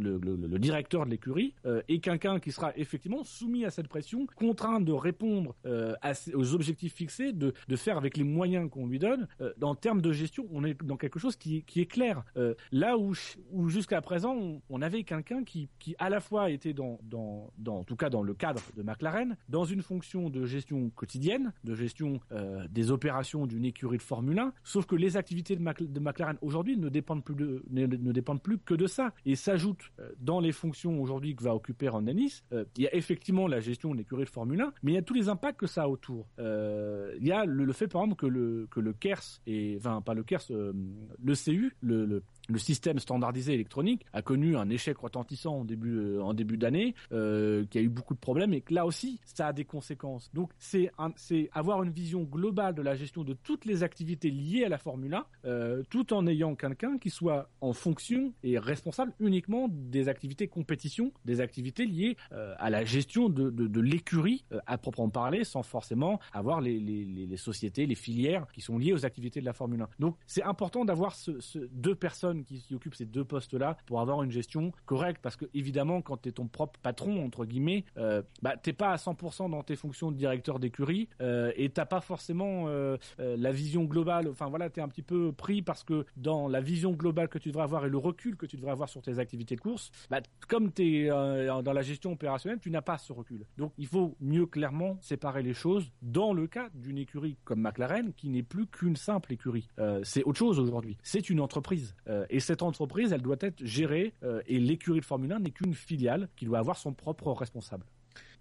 le, 0.00 0.58
directeur 0.58 1.04
de 1.04 1.10
l'écurie, 1.10 1.54
euh, 1.64 1.82
et 1.88 2.00
quelqu'un 2.00 2.40
qui 2.40 2.52
sera 2.52 2.72
effectivement 2.76 3.24
soumis 3.24 3.64
à 3.64 3.70
cette 3.70 3.88
pression, 3.88 4.26
contraint 4.36 4.80
de 4.80 4.92
répondre 4.92 5.54
euh, 5.66 5.94
aux 6.34 6.54
objectifs 6.54 6.94
fixés, 6.94 7.32
de, 7.32 7.52
de 7.68 7.76
faire 7.76 7.96
avec 7.96 8.16
les 8.16 8.24
moyens 8.24 8.70
qu'on 8.70 8.86
lui 8.86 8.98
donne. 8.98 9.28
Euh, 9.40 9.52
en 9.62 9.74
termes 9.74 10.00
de 10.00 10.12
gestion, 10.12 10.46
on 10.52 10.64
est 10.64 10.80
dans 10.82 10.96
quelque 10.96 11.18
chose 11.18 11.36
qui, 11.36 11.62
qui 11.64 11.80
est 11.80 11.86
clair. 11.86 12.24
Euh, 12.36 12.54
là 12.72 12.98
où, 12.98 13.14
où 13.52 13.68
jusqu'à 13.68 14.00
présent, 14.00 14.60
on, 14.68 14.82
avait 14.82 15.02
quelqu'un 15.02 15.44
qui, 15.44 15.68
qui 15.78 15.94
à 15.98 16.10
la 16.10 16.20
fois 16.20 16.50
était 16.50 16.72
dans, 16.72 16.98
dans, 17.02 17.50
dans, 17.58 17.78
en 17.78 17.84
tout 17.84 17.96
cas 17.96 18.10
dans 18.10 18.22
le 18.22 18.34
cadre 18.34 18.62
de 18.76 18.82
McLaren, 18.82 19.36
dans 19.48 19.64
une 19.64 19.82
fonction 19.82 20.30
de 20.30 20.44
gestion 20.44 20.90
quotidienne, 20.90 21.52
de 21.64 21.74
gestion 21.74 22.20
euh, 22.32 22.66
des 22.70 22.90
opérations 22.90 23.46
d'une 23.46 23.64
écurie 23.64 23.98
de 23.98 24.02
Formule 24.02 24.38
1, 24.38 24.52
sauf 24.64 24.86
que 24.86 24.96
les 24.96 25.16
activités 25.16 25.56
de, 25.56 26.00
McLaren 26.00 26.36
aujourd'hui 26.42 26.76
ne 26.76 26.88
dépendent 26.88 27.24
plus 27.24 27.34
ne, 27.36 27.86
ne 27.86 28.12
dépendent 28.12 28.42
plus 28.42 28.58
que 28.58 28.74
de 28.74 28.86
ça. 28.86 29.12
Et 29.24 29.36
s'ajoute 29.36 29.85
dans 30.18 30.40
les 30.40 30.52
fonctions 30.52 31.00
aujourd'hui 31.00 31.34
que 31.34 31.42
va 31.42 31.54
occuper 31.54 31.88
Ron 31.88 32.02
Dennis, 32.02 32.42
euh, 32.52 32.64
il 32.76 32.84
y 32.84 32.86
a 32.86 32.94
effectivement 32.94 33.46
la 33.46 33.60
gestion 33.60 33.92
de 33.92 33.96
l'écurie 33.98 34.24
de 34.24 34.30
Formule 34.30 34.60
1, 34.60 34.72
mais 34.82 34.92
il 34.92 34.94
y 34.94 34.98
a 34.98 35.02
tous 35.02 35.14
les 35.14 35.28
impacts 35.28 35.58
que 35.60 35.66
ça 35.66 35.84
a 35.84 35.88
autour. 35.88 36.26
Euh, 36.38 37.14
il 37.20 37.26
y 37.26 37.32
a 37.32 37.44
le, 37.44 37.72
fait 37.72 37.88
par 37.88 38.02
exemple 38.02 38.20
que 38.20 38.26
le 38.26 38.66
que 38.70 38.80
le 38.80 38.92
KERS 38.92 39.40
et 39.46 39.76
enfin 39.78 40.00
pas 40.00 40.14
le 40.14 40.22
KERS, 40.22 40.46
euh, 40.50 40.72
le 41.22 41.34
CU, 41.34 41.74
le, 41.80 42.22
système 42.58 42.98
standardisé 42.98 43.54
électronique 43.54 44.06
a 44.12 44.22
connu 44.22 44.56
un 44.56 44.70
échec 44.70 44.96
retentissant 44.98 45.58
en 45.60 45.64
début 45.64 45.98
euh, 45.98 46.22
en 46.22 46.34
début 46.34 46.56
d'année, 46.56 46.94
euh, 47.12 47.64
qui 47.66 47.78
a 47.78 47.80
eu 47.80 47.88
beaucoup 47.88 48.14
de 48.14 48.18
problèmes 48.18 48.54
et 48.54 48.60
que 48.60 48.74
là 48.74 48.86
aussi 48.86 49.20
ça 49.24 49.48
a 49.48 49.52
des 49.52 49.64
conséquences. 49.64 50.30
Donc 50.34 50.50
c'est 50.58 50.90
c'est 51.16 51.48
avoir 51.52 51.82
une 51.82 51.90
vision 51.90 52.22
globale 52.22 52.74
de 52.74 52.82
la 52.82 52.94
gestion 52.94 53.24
de 53.24 53.34
toutes 53.34 53.64
les 53.64 53.82
activités 53.82 54.30
liées 54.30 54.64
à 54.64 54.68
la 54.68 54.78
Formule 54.78 55.14
1, 55.14 55.26
euh, 55.44 55.82
tout 55.90 56.12
en 56.12 56.26
ayant 56.26 56.54
quelqu'un 56.54 56.98
qui 56.98 57.10
soit 57.10 57.48
en 57.60 57.72
fonction 57.72 58.32
et 58.42 58.58
responsable 58.58 59.12
uniquement 59.20 59.65
des 59.68 60.08
activités 60.08 60.48
compétition, 60.48 61.12
des 61.24 61.40
activités 61.40 61.86
liées 61.86 62.16
euh, 62.32 62.54
à 62.58 62.70
la 62.70 62.84
gestion 62.84 63.28
de, 63.28 63.50
de, 63.50 63.80
l'écurie 63.80 64.44
euh, 64.52 64.58
à 64.66 64.78
proprement 64.78 65.10
parler, 65.10 65.44
sans 65.44 65.62
forcément 65.62 66.18
avoir 66.32 66.60
les, 66.60 66.78
les, 66.78 67.36
sociétés, 67.36 67.86
les 67.86 67.94
filières 67.94 68.46
qui 68.52 68.60
sont 68.60 68.78
liées 68.78 68.92
aux 68.92 69.04
activités 69.04 69.40
de 69.40 69.44
la 69.44 69.52
Formule 69.52 69.82
1. 69.82 69.88
Donc 69.98 70.16
c'est 70.26 70.42
important 70.42 70.84
d'avoir 70.84 71.14
ce, 71.14 71.32
deux 71.72 71.94
personnes 71.94 72.44
qui, 72.44 72.60
qui 72.62 72.74
occupent 72.74 72.94
ces 72.94 73.04
deux 73.06 73.24
postes-là 73.24 73.76
pour 73.86 74.00
avoir 74.00 74.22
une 74.22 74.30
gestion 74.30 74.72
correcte, 74.86 75.20
parce 75.22 75.36
que 75.36 75.46
évidemment 75.54 76.02
quand 76.02 76.16
tu 76.18 76.28
es 76.30 76.32
ton 76.32 76.48
propre 76.48 76.78
patron 76.80 77.24
entre 77.24 77.44
guillemets, 77.44 77.84
euh, 77.98 78.22
bah 78.42 78.56
t'es 78.56 78.72
pas 78.72 78.90
à 78.90 78.96
100% 78.96 79.50
dans 79.50 79.62
tes 79.62 79.76
fonctions 79.76 80.10
de 80.10 80.16
directeur 80.16 80.58
d'écurie 80.58 81.08
euh, 81.20 81.52
et 81.56 81.68
t'as 81.70 81.86
pas 81.86 82.00
forcément 82.00 82.64
euh, 82.68 82.96
la 83.18 83.52
vision 83.52 83.84
globale. 83.84 84.28
Enfin 84.28 84.48
voilà, 84.48 84.70
t'es 84.70 84.80
un 84.80 84.88
petit 84.88 85.02
peu 85.02 85.32
pris 85.32 85.62
parce 85.62 85.84
que 85.84 86.06
dans 86.16 86.48
la 86.48 86.60
vision 86.60 86.92
globale 86.92 87.28
que 87.28 87.38
tu 87.38 87.48
devrais 87.48 87.64
avoir 87.64 87.86
et 87.86 87.88
le 87.88 87.98
recul 87.98 88.36
que 88.36 88.46
tu 88.46 88.56
devrais 88.56 88.72
avoir 88.72 88.88
sur 88.88 89.02
tes 89.02 89.18
activités 89.18 89.55
de 89.56 89.60
course, 89.60 89.90
bah, 90.10 90.20
comme 90.48 90.72
tu 90.72 91.06
es 91.06 91.08
dans 91.08 91.72
la 91.72 91.82
gestion 91.82 92.12
opérationnelle, 92.12 92.60
tu 92.60 92.70
n'as 92.70 92.82
pas 92.82 92.98
ce 92.98 93.12
recul. 93.12 93.46
Donc 93.58 93.72
il 93.78 93.86
faut 93.86 94.16
mieux 94.20 94.46
clairement 94.46 94.98
séparer 95.00 95.42
les 95.42 95.54
choses 95.54 95.90
dans 96.02 96.32
le 96.32 96.46
cas 96.46 96.68
d'une 96.74 96.98
écurie 96.98 97.36
comme 97.44 97.60
McLaren 97.60 98.12
qui 98.14 98.28
n'est 98.28 98.42
plus 98.42 98.66
qu'une 98.66 98.96
simple 98.96 99.32
écurie. 99.32 99.68
Euh, 99.78 100.00
c'est 100.04 100.22
autre 100.24 100.38
chose 100.38 100.58
aujourd'hui. 100.58 100.96
C'est 101.02 101.30
une 101.30 101.40
entreprise. 101.40 101.94
Euh, 102.08 102.26
et 102.30 102.40
cette 102.40 102.62
entreprise, 102.62 103.12
elle 103.12 103.22
doit 103.22 103.36
être 103.40 103.64
gérée 103.64 104.14
euh, 104.22 104.42
et 104.46 104.58
l'écurie 104.58 105.00
de 105.00 105.04
Formule 105.04 105.32
1 105.32 105.40
n'est 105.40 105.50
qu'une 105.50 105.74
filiale 105.74 106.28
qui 106.36 106.44
doit 106.44 106.58
avoir 106.58 106.76
son 106.76 106.92
propre 106.92 107.32
responsable. 107.32 107.86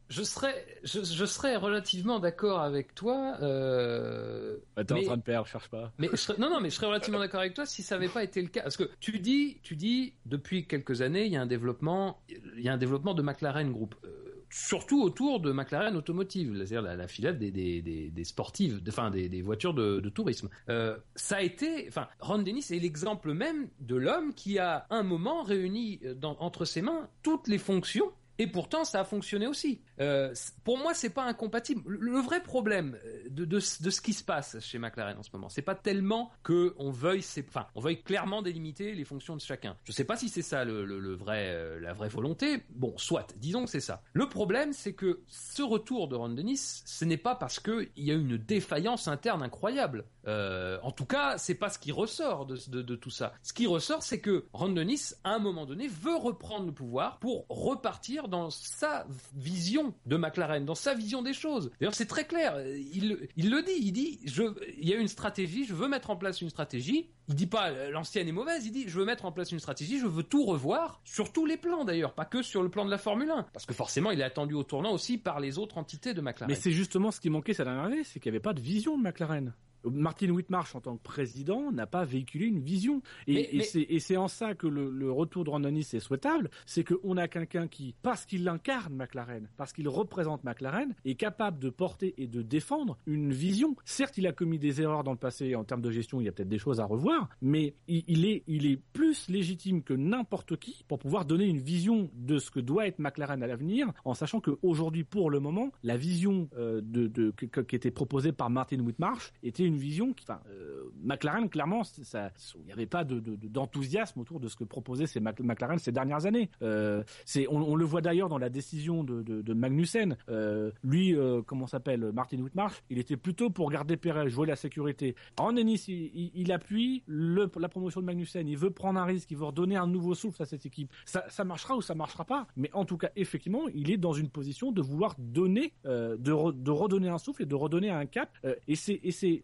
Je 0.10 0.22
serais, 0.24 0.66
je, 0.84 1.04
je 1.04 1.26
serais 1.26 1.56
relativement 1.56 2.20
d'accord 2.20 2.60
avec 2.62 2.94
toi. 2.94 3.38
Euh, 3.42 4.58
Bah, 4.76 4.84
T'es 4.84 4.94
en 4.94 5.02
train 5.04 5.18
de 5.18 5.22
perdre, 5.24 5.48
cherche 5.48 5.70
pas. 5.70 5.92
Mais 5.98 6.10
je 6.12 6.18
serais- 6.18 6.38
non, 6.40 6.50
non, 6.50 6.60
mais 6.62 6.70
je 6.70 6.76
serais 6.76 6.88
relativement 6.88 7.20
d'accord 7.20 7.40
avec 7.40 7.54
toi 7.54 7.66
si 7.66 7.82
ça 7.82 7.96
n'avait 7.96 8.10
pas 8.10 8.24
été 8.24 8.42
le 8.42 8.48
cas. 8.50 8.62
Parce 8.62 8.78
que 8.78 8.90
tu 9.00 9.20
dis, 9.20 9.58
tu 9.64 9.76
dis, 9.76 10.14
depuis 10.26 10.68
quelques 10.68 11.02
années, 11.02 11.26
il 11.26 11.32
y 11.32 11.38
a 11.38 11.42
un 11.42 11.46
développement, 11.48 12.20
il 12.30 12.62
y 12.62 12.70
a 12.70 12.74
un 12.74 12.78
développement 12.78 13.14
de 13.14 13.22
McLaren 13.22 13.72
Group. 13.72 13.96
Euh, 14.04 14.10
Surtout 14.52 15.02
autour 15.02 15.42
de 15.42 15.52
McLaren 15.52 15.98
Automotive, 15.98 16.54
c'est-à-dire 16.56 16.82
la, 16.84 16.96
la 16.96 17.08
filiale 17.10 17.38
des, 17.38 17.52
des, 17.52 17.82
des, 17.82 18.10
des 18.10 18.24
sportives, 18.24 18.82
de- 18.82 18.90
enfin 18.90 19.10
des, 19.10 19.28
des 19.28 19.42
voitures 19.42 19.74
de, 19.74 20.00
de 20.00 20.10
tourisme. 20.10 20.48
Euh, 20.70 20.96
ça 21.16 21.38
a 21.38 21.42
été, 21.42 21.86
enfin, 21.90 22.08
Ron 22.22 22.38
Dennis 22.38 22.68
est 22.70 22.80
l'exemple 22.80 23.34
même 23.34 23.68
de 23.82 23.96
l'homme 23.98 24.34
qui 24.34 24.58
a 24.60 24.86
un 24.92 25.04
moment 25.04 25.44
réuni 25.44 26.00
euh, 26.06 26.14
dans, 26.14 26.38
entre 26.40 26.64
ses 26.64 26.82
mains 26.82 27.10
toutes 27.22 27.50
les 27.50 27.58
fonctions 27.58 28.14
et 28.38 28.48
pourtant, 28.48 28.84
ça 28.86 29.00
a 29.02 29.04
fonctionné 29.04 29.48
aussi. 29.48 29.82
Euh, 30.00 30.34
pour 30.64 30.78
moi, 30.78 30.94
c'est 30.94 31.10
pas 31.10 31.24
incompatible. 31.24 31.82
Le, 31.88 32.20
vrai 32.20 32.42
problème 32.42 32.98
euh, 33.06 33.24
de, 33.30 33.46
de, 33.46 33.58
de 33.58 33.90
ce 33.90 34.02
qui 34.02 34.14
se 34.14 34.24
passe 34.24 34.58
chez 34.60 34.78
McLaren 34.80 35.18
en 35.18 35.24
ce 35.24 35.30
moment, 35.34 35.50
c'est 35.50 35.62
pas 35.62 35.76
tellement 35.76 36.32
que 36.44 36.74
on 36.78 36.92
veuille, 36.92 37.24
enfin, 37.48 37.68
on 37.76 37.82
veuille 37.82 38.02
clairement 38.02 38.42
délimiter 38.42 38.94
les 38.94 39.04
fonctions 39.04 39.36
de 39.36 39.42
chacun. 39.42 39.78
Je 39.84 39.92
sais 39.92 40.04
pas 40.04 40.18
si 40.18 40.30
c'est 40.30 40.42
ça 40.42 40.66
le, 40.66 40.86
le, 40.86 41.16
vrai, 41.16 41.50
euh, 41.54 41.80
la 41.80 41.94
vraie 41.94 42.10
volonté. 42.10 42.64
Bon, 42.70 42.94
soit, 42.98 43.34
disons 43.38 43.66
que 43.66 43.72
c'est 43.72 43.80
ça. 43.80 44.02
Le 44.14 44.28
problème, 44.28 44.74
c'est 44.74 44.94
que 44.94 45.22
ce 45.28 45.62
retour 45.62 46.08
de 46.08 46.16
Ron 46.16 46.30
Dennis, 46.30 46.84
ce 46.86 47.06
n'est 47.06 47.18
pas 47.18 47.36
parce 47.36 47.60
que 47.60 47.90
il 47.96 48.06
y 48.06 48.12
a 48.12 48.16
une 48.16 48.38
défaillance 48.38 49.08
interne 49.08 49.44
incroyable. 49.44 50.06
En 50.28 50.92
tout 50.92 51.06
cas, 51.06 51.38
c'est 51.38 51.54
pas 51.56 51.70
ce 51.70 51.78
qui 51.78 51.92
ressort 51.92 52.48
de, 52.48 52.58
de, 52.68 52.82
de 52.82 52.96
tout 52.96 53.12
ça. 53.12 53.34
Ce 53.44 53.54
qui 53.54 53.68
ressort, 53.68 54.02
c'est 54.02 54.20
que 54.20 54.46
Ron 54.54 54.70
Dennis, 54.70 55.14
à 55.24 55.36
un 55.36 55.40
moment 55.40 55.66
donné, 55.66 55.88
veut 55.88 56.16
reprendre 56.16 56.66
le 56.66 56.72
pouvoir 56.72 57.20
pour 57.20 57.46
repartir 57.48 58.28
dans 58.28 58.50
sa 58.50 59.06
vision 59.36 59.85
de 60.06 60.18
McLaren, 60.18 60.66
dans 60.66 60.76
sa 60.76 60.94
vision 60.94 61.22
des 61.22 61.34
choses. 61.34 61.72
D'ailleurs, 61.80 61.96
c'est 61.96 62.06
très 62.06 62.26
clair. 62.26 62.56
Il, 62.68 63.28
il 63.36 63.50
le 63.50 63.62
dit. 63.62 63.72
Il 63.80 63.92
dit, 63.92 64.20
je, 64.26 64.44
il 64.78 64.88
y 64.88 64.94
a 64.94 64.98
une 64.98 65.08
stratégie. 65.08 65.66
Je 65.66 65.74
veux 65.74 65.88
mettre 65.88 66.10
en 66.10 66.16
place 66.16 66.42
une 66.42 66.50
stratégie. 66.50 67.10
Il 67.28 67.36
dit 67.36 67.48
pas 67.48 67.70
euh, 67.70 67.90
l'ancienne 67.90 68.28
est 68.28 68.32
mauvaise. 68.32 68.66
Il 68.66 68.72
dit, 68.72 68.86
je 68.88 69.00
veux 69.00 69.06
mettre 69.06 69.26
en 69.26 69.32
place 69.32 69.52
une 69.52 69.60
stratégie. 69.60 70.00
Je 70.00 70.08
veux 70.08 70.24
tout 70.24 70.46
revoir 70.46 71.02
sur 71.04 71.32
tous 71.32 71.46
les 71.46 71.58
plans 71.58 71.84
d'ailleurs, 71.86 72.14
pas 72.14 72.26
que 72.26 72.42
sur 72.42 72.62
le 72.62 72.70
plan 72.70 72.86
de 72.86 72.92
la 72.92 72.98
Formule 72.98 73.30
1, 73.30 73.48
parce 73.54 73.66
que 73.66 73.74
forcément, 73.74 74.12
il 74.12 74.22
est 74.22 74.24
attendu 74.26 74.54
au 74.54 74.64
tournant 74.64 74.92
aussi 74.92 75.18
par 75.18 75.40
les 75.40 75.58
autres 75.58 75.78
entités 75.78 76.14
de 76.14 76.22
McLaren. 76.22 76.50
Mais 76.54 76.60
c'est 76.60 76.72
justement 76.72 77.12
ce 77.12 77.20
qui 77.20 77.30
manquait 77.30 77.54
cette 77.54 77.66
dernière 77.66 77.86
année, 77.86 78.04
c'est 78.04 78.20
qu'il 78.20 78.32
n'y 78.32 78.36
avait 78.38 78.44
pas 78.44 78.54
de 78.54 78.62
vision 78.62 78.98
de 78.98 79.04
McLaren. 79.04 79.54
Martin 79.90 80.30
Whitmarsh, 80.30 80.76
en 80.76 80.82
tant 80.82 80.98
que 80.98 81.04
président, 81.04 81.72
n'a 81.72 81.86
pas 81.88 82.06
véhiculé 82.06 82.46
une 82.48 82.60
vision. 82.60 83.02
Et, 83.28 83.56
et 83.56 83.58
mais- 83.60 83.64
c'est- 84.00 84.16
en 84.18 84.28
ça 84.28 84.56
que 84.56 84.68
le, 84.68 84.90
le 84.90 85.12
retour 85.12 85.44
de 85.44 85.50
Ron 85.50 85.60
Dennis 85.62 85.88
est 85.94 86.00
souhaitable, 86.00 86.50
c'est 86.66 86.84
qu'on 86.84 87.18
a 87.18 87.28
quelqu'un 87.28 87.68
qui, 87.68 87.96
parce 88.02 88.26
qu'il 88.26 88.48
incarne 88.48 88.96
McLaren, 88.96 89.50
parce 89.58 89.74
qu'il 89.74 89.90
représente 89.90 90.44
McLaren, 90.44 90.94
est 91.04 91.16
capable 91.16 91.60
de 91.60 91.70
porter 91.70 92.14
et 92.18 92.28
de 92.28 92.42
défendre 92.42 92.98
une 93.06 93.34
vision. 93.34 93.76
Certes, 93.84 94.18
il 94.18 94.26
a 94.28 94.32
commis 94.32 94.58
des 94.60 94.82
erreurs 94.82 95.04
dans 95.04 95.12
le 95.12 95.18
passé 95.18 95.56
en 95.56 95.64
termes 95.64 95.82
de 95.82 95.92
gestion, 95.92 96.22
il 96.22 96.26
y 96.26 96.28
a 96.28 96.32
peut-être 96.32 96.48
des 96.50 96.58
choses 96.60 96.80
à 96.80 96.86
revoir, 96.86 97.30
mais 97.42 97.76
il, 97.88 98.04
il 98.08 98.26
est, 98.26 98.44
il 98.48 98.66
est 98.66 98.80
plus 98.94 99.28
légitime 99.30 99.84
que 99.84 99.94
n'importe 99.94 100.58
qui 100.58 100.84
pour 100.88 101.00
pouvoir 101.00 101.26
donner 101.26 101.46
une 101.46 101.60
vision 101.60 102.10
de 102.14 102.38
ce 102.38 102.52
que 102.52 102.60
doit 102.60 102.88
être 102.88 103.00
McLaren 103.00 103.42
à 103.44 103.48
l'avenir, 103.48 103.92
en 104.06 104.14
sachant 104.14 104.40
qu'aujourd'hui, 104.40 105.04
pour 105.04 105.30
le 105.30 105.40
moment, 105.40 105.72
la 105.84 105.98
vision 105.98 106.50
euh, 106.58 106.82
de, 106.84 107.08
de, 107.08 107.32
que- 107.32 107.46
que- 107.46 107.62
qui 107.62 107.76
était 107.76 107.92
proposée 107.92 108.32
par 108.32 108.50
Martin 108.50 108.80
Whitmarsh 108.80 109.34
était 109.44 109.66
une 109.66 109.75
vision 109.78 110.14
qui, 110.14 110.24
enfin, 110.28 110.42
euh, 110.50 110.84
McLaren, 111.04 111.50
clairement, 111.50 111.82
il 111.98 112.66
n'y 112.66 112.72
avait 112.72 112.86
pas 112.86 113.04
de- 113.04 113.20
de- 113.20 113.36
de- 113.36 113.48
d'enthousiasme 113.48 114.20
autour 114.20 114.40
de 114.40 114.48
ce 114.48 114.56
que 114.56 114.64
proposait 114.64 115.08
ces 115.08 115.20
McLaren 115.20 115.78
ces 115.80 115.92
dernières 115.92 116.26
années. 116.26 116.50
Euh, 116.62 117.04
c'est, 117.26 117.48
on, 117.50 117.76
le 117.76 117.86
voit 117.86 118.02
d'ailleurs 118.02 118.30
dans 118.30 118.38
la 118.38 118.50
décision 118.50 119.04
de, 119.04 119.22
Magnussen. 119.54 120.18
Euh, 120.30 120.72
lui, 120.84 121.16
comment 121.46 121.68
s'appelle, 121.68 122.12
Martin 122.14 122.40
Whitmarsh, 122.42 122.84
il 122.90 122.98
était 122.98 123.18
plutôt 123.18 123.50
pour 123.50 123.70
garder 123.70 123.98
Perez, 123.98 124.30
jouer 124.30 124.48
la 124.48 124.56
sécurité. 124.56 125.16
En 125.38 125.56
Ennis, 125.56 125.86
il, 125.88 126.32
il- 126.34 126.52
appuie 126.52 127.04
la 127.08 127.70
promotion 127.70 128.02
de 128.02 128.06
Magnussen. 128.06 128.48
Il 128.48 128.58
veut 128.58 128.70
prendre 128.72 129.00
un 129.00 129.06
risque, 129.06 129.32
il 129.32 129.38
veut 129.38 129.46
redonner 129.46 129.76
un 129.76 129.88
nouveau 129.88 130.14
souffle 130.14 130.42
à 130.42 130.46
cette 130.46 130.66
équipe. 130.66 130.92
Ça, 131.06 131.44
marchera 131.44 131.76
ou 131.76 131.82
ça 131.82 131.96
marchera 131.96 132.24
pas. 132.26 132.48
Mais 132.56 132.70
en 132.74 132.86
tout 132.86 132.98
cas, 132.98 133.10
effectivement, 133.16 133.68
il 133.74 133.92
est 133.92 133.98
dans 133.98 134.14
une 134.14 134.30
position 134.30 134.72
de 134.72 134.82
vouloir 134.82 135.16
donner, 135.18 135.74
de, 135.84 136.32
re- 136.32 136.54
de 136.62 136.72
redonner 136.72 137.10
un 137.10 137.18
souffle 137.18 137.44
et 137.44 137.46
de 137.46 137.56
redonner 137.56 137.90
un 137.90 138.06
cap. 138.06 138.38
Et 138.68 138.76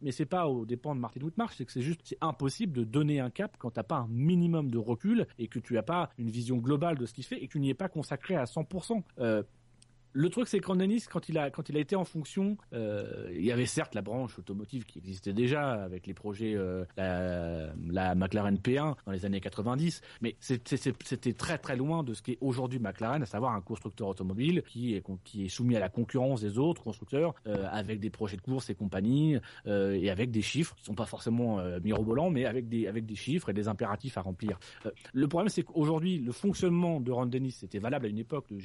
mais 0.02 0.12
c'est 0.12 0.21
pas 0.26 0.48
aux 0.48 0.66
dépens 0.66 0.96
de 0.96 1.00
Martin 1.00 1.22
Whitmarsh, 1.22 1.56
c'est 1.58 1.66
que 1.66 1.72
c'est 1.72 1.82
juste, 1.82 2.02
c'est 2.04 2.18
impossible 2.22 2.74
de 2.74 2.84
donner 2.84 3.20
un 3.20 3.30
cap 3.30 3.56
quand 3.58 3.72
t'as 3.72 3.84
pas 3.84 3.98
un 3.98 4.08
minimum 4.10 4.70
de 4.70 4.78
recul 4.78 5.28
et 5.40 5.48
que 5.48 5.60
tu 5.60 5.78
as 5.78 5.84
pas 5.84 6.10
une 6.18 6.30
vision 6.30 6.58
globale 6.58 6.98
de 6.98 7.06
ce 7.06 7.14
qu'il 7.14 7.24
fait 7.24 7.42
et 7.42 7.48
que 7.48 7.54
tu 7.54 7.60
n'y 7.60 7.70
es 7.70 7.74
pas 7.74 7.90
consacré 7.90 8.36
à 8.36 8.46
100%. 8.46 9.04
Euh, 9.20 9.44
le 10.14 10.30
truc, 10.30 10.48
c'est 10.48 10.60
qu'en 10.60 10.76
Nice, 10.76 11.08
quand 11.08 11.30
il 11.30 11.38
a 11.38 11.50
quand 11.50 11.70
il 11.70 11.78
a 11.78 11.80
été 11.80 11.96
en 11.96 12.06
fonction, 12.06 12.58
euh, 12.74 13.30
il 13.34 13.46
y 13.46 13.52
avait 13.52 13.66
certes 13.66 13.96
la 13.96 14.02
branche 14.02 14.38
automotive 14.40 14.86
qui 14.86 15.00
existait 15.00 15.34
déjà 15.34 15.72
avec 15.72 16.08
les 16.08 16.14
projets 16.14 16.54
euh, 16.56 16.86
la, 16.98 17.74
la 17.90 18.16
McLaren 18.16 18.58
P1 18.58 18.96
dans 19.06 19.12
les 19.12 19.26
années 19.26 19.42
90, 19.42 20.02
mais 20.22 20.36
c'était 20.40 21.34
très 21.34 21.58
très 21.58 21.76
loin 21.76 22.04
de 22.04 22.14
ce 22.14 22.22
qu'est 22.22 22.38
aujourd'hui 22.42 22.80
McLaren, 22.80 23.22
à 23.22 23.26
savoir 23.26 23.54
un 23.54 23.62
constructeur 23.62 24.08
automobile 24.08 24.64
qui 24.68 24.96
est 24.96 25.04
qui 25.24 25.46
est 25.46 25.50
soumis 25.50 25.76
à 25.76 25.80
la 25.80 25.90
concurrence 25.90 26.42
des 26.42 26.58
autres 26.58 26.84
constructeurs 26.84 27.36
euh, 27.48 27.68
avec 27.72 28.00
des 28.00 28.10
projets 28.10 28.38
de 28.38 28.42
course 28.42 28.70
et 28.70 28.76
compagnie 28.76 29.38
euh, 29.68 29.94
et 29.94 30.10
avec 30.10 30.32
des 30.32 30.42
chiffres 30.42 30.76
qui 30.76 30.84
sont 30.84 30.96
pas 30.96 31.06
forcément 31.06 31.60
euh, 31.60 31.80
mirobolants, 31.84 32.30
mais 32.30 32.46
avec 32.46 32.68
des 32.68 32.88
avec 32.88 33.06
des 33.06 33.16
chiffres 33.16 33.50
et 33.50 33.54
des 33.54 33.68
impératifs 33.68 34.18
à 34.18 34.22
remplir. 34.22 34.60
Euh, 34.86 34.92
le 35.14 35.28
problème, 35.28 35.50
c'est 35.50 35.64
qu'aujourd'hui, 35.64 36.20
le 36.20 36.32
fonctionnement 36.32 37.00
de 37.00 37.12
Ron 37.12 37.26
Dennis, 37.26 37.52
c'était 37.52 37.80
valable 37.80 38.06
à 38.06 38.10
une 38.10 38.18
époque 38.18 38.48
de, 38.50 38.58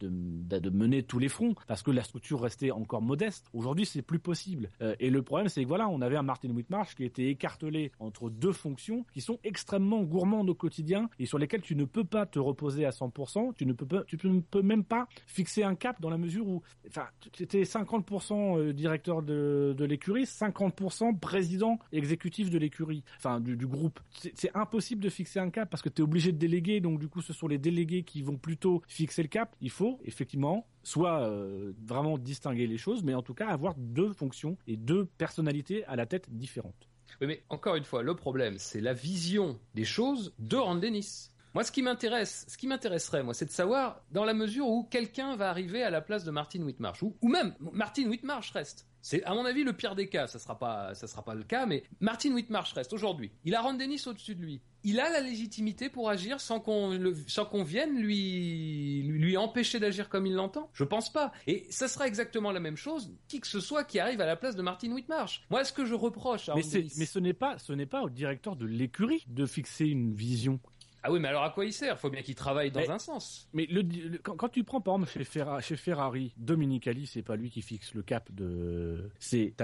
de, 0.00 0.08
de, 0.08 0.58
de 0.58 0.70
mener 0.82 1.02
tous 1.02 1.18
les 1.18 1.28
fronts, 1.28 1.54
parce 1.66 1.82
que 1.82 1.90
la 1.90 2.02
structure 2.02 2.40
restait 2.40 2.70
encore 2.70 3.02
modeste. 3.02 3.46
Aujourd'hui, 3.52 3.86
c'est 3.86 4.02
plus 4.02 4.18
possible. 4.18 4.70
Euh, 4.80 4.94
et 5.00 5.10
le 5.10 5.22
problème, 5.22 5.48
c'est 5.48 5.62
que 5.62 5.68
voilà, 5.68 5.88
on 5.88 6.00
avait 6.00 6.16
un 6.16 6.22
Martin 6.22 6.50
Whitmarsh 6.50 6.94
qui 6.94 7.04
était 7.04 7.28
écartelé 7.28 7.92
entre 7.98 8.30
deux 8.30 8.52
fonctions 8.52 9.04
qui 9.12 9.20
sont 9.20 9.38
extrêmement 9.44 10.02
gourmandes 10.02 10.50
au 10.50 10.54
quotidien 10.54 11.08
et 11.18 11.26
sur 11.26 11.38
lesquelles 11.38 11.62
tu 11.62 11.76
ne 11.76 11.84
peux 11.84 12.04
pas 12.04 12.26
te 12.26 12.38
reposer 12.38 12.84
à 12.84 12.90
100%. 12.90 13.54
Tu 13.54 13.66
ne 13.66 13.72
peux 13.72 13.86
pas, 13.86 14.02
tu 14.04 14.18
ne 14.24 14.40
peux 14.40 14.62
même 14.62 14.84
pas 14.84 15.06
fixer 15.26 15.62
un 15.62 15.74
cap 15.74 16.00
dans 16.00 16.10
la 16.10 16.18
mesure 16.18 16.46
où, 16.48 16.62
enfin, 16.88 17.06
tu 17.32 17.42
étais 17.42 17.62
50% 17.62 18.58
euh, 18.58 18.72
directeur 18.72 19.22
de, 19.22 19.74
l'écurie, 19.84 20.24
50% 20.24 21.18
président 21.18 21.78
exécutif 21.92 22.50
de 22.50 22.58
l'écurie, 22.58 23.04
enfin 23.18 23.40
du, 23.40 23.56
du 23.56 23.66
groupe. 23.66 24.00
C'est 24.34 24.54
impossible 24.54 25.02
de 25.02 25.08
fixer 25.08 25.38
un 25.38 25.50
cap 25.50 25.68
parce 25.70 25.82
que 25.82 25.88
tu 25.88 26.02
es 26.02 26.04
obligé 26.04 26.32
de 26.32 26.38
déléguer, 26.38 26.80
donc 26.80 26.98
du 26.98 27.08
coup 27.08 27.20
ce 27.20 27.32
sont 27.32 27.48
les 27.48 27.58
délégués 27.58 28.02
qui 28.02 28.22
vont 28.22 28.36
plutôt 28.36 28.82
fixer 28.86 29.22
le 29.22 29.28
cap. 29.28 29.54
Il 29.60 29.70
faut 29.70 30.00
effectivement 30.04 30.66
soit 30.82 31.22
euh, 31.22 31.72
vraiment 31.84 32.18
distinguer 32.18 32.66
les 32.66 32.78
choses, 32.78 33.02
mais 33.02 33.14
en 33.14 33.22
tout 33.22 33.34
cas 33.34 33.48
avoir 33.48 33.74
deux 33.76 34.12
fonctions 34.12 34.56
et 34.66 34.76
deux 34.76 35.06
personnalités 35.18 35.84
à 35.86 35.96
la 35.96 36.06
tête 36.06 36.28
différentes. 36.30 36.88
Oui, 37.20 37.26
mais 37.26 37.44
encore 37.48 37.76
une 37.76 37.84
fois, 37.84 38.02
le 38.02 38.14
problème, 38.14 38.56
c'est 38.58 38.80
la 38.80 38.94
vision 38.94 39.58
des 39.74 39.84
choses 39.84 40.34
de 40.38 40.56
Ron 40.56 40.76
Dennis. 40.76 41.30
Moi, 41.54 41.64
ce 41.64 41.72
qui 41.72 41.82
m'intéresse, 41.82 42.46
ce 42.48 42.56
qui 42.56 42.66
m'intéresserait, 42.66 43.22
moi, 43.22 43.34
c'est 43.34 43.44
de 43.44 43.50
savoir 43.50 44.02
dans 44.10 44.24
la 44.24 44.32
mesure 44.32 44.66
où 44.66 44.84
quelqu'un 44.84 45.36
va 45.36 45.50
arriver 45.50 45.82
à 45.82 45.90
la 45.90 46.00
place 46.00 46.24
de 46.24 46.30
Martin 46.30 46.62
Whitmarsh, 46.62 47.02
ou, 47.02 47.14
ou 47.20 47.28
même 47.28 47.54
Martin 47.60 48.08
Whitmarsh 48.08 48.50
reste. 48.52 48.86
C'est 49.02 49.22
à 49.24 49.34
mon 49.34 49.44
avis 49.44 49.64
le 49.64 49.72
pire 49.72 49.94
des 49.94 50.08
cas. 50.08 50.28
Ça 50.28 50.38
sera 50.38 50.58
pas, 50.58 50.94
ça 50.94 51.06
sera 51.06 51.22
pas 51.22 51.34
le 51.34 51.42
cas, 51.42 51.66
mais 51.66 51.82
Martin 52.00 52.32
Whitmarsh 52.32 52.72
reste 52.72 52.92
aujourd'hui. 52.92 53.32
Il 53.44 53.54
a 53.54 53.60
Ron 53.60 53.74
Dennis 53.74 54.04
au-dessus 54.06 54.34
de 54.34 54.40
lui. 54.40 54.62
Il 54.84 54.98
a 55.00 55.08
la 55.10 55.20
légitimité 55.20 55.88
pour 55.88 56.10
agir 56.10 56.40
sans 56.40 56.58
qu'on 56.58 56.90
le, 56.90 57.14
sans 57.28 57.44
qu'on 57.44 57.62
vienne 57.62 57.96
lui 58.02 59.02
lui 59.06 59.36
empêcher 59.36 59.78
d'agir 59.78 60.08
comme 60.08 60.26
il 60.26 60.34
l'entend. 60.34 60.68
Je 60.72 60.84
pense 60.84 61.12
pas. 61.12 61.32
Et 61.46 61.66
ça 61.70 61.86
sera 61.88 62.06
exactement 62.08 62.50
la 62.50 62.60
même 62.60 62.76
chose 62.76 63.12
qui 63.28 63.40
que 63.40 63.46
ce 63.46 63.60
soit 63.60 63.84
qui 63.84 63.98
arrive 64.00 64.20
à 64.20 64.26
la 64.26 64.36
place 64.36 64.56
de 64.56 64.62
Martin 64.62 64.90
Whitmarsh. 64.92 65.42
Moi, 65.50 65.64
ce 65.64 65.72
que 65.72 65.84
je 65.86 65.94
reproche 65.94 66.48
à 66.48 66.54
Mais, 66.56 66.62
mais 66.96 67.06
ce 67.06 67.18
n'est 67.18 67.32
pas, 67.32 67.58
ce 67.58 67.72
n'est 67.72 67.86
pas 67.86 68.02
au 68.02 68.10
directeur 68.10 68.56
de 68.56 68.66
l'écurie 68.66 69.24
de 69.28 69.46
fixer 69.46 69.86
une 69.86 70.12
vision. 70.14 70.58
ah 71.04 71.12
oui, 71.12 71.20
mais 71.20 71.28
alors 71.28 71.44
à 71.44 71.50
quoi 71.50 71.64
il 71.64 71.72
sert? 71.72 71.98
Faut 71.98 72.10
bien 72.10 72.22
qu'il 72.22 72.34
travaille 72.34 72.70
dans 72.72 72.80
Mais- 72.80 72.90
un 72.90 72.98
sens. 72.98 73.48
Mais 73.52 73.66
le, 73.66 73.82
le- 73.82 74.18
quand, 74.18 74.34
quand 74.36 74.48
tu 74.48 74.64
prends 74.64 74.80
par 74.80 74.94
exemple 74.94 75.12
chez, 75.12 75.24
Ferra- 75.24 75.60
chez 75.60 75.76
Ferrari, 75.76 76.32
Dominicali, 76.36 77.06
c'est 77.06 77.22
pas 77.22 77.36
lui 77.36 77.50
qui 77.50 77.62
fixe 77.62 77.94
le 77.94 78.02
cap 78.02 78.30
de, 78.32 79.10
c'est 79.20 79.54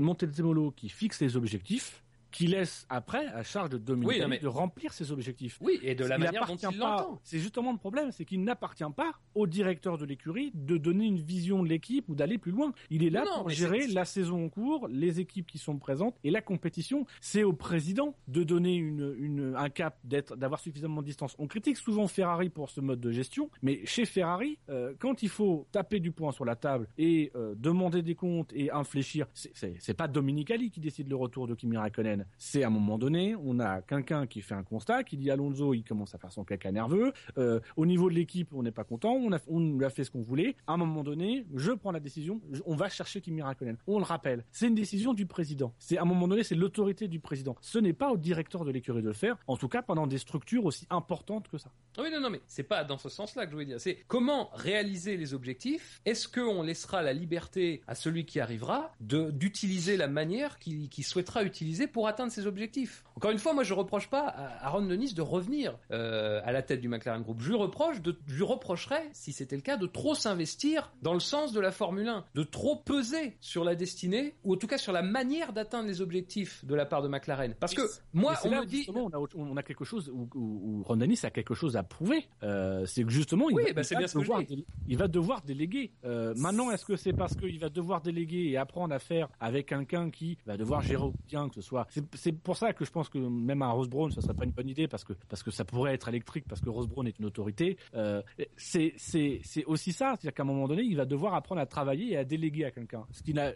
Montezemolo 0.00 0.70
qui 0.70 0.88
fixe 0.88 1.20
les 1.20 1.36
objectifs, 1.36 2.02
qui 2.36 2.46
laisse 2.46 2.86
après 2.88 3.26
à 3.28 3.42
charge 3.42 3.70
de 3.70 3.78
Dominicali 3.78 4.20
Oui, 4.22 4.26
mais- 4.28 4.38
de 4.38 4.46
remplir 4.48 4.92
ses 4.92 5.12
objectifs. 5.12 5.58
Oui, 5.60 5.78
et 5.82 5.94
de 5.94 6.04
la 6.04 6.16
Il 6.16 6.20
manière 6.24 6.46
dont 6.46 6.54
appartient 6.54 6.66
il 6.72 6.78
l'entend. 6.78 7.20
C'est 7.24 7.38
justement 7.38 7.72
le 7.72 7.78
problème, 7.78 8.10
c'est 8.12 8.24
qu'il 8.24 8.42
n'appartient 8.44 8.84
pas 8.96 9.12
au 9.34 9.46
directeur 9.46 9.98
de 9.98 10.04
l'écurie 10.04 10.50
de 10.54 10.76
donner 10.76 11.06
une 11.06 11.18
vision 11.20 11.62
de 11.62 11.68
l'équipe 11.68 12.08
ou 12.08 12.14
d'aller 12.14 12.38
plus 12.38 12.52
loin. 12.52 12.72
Il 12.90 13.04
est 13.04 13.10
là 13.10 13.24
Non, 13.24 13.40
pour 13.40 13.50
gérer 13.50 13.86
la 13.88 14.04
saison 14.04 14.44
en 14.44 14.48
cours, 14.48 14.88
les 14.88 15.20
équipes 15.20 15.46
qui 15.46 15.58
sont 15.58 15.78
présentes 15.78 16.16
et 16.24 16.30
la 16.30 16.42
compétition. 16.42 17.06
C'est 17.20 17.42
au 17.42 17.52
président 17.52 18.14
de 18.28 18.44
donner 18.44 18.74
une, 18.76 19.14
une- 19.18 19.54
un 19.56 19.68
cap, 19.70 19.98
d'être, 20.04 20.36
d'avoir 20.36 20.60
suffisamment 20.60 21.00
de 21.00 21.06
distance. 21.06 21.34
On 21.38 21.46
critique 21.46 21.76
souvent 21.76 22.06
Ferrari 22.08 22.48
pour 22.50 22.70
ce 22.70 22.80
mode 22.80 23.00
de 23.00 23.10
gestion, 23.10 23.50
mais 23.62 23.80
chez 23.86 24.04
Ferrari, 24.04 24.58
euh, 24.68 24.94
quand 24.98 25.22
il 25.22 25.28
faut 25.28 25.66
taper 25.72 26.00
du 26.00 26.12
poing 26.12 26.32
sur 26.32 26.44
la 26.44 26.56
table 26.56 26.88
et 26.98 27.30
euh, 27.34 27.54
demander 27.56 28.02
des 28.02 28.14
comptes 28.14 28.52
et 28.52 28.70
infléchir, 28.70 29.26
c'est, 29.32 29.94
pas 29.94 30.08
Dominicali 30.08 30.70
qui 30.70 30.80
décide 30.80 31.08
le 31.08 31.16
retour 31.16 31.46
de 31.46 31.54
Kimi 31.54 31.76
Raikkonen. 31.76 32.25
C'est 32.38 32.62
à 32.62 32.68
un 32.68 32.70
moment 32.70 32.98
donné, 32.98 33.34
on 33.36 33.60
a 33.60 33.82
quelqu'un 33.82 34.26
qui 34.26 34.42
fait 34.42 34.54
un 34.54 34.62
constat, 34.62 35.04
qui 35.04 35.16
dit 35.16 35.30
Alonso, 35.30 35.74
il 35.74 35.84
commence 35.84 36.14
à 36.14 36.18
faire 36.18 36.32
son 36.32 36.44
caca 36.44 36.70
nerveux. 36.72 37.12
Euh, 37.38 37.60
au 37.76 37.86
niveau 37.86 38.08
de 38.10 38.14
l'équipe, 38.14 38.52
on 38.52 38.62
n'est 38.62 38.72
pas 38.72 38.84
content. 38.84 39.12
On 39.12 39.32
a, 39.32 39.38
on 39.48 39.80
a 39.80 39.90
fait 39.90 40.04
ce 40.04 40.10
qu'on 40.10 40.22
voulait. 40.22 40.56
À 40.66 40.72
un 40.72 40.76
moment 40.76 41.02
donné, 41.02 41.46
je 41.54 41.72
prends 41.72 41.92
la 41.92 42.00
décision. 42.00 42.40
on 42.66 42.76
va 42.76 42.88
chercher 42.88 43.20
Kimi 43.20 43.42
Raikkonen. 43.42 43.76
On 43.86 43.98
le 43.98 44.04
rappelle. 44.04 44.44
C'est 44.52 44.68
une 44.68 44.74
décision 44.74 45.14
du 45.14 45.26
président. 45.26 45.74
C'est 45.78 45.98
à 45.98 46.02
un 46.02 46.04
moment 46.04 46.28
donné, 46.28 46.42
c'est 46.42 46.54
l'autorité 46.54 47.08
du 47.08 47.20
président. 47.20 47.56
Ce 47.60 47.78
n'est 47.78 47.92
pas 47.92 48.10
au 48.10 48.16
directeur 48.16 48.64
de 48.64 48.70
l'écurie 48.70 49.02
de 49.02 49.08
le 49.08 49.12
faire. 49.12 49.36
En 49.46 49.56
tout 49.56 49.68
cas, 49.68 49.82
pendant 49.82 50.06
des 50.06 50.18
structures 50.18 50.64
aussi 50.64 50.86
importantes 50.90 51.48
que 51.48 51.58
ça. 51.58 51.70
Oui, 51.98 52.10
non, 52.12 52.20
non, 52.20 52.30
mais 52.30 52.40
c'est 52.46 52.62
pas 52.62 52.84
dans 52.84 52.98
ce 52.98 53.08
sens-là 53.08 53.44
que 53.44 53.50
je 53.50 53.54
voulais 53.54 53.66
dire. 53.66 53.80
C'est 53.80 54.04
comment 54.06 54.50
réaliser 54.54 55.16
les 55.16 55.34
objectifs? 55.34 56.00
Est-ce 56.04 56.28
qu'on 56.28 56.62
laissera 56.62 57.02
la 57.02 57.12
liberté 57.12 57.82
à 57.86 57.94
celui 57.94 58.26
qui 58.26 58.40
arrivera 58.40 58.92
de 59.00 59.30
d'utiliser 59.30 59.96
la 59.96 60.08
manière 60.08 60.58
qu'il 60.58 60.88
qu'il 60.88 61.04
souhaitera 61.04 61.42
utiliser 61.44 61.86
pour 61.86 62.05
atteindre 62.06 62.32
ses 62.32 62.46
objectifs 62.46 63.04
Encore 63.16 63.30
une 63.30 63.38
fois, 63.38 63.52
moi, 63.52 63.64
je 63.64 63.74
reproche 63.74 64.08
pas 64.08 64.26
à, 64.28 64.68
Ron 64.70 64.82
Dennis 64.86 65.14
de 65.14 65.22
revenir 65.22 65.78
euh, 65.90 66.40
à 66.44 66.52
la 66.52 66.62
tête 66.62 66.80
du 66.80 66.88
McLaren 66.88 67.22
Group. 67.22 67.40
Je 67.40 67.48
lui 67.48 67.56
reproche, 67.56 68.00
de, 68.02 68.18
je 68.26 68.34
lui 68.36 68.44
reprocherais, 68.44 69.08
si 69.12 69.32
c'était 69.32 69.56
le 69.56 69.62
cas, 69.62 69.76
de 69.76 69.86
trop 69.86 70.14
s'investir 70.14 70.92
dans 71.02 71.14
le 71.14 71.20
sens 71.20 71.52
de 71.52 71.60
la 71.60 71.70
Formule 71.72 72.08
1, 72.08 72.24
de 72.34 72.42
trop 72.42 72.76
peser 72.76 73.36
sur 73.40 73.64
la 73.64 73.74
destinée 73.74 74.34
ou 74.44 74.54
en 74.54 74.56
tout 74.56 74.66
cas 74.66 74.78
sur 74.78 74.92
la 74.92 75.02
manière 75.02 75.52
d'atteindre 75.52 75.88
les 75.88 76.00
objectifs 76.00 76.64
de 76.64 76.74
la 76.74 76.86
part 76.86 77.02
de 77.02 77.08
McLaren. 77.08 77.54
Parce 77.58 77.74
que 77.74 77.82
moi, 78.12 78.34
on 78.44 78.50
là 78.50 78.60
me 78.60 78.66
dit. 78.66 78.86
on 78.94 79.08
a, 79.10 79.18
autre- 79.18 79.36
on 79.38 79.56
a 79.56 79.62
quelque 79.62 79.84
chose 79.84 80.08
où, 80.12 80.28
où, 80.34 80.40
où 80.80 80.82
Ron 80.84 80.96
Dennis 80.96 81.20
a 81.24 81.30
quelque 81.30 81.54
chose 81.54 81.76
à 81.76 81.82
prouver. 81.82 82.28
Euh, 82.42 82.84
c'est 82.86 83.04
que 83.04 83.10
justement, 83.10 83.48
il, 83.50 83.56
Oui, 83.56 83.64
va, 83.66 83.72
bah, 83.72 83.80
il 83.82 83.84
c'est 83.84 83.94
va 83.94 83.98
bien 84.00 84.08
ce 84.08 84.14
que 84.14 84.20
je 84.20 84.24
devoir, 84.26 84.42
il 84.88 84.96
va 84.98 85.08
devoir 85.08 85.42
déléguer. 85.42 85.92
Euh, 86.04 86.34
maintenant, 86.36 86.70
est-ce 86.70 86.84
que 86.84 86.96
c'est 86.96 87.12
parce 87.12 87.34
qu'il 87.36 87.58
va 87.58 87.68
devoir 87.68 88.00
déléguer 88.00 88.50
et 88.50 88.56
apprendre 88.56 88.94
à 88.94 88.98
faire 88.98 89.28
avec 89.40 89.66
quelqu'un 89.68 90.10
qui 90.10 90.38
va 90.46 90.56
devoir 90.56 90.82
gérer 90.82 91.02
quotidien, 91.12 91.48
que 91.48 91.54
ce 91.54 91.60
soit. 91.60 91.86
C'est, 92.14 92.32
pour 92.32 92.56
ça 92.56 92.72
que 92.72 92.84
je 92.84 92.90
pense 92.90 93.08
que 93.08 93.18
même 93.18 93.62
à 93.62 93.70
Rose 93.70 93.88
Brown, 93.88 94.10
ça 94.10 94.20
serait 94.20 94.34
pas 94.34 94.44
une 94.44 94.50
bonne 94.50 94.68
idée 94.68 94.88
parce 94.88 95.04
que 95.04 95.12
parce 95.28 95.42
que 95.42 95.50
ça 95.50 95.64
pourrait 95.64 95.94
être 95.94 96.08
électrique 96.08 96.44
parce 96.48 96.60
que 96.60 96.68
Rose 96.68 96.88
Brown 96.88 97.06
est 97.06 97.18
une 97.18 97.26
autorité. 97.26 97.76
Euh, 97.94 98.22
c'est 98.56 98.94
c'est 98.96 99.40
c'est 99.44 99.64
aussi 99.64 99.92
ça, 99.92 100.14
c'est-à-dire 100.14 100.34
qu'à 100.34 100.42
un 100.42 100.46
moment 100.46 100.68
donné, 100.68 100.82
il 100.82 100.96
va 100.96 101.04
devoir 101.04 101.34
apprendre 101.34 101.60
à 101.60 101.66
travailler 101.66 102.12
et 102.12 102.16
à 102.16 102.24
déléguer 102.24 102.64
à 102.64 102.70
quelqu'un, 102.70 103.06
ce 103.10 103.22
qu'il 103.22 103.36
n'a 103.36 103.52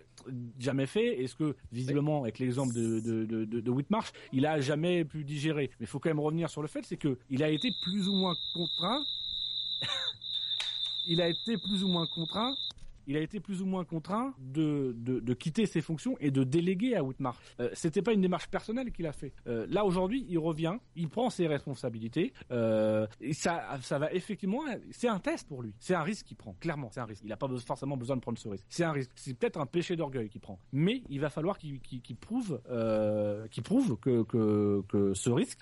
jamais 0.59 0.87
fait 0.87 1.21
et 1.21 1.27
ce 1.27 1.35
que 1.35 1.57
visiblement 1.73 2.23
avec 2.23 2.39
l'exemple 2.39 2.75
de 2.75 3.01
de 3.01 3.25
de, 3.25 3.45
de, 3.45 3.61
de 3.61 3.71
Whitmarsh, 3.71 4.13
il 4.33 4.47
a 4.47 4.61
jamais 4.61 5.05
pu 5.05 5.25
digérer. 5.25 5.71
Mais 5.79 5.85
il 5.85 5.87
faut 5.87 5.99
quand 5.99 6.11
même 6.11 6.21
revenir 6.21 6.51
sur 6.51 6.63
le 6.63 6.69
fait, 6.69 6.85
c'est 6.85 6.97
que 6.97 7.19
il 7.29 7.43
a 7.43 7.49
été 7.49 7.69
plus 7.85 8.09
ou 8.09 8.13
moins 8.13 8.35
contraint. 8.55 9.03
il 11.07 11.21
a 11.21 11.29
été 11.29 11.57
plus 11.59 11.85
ou 11.85 11.89
moins 11.89 12.07
contraint. 12.15 12.55
Il 13.11 13.17
a 13.17 13.21
été 13.23 13.41
plus 13.41 13.61
ou 13.61 13.67
moins 13.67 13.85
contraint 13.85 14.35
de, 14.39 14.95
de, 14.97 15.19
de 15.19 15.35
quitter 15.35 15.67
ses 15.67 15.81
fonctions 15.81 16.17
et 16.21 16.31
de 16.31 16.45
déléguer 16.45 16.95
à 16.95 17.03
Whitmarsh. 17.03 17.37
Euh, 17.59 17.69
C'était 17.73 18.03
pas 18.03 18.13
une 18.13 18.21
démarche 18.21 18.47
personnelle 18.49 18.93
qu'il 18.93 19.05
a 19.05 19.13
fait. 19.13 19.33
Euh, 19.49 19.67
là 19.69 19.85
aujourd'hui, 19.85 20.25
il 20.29 20.39
revient, 20.39 20.77
il 20.95 21.09
prend 21.09 21.29
ses 21.29 21.49
responsabilités. 21.49 22.33
Euh, 22.53 23.09
ça, 23.33 23.79
ça 23.83 23.99
va 23.99 24.13
effectivement, 24.13 24.61
c'est 24.93 25.09
un 25.09 25.19
test 25.19 25.49
pour 25.49 25.61
lui. 25.61 25.75
C'est 25.81 25.95
un 25.95 26.05
risque 26.05 26.27
qu'il 26.27 26.37
prend. 26.37 26.55
Clairement, 26.61 26.89
c'est 26.93 27.01
un 27.01 27.05
risque. 27.05 27.23
Il 27.25 27.31
n'a 27.31 27.37
pas 27.37 27.49
forcément 27.67 27.97
besoin 27.97 28.15
de 28.15 28.21
prendre 28.21 28.39
ce 28.39 28.49
risque. 28.49 28.65
C'est 28.69 28.85
un 28.85 28.93
risque. 28.93 29.11
C'est 29.17 29.35
peut-être 29.35 29.59
un 29.59 29.67
péché 29.67 29.97
d'orgueil 29.97 30.29
qu'il 30.29 30.41
prend. 30.41 30.61
Mais 30.73 31.03
il 31.09 31.19
va 31.19 31.31
falloir 31.31 31.59
qu'il 31.59 31.81
prouve, 32.21 32.61
euh, 32.71 33.49
qu'il 33.49 33.65
prouve 33.65 33.97
que, 33.99 34.23
que, 34.23 34.85
que 34.89 35.15
ce 35.15 35.31
risque, 35.31 35.59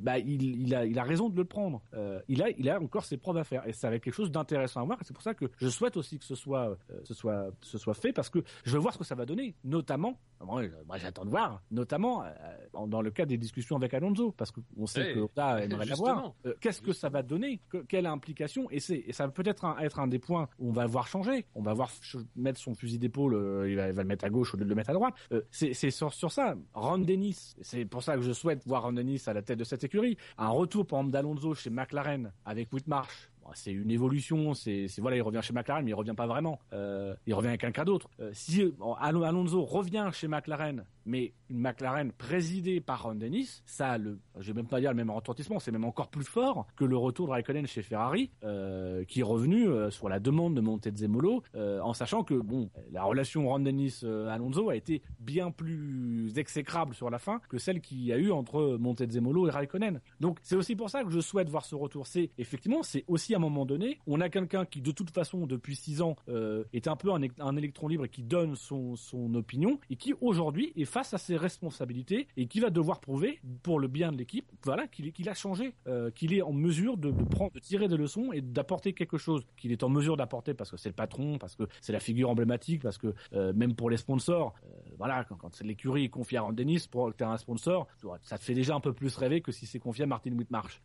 bah, 0.00 0.18
il, 0.18 0.62
il 0.62 0.74
a, 0.74 0.86
il 0.86 0.98
a 0.98 1.02
raison 1.02 1.28
de 1.28 1.36
le 1.36 1.44
prendre. 1.44 1.82
Il 2.28 2.42
a, 2.42 2.48
il 2.48 2.70
a 2.70 2.80
encore 2.80 3.04
ses 3.04 3.18
preuves 3.18 3.36
à 3.36 3.44
faire. 3.44 3.66
Et 3.68 3.74
ça 3.74 3.90
va 3.90 3.96
être 3.96 4.02
quelque 4.04 4.14
chose 4.14 4.30
d'intéressant 4.32 4.80
à 4.80 4.84
voir. 4.84 4.98
C'est 5.02 5.12
pour 5.12 5.22
ça 5.22 5.34
que 5.34 5.44
je 5.58 5.68
souhaite 5.68 5.98
aussi 5.98 6.18
que 6.18 6.24
ce 6.24 6.34
soit, 6.34 6.77
euh, 6.90 7.00
ce 7.04 7.14
soit, 7.14 7.50
ce 7.62 7.78
soit 7.78 7.94
fait 7.94 8.12
parce 8.12 8.30
que 8.30 8.40
je 8.64 8.72
veux 8.72 8.78
voir 8.78 8.92
ce 8.94 8.98
que 8.98 9.04
ça 9.04 9.14
va 9.14 9.24
donner. 9.26 9.54
Notamment, 9.64 10.18
moi, 10.44 10.62
j'attends 10.96 11.24
de 11.24 11.30
voir, 11.30 11.62
notamment 11.70 12.24
euh, 12.24 12.86
dans 12.86 13.02
le 13.02 13.10
cas 13.10 13.26
des 13.26 13.36
discussions 13.38 13.76
avec 13.76 13.92
Alonso, 13.94 14.32
parce 14.32 14.50
qu'on 14.52 14.86
sait 14.86 15.08
Oui, 15.08 15.14
que 15.14 15.20
Honda 15.20 15.60
aimerait 15.64 15.86
l'avoir. 15.86 16.32
Euh, 16.46 16.54
Qu'est-ce 16.60 16.80
que 16.80 16.92
ça 16.92 17.08
va 17.08 17.22
donner? 17.22 17.60
Que- 17.68 17.78
Quelle 17.78 18.06
implication? 18.06 18.70
Et 18.70 18.80
c'est 18.80 18.98
et 19.06 19.12
ça 19.12 19.26
va 19.26 19.32
peut-être 19.32 19.64
être 19.80 19.98
un 19.98 20.06
des 20.06 20.18
points 20.18 20.48
où 20.58 20.68
on 20.68 20.72
va 20.72 20.86
voir 20.86 21.06
changer. 21.08 21.46
On 21.54 21.62
va 21.62 21.74
voir 21.74 21.90
mettre 22.36 22.60
son 22.60 22.74
fusil 22.74 22.98
d'épaule, 22.98 23.34
euh, 23.34 23.68
il, 23.70 23.76
va, 23.76 23.88
il 23.88 23.92
va 23.94 24.02
le 24.02 24.08
mettre 24.08 24.24
à 24.24 24.30
gauche 24.30 24.54
au 24.54 24.56
lieu 24.56 24.64
de 24.64 24.68
le 24.68 24.74
mettre 24.74 24.90
à 24.90 24.94
droite. 24.94 25.14
Euh, 25.32 25.42
c'est 25.50 25.74
c'est 25.74 25.90
sur, 25.90 26.12
sur 26.12 26.30
ça. 26.32 26.54
Ron 26.74 26.98
Dennis, 26.98 27.56
c'est 27.62 27.84
pour 27.84 28.02
ça 28.02 28.14
que 28.16 28.22
je 28.22 28.32
souhaite 28.32 28.64
voir 28.66 28.82
Ron 28.84 28.92
Dennis 28.92 29.22
à 29.26 29.32
la 29.32 29.42
tête 29.42 29.58
de 29.58 29.64
cette 29.64 29.82
écurie. 29.84 30.16
Un 30.36 30.48
retour, 30.50 30.86
par 30.86 31.00
exemple, 31.00 31.12
d'Alonso 31.12 31.54
chez 31.54 31.70
McLaren 31.70 32.32
avec 32.44 32.72
Whitmarsh. 32.72 33.30
Bon, 33.48 33.54
C'est 33.54 33.72
une 33.72 33.90
évolution, 33.90 34.52
c'est 34.52 34.88
voilà, 34.98 35.16
il 35.16 35.22
revient 35.22 35.40
chez 35.42 35.54
McLaren, 35.54 35.84
mais 35.84 35.90
il 35.92 35.94
revient 35.94 36.14
pas 36.14 36.26
vraiment. 36.26 36.58
Euh, 36.72 37.14
il 37.26 37.34
revient 37.34 37.48
avec 37.48 37.60
quelqu'un 37.62 37.84
d'autre. 37.84 38.10
Euh, 38.20 38.30
si 38.34 38.62
Alonso 39.00 39.64
revient 39.64 40.10
chez 40.12 40.28
McLaren, 40.28 40.84
mais 41.06 41.32
une 41.48 41.60
McLaren 41.60 42.12
présidée 42.12 42.80
par 42.80 43.04
Ron 43.04 43.14
Dennis, 43.14 43.62
ça, 43.64 43.96
je 43.98 44.52
vais 44.52 44.52
même 44.52 44.66
pas 44.66 44.80
dire 44.80 44.90
le 44.90 44.96
même 44.96 45.10
retentissement, 45.10 45.58
c'est 45.58 45.72
même 45.72 45.84
encore 45.84 46.08
plus 46.08 46.24
fort 46.24 46.66
que 46.76 46.84
le 46.84 46.96
retour 46.96 47.26
de 47.26 47.32
Raikkonen 47.32 47.66
chez 47.66 47.80
Ferrari, 47.80 48.30
euh, 48.44 49.04
qui 49.04 49.20
est 49.20 49.24
revenu 49.24 49.66
sur 49.90 50.10
la 50.10 50.20
demande 50.20 50.54
de 50.54 50.60
Montezemolo, 50.60 51.42
en 51.56 51.94
sachant 51.94 52.24
que 52.24 52.34
bon, 52.34 52.68
la 52.92 53.02
relation 53.02 53.48
Ron 53.48 53.60
Dennis 53.60 54.02
Alonso 54.04 54.68
a 54.68 54.76
été 54.76 55.02
bien 55.20 55.50
plus 55.50 56.36
exécrable 56.36 56.94
sur 56.94 57.08
la 57.08 57.18
fin 57.18 57.40
que 57.48 57.56
celle 57.56 57.80
qu'il 57.80 58.02
y 58.02 58.12
a 58.12 58.18
eu 58.18 58.30
entre 58.30 58.76
Montezemolo 58.78 59.48
et 59.48 59.50
Raikkonen. 59.50 60.00
Donc 60.20 60.38
c'est 60.42 60.56
aussi 60.56 60.76
pour 60.76 60.90
ça 60.90 61.02
que 61.02 61.10
je 61.10 61.20
souhaite 61.20 61.48
voir 61.48 61.64
ce 61.64 61.74
retour. 61.74 62.06
C'est 62.06 62.30
effectivement, 62.36 62.82
c'est 62.82 63.04
aussi 63.06 63.34
un 63.38 63.40
moment 63.40 63.64
donné, 63.64 63.98
on 64.06 64.20
a 64.20 64.28
quelqu'un 64.28 64.64
qui 64.64 64.80
de 64.80 64.90
toute 64.90 65.10
façon 65.10 65.46
depuis 65.46 65.76
six 65.76 66.02
ans 66.02 66.16
euh, 66.28 66.64
est 66.72 66.88
un 66.88 66.96
peu 66.96 67.10
un, 67.12 67.56
électron 67.56 67.88
libre 67.88 68.04
et 68.04 68.08
qui 68.08 68.22
donne 68.22 68.56
son, 68.56 68.96
son 68.96 69.34
opinion 69.34 69.78
et 69.90 69.96
qui 69.96 70.14
aujourd'hui 70.20 70.72
est 70.76 70.84
face 70.84 71.14
à 71.14 71.18
ses 71.18 71.36
responsabilités 71.36 72.28
et 72.36 72.46
qui 72.46 72.60
va 72.60 72.70
devoir 72.70 73.00
prouver 73.00 73.40
pour 73.62 73.80
le 73.80 73.88
bien 73.88 74.12
de 74.12 74.16
l'équipe, 74.16 74.50
voilà, 74.64 74.86
qu'il 74.86 75.12
qu'il 75.12 75.28
a 75.28 75.34
changé, 75.34 75.74
euh, 75.86 76.10
qu'il 76.10 76.34
est 76.34 76.42
en 76.42 76.52
mesure 76.52 76.96
de, 76.96 77.10
prendre, 77.10 77.52
de 77.52 77.60
tirer 77.60 77.88
des 77.88 77.96
leçons 77.96 78.32
et 78.32 78.40
d'apporter 78.40 78.92
quelque 78.92 79.18
chose 79.18 79.44
qu'il 79.56 79.72
est 79.72 79.82
en 79.82 79.88
mesure 79.88 80.16
d'apporter 80.16 80.54
parce 80.54 80.70
que 80.70 80.76
c'est 80.76 80.90
le 80.90 80.94
patron, 80.94 81.38
parce 81.38 81.56
que 81.56 81.64
c'est 81.80 81.92
la 81.92 82.00
figure 82.00 82.28
emblématique, 82.30 82.82
parce 82.82 82.98
que 82.98 83.14
euh, 83.32 83.52
même 83.54 83.74
pour 83.74 83.90
les 83.90 83.96
sponsors, 83.96 84.54
voilà, 84.98 85.24
quand, 85.24 85.36
quand 85.36 85.54
c'est 85.54 85.64
l'écurie 85.64 86.04
est 86.04 86.08
confiée 86.08 86.38
à 86.38 86.42
Ron 86.42 86.52
Dennis 86.52 86.86
pour 86.90 87.14
tu 87.14 87.24
un 87.24 87.36
sponsor, 87.36 87.86
ça 88.22 88.38
te 88.38 88.44
fait 88.44 88.54
déjà 88.54 88.74
un 88.74 88.80
peu 88.80 88.92
plus 88.92 89.16
rêver 89.16 89.40
que 89.40 89.52
si 89.52 89.66
c'est 89.66 89.78
confié 89.78 90.04
à 90.04 90.06
Martin 90.06 90.32
Whitmarsh. 90.32 90.80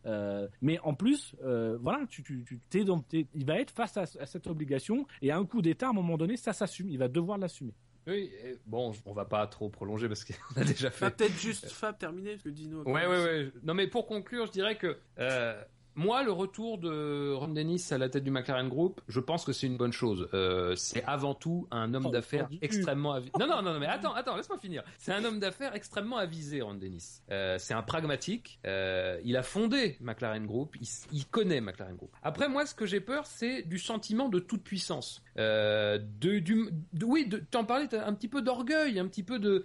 Mais 0.62 0.78
en 0.80 0.94
plus, 0.94 1.34
voilà, 1.40 2.00
tu, 2.08 2.43
tu 2.44 2.58
t'es 2.70 2.84
dans, 2.84 3.00
t'es- 3.00 3.26
il 3.34 3.44
va 3.44 3.58
être 3.58 3.70
face 3.70 3.96
à, 3.96 4.02
à 4.02 4.26
cette 4.26 4.46
obligation 4.46 5.06
et 5.22 5.30
à 5.30 5.36
un 5.38 5.44
coup 5.44 5.62
d'État, 5.62 5.86
à 5.86 5.90
un 5.90 5.94
moment 5.94 6.16
donné, 6.16 6.36
ça 6.36 6.52
s'assume, 6.52 6.88
il 6.88 6.98
va 6.98 7.08
devoir 7.08 7.38
l'assumer. 7.38 7.72
Oui, 8.06 8.30
bon, 8.66 8.92
on 9.06 9.14
va 9.14 9.24
pas 9.24 9.46
trop 9.46 9.70
prolonger 9.70 10.08
parce 10.08 10.24
qu'on 10.26 10.60
a 10.60 10.64
déjà 10.64 10.90
fait. 10.90 11.06
Enfin, 11.06 11.10
peut-être 11.10 11.38
juste 11.38 11.70
Fab 11.70 11.96
terminé, 11.96 12.32
parce 12.32 12.42
que 12.42 12.50
Dino. 12.50 12.82
a 12.82 12.84
Ouais, 12.84 12.92
ouais, 12.92 13.02
commencé. 13.04 13.24
ouais. 13.24 13.52
Non, 13.62 13.72
mais 13.72 13.86
pour 13.86 14.06
conclure, 14.06 14.44
je 14.46 14.52
dirais 14.52 14.76
que 14.76 14.98
euh, 15.18 15.62
moi, 15.96 16.22
le 16.24 16.32
retour 16.32 16.78
de 16.78 17.32
Ron 17.32 17.48
Dennis 17.48 17.88
à 17.90 17.98
la 17.98 18.08
tête 18.08 18.24
du 18.24 18.30
McLaren 18.30 18.68
Group, 18.68 19.00
je 19.08 19.20
pense 19.20 19.44
que 19.44 19.52
c'est 19.52 19.66
une 19.66 19.76
bonne 19.76 19.92
chose. 19.92 20.28
Euh, 20.34 20.74
c'est 20.76 21.04
avant 21.04 21.34
tout 21.34 21.66
un 21.70 21.94
homme 21.94 22.06
Oh, 22.06 22.10
d'affaires 22.10 22.48
extrêmement 22.60 23.12
avisé. 23.12 23.32
Non, 23.38 23.46
non, 23.46 23.62
non, 23.62 23.78
mais 23.78 23.86
attends, 23.86 24.12
attends, 24.12 24.36
laisse-moi 24.36 24.58
finir. 24.58 24.82
C'est 24.98 25.12
un 25.12 25.24
homme 25.24 25.38
d'affaires 25.38 25.74
extrêmement 25.74 26.16
avisé, 26.16 26.60
Ron 26.62 26.74
Dennis. 26.74 27.22
Euh, 27.30 27.56
c'est 27.58 27.74
un 27.74 27.82
pragmatique. 27.82 28.58
Euh, 28.66 29.20
il 29.24 29.36
a 29.36 29.42
fondé 29.42 29.96
McLaren 30.00 30.46
Group. 30.46 30.76
Il, 31.12 31.24
connaît 31.26 31.60
McLaren 31.60 31.96
Group. 31.96 32.10
Après, 32.22 32.48
moi, 32.48 32.66
ce 32.66 32.74
que 32.74 32.86
j'ai 32.86 33.00
peur, 33.00 33.26
c'est 33.26 33.62
du 33.62 33.78
sentiment 33.78 34.28
de 34.28 34.38
toute 34.38 34.62
puissance. 34.62 35.22
De, 35.36 35.98
du, 36.38 36.68
de- 36.92 37.04
oui, 37.04 37.26
de, 37.26 37.38
t'en 37.38 37.64
parlais 37.64 37.88
t'as 37.88 38.06
un 38.06 38.14
petit 38.14 38.28
peu 38.28 38.42
d'orgueil, 38.42 38.98
un 38.98 39.06
petit 39.08 39.22
peu 39.22 39.38
de, 39.38 39.64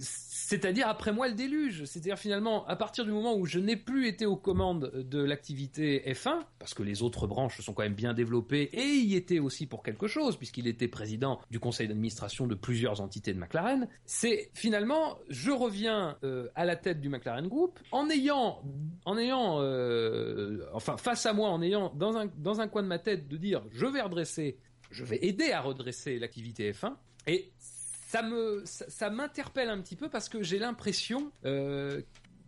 c'est-à-dire 0.00 0.88
après 0.88 1.12
moi 1.12 1.28
le 1.28 1.34
déluge. 1.34 1.84
C'est-à-dire 1.84 2.18
finalement, 2.18 2.66
à 2.66 2.76
partir 2.76 3.04
du 3.04 3.12
moment 3.12 3.36
où 3.36 3.46
je 3.46 3.58
n'ai 3.58 3.76
plus 3.76 4.08
été 4.08 4.26
aux 4.26 4.36
commandes 4.36 4.90
de 4.94 5.22
l'activité 5.22 5.55
F1, 5.64 6.40
parce 6.58 6.74
que 6.74 6.82
les 6.82 7.02
autres 7.02 7.26
branches 7.26 7.60
sont 7.60 7.72
quand 7.72 7.82
même 7.82 7.94
bien 7.94 8.14
développées 8.14 8.70
et 8.72 8.84
y 8.84 9.14
étaient 9.14 9.38
aussi 9.38 9.66
pour 9.66 9.82
quelque 9.82 10.06
chose, 10.06 10.36
puisqu'il 10.36 10.66
était 10.66 10.88
président 10.88 11.40
du 11.50 11.58
conseil 11.58 11.88
d'administration 11.88 12.46
de 12.46 12.54
plusieurs 12.54 13.00
entités 13.00 13.32
de 13.32 13.38
McLaren, 13.38 13.88
c'est 14.04 14.50
finalement, 14.54 15.18
je 15.28 15.50
reviens 15.50 16.16
euh, 16.24 16.48
à 16.54 16.64
la 16.64 16.76
tête 16.76 17.00
du 17.00 17.08
McLaren 17.08 17.48
Group 17.48 17.78
en 17.92 18.08
ayant, 18.10 18.62
en 19.04 19.18
ayant, 19.18 19.60
euh, 19.60 20.66
enfin 20.72 20.96
face 20.96 21.26
à 21.26 21.32
moi, 21.32 21.48
en 21.48 21.62
ayant 21.62 21.92
dans 21.94 22.16
un 22.16 22.26
dans 22.36 22.60
un 22.60 22.68
coin 22.68 22.82
de 22.82 22.88
ma 22.88 22.98
tête 22.98 23.28
de 23.28 23.36
dire, 23.36 23.62
je 23.72 23.86
vais 23.86 24.00
redresser 24.00 24.58
je 24.90 25.04
vais 25.04 25.18
aider 25.22 25.52
à 25.52 25.60
redresser 25.60 26.18
l'activité 26.18 26.72
F1 26.72 26.94
et 27.26 27.50
ça 27.58 28.22
me 28.22 28.62
ça, 28.64 28.88
ça 28.88 29.10
m'interpelle 29.10 29.68
un 29.68 29.80
petit 29.80 29.96
peu 29.96 30.08
parce 30.08 30.28
que 30.28 30.42
j'ai 30.42 30.58
l'impression 30.58 31.32
euh, 31.44 32.00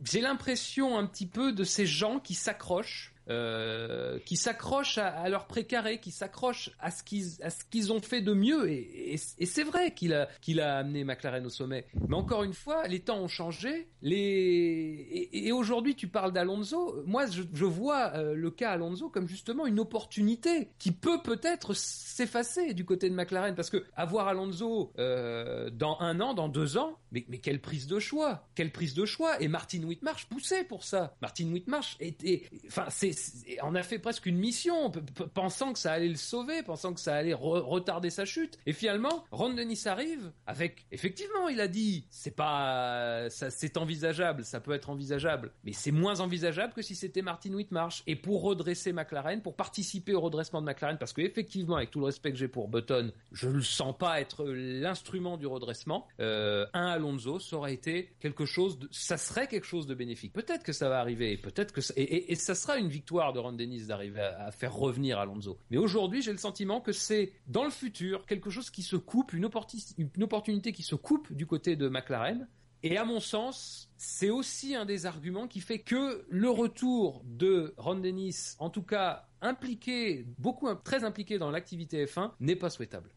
j'ai 0.05 0.21
l'impression 0.21 0.99
un 0.99 1.07
petit 1.07 1.27
peu 1.27 1.53
de 1.53 1.65
ces 1.65 1.87
gens 1.87 2.21
qui 2.21 2.35
s'accrochent 2.35 3.13
euh, 3.29 4.19
qui 4.25 4.37
s'accrochent 4.37 4.99
à, 4.99 5.29
leur 5.29 5.47
précaré, 5.47 5.99
qui 6.01 6.11
s'accrochent 6.11 6.71
à 6.79 6.91
ce 6.91 7.03
qu'ils 7.03 7.43
à 7.43 7.51
ce 7.51 7.65
qu'ils 7.65 7.93
ont 7.93 8.01
fait 8.01 8.23
de 8.23 8.33
mieux 8.33 8.71
et, 8.71 9.17
c'est 9.19 9.65
vrai 9.65 9.93
qu'il 9.93 10.15
a 10.15 10.29
qu'il 10.41 10.61
a 10.61 10.79
amené 10.79 11.05
McLaren 11.05 11.45
au 11.45 11.51
sommet. 11.51 11.87
Mais 12.09 12.17
encore 12.17 12.43
une 12.43 12.53
fois, 12.55 12.87
les 12.87 13.01
temps 13.01 13.19
ont 13.19 13.29
changé. 13.29 13.89
Et, 14.03 15.51
aujourd'hui, 15.53 15.95
tu 15.95 16.09
parles 16.09 16.33
d'Alonso. 16.33 17.03
Moi, 17.07 17.27
je, 17.27 17.65
vois 17.65 18.13
euh, 18.15 18.35
le 18.35 18.51
cas 18.51 18.71
Alonso 18.71 19.09
comme 19.09 19.29
justement 19.29 19.67
une 19.67 19.81
opportunité 19.81 20.69
qui 20.79 20.93
peut 20.93 21.21
peut-être 21.23 21.75
s'effacer 21.75 22.75
du 22.75 22.85
côté 22.85 23.11
de 23.11 23.15
McLaren 23.15 23.55
parce 23.55 23.71
que 23.71 23.85
avoir 23.97 24.29
Alonso 24.29 24.93
euh, 24.99 25.71
dans 25.71 25.99
un 26.01 26.21
an, 26.21 26.35
dans 26.35 26.49
deux 26.49 26.77
ans, 26.77 26.99
mais, 27.13 27.25
mais 27.29 27.39
quelle 27.39 27.61
prise 27.61 27.87
de 27.87 27.99
choix, 27.99 28.49
quelle 28.55 28.71
prise 28.73 28.95
de 28.95 29.05
choix. 29.05 29.41
Et 29.41 29.49
Martin 29.49 29.83
Whitmarsh 29.83 30.27
poussait 30.27 30.65
pour 30.65 30.85
ça. 30.85 31.17
Martin 31.21 31.51
Whitmarsh 31.51 31.97
était, 32.01 32.49
enfin, 32.67 32.87
c'est- 32.91 33.18
on 33.63 33.75
a 33.75 33.83
fait 33.83 33.99
presque 33.99 34.27
une 34.27 34.39
mission, 34.39 34.91
pensant 35.35 35.73
que 35.73 35.79
ça 35.79 35.93
allait 35.93 36.09
le 36.09 36.17
sauver, 36.17 36.63
pensant 36.63 36.93
que 36.95 37.01
ça 37.01 37.15
allait 37.15 37.33
re- 37.35 37.61
retarder 37.61 38.11
sa 38.11 38.25
chute. 38.25 38.59
Et 38.67 38.73
finalement, 38.73 39.25
Ron 39.31 39.55
Dennis 39.55 39.83
arrive 39.87 40.33
avec, 40.47 40.87
effectivement, 40.93 41.49
il 41.49 41.61
a 41.61 41.69
dit, 41.69 42.07
c'est 42.11 42.35
pas, 42.35 43.29
c'est 43.31 43.77
envisageable, 43.77 44.45
ça 44.45 44.61
peut 44.61 44.73
être 44.73 44.91
envisageable, 44.91 45.53
mais 45.65 45.73
c'est 45.73 45.91
moins 45.91 46.21
envisageable 46.21 46.73
que 46.73 46.83
si 46.83 46.95
c'était 46.95 47.23
Martin 47.23 47.53
Whitmarsh. 47.55 48.03
Et 48.07 48.17
pour 48.17 48.43
redresser 48.43 48.93
McLaren, 48.93 49.43
pour 49.43 49.57
participer 49.57 50.15
au 50.15 50.21
redressement 50.21 50.61
de 50.61 50.67
McLaren, 50.67 50.99
parce 50.99 51.13
que 51.13 51.21
effectivement, 51.23 51.77
avec 51.77 51.91
tout 51.91 52.01
le 52.01 52.07
respect 52.07 52.31
que 52.31 52.39
j'ai 52.39 52.49
pour 52.49 52.69
Button, 52.69 53.13
je 53.33 53.49
le 53.49 53.63
sens 53.63 53.97
pas 53.97 54.21
être 54.21 54.45
l'instrument 54.45 55.37
du 55.37 55.47
redressement. 55.47 56.07
Euh, 56.21 56.67
un 56.73 56.87
Alonso, 56.87 57.39
ça 57.39 57.57
aurait 57.57 57.75
été 57.75 58.11
quelque 58.21 58.47
chose, 58.47 58.79
de, 58.79 58.89
ça 58.91 59.17
serait 59.17 59.47
quelque 59.47 59.67
chose 59.67 59.87
de 59.87 59.95
bénéfique. 59.95 60.33
Peut-être 60.33 60.63
que 60.63 60.73
ça 60.73 60.89
va 60.89 61.01
arriver, 61.01 61.37
peut-être 61.37 61.73
que 61.73 61.81
et 61.97 62.35
ça 62.35 62.55
sera 62.55 62.79
une 62.79 62.89
victoire 62.89 63.08
de 63.09 63.39
Ron 63.39 63.53
Dennis 63.53 63.87
d'arriver 63.87 64.21
à, 64.21 64.51
faire 64.51 64.75
revenir 64.75 65.19
Alonso. 65.19 65.59
Mais 65.71 65.79
aujourd'hui, 65.79 66.23
j'ai 66.23 66.33
le 66.33 66.39
sentiment 66.39 66.81
que 66.81 66.93
c'est 66.93 67.33
dans 67.47 67.65
le 67.65 67.71
futur 67.71 68.27
quelque 68.27 68.51
chose 68.51 68.71
qui 68.71 68.83
se 68.83 68.97
coupe, 68.97 69.33
une 69.33 69.45
opportunité 69.45 70.73
qui 70.73 70.83
se 70.83 70.95
coupe 70.95 71.33
du 71.33 71.47
côté 71.47 71.77
de 71.77 71.89
McLaren. 71.89 72.47
Et 72.83 72.97
à 72.97 73.05
mon 73.05 73.19
sens, 73.19 73.91
c'est 73.97 74.31
aussi 74.31 74.77
un 74.77 74.85
des 74.85 75.07
arguments 75.07 75.49
qui 75.49 75.61
fait 75.61 75.81
que 75.81 76.25
le 76.29 76.49
retour 76.49 77.23
de 77.25 77.75
Ron 77.77 77.97
Dennis, 77.97 78.55
en 78.61 78.71
tout 78.71 78.83
cas 78.83 79.27
impliqué, 79.41 80.27
beaucoup 80.39 80.73
très 80.85 81.03
impliqué 81.03 81.39
dans 81.39 81.51
l'activité 81.51 82.05
F1, 82.05 82.33
n'est 82.39 82.57
pas 82.57 82.71
souhaitable. 82.71 83.11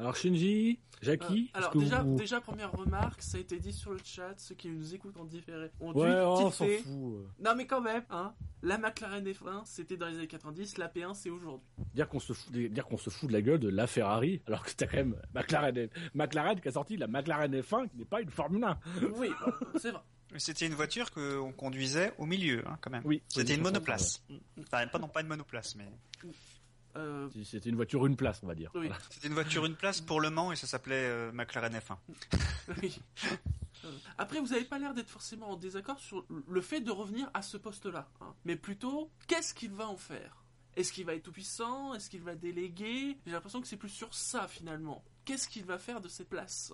Alors 0.00 0.16
Shinji, 0.16 0.80
Euh, 0.80 0.96
Jackie, 1.02 1.50
est-ce 1.54 1.58
alors 1.58 1.76
déjà, 1.76 2.02
vous... 2.02 2.16
déjà 2.16 2.40
première 2.42 2.72
remarque, 2.72 3.22
ça 3.22 3.38
a 3.38 3.40
été 3.40 3.58
dit 3.58 3.72
sur 3.72 3.92
le 3.92 4.00
chat, 4.04 4.34
ceux 4.38 4.54
qui 4.54 4.68
nous 4.68 4.94
écoutent 4.94 5.16
en 5.18 5.24
différé 5.24 5.70
ont 5.80 5.92
Ouais, 5.94 6.10
dû 6.10 6.16
on 6.16 6.50
s'en 6.50 6.64
fout. 6.66 6.68
euh. 6.88 7.26
Non 7.42 7.54
mais 7.56 7.66
quand 7.66 7.80
même, 7.80 8.04
hein, 8.10 8.34
la 8.62 8.76
McLaren 8.76 9.24
F1 9.26 9.62
c'était 9.64 9.96
dans 9.96 10.06
les 10.08 10.16
années 10.16 10.26
90, 10.26 10.76
la 10.78 10.88
P1 10.88 11.14
c'est 11.14 11.30
aujourd'hui. 11.30 11.66
Dire 11.94 12.08
qu'on 12.08 12.20
se 12.20 12.32
fout, 12.34 12.52
dire 12.52 12.84
qu'on 12.86 12.98
se 12.98 13.08
fout 13.08 13.28
de 13.28 13.32
la 13.34 13.40
gueule 13.42 13.60
de 13.60 13.68
la 13.70 13.86
Ferrari, 13.86 14.42
alors 14.46 14.62
que 14.62 14.68
c'était 14.70 14.86
quand 14.86 14.96
même 14.98 15.16
McLaren, 15.34 15.88
McLaren 16.14 16.60
qui 16.60 16.68
a 16.68 16.72
sorti 16.72 16.96
la 16.98 17.06
McLaren 17.06 17.50
F1 17.60 17.88
qui 17.88 17.96
n'est 17.98 18.04
pas 18.04 18.20
une 18.20 18.30
Formule 18.30 18.64
1. 18.64 18.78
Oui, 19.16 19.30
c'est 19.78 19.90
vrai. 19.92 20.02
Mais 20.32 20.38
C'était 20.38 20.66
une 20.66 20.74
voiture 20.74 21.10
qu'on 21.10 21.50
conduisait 21.52 22.12
au 22.18 22.24
milieu, 22.24 22.62
hein, 22.68 22.78
quand 22.80 22.90
même. 22.90 23.02
Oui. 23.04 23.20
C'était 23.26 23.54
une 23.56 23.62
monoplace. 23.62 24.22
Enfin, 24.60 24.86
pas 24.86 24.98
non 25.00 25.08
pas 25.08 25.22
une 25.22 25.26
monoplace, 25.28 25.74
mais 25.76 25.86
Euh, 26.96 27.28
C'était 27.44 27.68
une 27.68 27.76
voiture 27.76 28.04
une 28.06 28.16
place, 28.16 28.40
on 28.42 28.46
va 28.46 28.54
dire. 28.54 28.70
oui, 28.74 28.88
Voilà. 28.88 29.00
c'était 29.10 29.28
une 29.28 29.34
voiture 29.34 29.64
une 29.66 29.76
place 29.76 30.00
pour 30.00 30.20
Le 30.20 30.30
Mans 30.30 30.50
et 30.52 30.56
ça 30.56 30.66
s'appelait 30.66 30.96
euh, 31.08 31.30
McLaren 31.32 31.72
F1. 31.72 31.96
oui. 32.82 33.00
Après, 34.18 34.40
vous 34.40 34.48
n'avez 34.48 34.64
pas 34.64 34.78
l'air 34.78 34.92
d'être 34.94 35.08
forcément 35.08 35.50
en 35.50 35.56
désaccord 35.56 35.98
sur 36.00 36.26
le 36.48 36.60
fait 36.60 36.80
de 36.80 36.90
revenir 36.90 37.30
à 37.32 37.42
ce 37.42 37.56
poste-là, 37.56 38.08
hein. 38.20 38.34
mais 38.44 38.56
plutôt 38.56 39.10
qu'est-ce 39.26 39.54
qu'il 39.54 39.70
va 39.72 39.88
en 39.88 39.96
faire? 39.96 40.44
Est-ce 40.76 40.92
qu'il 40.92 41.04
va 41.04 41.14
être 41.14 41.22
tout 41.24 41.32
puissant 41.32 41.94
Est-ce 41.94 42.10
qu'il 42.10 42.22
va 42.22 42.34
déléguer? 42.34 43.18
J'ai 43.26 43.32
l'impression 43.32 43.60
que 43.60 43.66
c'est 43.66 43.76
plus 43.76 43.88
sur 43.88 44.12
ça 44.14 44.46
finalement. 44.48 45.04
Qu'est-ce 45.24 45.48
qu'il 45.48 45.64
va 45.64 45.78
faire 45.78 46.00
de 46.00 46.08
cette 46.08 46.28
place? 46.28 46.72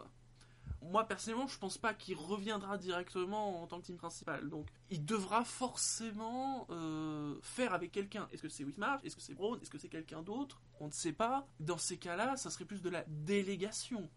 Moi 0.82 1.04
personnellement, 1.06 1.48
je 1.48 1.58
pense 1.58 1.78
pas 1.78 1.94
qu'il 1.94 2.16
reviendra 2.16 2.78
directement 2.78 3.62
en 3.62 3.66
tant 3.66 3.80
que 3.80 3.86
team 3.86 3.96
principal. 3.96 4.48
Donc, 4.48 4.68
il 4.90 5.04
devra 5.04 5.44
forcément 5.44 6.66
euh, 6.70 7.34
faire 7.42 7.74
avec 7.74 7.92
quelqu'un. 7.92 8.28
Est-ce 8.32 8.42
que 8.42 8.48
c'est 8.48 8.64
Whitmarsh? 8.64 9.02
Est-ce 9.04 9.16
que 9.16 9.22
c'est 9.22 9.34
Brown? 9.34 9.58
Est-ce 9.60 9.70
que 9.70 9.78
c'est 9.78 9.88
quelqu'un 9.88 10.22
d'autre? 10.22 10.60
On 10.80 10.86
ne 10.86 10.92
sait 10.92 11.12
pas. 11.12 11.46
Dans 11.58 11.78
ces 11.78 11.96
cas-là, 11.96 12.36
ça 12.36 12.50
serait 12.50 12.64
plus 12.64 12.82
de 12.82 12.90
la 12.90 13.04
délégation. 13.08 14.08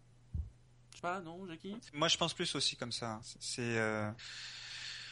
Je 0.92 0.96
sais 0.96 1.02
pas, 1.02 1.22
non, 1.22 1.48
Jackie? 1.48 1.76
Moi, 1.94 2.08
je 2.08 2.18
pense 2.18 2.34
plus 2.34 2.54
aussi 2.56 2.76
comme 2.76 2.92
ça. 2.92 3.20
C'est, 3.40 3.78
euh, 3.78 4.12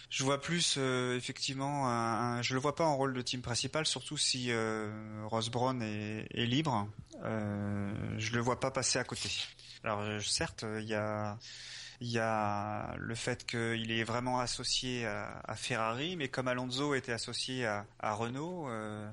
je 0.09 0.23
vois 0.23 0.39
plus 0.41 0.75
euh, 0.77 1.17
effectivement, 1.17 1.87
un, 1.87 2.37
un- 2.37 2.41
je 2.41 2.53
le 2.53 2.59
vois 2.59 2.75
pas 2.75 2.85
en 2.85 2.95
rôle 2.95 3.13
de 3.13 3.21
team 3.21 3.41
principal, 3.41 3.85
surtout 3.85 4.17
si 4.17 4.51
euh, 4.51 4.89
Ross 5.25 5.49
Brown 5.49 5.81
est, 5.81 6.27
est 6.33 6.45
libre. 6.45 6.87
Euh, 7.23 7.91
je 8.17 8.31
le 8.33 8.39
vois 8.39 8.59
pas 8.59 8.71
passer 8.71 8.99
à 8.99 9.03
côté. 9.03 9.29
Alors 9.83 9.99
euh, 10.01 10.19
certes, 10.19 10.65
il 10.79 10.85
y 10.85 10.93
a 10.95 11.37
il 11.99 12.09
y 12.09 12.19
a 12.19 12.93
le 12.97 13.15
fait 13.15 13.43
qu'il 13.45 13.91
est 13.91 14.03
vraiment 14.03 14.39
associé 14.39 15.07
à, 15.07 15.41
à 15.45 15.55
Ferrari, 15.55 16.15
mais 16.15 16.27
comme 16.29 16.47
Alonso 16.47 16.93
était 16.93 17.11
associé 17.11 17.65
à, 17.65 17.85
à 17.99 18.13
Renault, 18.13 18.69
euh, 18.69 19.09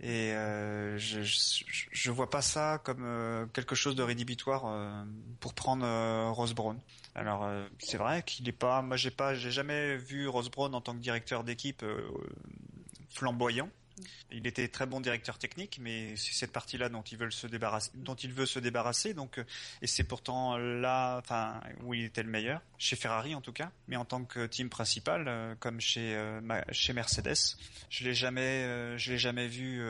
et 0.00 0.32
euh, 0.32 0.96
je, 0.98 1.20
je 1.22 1.64
je 1.90 2.10
vois 2.12 2.30
pas 2.30 2.42
ça 2.42 2.80
comme 2.84 3.02
euh, 3.04 3.46
quelque 3.52 3.74
chose 3.74 3.96
de 3.96 4.02
rédhibitoire 4.04 4.62
euh, 4.66 5.04
pour 5.40 5.52
prendre 5.54 5.84
euh, 5.84 6.30
Ross 6.30 6.52
Brown. 6.54 6.78
Alors 7.14 7.44
euh, 7.44 7.66
c'est 7.78 7.98
vrai 7.98 8.22
qu'il 8.22 8.48
est 8.48 8.52
pas, 8.52 8.82
moi 8.82 8.96
j'ai 8.96 9.10
pas, 9.10 9.34
j'ai 9.34 9.50
jamais 9.50 9.96
vu 9.96 10.28
Ross 10.28 10.50
Brown 10.50 10.74
en 10.74 10.80
tant 10.80 10.94
que 10.94 11.00
directeur 11.00 11.44
d'équipe 11.44 11.82
euh, 11.82 12.08
flamboyant. 13.10 13.68
Il 14.30 14.46
était 14.46 14.68
très 14.68 14.86
bon 14.86 15.00
directeur 15.00 15.38
technique, 15.38 15.78
mais 15.80 16.16
c'est 16.16 16.32
cette 16.32 16.52
partie-là 16.52 16.88
dont 16.88 17.04
se 17.30 17.46
débarrasser, 17.46 17.90
dont 17.94 18.14
il 18.14 18.32
veut 18.32 18.46
se 18.46 18.58
débarrasser. 18.58 19.14
Donc, 19.14 19.38
euh, 19.38 19.44
et 19.82 19.86
c'est 19.86 20.04
pourtant 20.04 20.56
là, 20.56 21.18
enfin, 21.18 21.60
où 21.84 21.94
il 21.94 22.04
était 22.04 22.22
le 22.22 22.30
meilleur, 22.30 22.62
chez 22.78 22.96
Ferrari 22.96 23.34
en 23.34 23.40
tout 23.40 23.52
cas. 23.52 23.70
Mais 23.88 23.96
en 23.96 24.04
tant 24.04 24.24
que 24.24 24.46
team 24.46 24.70
principal, 24.70 25.26
euh, 25.28 25.54
comme 25.56 25.80
chez 25.80 26.14
euh, 26.16 26.40
chez 26.70 26.92
Mercedes, 26.92 27.56
je 27.90 28.04
l'ai 28.04 28.14
jamais, 28.14 28.98
je 28.98 29.12
l'ai 29.12 29.18
jamais 29.18 29.48
vu 29.48 29.82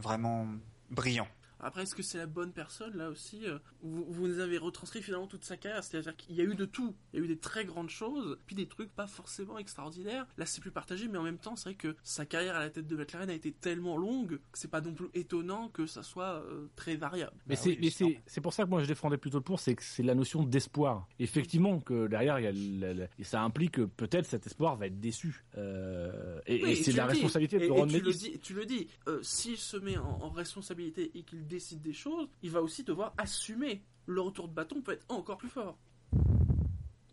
vraiment 0.00 0.46
brillant. 0.90 1.28
Après, 1.62 1.82
est-ce 1.84 1.94
que 1.94 2.02
c'est 2.02 2.18
la 2.18 2.26
bonne 2.26 2.52
personne 2.52 2.96
là 2.96 3.08
aussi 3.08 3.46
euh, 3.46 3.58
vous, 3.82 4.04
vous 4.08 4.26
nous 4.28 4.38
avez 4.40 4.58
retranscrit 4.58 5.00
finalement 5.02 5.26
toute 5.26 5.44
sa 5.44 5.56
carrière, 5.56 5.82
c'est-à-dire 5.84 6.16
qu'il 6.16 6.34
y 6.36 6.40
a 6.40 6.44
eu 6.44 6.54
de 6.54 6.64
tout. 6.64 6.94
Il 7.12 7.18
y 7.18 7.22
a 7.22 7.24
eu 7.24 7.28
des 7.28 7.38
très 7.38 7.64
grandes 7.64 7.88
choses, 7.90 8.36
puis 8.46 8.54
des 8.56 8.66
trucs 8.66 8.92
pas 8.92 9.06
forcément 9.06 9.58
extraordinaires. 9.58 10.26
Là, 10.38 10.46
c'est 10.46 10.60
plus 10.60 10.70
partagé, 10.70 11.08
mais 11.08 11.18
en 11.18 11.22
même 11.22 11.38
temps, 11.38 11.56
c'est 11.56 11.70
vrai 11.70 11.74
que 11.74 11.96
sa 12.02 12.26
carrière 12.26 12.56
à 12.56 12.60
la 12.60 12.70
tête 12.70 12.86
de 12.86 12.96
McLaren 12.96 13.30
a 13.30 13.34
été 13.34 13.52
tellement 13.52 13.96
longue 13.96 14.38
que 14.50 14.58
c'est 14.58 14.70
pas 14.70 14.80
non 14.80 14.92
plus 14.92 15.08
étonnant 15.14 15.68
que 15.68 15.86
ça 15.86 16.02
soit 16.02 16.42
euh, 16.44 16.66
très 16.76 16.96
variable. 16.96 17.32
Mais 17.46 17.54
Bah 17.54 17.60
c'est 17.62 18.04
oui, 18.04 18.18
pour 18.42 18.52
ça 18.52 18.64
que 18.64 18.68
moi 18.68 18.82
je 18.82 18.88
défendais 18.88 19.16
plutôt 19.16 19.38
le 19.38 19.44
pour, 19.44 19.60
c'est 19.60 19.74
que 19.74 19.82
c'est 19.84 20.02
la 20.02 20.14
notion 20.14 20.42
d'espoir. 20.42 21.06
Effectivement 21.18 21.78
que 21.80 22.06
derrière 22.08 22.38
il 22.40 22.42
y 22.42 22.46
a 22.46 22.52
le- 22.52 22.92
le- 23.02 23.08
et 23.18 23.24
ça 23.24 23.42
implique 23.42 23.72
que 23.72 23.82
peut-être 23.82 24.26
cet 24.26 24.46
espoir 24.46 24.76
va 24.76 24.86
être 24.88 24.98
déçu. 25.00 25.44
Euh, 25.56 26.40
et, 26.46 26.62
Oui, 26.62 26.70
et 26.70 26.72
et 26.72 26.76
c'est 26.82 26.92
la 26.92 27.04
dis. 27.04 27.10
responsabilité 27.12 27.56
Et- 27.56 27.60
de 27.60 27.64
et 27.66 27.70
Ron 27.70 27.86
tu 27.86 28.00
le 28.00 28.12
dis, 28.12 28.38
tu 28.40 28.54
le 28.54 28.66
dis. 28.66 28.88
euh, 29.08 29.20
S'il 29.22 29.56
se 29.56 29.76
met 29.76 29.96
en, 29.96 30.08
en 30.22 30.30
responsabilité 30.30 31.10
et 31.14 31.22
qu'il 31.22 31.46
décide 31.52 31.82
des 31.82 31.92
choses, 31.92 32.28
il 32.42 32.50
va 32.50 32.62
aussi 32.62 32.82
devoir 32.82 33.14
assumer. 33.18 33.84
Le 34.06 34.20
retour 34.20 34.48
de 34.48 34.54
bâton 34.54 34.82
peut 34.82 34.92
être 34.92 35.06
encore 35.08 35.38
plus 35.38 35.48
fort. 35.48 35.78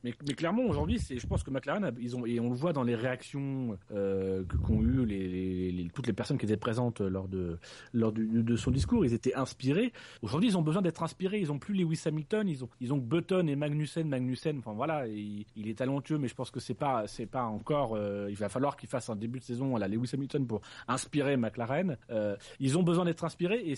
Mais, 0.04 0.14
mais 0.28 0.34
clairement 0.34 0.64
aujourd'hui, 0.64 1.00
c'est, 1.00 1.18
je 1.20 1.28
pense 1.28 1.44
que 1.44 1.52
McLaren, 1.52 1.84
a- 1.84 1.92
ils 2.00 2.16
ont 2.16 2.26
et 2.26 2.40
on 2.40 2.50
le 2.50 2.56
voit 2.56 2.72
dans 2.74 2.84
les 2.84 2.96
réactions 2.96 3.78
euh, 3.92 4.44
qu'ont 4.64 4.82
eu 4.82 5.06
les, 5.06 5.28
les- 5.28 5.72
les- 5.72 5.90
toutes 5.90 6.08
les 6.08 6.14
personnes 6.14 6.38
qui 6.38 6.46
étaient 6.46 6.56
présentes 6.58 7.02
lors 7.02 7.28
de 7.28 7.58
lors 7.94 8.12
du- 8.12 8.44
de 8.44 8.56
son 8.56 8.72
discours, 8.72 9.06
ils 9.06 9.14
étaient 9.14 9.34
inspirés. 9.36 9.92
Aujourd'hui, 10.22 10.50
ils 10.50 10.58
ont 10.58 10.62
besoin 10.62 10.82
d'être 10.82 11.04
inspirés. 11.04 11.40
Ils 11.40 11.52
ont 11.52 11.60
plus 11.60 11.74
Lewis 11.74 12.02
Hamilton, 12.06 12.48
ils 12.48 12.64
ont 12.64 12.70
ils 12.80 12.94
ont 12.94 12.98
Button 12.98 13.48
et 13.48 13.56
Magnussen. 13.56 14.08
Magnussen, 14.08 14.60
enfin 14.60 14.74
voilà, 14.74 15.06
il, 15.08 15.46
il 15.56 15.68
est 15.68 15.78
talentueux, 15.80 16.18
mais 16.18 16.28
je 16.30 16.36
pense 16.36 16.52
que 16.52 16.60
c'est 16.60 16.74
pas 16.74 17.06
c'est 17.08 17.26
pas 17.26 17.44
encore. 17.44 17.96
euh, 17.96 18.28
il 18.30 18.36
va 18.38 18.48
falloir 18.48 18.78
qu'il 18.78 18.88
fasse 18.88 19.10
un 19.10 19.16
début 19.18 19.40
de 19.40 19.44
saison 19.44 19.76
à 19.76 19.80
la 19.80 19.88
Lewis 19.88 20.12
Hamilton 20.14 20.48
pour 20.48 20.62
inspirer 20.88 21.36
McLaren. 21.36 21.98
Euh, 22.10 22.36
ils 22.62 22.78
ont 22.78 22.84
besoin 22.84 23.04
d'être 23.06 23.26
inspirés, 23.26 23.70
et 23.70 23.76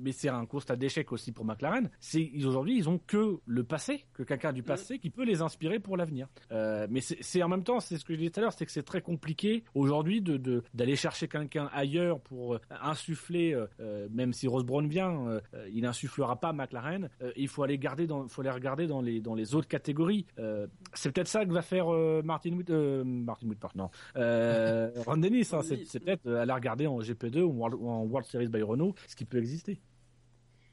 mais 0.00 0.10
c'est 0.12 0.28
un 0.28 0.46
constat 0.46 0.74
d'échec 0.76 1.12
aussi 1.12 1.30
pour 1.32 1.44
McLaren. 1.44 1.90
C'est 2.00 2.30
aujourd'hui, 2.44 2.76
ils 2.76 2.88
ont 2.88 2.98
que 3.06 3.38
le 3.46 3.62
passé, 3.62 4.04
que 4.14 4.22
quelqu'un 4.24 4.52
du 4.52 4.62
passé 4.62 4.98
qui 4.98 5.10
peut 5.10 5.24
les 5.24 5.42
inspirer 5.42 5.59
pour 5.80 5.96
l'avenir. 5.96 6.26
Euh, 6.52 6.86
mais 6.90 7.00
c'est 7.00 7.42
en 7.42 7.48
même 7.48 7.62
temps, 7.64 7.80
c'est 7.80 7.98
ce 7.98 8.04
que 8.04 8.14
je 8.14 8.18
disais 8.18 8.30
tout 8.30 8.40
à 8.40 8.42
l'heure, 8.42 8.52
c'est 8.52 8.64
que 8.66 8.72
c'est 8.72 8.82
très 8.82 9.00
compliqué 9.02 9.62
aujourd'hui 9.74 10.20
de 10.22 10.36
de- 10.36 10.62
d'aller 10.74 10.96
chercher 10.96 11.28
quelqu'un 11.28 11.68
ailleurs 11.72 12.20
pour 12.20 12.54
euh, 12.54 12.60
insuffler, 12.80 13.54
euh, 13.80 14.08
même 14.10 14.32
si 14.32 14.48
Ross 14.48 14.64
Brown 14.64 14.88
vient, 14.88 15.26
euh, 15.28 15.40
il 15.72 15.84
insufflera 15.84 16.40
pas 16.40 16.52
McLaren. 16.52 17.10
Euh, 17.22 17.32
il 17.36 17.48
faut 17.48 17.62
aller 17.62 17.78
garder 17.78 18.06
dans, 18.06 18.26
faut 18.28 18.42
les 18.42 18.50
regarder 18.50 18.86
dans 18.86 19.00
les 19.02 19.20
dans 19.20 19.34
les 19.34 19.54
autres 19.54 19.68
catégories. 19.68 20.26
Euh, 20.38 20.66
c'est 20.94 21.12
peut-être 21.12 21.28
ça 21.28 21.44
que 21.44 21.52
va 21.52 21.62
faire 21.62 21.92
euh, 21.92 22.22
Martin 22.22 22.58
euh, 22.70 23.04
Martin 23.04 23.48
Whitmore, 23.48 23.72
non, 23.76 23.90
euh, 24.16 24.90
Ron 25.06 25.18
Dennis. 25.18 25.48
hein, 25.52 25.60
c'est 25.62 26.00
peut-être 26.00 26.26
euh, 26.26 26.40
aller 26.42 26.52
regarder 26.52 26.86
en 26.86 27.00
GP2 27.00 27.40
ou 27.42 27.50
en 27.52 27.56
World, 27.56 27.74
ou 27.78 27.88
en 27.88 28.02
World 28.04 28.26
Series 28.26 28.48
by 28.48 28.62
Renault, 28.62 28.94
ce 29.06 29.14
qui 29.16 29.24
peut 29.24 29.38
exister. 29.38 29.80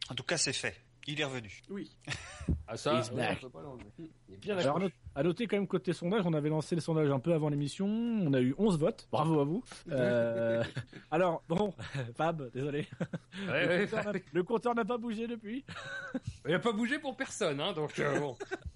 En 0.09 0.15
tout 0.15 0.23
cas, 0.23 0.37
c'est 0.37 0.53
fait. 0.53 0.73
Il 1.09 1.21
est 1.21 1.23
revenu. 1.23 1.61
Oui. 1.69 1.89
Ah 2.67 2.75
ça, 2.75 2.99
He's 2.99 3.09
ouais, 3.11 3.15
back. 3.15 3.37
on 3.41 3.45
peut 3.45 3.49
pas 3.49 3.61
l'enlever. 3.61 3.85
Il 4.27 4.33
est 4.33 4.37
bien 4.37 4.57
Alors, 4.57 4.79
à 5.15 5.23
noter 5.23 5.47
quand 5.47 5.55
même 5.55 5.67
côté 5.67 5.93
sondage, 5.93 6.23
on 6.25 6.33
avait 6.33 6.49
lancé 6.49 6.75
les 6.75 6.81
sondages 6.81 7.09
un 7.09 7.19
peu 7.19 7.33
avant 7.33 7.47
l'émission, 7.47 7.87
on 7.87 8.33
a 8.33 8.41
eu 8.41 8.53
11 8.57 8.77
votes, 8.77 9.07
bravo 9.11 9.39
à 9.39 9.45
vous. 9.45 9.63
Euh, 9.91 10.63
alors 11.09 11.43
bon, 11.47 11.73
Fab, 12.17 12.51
désolé, 12.51 12.87
Ouais, 13.47 13.67
ouais, 13.67 13.79
le 13.79 13.87
compteur 13.87 14.13
n'a- 14.13 14.19
le 14.33 14.43
compteur 14.43 14.75
n'a 14.75 14.85
pas 14.85 14.97
bougé 14.97 15.27
depuis, 15.27 15.63
Il 16.45 16.53
a 16.53 16.59
pas 16.59 16.73
bougé 16.73 16.99
pour 16.99 17.15
personne, 17.15 17.61
hein, 17.61 17.71
donc 17.73 17.97
euh, 17.99 18.19
bon. 18.19 18.37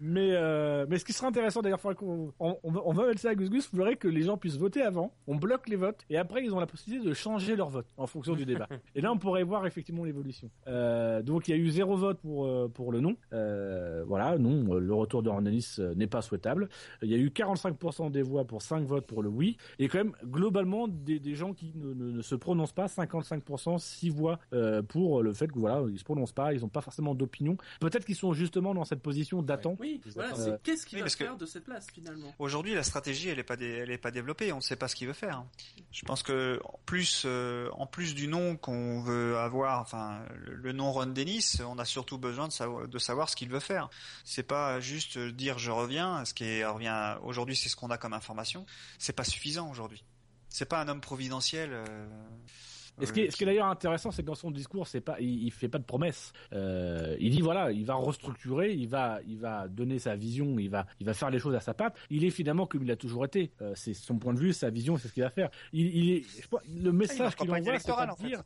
mais 0.00 0.30
euh, 0.32 0.86
mais 0.88 0.98
ce 0.98 1.04
qui 1.04 1.12
serait 1.12 1.26
intéressant 1.26 1.62
d'ailleurs, 1.62 1.80
on, 2.02 2.32
on 2.40 2.70
va, 2.70 2.80
on 2.84 2.92
va 2.92 3.06
mettre 3.06 3.20
ça 3.20 3.30
à 3.30 3.34
Gus 3.34 3.50
Gus, 3.50 3.68
il 3.72 3.76
faudrait 3.76 3.96
que 3.96 4.08
les 4.08 4.22
gens 4.22 4.36
puissent 4.36 4.56
voter 4.58 4.82
avant, 4.82 5.12
on 5.26 5.36
bloque 5.36 5.68
les 5.68 5.76
votes 5.76 6.04
et 6.10 6.16
après 6.16 6.44
ils 6.44 6.54
ont 6.54 6.60
la 6.60 6.66
possibilité 6.66 7.06
de 7.08 7.14
changer 7.14 7.56
leur 7.56 7.68
vote 7.70 7.86
en 7.96 8.06
fonction 8.06 8.34
du 8.34 8.44
débat. 8.44 8.68
Et 8.94 9.00
là 9.00 9.12
on 9.12 9.18
pourrait 9.18 9.42
voir 9.42 9.66
effectivement 9.66 10.04
l'évolution. 10.04 10.50
Euh, 10.66 11.22
donc 11.22 11.48
il 11.48 11.52
y 11.52 11.54
a 11.54 11.56
eu 11.56 11.68
zéro 11.70 11.96
vote 11.96 12.18
pour 12.20 12.46
euh, 12.46 12.68
pour 12.72 12.92
le 12.92 13.00
non, 13.00 13.16
Euh, 13.32 14.04
voilà 14.06 14.38
non, 14.38 14.74
le 14.74 14.94
retour 14.94 15.22
de 15.22 15.30
Rennes 15.30 15.50
n'est 15.96 16.06
pas 16.06 16.22
souhaitable. 16.22 16.68
Il 17.02 17.10
y 17.10 17.14
a 17.14 17.18
eu 17.18 17.28
45% 17.28 18.10
des 18.10 18.22
voix 18.22 18.44
pour 18.44 18.62
5 18.62 18.84
votes 18.86 19.06
pour 19.06 19.22
le 19.22 19.28
oui. 19.28 19.56
Et 19.78 19.88
quand 19.88 19.98
même, 19.98 20.12
globalement, 20.24 20.88
des, 20.88 21.18
des 21.20 21.34
gens 21.34 21.52
qui 21.52 21.72
ne, 21.74 21.92
ne- 21.94 22.10
ne 22.12 22.22
se 22.22 22.34
prononcent 22.34 22.72
pas, 22.72 22.86
55%, 22.86 23.78
6 23.78 24.10
voix 24.10 24.38
pour 24.88 25.22
le 25.22 25.32
fait 25.32 25.48
que 25.48 25.58
voilà, 25.58 25.82
ils 25.90 25.98
se 25.98 26.04
prononcent 26.04 26.32
pas, 26.32 26.52
ils 26.54 26.60
n'ont 26.60 26.68
pas 26.68 26.80
forcément 26.80 27.14
d'opinion. 27.14 27.56
Peut-être 27.80 28.04
qu'ils 28.04 28.14
sont 28.16 28.32
justement 28.32 28.74
dans 28.74 28.84
cette 28.84 29.02
position 29.02 29.42
d'attente. 29.44 29.76
Oui, 29.80 30.00
voilà, 30.14 30.34
c'est 30.34 30.62
qu'est-ce 30.62 30.86
qu'il 30.86 30.98
Oui, 30.98 31.02
va 31.04 31.10
faire 31.10 31.36
de 31.36 31.46
cette 31.46 31.64
place 31.64 31.86
finalement 31.92 32.34
Aujourd'hui, 32.38 32.74
la 32.74 32.82
stratégie, 32.82 33.28
elle 33.28 33.38
est 33.38 33.42
pas, 33.44 33.56
dé- 33.56 33.78
elle 33.82 33.90
est 33.90 33.98
pas 33.98 34.10
développée. 34.10 34.52
On 34.52 34.56
ne 34.56 34.60
sait 34.62 34.76
pas 34.76 34.88
ce 34.88 34.94
qu'il 34.94 35.06
veut 35.06 35.12
faire. 35.12 35.44
Je 35.92 36.04
pense 36.04 36.22
que 36.22 36.60
en 36.64 36.78
plus, 36.86 37.22
euh, 37.26 37.68
en 37.72 37.86
plus 37.86 38.14
du 38.14 38.26
nom 38.28 38.56
qu'on 38.56 39.00
veut 39.02 39.36
avoir, 39.38 39.80
enfin, 39.80 40.20
le, 40.36 40.54
le 40.54 40.72
nom 40.72 40.92
Ron 40.92 41.06
Dennis, 41.06 41.58
on 41.66 41.78
a 41.78 41.84
surtout 41.84 42.18
besoin 42.18 42.48
de 42.48 42.52
savoir, 42.52 42.88
de 42.88 42.98
savoir 42.98 43.28
ce 43.28 43.36
qu'il 43.36 43.48
veut 43.48 43.60
faire. 43.60 43.88
C'est 44.24 44.42
pas 44.42 44.80
juste 44.80 45.18
dire 45.18 45.58
je 45.58 45.70
reviens. 45.70 46.24
Ce 46.24 46.34
qui 46.34 46.44
est, 46.44 46.64
revient 46.64 47.16
aujourd'hui, 47.22 47.56
c'est 47.56 47.68
ce 47.68 47.76
qu'on 47.76 47.90
a 47.90 47.98
comme 47.98 48.12
information. 48.14 48.66
C'est 48.98 49.12
pas 49.14 49.24
suffisant 49.24 49.70
aujourd'hui. 49.70 50.04
C'est 50.48 50.66
pas 50.68 50.80
un 50.80 50.88
homme 50.88 51.00
providentiel. 51.00 51.70
euh, 51.72 51.84
Et 53.00 53.06
ce 53.06 53.12
qui 53.12 53.20
est, 53.20 53.30
ce 53.30 53.36
qui 53.36 53.42
est 53.42 53.46
d'ailleurs 53.46 53.66
intéressant, 53.66 54.10
c'est 54.10 54.22
que 54.22 54.28
dans 54.28 54.34
son 54.34 54.50
discours, 54.50 54.86
c'est 54.86 55.00
pas, 55.00 55.16
il, 55.20 55.44
il 55.44 55.50
fait 55.50 55.68
pas 55.68 55.78
de 55.78 55.84
promesses. 55.84 56.32
Euh, 56.52 57.16
il 57.18 57.30
dit 57.30 57.40
voilà, 57.40 57.72
il 57.72 57.84
va 57.84 57.94
restructurer, 57.94 58.72
il 58.72 58.88
va, 58.88 59.18
il 59.26 59.38
va 59.38 59.66
donner 59.68 59.98
sa 59.98 60.14
vision, 60.14 60.58
il 60.58 60.70
va, 60.70 60.86
il 61.00 61.06
va 61.06 61.14
faire 61.14 61.30
les 61.30 61.38
choses 61.38 61.54
à 61.54 61.60
sa 61.60 61.74
patte. 61.74 61.96
Il 62.10 62.24
est 62.24 62.30
finalement 62.30 62.66
comme 62.66 62.82
il 62.84 62.90
a 62.90 62.96
toujours 62.96 63.24
été. 63.24 63.50
Euh, 63.62 63.72
c'est 63.74 63.94
son 63.94 64.18
point 64.18 64.32
de 64.34 64.38
vue, 64.38 64.52
sa 64.52 64.70
vision, 64.70 64.96
c'est 64.96 65.08
ce 65.08 65.12
qu'il 65.12 65.24
va 65.24 65.30
faire. 65.30 65.50
Il, 65.72 65.86
il 65.86 66.12
est, 66.12 66.22
je 66.22 66.42
sais 66.42 66.48
pas, 66.48 66.62
le 66.68 66.92
message 66.92 67.34
qu'il 67.34 67.50
envoie, 67.50 67.78
c'est 67.78 67.88
de 67.88 68.10
en 68.10 68.16
fait. 68.16 68.36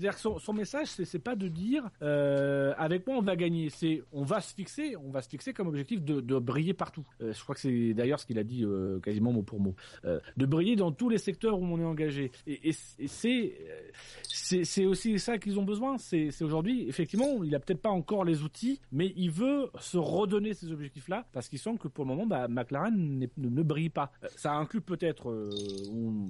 Dire. 0.00 0.12
C'est-à-dire 0.12 0.14
que 0.14 0.20
son, 0.20 0.38
son 0.38 0.52
message, 0.52 0.88
c'est, 0.88 1.18
pas 1.18 1.36
de 1.36 1.48
dire 1.48 1.88
euh, 2.02 2.74
avec 2.76 3.06
moi 3.06 3.16
on 3.16 3.22
va 3.22 3.36
gagner. 3.36 3.70
C'est 3.70 4.02
on 4.12 4.24
va 4.24 4.40
se 4.40 4.54
fixer, 4.54 4.96
on 4.96 5.10
va 5.10 5.22
se 5.22 5.28
fixer 5.28 5.52
comme 5.52 5.68
objectif 5.68 6.02
de, 6.02 6.38
briller 6.38 6.74
partout. 6.74 7.04
Euh, 7.22 7.32
je 7.32 7.42
crois 7.42 7.54
que 7.54 7.60
c'est 7.60 7.94
d'ailleurs 7.94 8.20
ce 8.20 8.26
qu'il 8.26 8.38
a 8.38 8.44
dit 8.44 8.64
euh, 8.64 9.00
quasiment 9.00 9.32
mot 9.32 9.42
pour 9.42 9.60
mot, 9.60 9.74
Euh, 10.04 10.20
de 10.36 10.46
briller 10.46 10.76
dans 10.76 10.92
tous 10.92 11.08
les 11.08 11.18
secteurs 11.18 11.58
où 11.58 11.64
on 11.64 11.80
est 11.80 11.84
engagé. 11.84 12.30
Et, 12.46 12.68
et, 12.68 12.74
et 12.98 13.08
c'est 13.08 13.54
euh, 13.68 14.62
c'est 14.64 14.84
aussi 14.84 15.18
ça 15.18 15.38
qu'ils 15.38 15.58
ont 15.58 15.64
besoin. 15.64 15.98
C'est 15.98 16.42
aujourd'hui 16.42 16.88
effectivement, 16.88 17.42
il 17.42 17.54
a 17.54 17.60
peut-être 17.60 17.80
pas 17.80 17.90
encore 17.90 18.24
les 18.24 18.42
outils, 18.42 18.80
mais 18.92 19.12
il 19.16 19.30
veut 19.30 19.70
se 19.80 19.98
redonner 19.98 20.54
ces 20.54 20.70
objectifs-là 20.70 21.26
parce 21.32 21.48
qu'il 21.48 21.58
sent 21.58 21.76
que 21.80 21.88
pour 21.88 22.04
le 22.04 22.08
moment, 22.08 22.26
bah, 22.26 22.48
McLaren 22.48 23.26
ne, 23.36 23.62
brille 23.62 23.88
pas. 23.88 24.12
Ça 24.36 24.52
inclut 24.52 24.80
peut-être, 24.80 25.32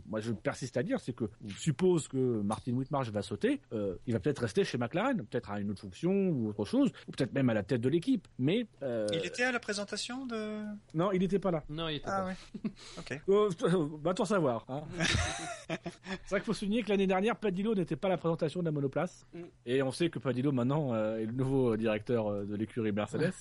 moi 0.09 0.20
je 0.20 0.32
persiste 0.32 0.76
à 0.76 0.82
dire, 0.82 1.01
c'est 1.01 1.12
que 1.12 1.24
on 1.44 1.48
suppose 1.48 2.09
que 2.09 2.40
Martin 2.43 2.72
Whitmarsh 2.72 3.10
va 3.10 3.22
sauter, 3.22 3.56
euh, 3.73 3.97
il 4.07 4.12
va 4.12 4.20
peut-être 4.20 4.41
rester 4.41 4.65
chez 4.65 4.78
McLaren, 4.78 5.16
peut-être 5.24 5.51
à 5.51 5.61
une 5.61 5.70
autre 5.70 5.81
fonction 5.81 6.12
ou 6.28 6.49
autre 6.49 6.65
chose, 6.65 6.91
ou 7.09 7.12
peut-être 7.12 7.33
même 7.33 7.49
à 7.51 7.55
la 7.55 7.62
tête 7.62 7.81
de 7.81 7.89
l'équipe. 7.89 8.27
Mais 8.39 8.66
euh, 8.83 9.07
Il 9.12 9.24
était 9.24 9.43
à 9.45 9.53
la 9.53 9.61
présentation 9.61 10.27
de. 10.27 10.62
non, 10.95 11.12
il 11.12 11.20
n'était 11.20 11.39
pas 11.39 11.51
là. 11.51 11.62
Non, 11.69 11.89
il 11.89 11.97
était 11.97 12.09
Ah 12.09 12.23
pas. 12.23 12.27
ouais. 12.27 12.70
Ok. 12.99 13.20
Euh, 13.28 13.89
va 14.03 14.15
t'en 14.15 14.24
savoir. 14.24 14.65
Hein. 14.69 14.83
c'est 15.69 16.31
vrai 16.31 16.41
qu'il 16.41 16.45
faut 16.45 16.53
souligner 16.55 16.83
que 16.83 16.89
l'année 16.91 17.07
dernière, 17.07 17.37
Padillo 17.37 17.74
n'était 17.74 17.97
pas 17.97 18.09
à 18.09 18.11
la 18.12 18.19
présentation 18.19 18.61
de 18.61 18.65
la 18.66 18.73
monoplace. 18.73 19.27
Mm. 19.35 19.41
Et 19.66 19.83
on 19.83 19.91
sait 19.93 20.11
que 20.11 20.19
Padillo 20.19 20.53
maintenant 20.53 20.95
euh, 20.95 21.19
est 21.19 21.27
le 21.27 21.33
nouveau 21.33 21.77
directeur 21.77 22.45
de 22.45 22.55
l'écurie 22.57 22.93
Mercedes. 22.93 23.33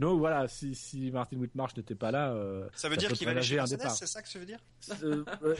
Donc 0.00 0.18
voilà, 0.18 0.48
si, 0.48 0.74
si 0.74 1.10
Martin 1.10 1.36
Whitmarsh 1.38 1.76
n'était 1.76 1.94
pas 1.94 2.10
là, 2.10 2.32
euh, 2.32 2.68
Ça 2.74 2.88
veut 2.88 2.94
Ça 2.94 3.00
dire 3.00 3.12
qu'il 3.12 3.26
va 3.26 3.32
aller 3.32 3.42
chez 3.42 3.54
un 3.56 3.62
Mercedes, 3.62 3.78
départ. 3.78 3.94
c'est 3.96 4.06
ça 4.06 4.22
que 4.22 4.28
ça 4.28 4.38
veut 4.38 4.46
dire? 4.46 4.58
Euh, 5.02 5.24
euh, 5.42 5.54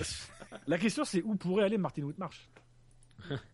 la 0.66 0.78
question 0.78 1.04
c'est 1.04 1.22
où 1.22 1.34
pourrait 1.36 1.64
aller 1.64 1.78
Martin 1.78 2.02
Whitmarsh? 2.02 2.48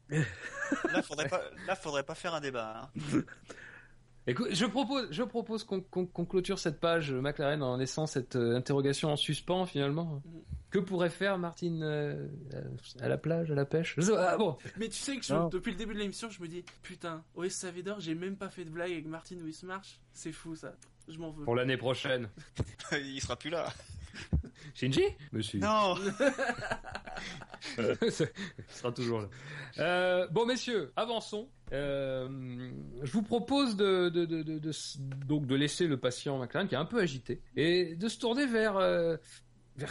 Là, 0.92 1.02
faudrait 1.02 1.28
pas, 1.28 1.42
là, 1.66 1.76
faudrait 1.76 2.02
pas 2.04 2.14
faire 2.14 2.34
un 2.34 2.40
débat. 2.40 2.90
hein. 3.12 3.20
Écoute, 4.26 4.48
je 4.52 4.64
propose, 4.64 5.08
je 5.10 5.22
propose 5.22 5.64
qu'on 5.64 5.82
qu'on- 5.82 6.06
qu'on 6.06 6.24
clôture 6.24 6.58
cette 6.58 6.80
page 6.80 7.12
euh, 7.12 7.20
McLaren 7.20 7.62
en 7.62 7.76
laissant 7.76 8.06
cette 8.06 8.36
euh, 8.36 8.56
interrogation 8.56 9.10
en 9.12 9.16
suspens 9.16 9.66
finalement. 9.66 10.22
Mhm. 10.24 10.40
Que 10.70 10.78
pourrait 10.78 11.10
faire 11.10 11.36
Martin 11.38 11.82
euh, 11.82 12.26
à 13.00 13.08
la 13.08 13.18
plage, 13.18 13.50
à 13.50 13.54
la 13.54 13.66
pêche? 13.66 13.96
Ah, 14.16 14.36
bon, 14.38 14.56
Mais 14.78 14.88
tu 14.88 14.96
sais 14.96 15.18
que 15.18 15.24
je- 15.24 15.48
depuis 15.50 15.72
le 15.72 15.76
début 15.78 15.92
de 15.94 15.98
l'émission, 15.98 16.30
je 16.30 16.40
me 16.42 16.48
dis 16.48 16.64
putain, 16.82 17.22
OS 17.36 17.50
Savedor, 17.52 18.00
j'ai 18.00 18.14
même 18.14 18.36
pas 18.36 18.48
fait 18.48 18.64
de 18.64 18.70
blague 18.70 18.90
avec 18.92 19.06
Martin 19.06 19.36
Wismarch. 19.36 20.00
C'est 20.14 20.32
fou 20.32 20.56
ça. 20.56 20.74
Je 21.06 21.18
m'en 21.18 21.30
veux. 21.30 21.44
pour 21.44 21.54
l'année 21.54 21.76
prochaine. 21.76 22.30
Il 22.92 23.20
sera 23.20 23.36
plus 23.36 23.50
là. 23.50 23.72
Shinji 24.74 25.02
Monsieur. 25.32 25.60
Non. 25.60 25.94
Il 27.78 28.10
sera 28.68 28.92
toujours 28.92 29.20
là. 29.22 29.28
Euh, 29.78 30.26
bon, 30.28 30.46
messieurs, 30.46 30.92
avançons. 30.96 31.48
Euh, 31.72 32.28
je 33.02 33.10
vous 33.12 33.22
propose 33.22 33.74
de, 33.76 34.08
de, 34.10 34.24
de, 34.26 34.42
de, 34.42 34.58
de 34.58 34.68
s- 34.68 34.98
donc 35.00 35.46
de 35.46 35.54
laisser 35.54 35.86
le 35.86 35.96
patient 35.96 36.38
McLaren 36.38 36.68
qui 36.68 36.74
est 36.74 36.78
un 36.78 36.84
peu 36.84 37.00
agité 37.00 37.40
et 37.56 37.96
de 37.96 38.08
se 38.08 38.18
tourner 38.18 38.46
vers 38.46 38.76
euh, 38.76 39.16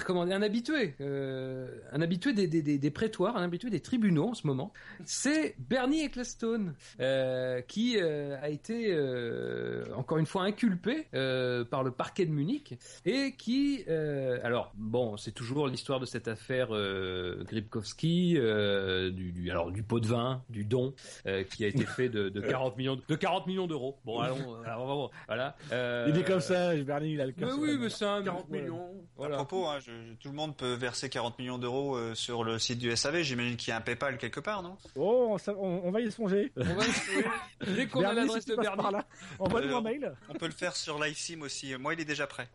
comment 0.05 0.25
dire, 0.25 0.35
un 0.35 0.41
habitué, 0.41 0.95
euh, 1.01 1.67
un 1.91 2.01
habitué 2.01 2.33
des, 2.33 2.47
des, 2.47 2.61
des, 2.61 2.77
des 2.77 2.91
prétoires, 2.91 3.35
un 3.37 3.43
habitué 3.43 3.69
des 3.69 3.79
tribunaux 3.81 4.29
en 4.29 4.33
ce 4.33 4.47
moment. 4.47 4.71
C'est 5.05 5.55
Bernie 5.59 6.01
Ecclestone 6.03 6.73
euh, 6.99 7.61
qui 7.61 7.97
euh, 7.99 8.37
a 8.41 8.49
été 8.49 8.91
euh, 8.93 9.83
encore 9.95 10.17
une 10.17 10.25
fois 10.25 10.43
inculpé 10.43 11.07
euh, 11.13 11.63
par 11.65 11.83
le 11.83 11.91
parquet 11.91 12.25
de 12.25 12.31
Munich 12.31 12.75
et 13.05 13.33
qui, 13.37 13.83
euh, 13.89 14.39
alors 14.43 14.71
bon, 14.75 15.17
c'est 15.17 15.31
toujours 15.33 15.67
l'histoire 15.67 15.99
de 15.99 16.05
cette 16.05 16.27
affaire 16.27 16.69
euh, 16.71 17.43
Gripkowski, 17.43 18.35
euh, 18.37 19.09
du, 19.11 19.31
du, 19.31 19.49
alors 19.51 19.71
du 19.71 19.83
pot 19.83 19.99
de 19.99 20.07
vin, 20.07 20.41
du 20.49 20.63
don 20.65 20.93
euh, 21.27 21.43
qui 21.43 21.65
a 21.65 21.67
été 21.67 21.85
fait 21.85 22.09
de, 22.09 22.29
de 22.29 22.41
40 22.41 22.77
millions 22.77 22.99
de 23.07 23.15
40 23.15 23.47
millions 23.47 23.67
d'euros. 23.67 23.97
Bon, 24.05 24.19
allons, 24.19 24.61
alors, 24.65 25.11
voilà. 25.27 25.55
Euh, 25.71 26.07
Il 26.09 26.17
est 26.17 26.23
comme 26.23 26.39
ça, 26.39 26.75
Bernie, 26.75 27.13
il 27.13 27.21
a 27.21 27.25
le 27.25 27.33
Mais 27.37 27.45
cœur. 27.47 27.57
oui, 27.59 27.69
sur 27.69 27.77
la 27.77 27.83
mais 27.83 27.89
c'est 27.89 28.05
un 28.05 28.23
40 28.23 28.45
voilà. 28.47 28.61
millions. 28.63 28.85
À 28.85 29.05
Voilà. 29.17 29.35
propos, 29.37 29.67
hein, 29.67 29.72
je- 29.79 29.91
je- 29.91 30.13
tout 30.19 30.29
le 30.29 30.35
monde 30.35 30.55
peut 30.55 30.73
verser 30.73 31.09
40 31.09 31.37
millions 31.39 31.57
d'euros 31.57 31.95
euh, 31.95 32.15
sur 32.15 32.43
le 32.43 32.59
site 32.59 32.79
du 32.79 32.89
SAV. 32.95 33.21
J'imagine 33.23 33.55
qu'il 33.57 33.69
y 33.69 33.71
a 33.71 33.77
un 33.77 33.81
PayPal 33.81 34.17
quelque 34.17 34.39
part, 34.39 34.63
non? 34.63 34.77
Oh, 34.95 35.27
on, 35.31 35.37
sa- 35.37 35.53
on- 35.53 35.81
on 35.85 35.91
va 35.91 36.01
y 36.01 36.11
songer. 36.11 36.51
On 36.57 36.63
va 36.63 36.83
dès 37.75 37.87
qu'on 37.87 38.03
a 38.03 38.13
l'adresse 38.13 38.43
si 38.43 38.49
de 38.51 38.55
Bernie. 38.55 38.81
par 38.81 38.91
là, 38.91 39.05
envoie-nous 39.39 39.73
Euh, 39.73 39.77
un 39.77 39.81
mail. 39.81 40.13
On 40.29 40.33
peut 40.33 40.47
le 40.47 40.51
faire 40.53 40.75
sur 40.75 41.01
LiveSim 41.03 41.41
aussi. 41.41 41.75
Moi, 41.77 41.93
il 41.93 41.99
est 42.01 42.05
déjà 42.05 42.27
prêt. 42.27 42.47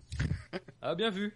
Ah 0.80 0.94
bien 0.94 1.10
vu. 1.10 1.34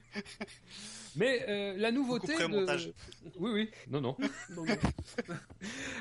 Mais 1.16 1.44
euh, 1.48 1.74
la 1.76 1.92
nouveauté 1.92 2.36
de... 2.38 2.46
montage. 2.46 2.90
Oui, 3.38 3.50
oui, 3.52 3.70
non, 3.90 4.00
non. 4.00 4.16
Non, 4.56 4.64
non. 4.64 4.74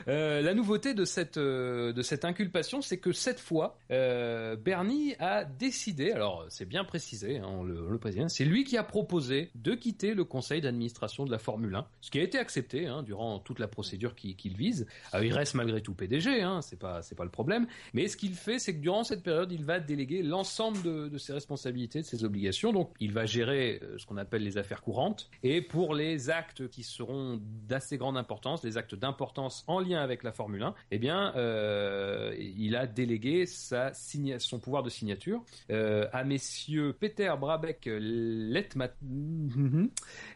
Euh, 0.07 0.41
la 0.41 0.55
nouveauté 0.55 0.93
de 0.95 1.05
cette 1.05 1.38
euh, 1.38 1.93
de 1.93 2.01
cette 2.01 2.25
inculpation, 2.25 2.81
c'est 2.81 2.97
que 2.97 3.11
cette 3.11 3.39
fois, 3.39 3.77
Bernie 3.89 5.15
a 5.19 5.43
décidé. 5.45 6.11
Alors, 6.11 6.45
c'est 6.49 6.65
bien 6.65 6.83
précisé, 6.83 7.38
hein, 7.38 7.45
on 7.47 7.63
le, 7.63 7.85
on 7.88 7.91
le 7.91 7.97
précise. 7.99 8.23
C'est 8.29 8.45
lui 8.45 8.63
qui 8.63 8.77
a 8.77 8.83
proposé 8.83 9.51
de 9.55 9.75
quitter 9.75 10.13
le 10.13 10.23
conseil 10.23 10.61
d'administration 10.61 11.25
de 11.25 11.31
la 11.31 11.38
Formule 11.38 11.75
1, 11.75 11.85
ce 12.01 12.09
qui 12.11 12.19
a 12.19 12.23
été 12.23 12.38
accepté 12.39 12.88
hein, 12.88 13.03
durant 13.03 13.39
toute 13.39 13.59
la 13.59 13.67
procédure 13.67 14.15
qui- 14.15 14.35
qu'il 14.35 14.55
vise. 14.57 14.88
Alors, 15.11 15.23
il 15.25 15.33
reste 15.33 15.53
malgré 15.55 15.81
tout 15.81 15.93
PDG, 15.93 16.41
hein, 16.41 16.61
c'est 16.61 16.79
pas 16.79 17.01
c'est 17.03 17.15
pas 17.15 17.23
le 17.25 17.29
problème. 17.31 17.67
Mais 17.93 18.07
ce 18.07 18.17
qu'il 18.17 18.33
fait, 18.33 18.59
c'est 18.59 18.73
que 18.75 18.81
durant 18.81 19.03
cette 19.03 19.23
période, 19.23 19.51
il 19.51 19.63
va 19.63 19.79
déléguer 19.79 20.23
l'ensemble 20.23 20.81
de, 20.81 21.07
de 21.09 21.17
ses 21.17 21.33
responsabilités, 21.33 22.01
de 22.01 22.05
ses 22.05 22.23
obligations. 22.23 22.73
Donc, 22.73 22.91
il 22.99 23.11
va 23.13 23.25
gérer 23.25 23.79
ce 23.97 24.05
qu'on 24.05 24.17
appelle 24.17 24.43
les 24.43 24.57
affaires 24.57 24.81
courantes. 24.81 25.00
Et 25.43 25.61
pour 25.61 25.95
les 25.95 26.29
actes 26.29 26.67
qui 26.69 26.83
seront 26.83 27.39
d'assez 27.67 27.97
grande 27.97 28.17
importance, 28.17 28.63
les 28.63 28.77
actes 28.77 28.95
d'importance 28.95 29.63
en 29.67 29.79
lien 29.79 30.01
avec 30.01 30.23
la 30.23 30.31
Formule 30.31 30.63
1, 30.63 30.75
eh 30.91 30.99
bien, 30.99 31.33
euh, 31.35 32.35
il 32.39 32.75
a 32.75 32.87
délégué 32.87 33.45
sa 33.45 33.93
signa- 33.93 34.39
son 34.39 34.59
pouvoir 34.59 34.83
de 34.83 34.89
signature 34.89 35.43
euh, 35.71 36.07
à 36.13 36.23
messieurs 36.23 36.93
Peter 36.99 37.33
Brabeck 37.39 37.87
Letmat. 37.91 38.91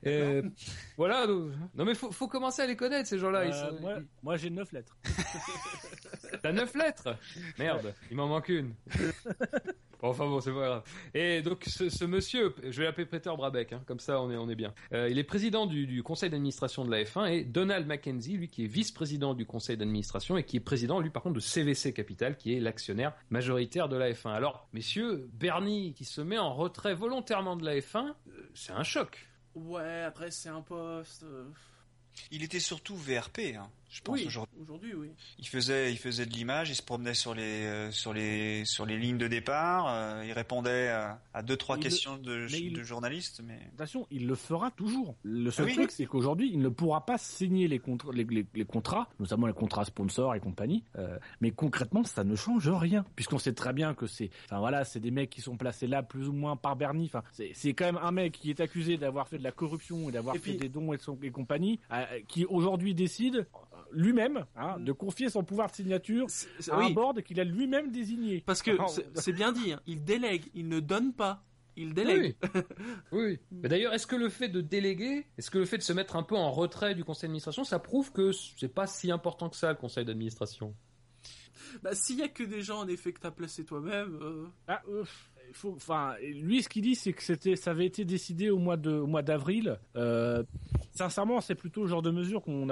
Euh, 0.05 0.41
voilà. 0.97 1.27
Non 1.27 1.85
mais 1.85 1.95
faut, 1.95 2.11
faut 2.11 2.27
commencer 2.27 2.61
à 2.61 2.67
les 2.67 2.75
connaître 2.75 3.07
ces 3.07 3.19
gens-là. 3.19 3.39
Euh, 3.41 3.51
sont- 3.51 3.81
moi, 3.81 3.95
moi, 4.23 4.37
j'ai 4.37 4.49
neuf 4.49 4.71
lettres. 4.71 4.95
T'as 6.41 6.51
neuf 6.51 6.73
lettres? 6.75 7.17
Merde, 7.59 7.93
il 8.11 8.17
m'en 8.17 8.27
manque 8.27 8.49
une. 8.49 8.73
Bon, 10.01 10.09
enfin 10.09 10.25
bon, 10.25 10.41
c'est 10.41 10.51
pas 10.51 10.65
grave. 10.67 10.83
Et 11.13 11.41
donc 11.41 11.63
ce, 11.65 11.89
ce 11.89 12.03
monsieur, 12.03 12.53
je 12.69 12.77
vais 12.79 12.83
l'appeler 12.83 13.05
Peter 13.05 13.31
Brabeck, 13.35 13.71
hein, 13.71 13.81
comme 13.87 13.99
ça 14.01 14.19
on 14.21 14.29
est 14.29 14.35
on 14.35 14.49
est 14.49 14.54
bien. 14.55 14.73
Euh, 14.93 15.09
il 15.09 15.19
est 15.19 15.23
président 15.23 15.65
du, 15.67 15.85
du 15.87 16.01
conseil 16.03 16.29
d'administration 16.29 16.83
de 16.85 16.91
la 16.91 17.03
F1 17.03 17.31
et 17.31 17.43
Donald 17.43 17.85
Mackenzie, 17.85 18.37
lui 18.37 18.47
qui 18.47 18.63
est 18.63 18.67
vice-président 18.67 19.33
du 19.33 19.45
conseil 19.45 19.77
d'administration 19.77 20.37
et 20.37 20.43
qui 20.43 20.57
est 20.57 20.61
président 20.61 20.99
lui 20.99 21.09
par 21.09 21.21
contre 21.23 21.35
de 21.35 21.39
CVC 21.41 21.93
Capital, 21.93 22.37
qui 22.37 22.55
est 22.55 22.59
l'actionnaire 22.59 23.13
majoritaire 23.29 23.89
de 23.89 23.95
la 23.97 24.11
F1. 24.11 24.29
Alors 24.31 24.67
messieurs, 24.73 25.29
Bernie 25.33 25.93
qui 25.93 26.05
se 26.05 26.21
met 26.21 26.37
en 26.37 26.53
retrait 26.53 26.95
volontairement 26.95 27.55
de 27.55 27.65
la 27.65 27.75
F1, 27.77 28.07
euh, 28.27 28.49
c'est 28.53 28.71
un 28.73 28.83
choc. 28.83 29.27
Ouais, 29.53 30.01
après 30.03 30.31
c'est 30.31 30.49
un 30.49 30.61
poste. 30.61 31.23
euh, 31.23 31.45
Il 32.31 32.43
était 32.43 32.59
surtout 32.59 32.95
VRP, 32.95 33.55
hein, 33.57 33.69
je 33.89 34.01
pense 34.01 34.15
Oui, 34.19 34.25
aujourd'hui. 34.27 34.55
aujourd'hui, 34.61 34.93
oui. 34.93 35.09
Il 35.39 35.47
faisait, 35.47 35.91
il 35.91 35.97
faisait 35.97 36.25
de 36.25 36.33
l'image, 36.33 36.69
il 36.69 36.75
se 36.75 36.81
promenait 36.81 37.13
sur 37.13 37.33
les, 37.33 37.41
euh, 37.65 37.91
sur 37.91 38.13
les, 38.13 38.65
sur 38.65 38.85
les 38.85 38.97
lignes 38.97 39.17
de 39.17 39.27
départ, 39.27 39.85
euh, 39.87 40.23
il 40.25 40.31
répondait 40.33 40.89
à, 40.89 41.21
à 41.33 41.41
deux 41.43 41.55
trois 41.55 41.77
Il 41.77 41.79
le- 41.79 41.83
questions 41.89 42.17
de, 42.17 42.47
mais 42.51 42.59
il- 42.59 42.73
de 42.73 42.83
journalistes, 42.83 43.41
mais 43.45 43.59
Attention, 43.75 44.05
il 44.11 44.27
le 44.27 44.35
fera 44.35 44.71
toujours. 44.71 45.15
Le 45.23 45.49
seul 45.51 45.65
Ah 45.65 45.69
oui 45.69 45.75
truc, 45.75 45.91
c'est 45.91 46.05
qu'aujourd'hui, 46.05 46.49
il 46.51 46.59
ne 46.59 46.69
pourra 46.69 47.05
pas 47.05 47.17
signer 47.17 47.67
les, 47.67 47.79
contra- 47.79 48.11
les, 48.13 48.23
les- 48.25 48.45
les 48.53 48.65
contrats, 48.65 49.07
notamment 49.19 49.47
les 49.47 49.53
contrats 49.53 49.85
sponsors 49.85 50.35
et 50.35 50.39
compagnie. 50.39 50.83
euh, 50.97 51.17
mais 51.41 51.51
concrètement, 51.51 52.03
ça 52.03 52.23
ne 52.23 52.35
change 52.35 52.67
rien, 52.69 53.05
puisqu'on 53.15 53.37
sait 53.39 53.53
très 53.53 53.71
bien 53.73 53.93
que 53.93 54.07
c'est, 54.07 54.29
enfin 54.45 54.59
voilà, 54.59 54.83
c'est 54.83 54.99
des 54.99 55.11
mecs 55.11 55.29
qui 55.29 55.41
sont 55.41 55.57
placés 55.57 55.87
là 55.87 56.03
plus 56.03 56.27
ou 56.27 56.33
moins 56.33 56.55
par 56.57 56.75
Bernie. 56.75 57.05
Enfin, 57.05 57.23
c'est 57.31 57.51
c'est 57.53 57.73
quand 57.73 57.85
même 57.85 57.99
un 58.01 58.11
mec 58.11 58.33
qui 58.33 58.49
est 58.49 58.59
accusé 58.59 58.97
d'avoir 58.97 59.27
fait 59.27 59.37
de 59.37 59.43
la 59.43 59.51
corruption 59.51 60.09
et 60.09 60.11
d'avoir 60.11 60.35
Et 60.35 60.39
fait 60.39 60.51
puis- 60.51 60.59
des 60.59 60.69
dons 60.69 60.91
et, 60.93 60.97
son- 60.97 61.17
et 61.21 61.31
compagnie, 61.31 61.79
euh, 61.91 62.03
qui 62.27 62.45
aujourd'hui 62.45 62.93
décide 62.93 63.35
euh, 63.35 63.77
lui-même 63.95 64.45
hein, 64.55 64.77
de 64.79 64.91
confier 64.91 65.29
son 65.29 65.43
pouvoir 65.43 65.71
de 65.71 65.75
signature 65.75 66.25
c'est- 66.29 66.69
à 66.71 66.75
un 66.75 66.87
oui, 66.87 66.93
board 66.93 67.21
qu'il 67.23 67.39
a 67.39 67.43
lui-même 67.43 67.91
désigné. 67.91 68.41
parce 68.45 68.61
que 68.61 68.71
c'est- 69.15 69.31
bien 69.33 69.51
dit, 69.51 69.73
hein, 69.73 69.79
il 69.87 70.03
délègue, 70.03 70.45
il 70.53 70.67
ne 70.67 70.79
donne 70.79 71.13
pas, 71.13 71.43
il 71.77 71.93
délègue. 71.93 72.35
Oui. 72.53 72.61
oui. 73.11 73.39
Mais 73.51 73.69
d'ailleurs, 73.69 73.93
est-ce 73.93 74.07
que 74.07 74.15
le 74.15 74.29
fait 74.29 74.49
de 74.49 74.61
déléguer, 74.61 75.25
est-ce 75.37 75.49
que 75.51 75.57
le 75.57 75.65
fait 75.65 75.77
de 75.77 75.83
se 75.83 75.93
mettre 75.93 76.15
un 76.15 76.23
peu 76.23 76.35
en 76.35 76.51
retrait 76.51 76.95
du 76.95 77.03
conseil 77.03 77.23
d'administration, 77.27 77.63
ça 77.63 77.79
prouve 77.79 78.11
que 78.11 78.31
c'est 78.31 78.73
pas 78.73 78.87
si 78.87 79.11
important 79.11 79.49
que 79.49 79.55
ça 79.55 79.69
le 79.69 79.75
conseil 79.77 80.05
d'administration? 80.05 80.75
Bah, 81.83 81.93
s'il 81.93 82.19
y 82.19 82.21
a 82.23 82.27
que 82.29 82.43
des 82.43 82.61
gens 82.61 82.79
en 82.79 82.87
effet 82.87 83.11
que 83.11 83.19
t'as 83.19 83.31
placé 83.31 83.65
toi-même, 83.65 84.17
euh, 84.21 84.45
Ah, 84.67 84.81
il 84.87 85.03
lui, 86.21 86.63
ce 86.63 86.69
qu'il 86.69 86.81
dit, 86.81 86.95
c'est 86.95 87.13
que 87.13 87.23
c'était, 87.23 87.55
ça 87.55 87.71
avait 87.71 87.85
été 87.85 88.05
décidé 88.05 88.49
au 88.49 88.57
mois 88.57 88.77
d'avril. 88.77 89.77
Euh, 89.95 90.43
sincèrement, 90.91 91.41
c'est 91.41 91.55
plutôt 91.55 91.81
le 91.81 91.87
genre 91.87 92.01
de 92.01 92.11
mesure 92.11 92.41
qu'on 92.41 92.67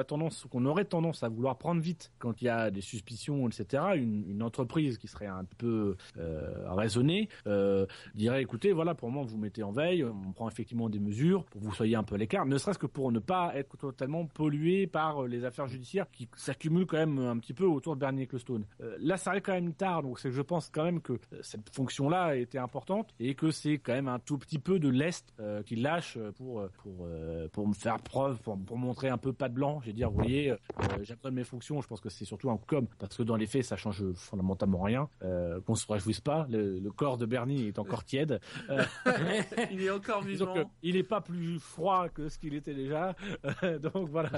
qu'on 0.49 0.65
aurait 0.65 0.85
tendance 0.85 1.23
à 1.23 1.29
vouloir 1.29 1.57
prendre 1.57 1.81
vite 1.81 2.11
quand 2.19 2.41
il 2.41 2.45
y 2.45 2.49
a 2.49 2.71
des 2.71 2.81
suspicions, 2.81 3.47
etc. 3.47 3.83
Une, 3.95 4.43
entreprise 4.43 4.97
qui 4.97 5.07
serait 5.07 5.27
un 5.27 5.45
peu 5.57 5.95
euh, 6.17 6.73
raisonnée 6.73 7.29
euh, 7.47 7.85
dirait, 8.13 8.41
écoutez, 8.41 8.73
voilà, 8.73 8.93
pour 8.93 9.07
le 9.07 9.13
moment, 9.13 9.25
vous 9.25 9.37
mettez 9.37 9.63
en 9.63 9.71
veille, 9.71 10.03
on 10.03 10.33
prend 10.33 10.49
effectivement 10.49 10.89
des 10.89 10.99
mesures 10.99 11.45
pour 11.45 11.61
que 11.61 11.65
vous 11.65 11.73
soyez 11.73 11.95
un 11.95 12.03
peu 12.03 12.15
à 12.15 12.17
l'écart, 12.17 12.45
ne 12.45 12.57
serait-ce 12.57 12.79
que 12.79 12.87
pour 12.87 13.11
ne 13.11 13.19
pas 13.19 13.53
être 13.55 13.77
totalement 13.77 14.25
pollué 14.25 14.85
par 14.85 15.23
les 15.23 15.45
affaires 15.45 15.67
judiciaires 15.67 16.11
qui 16.11 16.27
s'accumulent 16.35 16.85
quand 16.85 16.97
même 16.97 17.19
un 17.19 17.37
petit 17.37 17.53
peu 17.53 17.65
autour 17.65 17.95
de 17.95 18.01
Bernie 18.01 18.23
Ecclestone. 18.23 18.65
Là, 18.99 19.15
ça 19.15 19.29
arrive 19.29 19.43
quand 19.43 19.53
même 19.53 19.73
tard, 19.73 20.03
donc 20.03 20.19
c'est 20.19 20.31
je 20.31 20.41
pense 20.41 20.69
quand 20.69 20.83
même 20.83 21.01
que 21.01 21.13
cette 21.41 21.73
fonction-là 21.73 22.35
était 22.35 22.57
importante 22.63 23.13
et 23.19 23.35
que 23.35 23.51
c'est 23.51 23.77
quand 23.77 23.93
même 23.93 24.07
un 24.07 24.19
tout 24.19 24.37
petit 24.37 24.59
peu 24.59 24.79
de 24.79 24.89
l'est 24.89 25.33
euh, 25.39 25.61
qu'il 25.63 25.81
lâche 25.81 26.17
pour 26.37 26.61
euh, 26.61 26.71
pour 26.81 27.05
euh, 27.05 27.47
pour 27.49 27.67
me 27.67 27.73
faire 27.73 27.97
preuve, 27.99 28.39
pour, 28.41 28.57
pour 28.57 28.77
montrer 28.77 29.09
un 29.09 29.17
peu 29.17 29.33
pas 29.33 29.49
de 29.49 29.53
blanc. 29.53 29.81
J'ai 29.83 29.93
dire, 29.93 30.09
vous 30.09 30.17
voyez, 30.17 30.51
euh, 30.51 30.57
j'abandonne 31.03 31.35
mes 31.35 31.43
fonctions. 31.43 31.81
Je 31.81 31.87
pense 31.87 32.01
que 32.01 32.09
c'est 32.09 32.25
surtout 32.25 32.49
un 32.49 32.57
com 32.57 32.87
parce 32.99 33.15
que 33.15 33.23
dans 33.23 33.35
les 33.35 33.45
faits, 33.45 33.63
ça 33.65 33.75
change 33.75 34.03
fondamentalement 34.13 34.81
rien. 34.81 35.09
Euh, 35.23 35.59
Qu'on 35.61 35.75
se 35.75 35.85
réjouisse 35.91 36.21
pas, 36.21 36.47
le, 36.49 36.79
le 36.79 36.91
corps 36.91 37.17
de 37.17 37.25
Bernie 37.25 37.67
est 37.67 37.79
encore 37.79 38.03
tiède. 38.03 38.39
Euh, 38.69 38.83
il 39.71 39.81
est 39.83 39.89
encore 39.91 40.21
vivant. 40.23 40.53
que 40.53 40.65
il 40.81 40.95
est 40.95 41.03
pas 41.03 41.21
plus 41.21 41.59
froid 41.59 42.09
que 42.09 42.29
ce 42.29 42.37
qu'il 42.37 42.53
était 42.53 42.73
déjà. 42.73 43.15
donc 43.81 44.09
voilà. 44.09 44.31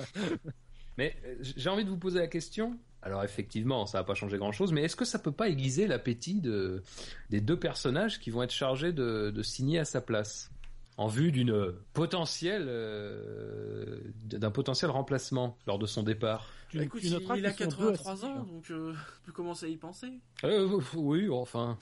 Mais 0.98 1.16
euh, 1.26 1.36
j'ai 1.42 1.70
envie 1.70 1.84
de 1.86 1.90
vous 1.90 1.98
poser 1.98 2.20
la 2.20 2.28
question. 2.28 2.78
Alors 3.06 3.24
effectivement, 3.24 3.86
ça 3.86 4.00
va 4.00 4.04
pas 4.04 4.16
changer 4.16 4.38
grand-chose, 4.38 4.74
mais 4.74 4.82
est-ce 4.84 4.96
que 4.96 5.06
ça 5.06 5.20
peut 5.20 5.32
pas 5.32 5.48
aiguiser 5.48 5.86
l'appétit 5.88 6.42
de, 6.42 6.82
des 7.30 7.40
deux 7.40 7.58
personnages 7.58 8.20
qui 8.20 8.32
vont 8.32 8.42
être 8.44 8.52
chargés 8.52 8.92
de, 8.94 9.30
de 9.30 9.42
signer 9.44 9.80
à 9.80 9.86
sa 9.86 10.02
place? 10.02 10.52
En 10.98 11.08
vue 11.08 11.34
d'une 11.34 11.74
potentielle 11.94 12.68
euh, 12.70 14.00
d'un 14.28 14.50
potentiel 14.50 14.90
remplacement 14.92 15.58
lors 15.68 15.78
de 15.78 15.86
son 15.86 16.04
départ 16.04 16.48
Bah, 16.74 16.84
écoute, 16.84 17.02
il, 17.04 17.14
a 17.14 17.20
qu'ils 17.20 17.28
sont 17.28 17.36
deux 17.36 17.46
à 17.46 17.52
83 17.52 18.16
signer, 18.16 18.32
ans, 18.32 18.44
donc 18.44 18.72
euh, 18.72 18.94
tu 18.94 19.22
peux 19.26 19.32
commencer 19.34 19.66
à 19.66 19.70
y 19.70 19.76
penser. 19.76 20.08
euh, 20.46 20.80
Oui, 20.96 21.28
enfin, 21.30 21.78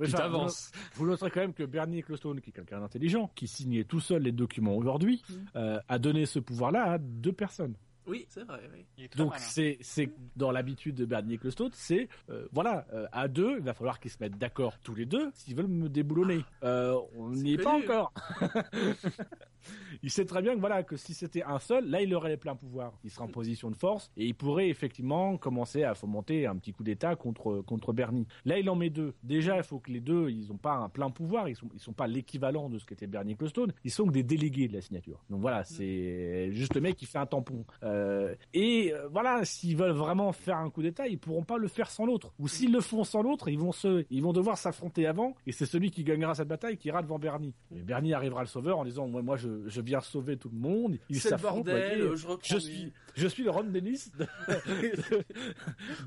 Ouais, 0.00 0.06
tu 0.06 0.12
t'avances. 0.12 0.72
Vous 0.94 1.06
noterez 1.06 1.30
quand 1.30 1.40
même 1.40 1.54
que 1.54 1.62
Bernie 1.62 1.98
Ecclestone, 2.00 2.40
qui 2.40 2.50
est 2.50 2.52
quelqu'un 2.52 2.80
d'intelligent, 2.80 3.30
qui 3.36 3.46
signait 3.46 3.84
tout 3.84 4.00
seul 4.00 4.22
les 4.22 4.32
documents 4.32 4.74
aujourd'hui, 4.76 5.22
Mm. 5.28 5.34
euh, 5.56 5.78
a 5.88 5.98
donné 6.00 6.26
ce 6.26 6.40
pouvoir-là 6.40 6.82
à 6.92 6.98
deux 6.98 7.32
personnes. 7.32 7.74
Oui, 8.08 8.26
c'est 8.30 8.44
vrai. 8.44 8.60
Oui. 8.72 9.08
Donc 9.16 9.34
c'est 9.36 9.76
c'est 9.82 10.10
dans 10.34 10.50
l'habitude 10.50 10.94
de 10.94 11.04
Bernie 11.04 11.34
Ecclestone, 11.34 11.70
c'est 11.74 12.08
euh, 12.30 12.48
voilà 12.52 12.86
euh, 12.94 13.06
à 13.12 13.28
deux, 13.28 13.58
il 13.58 13.64
va 13.64 13.74
falloir 13.74 14.00
qu'ils 14.00 14.10
se 14.10 14.16
mettent 14.20 14.38
d'accord 14.38 14.78
tous 14.82 14.94
les 14.94 15.04
deux 15.04 15.30
s'ils 15.34 15.54
veulent 15.54 15.66
me 15.68 15.88
déboulonner. 15.88 16.44
Euh, 16.64 16.98
on 17.16 17.30
n'y 17.30 17.54
est 17.54 17.62
pas 17.62 17.74
encore. 17.74 18.12
il 20.02 20.10
sait 20.10 20.24
très 20.24 20.42
bien 20.42 20.54
que 20.54 20.60
voilà 20.60 20.82
que 20.82 20.96
si 20.96 21.14
c'était 21.14 21.42
un 21.42 21.58
seul, 21.58 21.88
là 21.88 22.02
il 22.02 22.14
aurait 22.14 22.30
les 22.30 22.36
pleins 22.36 22.56
pouvoirs. 22.56 22.92
Il 23.04 23.10
serait 23.10 23.24
en 23.24 23.28
position 23.28 23.70
de 23.70 23.76
force 23.76 24.10
et 24.16 24.26
il 24.26 24.34
pourrait 24.34 24.68
effectivement 24.68 25.36
commencer 25.36 25.84
à 25.84 25.94
fomenter 25.94 26.46
un 26.46 26.56
petit 26.56 26.72
coup 26.72 26.84
d'État 26.84 27.16
contre 27.16 27.62
contre 27.62 27.92
Bernie. 27.92 28.26
Là 28.44 28.58
il 28.58 28.68
en 28.70 28.76
met 28.76 28.90
deux. 28.90 29.14
Déjà 29.22 29.56
il 29.56 29.62
faut 29.62 29.78
que 29.78 29.90
les 29.90 30.00
deux 30.00 30.30
ils 30.30 30.52
ont 30.52 30.56
pas 30.56 30.74
un 30.74 30.88
plein 30.88 31.10
pouvoir, 31.10 31.48
ils 31.48 31.56
sont 31.56 31.68
ils 31.74 31.80
sont 31.80 31.92
pas 31.92 32.06
l'équivalent 32.06 32.68
de 32.68 32.78
ce 32.78 32.86
qu'était 32.86 33.06
Bernie 33.06 33.32
Ecclestone. 33.32 33.72
Ils 33.84 33.90
sont 33.90 34.06
que 34.06 34.12
des 34.12 34.22
délégués 34.22 34.68
de 34.68 34.74
la 34.74 34.80
signature. 34.80 35.24
Donc 35.30 35.40
voilà 35.40 35.64
c'est 35.64 36.50
juste 36.52 36.74
le 36.74 36.80
mec 36.80 36.96
qui 36.96 37.06
fait 37.06 37.18
un 37.18 37.26
tampon. 37.26 37.64
Euh, 37.82 38.34
et 38.54 38.92
euh, 38.92 39.08
voilà 39.08 39.44
s'ils 39.44 39.76
veulent 39.76 39.90
vraiment 39.92 40.32
faire 40.32 40.58
un 40.58 40.70
coup 40.70 40.82
d'État, 40.82 41.06
ils 41.08 41.18
pourront 41.18 41.44
pas 41.44 41.58
le 41.58 41.68
faire 41.68 41.90
sans 41.90 42.06
l'autre. 42.06 42.32
Ou 42.38 42.48
s'ils 42.48 42.72
le 42.72 42.80
font 42.80 43.04
sans 43.04 43.22
l'autre, 43.22 43.48
ils 43.48 43.58
vont 43.58 43.72
se 43.72 44.04
ils 44.10 44.22
vont 44.22 44.32
devoir 44.32 44.58
s'affronter 44.58 45.06
avant 45.06 45.34
et 45.46 45.52
c'est 45.52 45.66
celui 45.66 45.90
qui 45.90 46.04
gagnera 46.04 46.34
cette 46.34 46.48
bataille 46.48 46.76
qui 46.76 46.88
ira 46.88 47.02
devant 47.02 47.18
Bernie. 47.18 47.54
Et 47.74 47.82
Bernie 47.82 48.14
arrivera 48.14 48.42
le 48.42 48.48
sauveur 48.48 48.78
en 48.78 48.84
disant 48.84 49.08
moi 49.08 49.22
moi 49.22 49.36
je, 49.36 49.47
je 49.66 49.80
viens 49.80 50.00
sauver 50.00 50.36
tout 50.36 50.48
le 50.50 50.58
monde. 50.58 50.98
Ils 51.08 51.20
s'affrontent, 51.20 51.70
je 51.70 52.16
Je 52.42 52.58
suis, 52.58 52.92
je 53.16 53.26
suis 53.28 53.42
le 53.42 53.50
Ron 53.50 53.64
Dennis 53.64 54.10
de, 54.18 54.26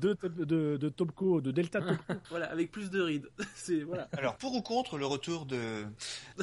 de, 0.00 0.44
de, 0.44 0.76
de 0.76 0.88
Topco, 0.88 1.40
de 1.40 1.50
Delta 1.50 1.80
Topco. 1.80 2.14
Voilà, 2.30 2.50
avec 2.50 2.70
plus 2.70 2.90
de 2.90 3.00
rides. 3.00 3.28
c'est 3.54 3.82
voilà. 3.82 4.08
Alors, 4.16 4.36
pour 4.36 4.54
ou 4.54 4.62
contre 4.62 4.98
le 4.98 5.06
retour 5.06 5.46
de, 5.46 5.84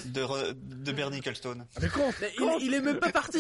de, 0.05 0.21
re- 0.21 0.53
de 0.53 0.91
Bernie 0.91 1.21
Mais 1.81 1.89
con, 1.89 2.11
Mais 2.21 2.31
il, 2.39 2.67
il 2.67 2.73
est 2.73 2.81
même 2.81 2.99
pas 2.99 3.11
parti. 3.11 3.39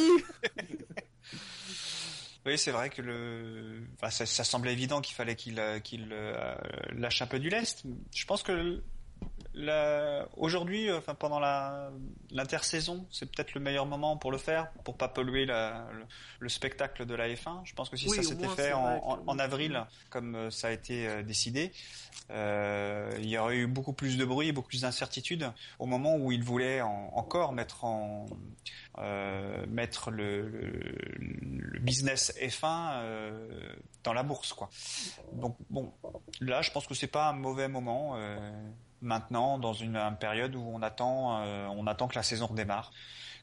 Oui, 2.45 2.57
c'est 2.57 2.71
vrai 2.71 2.89
que 2.89 3.01
le, 3.01 3.81
enfin, 3.95 4.09
ça, 4.09 4.25
ça 4.25 4.43
semblait 4.43 4.71
évident 4.73 5.01
qu'il 5.01 5.13
fallait 5.15 5.35
qu'il 5.35 5.59
euh, 5.59 5.79
qu'il 5.79 6.09
euh, 6.11 6.55
lâche 6.93 7.21
un 7.21 7.27
peu 7.27 7.37
du 7.37 7.49
lest. 7.49 7.83
Je 8.15 8.25
pense 8.25 8.43
que 8.43 8.81
aujourd'hui, 10.37 10.89
euh, 10.89 10.97
enfin 10.97 11.15
pendant 11.15 11.39
l'intersaison, 12.31 13.05
c'est 13.11 13.25
peut-être 13.31 13.53
le 13.53 13.61
meilleur 13.61 13.85
moment 13.85 14.17
pour 14.17 14.31
le 14.31 14.37
faire, 14.37 14.71
pour 14.83 14.95
pas 14.97 15.07
polluer 15.07 15.45
la- 15.45 15.87
le, 15.93 16.05
le 16.39 16.49
spectacle 16.49 17.05
de 17.05 17.15
la 17.15 17.27
F1. 17.29 17.61
Je 17.65 17.73
pense 17.73 17.89
que 17.89 17.97
si 17.97 18.07
Oui, 18.09 18.17
ça 18.17 18.23
s'était 18.23 18.47
fait 18.47 18.73
en, 18.73 19.17
que- 19.17 19.39
avril, 19.39 19.83
comme 20.09 20.35
euh, 20.35 20.49
ça 20.51 20.67
a 20.67 20.71
été 20.71 21.07
euh, 21.07 21.23
décidé, 21.23 21.71
euh, 22.31 23.11
il 23.19 23.27
y 23.29 23.37
aurait 23.37 23.57
eu 23.57 23.67
beaucoup 23.67 23.93
plus 23.93 24.17
de 24.17 24.25
bruit, 24.25 24.51
beaucoup 24.51 24.67
plus 24.69 24.81
d'incertitude 24.81 25.51
au 25.79 25.85
moment 25.85 26.15
où 26.15 26.31
ils 26.31 26.43
voulaient 26.43 26.81
en- 26.81 27.11
encore 27.15 27.53
mettre 27.53 27.85
en 27.85 28.25
euh, 28.99 29.65
mettre 29.67 30.11
le, 30.11 30.47
le, 30.49 30.69
le 31.17 31.79
business 31.79 32.33
F1 32.41 32.91
euh, 32.95 33.73
dans 34.03 34.13
la 34.13 34.23
bourse, 34.23 34.51
quoi. 34.53 34.69
Donc 35.33 35.55
bon, 35.69 35.93
là, 36.41 36.61
je 36.61 36.71
pense 36.71 36.85
que 36.85 36.93
c'est 36.93 37.07
pas 37.07 37.29
un 37.29 37.33
mauvais 37.33 37.67
moment. 37.69 38.13
euh, 38.17 38.51
maintenant, 39.01 39.57
dans 39.57 39.73
une, 39.73 39.95
une 39.95 40.17
période 40.17 40.55
où 40.55 40.61
on 40.61 40.81
attend, 40.81 41.41
euh, 41.43 41.67
on 41.67 41.87
attend 41.87 42.07
que 42.07 42.15
la 42.15 42.23
saison 42.23 42.47
redémarre. 42.47 42.91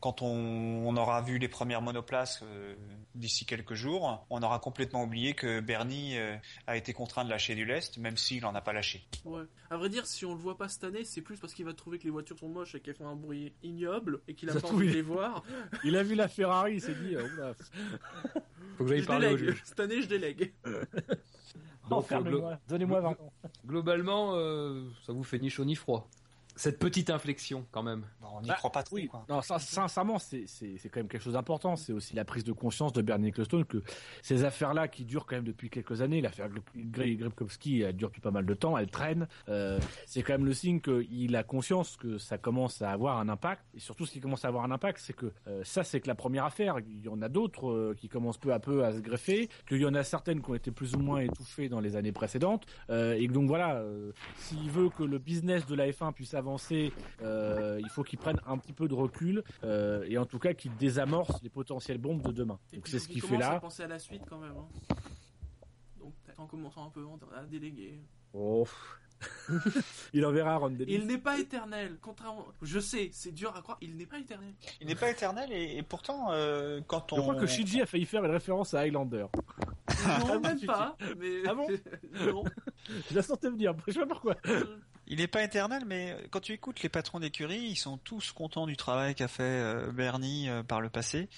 Quand 0.01 0.21
on, 0.21 0.29
on 0.29 0.97
aura 0.97 1.23
vu 1.23 1.39
les 1.39 1.49
premières 1.49 1.81
monoplaces 1.81 2.41
euh, 2.43 2.75
d'ici 3.15 3.47
quelques 3.47 3.75
jours, 3.75 4.27
on 4.29 4.43
aura 4.43 4.59
complètement 4.59 5.03
oublié 5.03 5.35
que 5.35 5.61
Bernie 5.61 6.19
euh, 6.19 6.37
a 6.67 6.77
été 6.77 6.93
contraint 6.93 7.25
de 7.25 7.31
lâcher 7.31 7.55
du 7.55 7.65
lest, 7.65 7.97
même 7.97 8.17
s'il 8.17 8.45
en 8.45 8.55
a 8.55 8.61
pas 8.61 8.75
lâché. 8.75 9.07
Ouais. 9.25 9.45
À 9.71 9.77
vrai 9.77 9.89
dire, 9.89 10.07
si 10.07 10.27
on 10.27 10.35
le 10.35 10.41
voit 10.41 10.59
pas 10.59 10.69
cette 10.69 10.85
année, 10.85 11.05
c'est 11.05 11.23
plus 11.23 11.39
parce 11.39 11.55
qu'il 11.55 11.65
va 11.65 11.73
trouver 11.73 11.99
que 11.99 12.05
les 12.05 12.11
voitures 12.11 12.39
sont 12.39 12.49
moches 12.49 12.75
et 12.75 12.81
qu'elles 12.81 12.95
font 12.95 13.09
un 13.09 13.17
bruit 13.17 13.55
ignoble 13.63 14.21
et 14.29 14.35
qu'il 14.35 14.51
a 14.51 14.53
Ça 14.53 14.61
pas 14.61 14.69
envie 14.69 14.89
de 14.89 14.93
les 14.93 15.03
voir. 15.03 15.43
Il 15.83 15.97
a 15.97 16.03
vu 16.03 16.15
la 16.15 16.29
Ferrari, 16.29 16.75
il 16.75 16.81
s'est 16.83 16.95
dit, 16.95 17.17
euh, 17.17 17.27
oula, 17.35 17.55
Faut 18.77 18.85
que 18.85 18.91
j'aille 18.91 19.01
Je 19.01 19.07
parler 19.07 19.29
au 19.29 19.37
juge. 19.39 19.63
Cette 19.65 19.81
année, 19.81 20.03
je 20.03 20.09
délègue. 20.09 20.53
Donc, 21.89 22.01
enfermez-moi, 22.01 22.59
donnez-moi 22.69 23.01
20 23.01 23.09
ans. 23.11 23.33
Globalement, 23.67 24.33
euh, 24.35 24.89
ça 25.05 25.13
vous 25.13 25.23
fait 25.23 25.39
ni 25.39 25.51
chaud 25.51 25.65
ni 25.65 25.75
froid. 25.75 26.09
Cette 26.57 26.79
petite 26.79 27.11
inflexion, 27.11 27.67
quand 27.71 27.83
même. 27.83 28.05
Bon, 28.21 28.29
on 28.37 28.41
n'y 28.41 28.49
Bah, 28.49 28.55
croit 28.55 28.73
pas 28.73 28.83
trop. 28.83 28.97
Oui, 28.97 29.07
quoi. 29.09 29.25
non, 29.29 29.43
ça, 29.43 29.59
sincèrement, 29.59 30.19
c'est 30.19 30.45
c'est- 30.47 30.77
c'est 30.79 30.89
quand 30.89 31.01
même 31.01 31.09
quelque 31.09 31.23
chose 31.23 31.35
d'important. 31.35 31.77
C'est 31.77 31.93
aussi 31.93 32.17
la 32.17 32.25
prise 32.25 32.45
de 32.45 32.53
conscience 32.53 32.93
de 32.93 33.03
Bernie 33.03 33.29
Ecclestone 33.29 33.65
que 33.65 33.83
ces 34.23 34.43
affaires-là, 34.45 34.89
qui 34.89 35.05
durent 35.05 35.27
quand 35.27 35.37
même 35.37 35.45
depuis 35.45 35.69
quelques 35.71 36.01
années, 36.01 36.21
l'affaire 36.21 36.49
Greg 36.75 37.19
Gripkowski, 37.19 37.83
elle 37.83 37.95
dure 37.97 38.09
depuis 38.09 38.21
pas 38.23 38.31
mal 38.31 38.47
de 38.47 38.55
temps, 38.55 38.77
elle 38.79 38.91
traîne. 38.91 39.29
euh, 39.49 39.79
c'est 40.07 40.23
quand 40.23 40.33
même 40.33 40.47
le 40.47 40.55
signe 40.55 40.81
qu'il 40.81 41.37
a 41.37 41.43
conscience 41.43 41.97
que 41.97 42.19
ça 42.19 42.39
commence 42.39 42.81
à 42.83 42.91
avoir 42.91 43.19
un 43.19 43.29
impact. 43.29 43.63
Et 43.75 43.79
surtout, 43.81 44.07
ce 44.07 44.13
qui 44.13 44.21
commence 44.21 44.45
à 44.45 44.49
avoir 44.49 44.65
un 44.65 44.71
impact, 44.71 44.99
c'est 45.03 45.13
que 45.13 45.33
euh, 45.47 45.63
ça, 45.65 45.85
c'est 45.85 46.01
que 46.01 46.09
la 46.09 46.15
première 46.15 46.45
affaire. 46.47 46.79
Il 46.81 47.05
y 47.05 47.09
en 47.09 47.21
a 47.23 47.29
d'autres 47.29 47.69
euh, 47.71 47.95
qui 47.97 48.09
commencent 48.09 48.39
peu 48.39 48.53
à 48.55 48.61
peu 48.61 48.85
à 48.85 48.93
se 48.93 49.01
greffer. 49.01 49.49
Qu'il 49.69 49.79
y 49.83 49.87
en 49.87 49.95
a 49.95 50.05
certaines 50.05 50.41
qui 50.43 50.51
ont 50.51 50.55
été 50.55 50.71
plus 50.71 50.95
ou 50.95 50.99
moins 51.01 51.21
étouffées 51.21 51.69
dans 51.69 51.81
les 51.81 51.97
années 51.97 52.13
précédentes. 52.13 52.65
Euh, 52.91 53.15
et 53.15 53.29
donc 53.29 53.47
voilà, 53.49 53.77
euh, 53.77 54.13
s'il 54.39 54.71
veut 54.71 54.89
que 54.89 55.03
le 55.03 55.19
business 55.19 55.67
de 55.67 55.75
la 55.75 55.89
F1 55.91 56.13
puisse 56.13 56.33
avancer, 56.33 56.46
euh, 57.23 57.79
il 57.81 57.89
faut 57.89 58.03
qu'il 58.03 58.19
prenne 58.19 58.41
un 58.47 58.59
petit 58.59 58.73
peu 58.73 58.89
de 58.89 58.95
recul 58.95 59.43
euh, 59.65 60.05
et 60.09 60.19
en 60.19 60.27
tout 60.27 60.39
cas 60.39 60.55
qu'il 60.55 60.75
désamorce 60.77 61.43
les 61.43 61.51
potentielles 61.51 61.99
bombes 61.99 62.23
de 62.23 62.33
demain. 62.33 62.59
Et 62.73 62.77
Donc 62.77 62.89
c'est 62.89 62.99
ce 62.99 63.09
qu'il 63.09 63.21
fait 63.21 63.29
commence 63.29 63.45
à 63.45 63.53
là. 63.53 63.61
penser 63.61 63.83
à 63.83 63.89
la 63.89 63.99
suite 63.99 64.23
quand 64.29 64.39
même. 64.39 64.55
hein. 64.57 64.95
Donc, 65.99 66.15
en 66.39 66.47
commençant 66.47 66.87
un 66.87 66.91
peu 66.91 67.05
à 67.37 67.45
déléguer. 67.45 68.01
Oh. 68.33 68.67
il 70.13 70.27
enverra 70.27 70.57
Ron 70.59 70.71
Dennis. 70.71 70.93
Il 70.93 71.07
n'est 71.07 71.17
pas 71.17 71.39
éternel, 71.39 71.97
contrairement. 72.03 72.47
Je 72.61 72.79
sais, 72.79 73.09
c'est 73.13 73.33
dur 73.33 73.55
à 73.57 73.63
croire. 73.63 73.79
Il 73.81 73.97
n'est 73.97 74.05
pas 74.05 74.19
éternel. 74.19 74.53
Il 74.81 74.87
n'est 74.87 74.95
pas 74.95 75.11
éternel 75.11 75.51
et, 75.53 75.79
et 75.79 75.83
pourtant, 75.83 76.33
euh, 76.33 76.81
quand 76.87 77.15
on. 77.15 77.17
Je 77.17 77.21
crois 77.23 77.35
que 77.37 77.47
Shinji 77.47 77.81
a 77.81 77.87
failli 77.87 78.05
faire 78.05 78.23
une 78.25 78.31
référence 78.31 78.75
à 78.75 78.81
Highlander. 78.81 79.27
Non, 80.21 80.39
même 80.41 80.59
tu 80.59 80.67
pas. 80.67 80.97
Mais 81.19 81.43
Ah 81.47 81.55
bon 81.55 81.67
non. 82.27 82.45
Je 83.11 83.15
la 83.15 83.23
sentais 83.23 83.49
venir, 83.49 83.75
je 83.87 83.93
sais 83.95 84.01
pas 84.01 84.07
pourquoi. 84.07 84.37
Il 85.09 85.19
n'est 85.19 85.29
pas 85.29 85.43
éternel, 85.45 85.85
mais 85.87 86.17
quand 86.31 86.41
tu 86.41 86.53
écoutes 86.53 86.83
les 86.83 86.89
patrons 86.89 87.21
d'écurie, 87.21 87.61
ils 87.61 87.77
sont 87.77 87.97
tous 87.99 88.33
contents 88.33 88.67
du 88.67 88.77
travail 88.77 89.15
qu'a 89.15 89.29
fait 89.29 89.43
euh, 89.45 89.93
Bernie 89.93 90.49
euh, 90.49 90.63
par 90.65 90.81
le 90.81 90.89
passé. 90.91 91.29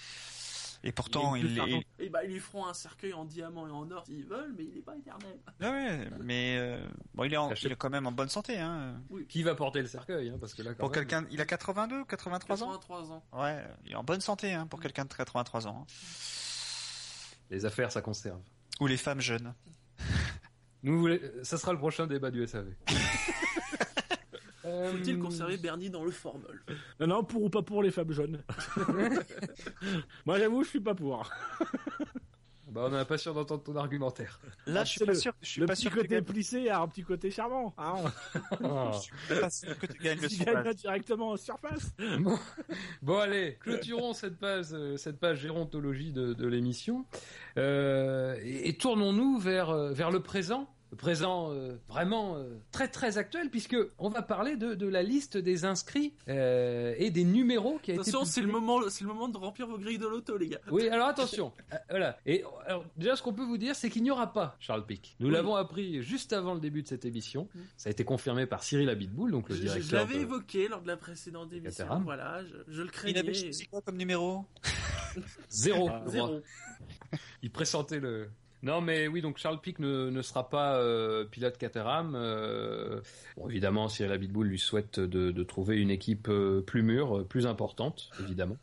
Et 0.84 0.92
pourtant, 0.92 1.34
Il 1.34 1.44
est 1.44 1.48
il, 1.48 1.54
plus 1.54 1.62
il- 1.66 1.70
certain. 1.72 1.88
Et 1.98 2.08
bah, 2.08 2.24
ils 2.24 2.30
lui 2.32 2.38
feront 2.38 2.64
un 2.66 2.72
cercueil 2.72 3.12
en 3.12 3.24
diamant 3.24 3.66
et 3.66 3.70
en 3.70 3.90
or 3.90 4.06
s'ils 4.06 4.24
veulent, 4.24 4.54
mais 4.56 4.64
il 4.64 4.74
n'est 4.74 4.80
pas 4.80 4.96
éternel. 4.96 5.36
Ah 5.60 5.70
ouais, 5.72 6.08
mais 6.20 6.56
euh, 6.56 6.80
bon, 7.14 7.24
il 7.24 7.34
est, 7.34 7.36
en- 7.36 7.52
il 7.52 7.72
est 7.72 7.76
quand 7.76 7.90
même 7.90 8.06
en 8.06 8.12
bonne 8.12 8.28
santé. 8.28 8.58
Hein. 8.58 9.02
Qui 9.28 9.42
va 9.42 9.54
porter 9.56 9.80
le 9.80 9.88
cercueil 9.88 10.30
hein, 10.30 10.36
Parce 10.40 10.54
que 10.54 10.62
là, 10.62 10.70
quand 10.70 10.78
Pour 10.86 10.90
même- 10.90 11.06
quelqu'un, 11.06 11.26
il 11.32 11.40
a 11.40 11.46
82, 11.46 12.04
83 12.04 12.62
ans? 12.62 12.66
83 12.78 13.10
ans. 13.12 13.24
Ouais, 13.32 13.64
il 13.86 13.92
est 13.92 13.96
en 13.96 14.04
bonne 14.04 14.20
santé 14.20 14.52
hein, 14.54 14.66
pour 14.68 14.80
quelqu'un 14.80 15.04
de 15.04 15.12
83 15.12 15.66
ans. 15.66 15.84
hein. 15.84 15.92
Les 17.50 17.64
affaires, 17.64 17.90
ça 17.90 18.00
conserve. 18.00 18.40
Ou 18.80 18.86
les 18.86 18.96
femmes 18.96 19.20
jeunes. 19.20 19.52
Nous, 20.84 21.08
ça 21.42 21.58
sera 21.58 21.72
le 21.72 21.78
prochain 21.78 22.06
débat 22.06 22.30
du 22.30 22.46
SAV. 22.46 22.72
Euh, 24.68 24.92
Faut-il 24.92 25.18
conserver 25.18 25.56
Bernie 25.56 25.90
dans 25.90 26.04
le 26.04 26.10
formol 26.10 26.62
Non, 27.00 27.06
non, 27.06 27.24
pour 27.24 27.42
ou 27.42 27.50
pas 27.50 27.62
pour 27.62 27.82
les 27.82 27.90
femmes 27.90 28.12
jeunes. 28.12 28.42
Moi 30.26 30.38
j'avoue, 30.38 30.62
je 30.64 30.68
suis 30.68 30.80
pas 30.80 30.94
pour. 30.94 31.28
Bah, 32.70 32.82
on 32.86 32.90
n'a 32.90 33.06
pas 33.06 33.16
sûr 33.16 33.32
d'entendre 33.32 33.62
ton 33.62 33.76
argumentaire. 33.76 34.38
Là, 34.66 34.80
Ah, 34.80 34.84
je 34.84 34.90
suis 34.90 35.00
pas 35.00 35.12
le- 35.12 35.14
sûr. 35.18 35.32
Je 35.40 35.48
suis 35.48 35.60
Le 35.62 35.66
pas 35.66 35.72
petit 35.72 35.82
sûr 35.82 35.90
que 35.90 35.96
tu 35.96 36.02
côté 36.02 36.14
gagnes, 36.16 36.24
plissé 36.24 36.68
a 36.68 36.80
un 36.80 36.88
petit 36.88 37.02
côté 37.02 37.30
charmant. 37.30 37.74
Hein 37.78 37.94
je 38.92 38.98
suis 38.98 39.40
pas 39.40 39.48
sûr 39.48 39.78
que 39.78 39.86
tu 39.86 39.98
gagnes 40.02 40.20
le 40.20 40.74
directement 40.74 41.30
en 41.30 41.36
surface. 41.38 41.92
Bon 43.02 43.18
allez, 43.18 43.56
clôturons 43.60 44.12
cette 44.12 44.36
page, 44.38 44.66
euh, 44.72 44.98
cette 44.98 45.18
page 45.18 45.38
gérontologie 45.40 46.12
de, 46.12 46.34
de 46.34 46.46
l'émission 46.46 47.06
Euh, 47.56 48.36
et, 48.42 48.68
et 48.68 48.76
tournons-nous 48.76 49.38
vers 49.38 49.70
euh, 49.70 49.92
vers 49.92 50.10
le 50.10 50.20
présent, 50.20 50.68
présent 50.96 51.52
euh, 51.52 51.76
vraiment 51.88 52.36
euh, 52.36 52.56
très 52.72 52.88
très 52.88 53.18
actuel 53.18 53.50
puisque 53.50 53.76
on 53.98 54.08
va 54.08 54.22
parler 54.22 54.56
de, 54.56 54.74
de 54.74 54.86
la 54.88 55.02
liste 55.02 55.36
des 55.36 55.64
inscrits 55.64 56.14
euh, 56.28 56.94
et 56.98 57.10
des 57.10 57.24
numéros 57.24 57.78
qui 57.82 57.90
a 57.90 57.94
été 57.94 58.00
Attention, 58.08 58.24
c'est 58.24 58.40
le 58.40 58.46
moment, 58.48 58.80
c'est 58.88 59.04
le 59.04 59.08
moment 59.08 59.28
de 59.28 59.36
remplir 59.36 59.66
vos 59.66 59.78
grilles 59.78 59.98
de 59.98 60.06
loto, 60.06 60.36
les 60.36 60.48
gars. 60.48 60.60
Oui, 60.70 60.88
alors 60.88 61.08
attention. 61.08 61.52
Euh, 61.72 61.76
voilà. 61.90 62.18
Et 62.26 62.42
alors, 62.66 62.84
déjà, 62.96 63.16
ce 63.16 63.22
qu'on 63.22 63.32
peut 63.34 63.44
vous 63.44 63.58
dire, 63.58 63.74
c'est 63.76 63.90
qu'il 63.90 64.02
n'y 64.02 64.10
aura 64.10 64.32
pas 64.32 64.56
Charles 64.60 64.86
Pic. 64.86 65.16
Nous 65.20 65.28
Oui. 65.28 65.32
l'avons 65.34 65.54
appris 65.56 66.02
juste 66.02 66.32
avant 66.32 66.54
le 66.54 66.60
début 66.60 66.82
de 66.82 66.88
cette 66.88 67.04
émission. 67.04 67.48
Mm. 67.54 67.58
Ça 67.76 67.88
a 67.88 67.92
été 67.92 68.04
confirmé 68.04 68.46
par 68.46 68.62
Cyril 68.62 68.88
Abitboul, 68.88 69.30
donc 69.30 69.48
le 69.50 69.54
Je, 69.56 69.60
je 69.60 69.66
directeur. 69.66 70.00
l'avais 70.00 70.14
de- 70.16 70.20
évoqué 70.20 70.68
lors 70.68 70.80
de 70.82 70.86
la 70.88 70.96
précédente 70.96 71.52
émission. 71.52 72.00
Voilà, 72.04 72.42
je, 72.44 72.54
je 72.72 72.82
le 72.82 72.88
Il 73.06 73.18
avait 73.18 73.32
craignais. 73.32 73.50
quoi 73.70 73.82
comme 73.82 73.96
numéro? 73.96 74.44
Zéro. 75.50 75.88
Ah. 75.90 76.02
Zéro. 76.06 76.40
Il 77.42 77.50
pressentait 77.50 78.00
le. 78.00 78.28
Non, 78.62 78.80
mais 78.80 79.06
oui, 79.06 79.20
donc 79.22 79.38
Charles 79.38 79.60
Pic 79.60 79.78
ne, 79.78 80.10
ne 80.10 80.22
sera 80.22 80.48
pas 80.48 80.76
euh, 80.78 81.24
pilote 81.24 81.56
Caterham. 81.58 82.14
Euh, 82.16 83.00
bon, 83.36 83.48
évidemment, 83.48 83.88
Cyril 83.88 84.12
Abitboul 84.12 84.48
lui 84.48 84.58
souhaite 84.58 84.98
de, 84.98 85.30
de 85.30 85.42
trouver 85.44 85.76
une 85.76 85.90
équipe 85.90 86.28
euh, 86.28 86.60
plus 86.60 86.82
mûre, 86.82 87.18
euh, 87.18 87.24
plus 87.24 87.46
importante, 87.46 88.10
évidemment. 88.20 88.56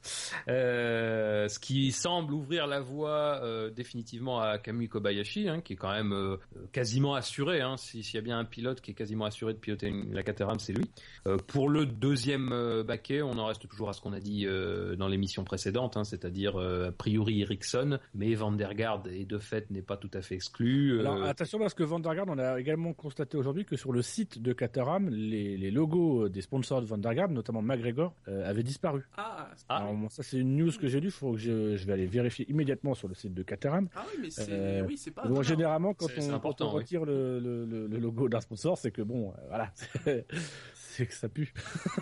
Ce 0.47 1.59
qui 1.59 1.91
semble 1.91 2.34
ouvrir 2.34 2.67
la 2.67 2.81
voie 2.81 3.41
définitivement 3.76 4.39
à 4.41 4.57
Kamui 4.57 4.89
Kobayashi, 4.89 5.47
hein, 5.47 5.61
qui 5.61 5.73
est 5.73 5.77
quand 5.77 5.91
même 5.91 6.38
quasiment 6.72 7.15
assuré. 7.15 7.61
Hein, 7.61 7.77
si- 7.77 8.03
S'il 8.03 8.15
y 8.15 8.17
a 8.17 8.22
bien 8.22 8.38
un 8.39 8.45
pilote 8.45 8.81
qui 8.81 8.91
est 8.91 8.95
quasiment 8.95 9.26
assuré 9.26 9.53
de 9.53 9.59
piloter 9.59 9.93
la 10.11 10.23
Caterham, 10.23 10.59
c'est 10.59 10.73
lui. 10.73 10.85
Pour 11.47 11.69
le 11.69 11.85
deuxième 11.85 12.84
baquet, 12.84 13.22
on 13.22 13.38
en 13.38 13.45
reste 13.45 13.67
toujours 13.67 13.89
à 13.89 13.93
ce 13.93 14.01
qu'on 14.01 14.13
a 14.13 14.19
dit 14.19 14.45
dans 14.97 15.07
l'émission 15.07 15.43
précédente, 15.43 15.97
hein, 15.97 16.03
c'est-à-dire 16.03 16.57
a 16.57 16.91
priori 16.91 17.41
Ericsson, 17.41 17.99
mais 18.13 18.34
Van 18.35 18.51
der 18.51 18.73
Garde 18.76 19.07
et 19.07 19.26
de 19.26 19.38
fait 19.39 19.69
n'est 19.72 19.81
pas 19.85 19.97
tout 19.97 20.09
à 20.13 20.21
fait 20.21 20.35
exclu. 20.35 20.99
Alors 20.99 21.17
Euh, 21.17 21.25
attention 21.29 21.59
parce 21.59 21.73
que 21.73 21.83
Vandergaard, 21.83 22.25
on 22.29 22.37
a 22.37 22.59
également 22.59 22.93
constaté 22.93 23.37
aujourd'hui 23.37 23.63
que 23.65 23.75
sur 23.77 23.91
le 23.93 24.01
site 24.01 24.41
de 24.41 24.51
Caterham, 24.53 25.09
les, 25.09 25.57
les 25.57 25.71
logos 25.71 26.27
des 26.29 26.41
sponsors 26.41 26.81
de 26.81 26.85
Vandergaard, 26.87 27.29
notamment 27.29 27.61
McGregor, 27.61 28.13
euh, 28.27 28.49
avaient 28.49 28.63
disparu. 28.63 29.03
Ah, 29.17 29.49
Ah. 29.69 29.77
Alors 29.77 29.93
bon, 29.93 30.09
ça 30.09 30.23
c'est 30.23 30.37
une 30.37 30.55
news 30.57 30.71
que 30.79 30.87
j'ai 30.87 30.99
lue, 30.99 31.11
faut 31.11 31.33
que 31.33 31.37
je, 31.39 31.77
je 31.77 31.85
vais 31.85 31.93
aller 31.93 32.05
vérifier 32.07 32.49
immédiatement 32.49 32.93
sur 32.95 33.07
le 33.07 33.13
site 33.15 33.33
de 33.33 33.43
Caterham. 33.43 33.87
ah 33.95 34.05
oui, 34.11 34.19
mais 34.21 34.29
c'est 34.31 34.47
Euh, 34.49 34.85
oui, 34.87 34.97
c'est 34.97 35.11
pas. 35.11 35.23
Étonnant. 35.23 35.41
généralement, 35.43 35.93
quand 35.93 36.07
on, 36.17 36.39
quand 36.39 36.55
oui. 36.61 36.67
retire 36.73 37.05
le, 37.05 37.39
le, 37.39 37.65
le- 37.65 37.87
le 37.87 37.99
logo 37.99 38.27
d'un 38.29 38.41
sponsor, 38.41 38.77
c'est 38.77 38.91
que 38.91 39.01
bon, 39.01 39.29
euh, 39.31 39.33
voilà, 39.47 39.71
c'est 40.73 41.05
que 41.05 41.13
ça 41.13 41.29
pue. 41.29 41.53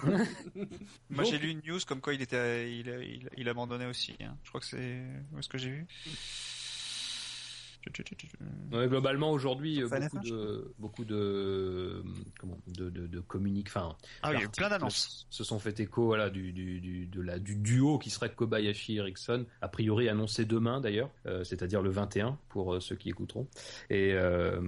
Moi, 1.10 1.24
j'ai 1.24 1.38
lu 1.38 1.50
une 1.50 1.62
news 1.66 1.80
comme 1.88 2.02
quoi 2.02 2.14
il 2.14 2.22
était, 2.22 2.72
il, 2.72 2.88
il, 2.88 3.30
il 3.38 3.50
abandonnait 3.50 3.86
aussi. 3.88 4.16
hein. 4.22 4.36
Je 4.44 4.50
crois 4.50 4.62
que 4.62 4.68
c'est 4.68 5.02
où 5.34 5.40
est-ce 5.40 5.50
que 5.50 5.58
j'ai 5.58 5.70
vu? 5.70 5.86
Ouais, 8.72 8.88
globalement 8.88 9.32
aujourd'hui 9.32 9.82
beaucoup 9.82 10.20
de 10.30 10.74
beaucoup 10.80 11.06
de 11.06 12.04
comment 12.40 12.58
de 12.68 12.90
de, 12.90 13.08
de 13.08 13.20
communique 13.20 13.68
enfin 13.70 13.96
Ah 14.22 14.32
oui, 14.32 14.38
plein 14.56 14.70
d'annonces. 14.70 15.28
se 15.30 15.44
sont 15.44 15.60
fait 15.60 15.80
écho 15.80 16.06
voilà 16.06 16.30
du 16.30 16.52
du 16.54 16.80
du 16.80 17.06
de 17.08 17.22
la 17.22 17.40
du 17.40 17.56
duo 17.56 17.98
qui 18.00 18.10
serait 18.10 18.32
Kobayashi 18.34 18.98
Ericsson 18.98 19.46
a 19.62 19.68
priori 19.68 20.10
annoncé 20.10 20.46
demain 20.46 20.82
d'ailleurs 20.82 21.10
euh, 21.26 21.44
c'est-à-dire 21.44 21.82
le 21.82 21.90
21 21.90 22.38
pour 22.50 22.74
euh, 22.76 22.80
ceux 22.80 22.96
qui 22.96 23.10
écouteront 23.10 23.48
et 23.90 24.14
euh, 24.14 24.60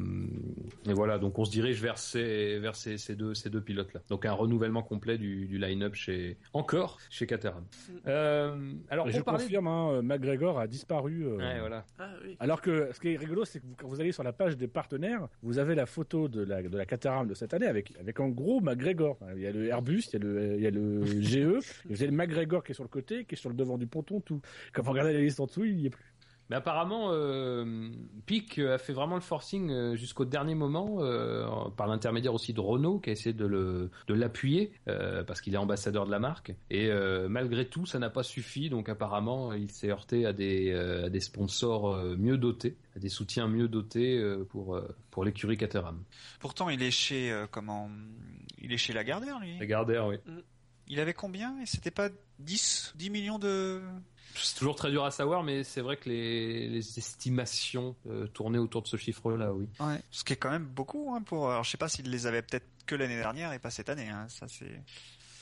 et 0.88 0.94
voilà 0.94 1.18
donc 1.18 1.40
on 1.40 1.46
se 1.46 1.52
dirige 1.52 1.82
vers 1.82 1.98
ces 1.98 2.60
vers 2.60 2.76
ces, 2.76 2.98
ces 2.98 3.16
deux 3.16 3.34
ces 3.34 3.50
deux 3.50 3.62
pilotes 3.62 3.94
là 3.94 4.02
donc 4.10 4.26
un 4.26 4.34
renouvellement 4.34 4.84
complet 4.84 5.18
du 5.18 5.46
du 5.48 5.58
line-up 5.58 5.96
chez 5.96 6.38
encore 6.54 7.00
chez 7.10 7.26
Caterham 7.28 7.66
euh, 8.08 8.74
alors 8.90 9.08
Et 9.08 9.12
je 9.12 9.22
confirme, 9.22 9.68
hein, 9.68 10.02
McGregor 10.02 10.60
a 10.60 10.68
disparu. 10.68 11.26
euh, 11.26 11.38
ouais, 11.38 11.60
voilà 11.60 11.86
Ah 12.00 12.10
oui. 12.24 12.36
Alors 12.40 12.62
que 12.62 12.90
ce 12.94 13.00
qui 13.06 13.10
qui 13.10 13.14
est 13.14 13.18
rigolo, 13.18 13.46
c'est 13.46 13.60
que 13.60 13.66
vous- 13.68 13.76
quand 13.78 13.88
vous 13.88 14.02
allez 14.02 14.12
sur 14.12 14.24
la 14.24 14.34
page 14.34 14.58
des 14.58 14.68
partenaires, 14.68 15.28
vous 15.44 15.60
avez 15.60 15.76
la 15.76 15.86
photo 15.86 16.28
de 16.28 16.42
la, 16.44 16.64
de 16.64 16.76
la 16.78 16.86
Caterham 16.88 17.28
de 17.28 17.34
cette 17.36 17.54
année 17.54 17.68
avec, 17.68 17.94
avec 18.00 18.20
en 18.20 18.30
gros 18.30 18.62
McGregor. 18.62 19.20
Il 19.36 19.42
y 19.42 19.48
a 19.48 19.52
le 19.52 19.68
Airbus, 19.68 20.02
il 20.08 20.14
y 20.14 20.16
a 20.16 20.20
le, 20.20 20.56
il 20.56 20.62
y 20.64 20.68
a 20.68 20.72
le 20.72 21.06
GE, 21.22 21.36
et 21.36 21.60
vous 21.94 22.02
avez 22.02 22.08
le 22.08 22.18
McGregor 22.18 22.64
qui 22.64 22.72
est 22.72 22.76
sur 22.76 22.84
le 22.84 22.90
côté, 22.90 23.26
qui 23.26 23.36
est 23.36 23.38
sur 23.38 23.50
le 23.50 23.56
devant 23.56 23.78
du 23.78 23.86
ponton, 23.86 24.22
tout. 24.22 24.42
Quand 24.74 24.82
vous 24.82 24.92
regardez 24.92 25.14
la 25.14 25.20
liste 25.20 25.40
en 25.40 25.46
dessous, 25.46 25.66
il 25.66 25.80
y 25.82 25.86
est 25.86 25.90
plus. 25.92 26.04
Mais 26.50 26.56
apparemment, 26.58 27.08
euh, 27.12 27.90
Pic 28.26 28.60
a 28.60 28.78
fait 28.78 28.94
vraiment 28.94 29.16
le 29.16 29.22
forcing 29.22 29.72
euh, 29.72 29.96
jusqu'au 29.96 30.26
dernier 30.26 30.54
moment, 30.54 30.98
euh, 31.00 31.48
par 31.76 31.88
l'intermédiaire 31.88 32.34
aussi 32.34 32.54
de 32.54 32.60
Renault, 32.60 33.00
qui 33.00 33.10
a 33.10 33.14
essayé 33.14 33.34
de 33.34 33.46
le 33.46 33.90
de 34.08 34.14
l'appuyer 34.14 34.72
euh, 34.88 35.24
parce 35.24 35.42
qu'il 35.42 35.54
est 35.56 35.58
ambassadeur 35.58 36.06
de 36.06 36.12
la 36.12 36.20
marque. 36.20 36.54
Et 36.70 36.88
euh, 36.90 37.28
malgré 37.30 37.66
tout, 37.68 37.86
ça 37.86 37.98
n'a 37.98 38.10
pas 38.12 38.24
suffi. 38.24 38.70
Donc 38.70 38.90
apparemment, 38.90 39.54
il 39.54 39.72
s'est 39.72 39.90
heurté 39.90 40.26
à 40.26 40.34
des 40.34 40.72
euh, 40.72 41.08
à 41.08 41.10
des 41.10 41.20
sponsors 41.20 41.94
euh, 41.96 42.16
mieux 42.16 42.38
dotés, 42.38 42.78
à 42.96 43.00
des 43.00 43.10
soutiens 43.10 43.48
mieux 43.48 43.68
dotés 43.68 44.18
euh, 44.18 44.44
pour 44.48 44.76
euh, 44.76 44.88
pour 45.10 45.26
l'écurie 45.26 45.58
Caterham. 45.58 46.04
Pourtant, 46.40 46.70
il 46.70 46.84
est 46.84 46.92
chez 46.92 47.32
euh, 47.32 47.48
comment 47.50 47.90
Il 48.62 48.72
est 48.72 48.78
chez 48.78 48.94
Lagardère, 48.94 49.40
lui. 49.40 49.58
Lagardère, 49.58 50.06
oui. 50.08 50.18
Il 50.88 51.00
avait 51.00 51.14
combien? 51.16 51.60
Et 51.62 51.66
c'était 51.66 51.90
pas 51.90 52.10
10 52.38 52.94
10 52.96 53.10
millions 53.10 53.40
de 53.40 53.82
C'est 54.36 54.58
toujours 54.58 54.76
très 54.76 54.92
dur 54.92 55.06
à 55.06 55.12
savoir, 55.12 55.44
mais 55.44 55.64
c'est 55.64 55.82
vrai 55.82 55.98
que 55.98 56.10
les, 56.10 56.68
les 56.68 57.00
estimations 57.00 57.96
euh, 58.08 58.28
tournaient 58.28 58.58
autour 58.60 58.82
de 58.82 58.88
ce 58.88 58.98
chiffre-là, 58.98 59.54
oui. 59.54 59.68
Ouais. 59.80 60.02
Ce 60.12 60.24
qui 60.24 60.34
est 60.34 60.38
quand 60.38 60.52
même 60.52 60.66
beaucoup 60.66 61.14
hein, 61.16 61.22
pour. 61.22 61.50
Alors, 61.50 61.64
je 61.64 61.72
sais 61.72 61.78
pas 61.78 61.90
s'il 61.90 62.10
les 62.10 62.28
avait 62.28 62.42
peut-être 62.42 62.68
que 62.86 62.96
l'année 62.96 63.18
dernière 63.18 63.54
et 63.54 63.60
pas 63.60 63.72
cette 63.72 63.90
année. 63.90 64.10
Hein. 64.10 64.28
Ça 64.30 64.48
c'est. 64.48 64.82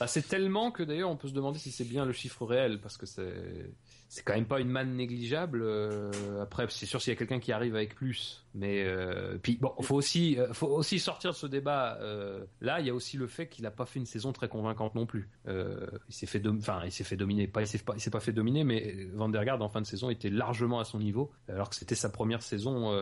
Bah, 0.00 0.06
c'est 0.06 0.26
tellement 0.26 0.70
que 0.70 0.82
d'ailleurs 0.82 1.10
on 1.10 1.16
peut 1.16 1.28
se 1.28 1.34
demander 1.34 1.58
si 1.58 1.70
c'est 1.70 1.84
bien 1.84 2.04
le 2.04 2.12
chiffre 2.12 2.44
réel 2.44 2.80
parce 2.80 2.96
que 2.96 3.06
c'est 3.06 3.70
c'est 4.14 4.22
quand 4.22 4.34
même 4.34 4.46
pas 4.46 4.60
une 4.60 4.68
manne 4.68 4.94
négligeable. 4.94 5.60
euh, 5.64 6.12
après 6.40 6.66
c'est 6.68 6.86
sûr 6.86 7.02
s'il 7.02 7.12
y 7.12 7.16
a 7.16 7.18
quelqu'un 7.18 7.40
qui 7.40 7.50
arrive 7.50 7.74
avec 7.74 7.96
plus, 7.96 8.44
mais 8.54 8.84
euh, 8.84 9.38
puis 9.42 9.58
bon 9.60 9.72
faut 9.80 9.96
aussi 9.96 10.38
euh, 10.38 10.52
faut 10.52 10.68
aussi 10.68 11.00
sortir 11.00 11.32
de 11.32 11.34
ce 11.36 11.48
débat. 11.48 11.98
euh, 12.00 12.44
là 12.60 12.78
il 12.78 12.86
y 12.86 12.90
a 12.90 12.94
aussi 12.94 13.16
le 13.16 13.26
fait 13.26 13.48
qu'il 13.48 13.66
a 13.66 13.72
pas 13.72 13.86
fait 13.86 13.98
une 13.98 14.06
saison 14.06 14.32
très 14.32 14.46
convaincante 14.46 14.94
non 14.94 15.04
plus. 15.04 15.28
Euh, 15.48 15.84
il 16.08 16.14
s'est 16.14 16.26
fait 16.26 16.40
enfin 16.46 16.82
il 16.84 16.92
s'est 16.92 17.02
fait 17.02 17.16
dominer 17.16 17.48
pas 17.48 17.62
il 17.62 17.66
s'est 17.66 17.78
pas 17.78 17.94
il 17.96 18.00
s'est 18.00 18.10
pas 18.12 18.20
fait 18.20 18.32
dominer 18.32 18.62
mais 18.62 19.08
Van 19.14 19.28
der 19.28 19.44
Garde 19.44 19.62
en 19.62 19.68
fin 19.68 19.80
de 19.80 19.86
saison 19.86 20.10
était 20.10 20.30
largement 20.30 20.78
à 20.78 20.84
son 20.84 21.00
niveau 21.00 21.32
alors 21.48 21.68
que 21.70 21.74
c'était 21.74 21.96
sa 21.96 22.08
première 22.08 22.42
saison 22.42 22.94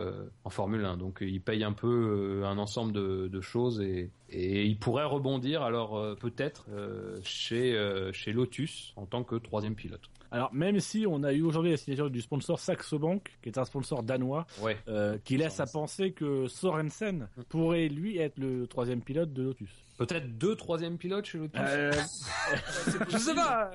en 0.44 0.50
Formule 0.50 0.82
1 0.86 0.96
donc 0.96 1.18
il 1.20 1.42
paye 1.42 1.62
un 1.62 1.74
peu 1.74 2.40
un 2.46 2.56
ensemble 2.56 2.92
de, 2.94 3.28
de 3.28 3.40
choses 3.42 3.82
et 3.82 4.10
et 4.30 4.64
il 4.64 4.78
pourrait 4.78 5.04
rebondir 5.04 5.60
alors 5.60 6.16
peut-être 6.18 6.64
chez 7.22 7.76
chez 8.14 8.32
Lotus 8.32 8.94
en 8.96 9.04
tant 9.04 9.24
que 9.24 9.36
troisième 9.36 9.74
pilote. 9.74 10.08
Alors, 10.32 10.52
même 10.54 10.80
si 10.80 11.04
on 11.06 11.22
a 11.24 11.32
eu 11.32 11.42
aujourd'hui 11.42 11.70
la 11.72 11.76
signature 11.76 12.10
du 12.10 12.22
sponsor 12.22 12.58
Saxo 12.58 12.98
Bank, 12.98 13.28
qui 13.42 13.50
est 13.50 13.58
un 13.58 13.64
sponsor 13.66 14.02
danois, 14.02 14.46
Ouais. 14.62 14.78
euh, 14.88 15.18
qui 15.22 15.36
laisse 15.36 15.60
à 15.60 15.66
penser 15.66 16.12
que 16.12 16.48
Sorensen 16.48 17.28
pourrait 17.50 17.88
lui 17.88 18.16
être 18.18 18.38
le 18.38 18.66
troisième 18.66 19.02
pilote 19.02 19.32
de 19.34 19.42
Lotus. 19.42 19.70
Peut-être 19.98 20.38
deux 20.38 20.56
troisième 20.56 20.96
pilotes 20.98 21.26
chez 21.26 21.38
Lotus. 21.38 21.60
Euh, 21.62 21.92
je 23.08 23.18
sais 23.18 23.34
pas. 23.34 23.70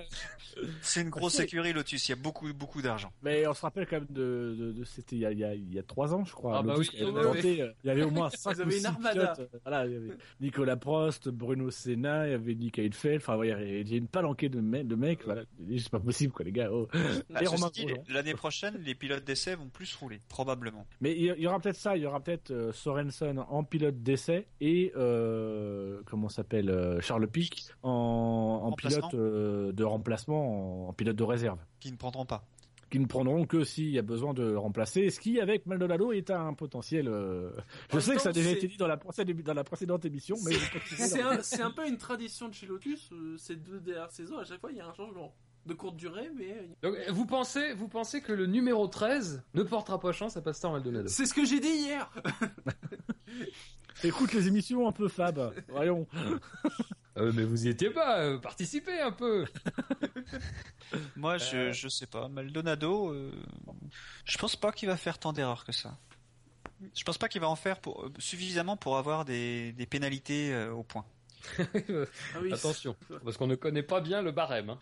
C'est 0.81 1.01
une 1.01 1.09
grosse 1.09 1.39
écurie 1.39 1.71
Lotus. 1.71 2.09
Il 2.09 2.11
y 2.11 2.13
a 2.13 2.15
beaucoup 2.17 2.51
beaucoup 2.53 2.81
d'argent. 2.81 3.11
mais 3.21 3.45
on 3.47 3.53
se 3.53 3.61
rappelle 3.61 3.85
quand 3.85 3.97
même 3.97 4.07
de, 4.09 4.55
de, 4.57 4.71
de- 4.71 4.83
c'était 4.83 5.15
il 5.15 5.19
y 5.21 5.25
a, 5.27 5.31
il 5.31 5.37
y 5.39 5.43
a 5.43 5.53
il 5.53 5.73
y 5.73 5.77
a 5.79 5.83
trois 5.83 6.15
ans, 6.15 6.25
je 6.25 6.33
crois. 6.33 6.57
Ah 6.57 6.63
bah 6.63 6.73
Lotus 6.73 6.89
oui, 6.91 6.97
qui 6.97 7.03
avait 7.03 7.19
inventé, 7.19 7.61
euh, 7.61 7.71
Il 7.83 7.87
y 7.87 7.91
avait 7.91 8.01
au 8.03 8.09
moins 8.09 8.29
cinq 8.31 8.57
ou 8.65 8.71
six 8.71 8.87
pilotes. 8.87 9.39
euh, 9.39 9.47
Voilà, 9.63 9.85
il 9.85 9.93
y 9.93 9.95
avait 9.95 10.17
Nicolas 10.41 10.75
Prost, 10.75 11.29
Bruno 11.29 11.69
Senna, 11.69 12.25
il 12.27 12.31
y 12.31 12.33
avait 12.33 12.55
Nick 12.55 12.79
Heidfeld. 12.79 13.17
Enfin, 13.21 13.37
il 13.43 13.49
y 13.49 13.51
avait- 13.51 13.81
il 13.81 13.89
y 13.91 13.93
a 13.93 13.97
une 13.97 14.07
palanquée 14.07 14.49
de, 14.49 14.59
me- 14.59 14.83
de 14.83 14.95
mecs. 14.95 15.23
Voilà, 15.25 15.43
c'est 15.77 15.89
pas 15.89 15.99
possible 15.99 16.33
quoi, 16.33 16.43
les 16.43 16.51
gars. 16.51 16.69
oh. 16.71 16.87
Ah, 17.35 17.41
l'année 18.09 18.33
prochaine, 18.33 18.77
les 18.83 18.95
pilotes 18.95 19.23
d'essai 19.23 19.53
vont 19.55 19.69
plus 19.69 19.93
rouler, 19.95 20.21
probablement. 20.27 20.87
Mais 21.01 21.11
il 21.15 21.21
y- 21.25 21.33
il 21.37 21.41
y 21.43 21.47
aura 21.47 21.59
peut-être 21.59 21.75
ça, 21.77 21.95
il 21.95 22.01
y 22.01 22.05
aura 22.07 22.19
peut-être 22.19 22.49
euh, 22.49 22.71
Sorensen 22.73 23.37
en 23.47 23.63
pilote 23.63 24.01
d'essai 24.01 24.47
et 24.59 24.91
euh, 24.95 26.01
comment 26.09 26.29
s'appelle 26.29 26.69
euh, 26.69 26.99
Charles 27.01 27.27
Pic 27.27 27.67
en, 27.83 28.73
pilote 28.77 29.13
euh, 29.13 29.71
de 29.71 29.83
remplacement, 29.83 30.85
en, 30.85 30.89
en 30.89 30.93
pilote 30.93 31.15
de 31.15 31.23
réserve, 31.23 31.59
Qui 31.79 31.91
ne 31.91 31.97
prendront 31.97 32.25
pas. 32.25 32.43
qui 32.89 32.99
ne 32.99 33.05
prendront 33.05 33.45
que 33.45 33.63
s'il 33.65 33.89
y 33.89 33.99
a 33.99 34.01
besoin 34.01 34.33
de 34.33 34.55
remplacer. 34.55 35.09
Ce 35.09 35.19
qui, 35.19 35.41
avec 35.41 35.65
Maldonado, 35.65 36.13
est 36.13 36.31
un 36.31 36.53
potentiel. 36.53 37.07
euh, 37.09 37.51
Je 37.91 37.99
sais 37.99 38.15
que 38.15 38.21
ça 38.21 38.29
a 38.29 38.31
déjà 38.31 38.51
été 38.51 38.67
dit 38.67 38.77
dans 38.77 38.87
la, 38.87 38.95
précédente- 38.97 39.43
dans 39.43 39.53
la 39.53 39.63
précédente 39.65 40.05
émission, 40.05 40.37
mais 40.45 40.53
C'est 41.41 41.61
un, 41.61 41.71
peu 41.71 41.85
une 41.87 41.97
tradition 41.97 42.47
de 42.47 42.53
chez 42.53 42.65
Lotus, 42.65 43.09
euh, 43.11 43.35
ces 43.37 43.57
deux 43.57 43.79
dernières 43.81 44.11
saisons, 44.11 44.37
à 44.37 44.45
chaque 44.45 44.61
fois 44.61 44.71
il 44.71 44.77
y 44.77 44.81
a 44.81 44.87
un 44.87 44.93
changement. 44.93 45.33
De 45.67 45.73
courte 45.73 45.97
durée, 45.97 46.29
mais. 46.35 46.51
euh, 46.51 46.65
Donc, 46.81 46.95
vous 47.09 47.25
pensez 47.25 47.73
vous 47.73 47.87
pensez 47.89 48.21
que 48.21 48.31
le 48.31 48.45
numéro 48.47 48.87
13 48.87 49.43
ne 49.53 49.63
portera 49.63 49.99
pas 49.99 50.11
chance 50.13 50.37
à 50.37 50.41
Pastor 50.41 50.71
Maldonado? 50.71 51.07
C'est 51.09 51.25
ce 51.25 51.33
que 51.33 51.45
j'ai 51.45 51.59
dit 51.59 51.67
hier 51.67 52.09
Écoute 54.03 54.33
les 54.33 54.47
émissions 54.47 54.87
un 54.87 54.91
peu 54.91 55.07
fab. 55.07 55.53
Voyons. 55.69 56.07
Euh, 57.17 57.31
Mais 57.35 57.43
vous 57.43 57.65
y 57.65 57.69
étiez 57.69 57.89
pas. 57.89 58.19
euh, 58.21 58.37
participez 58.37 59.01
un 59.01 59.11
peu. 59.11 59.45
Moi, 61.15 61.37
je 61.39 61.71
je 61.71 61.87
sais 61.87 62.05
pas. 62.05 62.27
Maldonado, 62.29 63.09
euh, 63.11 63.31
je 64.23 64.37
pense 64.37 64.55
pas 64.55 64.71
qu'il 64.71 64.87
va 64.87 64.97
faire 64.97 65.17
tant 65.17 65.33
d'erreurs 65.33 65.65
que 65.65 65.71
ça. 65.71 65.97
Je 66.93 67.03
pense 67.03 67.17
pas 67.17 67.27
qu'il 67.27 67.41
va 67.41 67.49
en 67.49 67.55
faire 67.55 67.79
pour, 67.81 68.05
euh, 68.05 68.13
suffisamment 68.19 68.77
pour 68.77 68.97
avoir 68.97 69.25
des, 69.25 69.71
des 69.73 69.87
pénalités 69.87 70.53
euh, 70.53 70.71
au 70.71 70.83
point. 70.83 71.05
Ah 72.35 72.39
oui, 72.41 72.51
Attention, 72.53 72.95
parce 73.23 73.37
qu'on 73.37 73.47
ne 73.47 73.55
connaît 73.55 73.83
pas 73.83 74.01
bien 74.01 74.21
le 74.21 74.31
barème. 74.31 74.69
hein. 74.71 74.79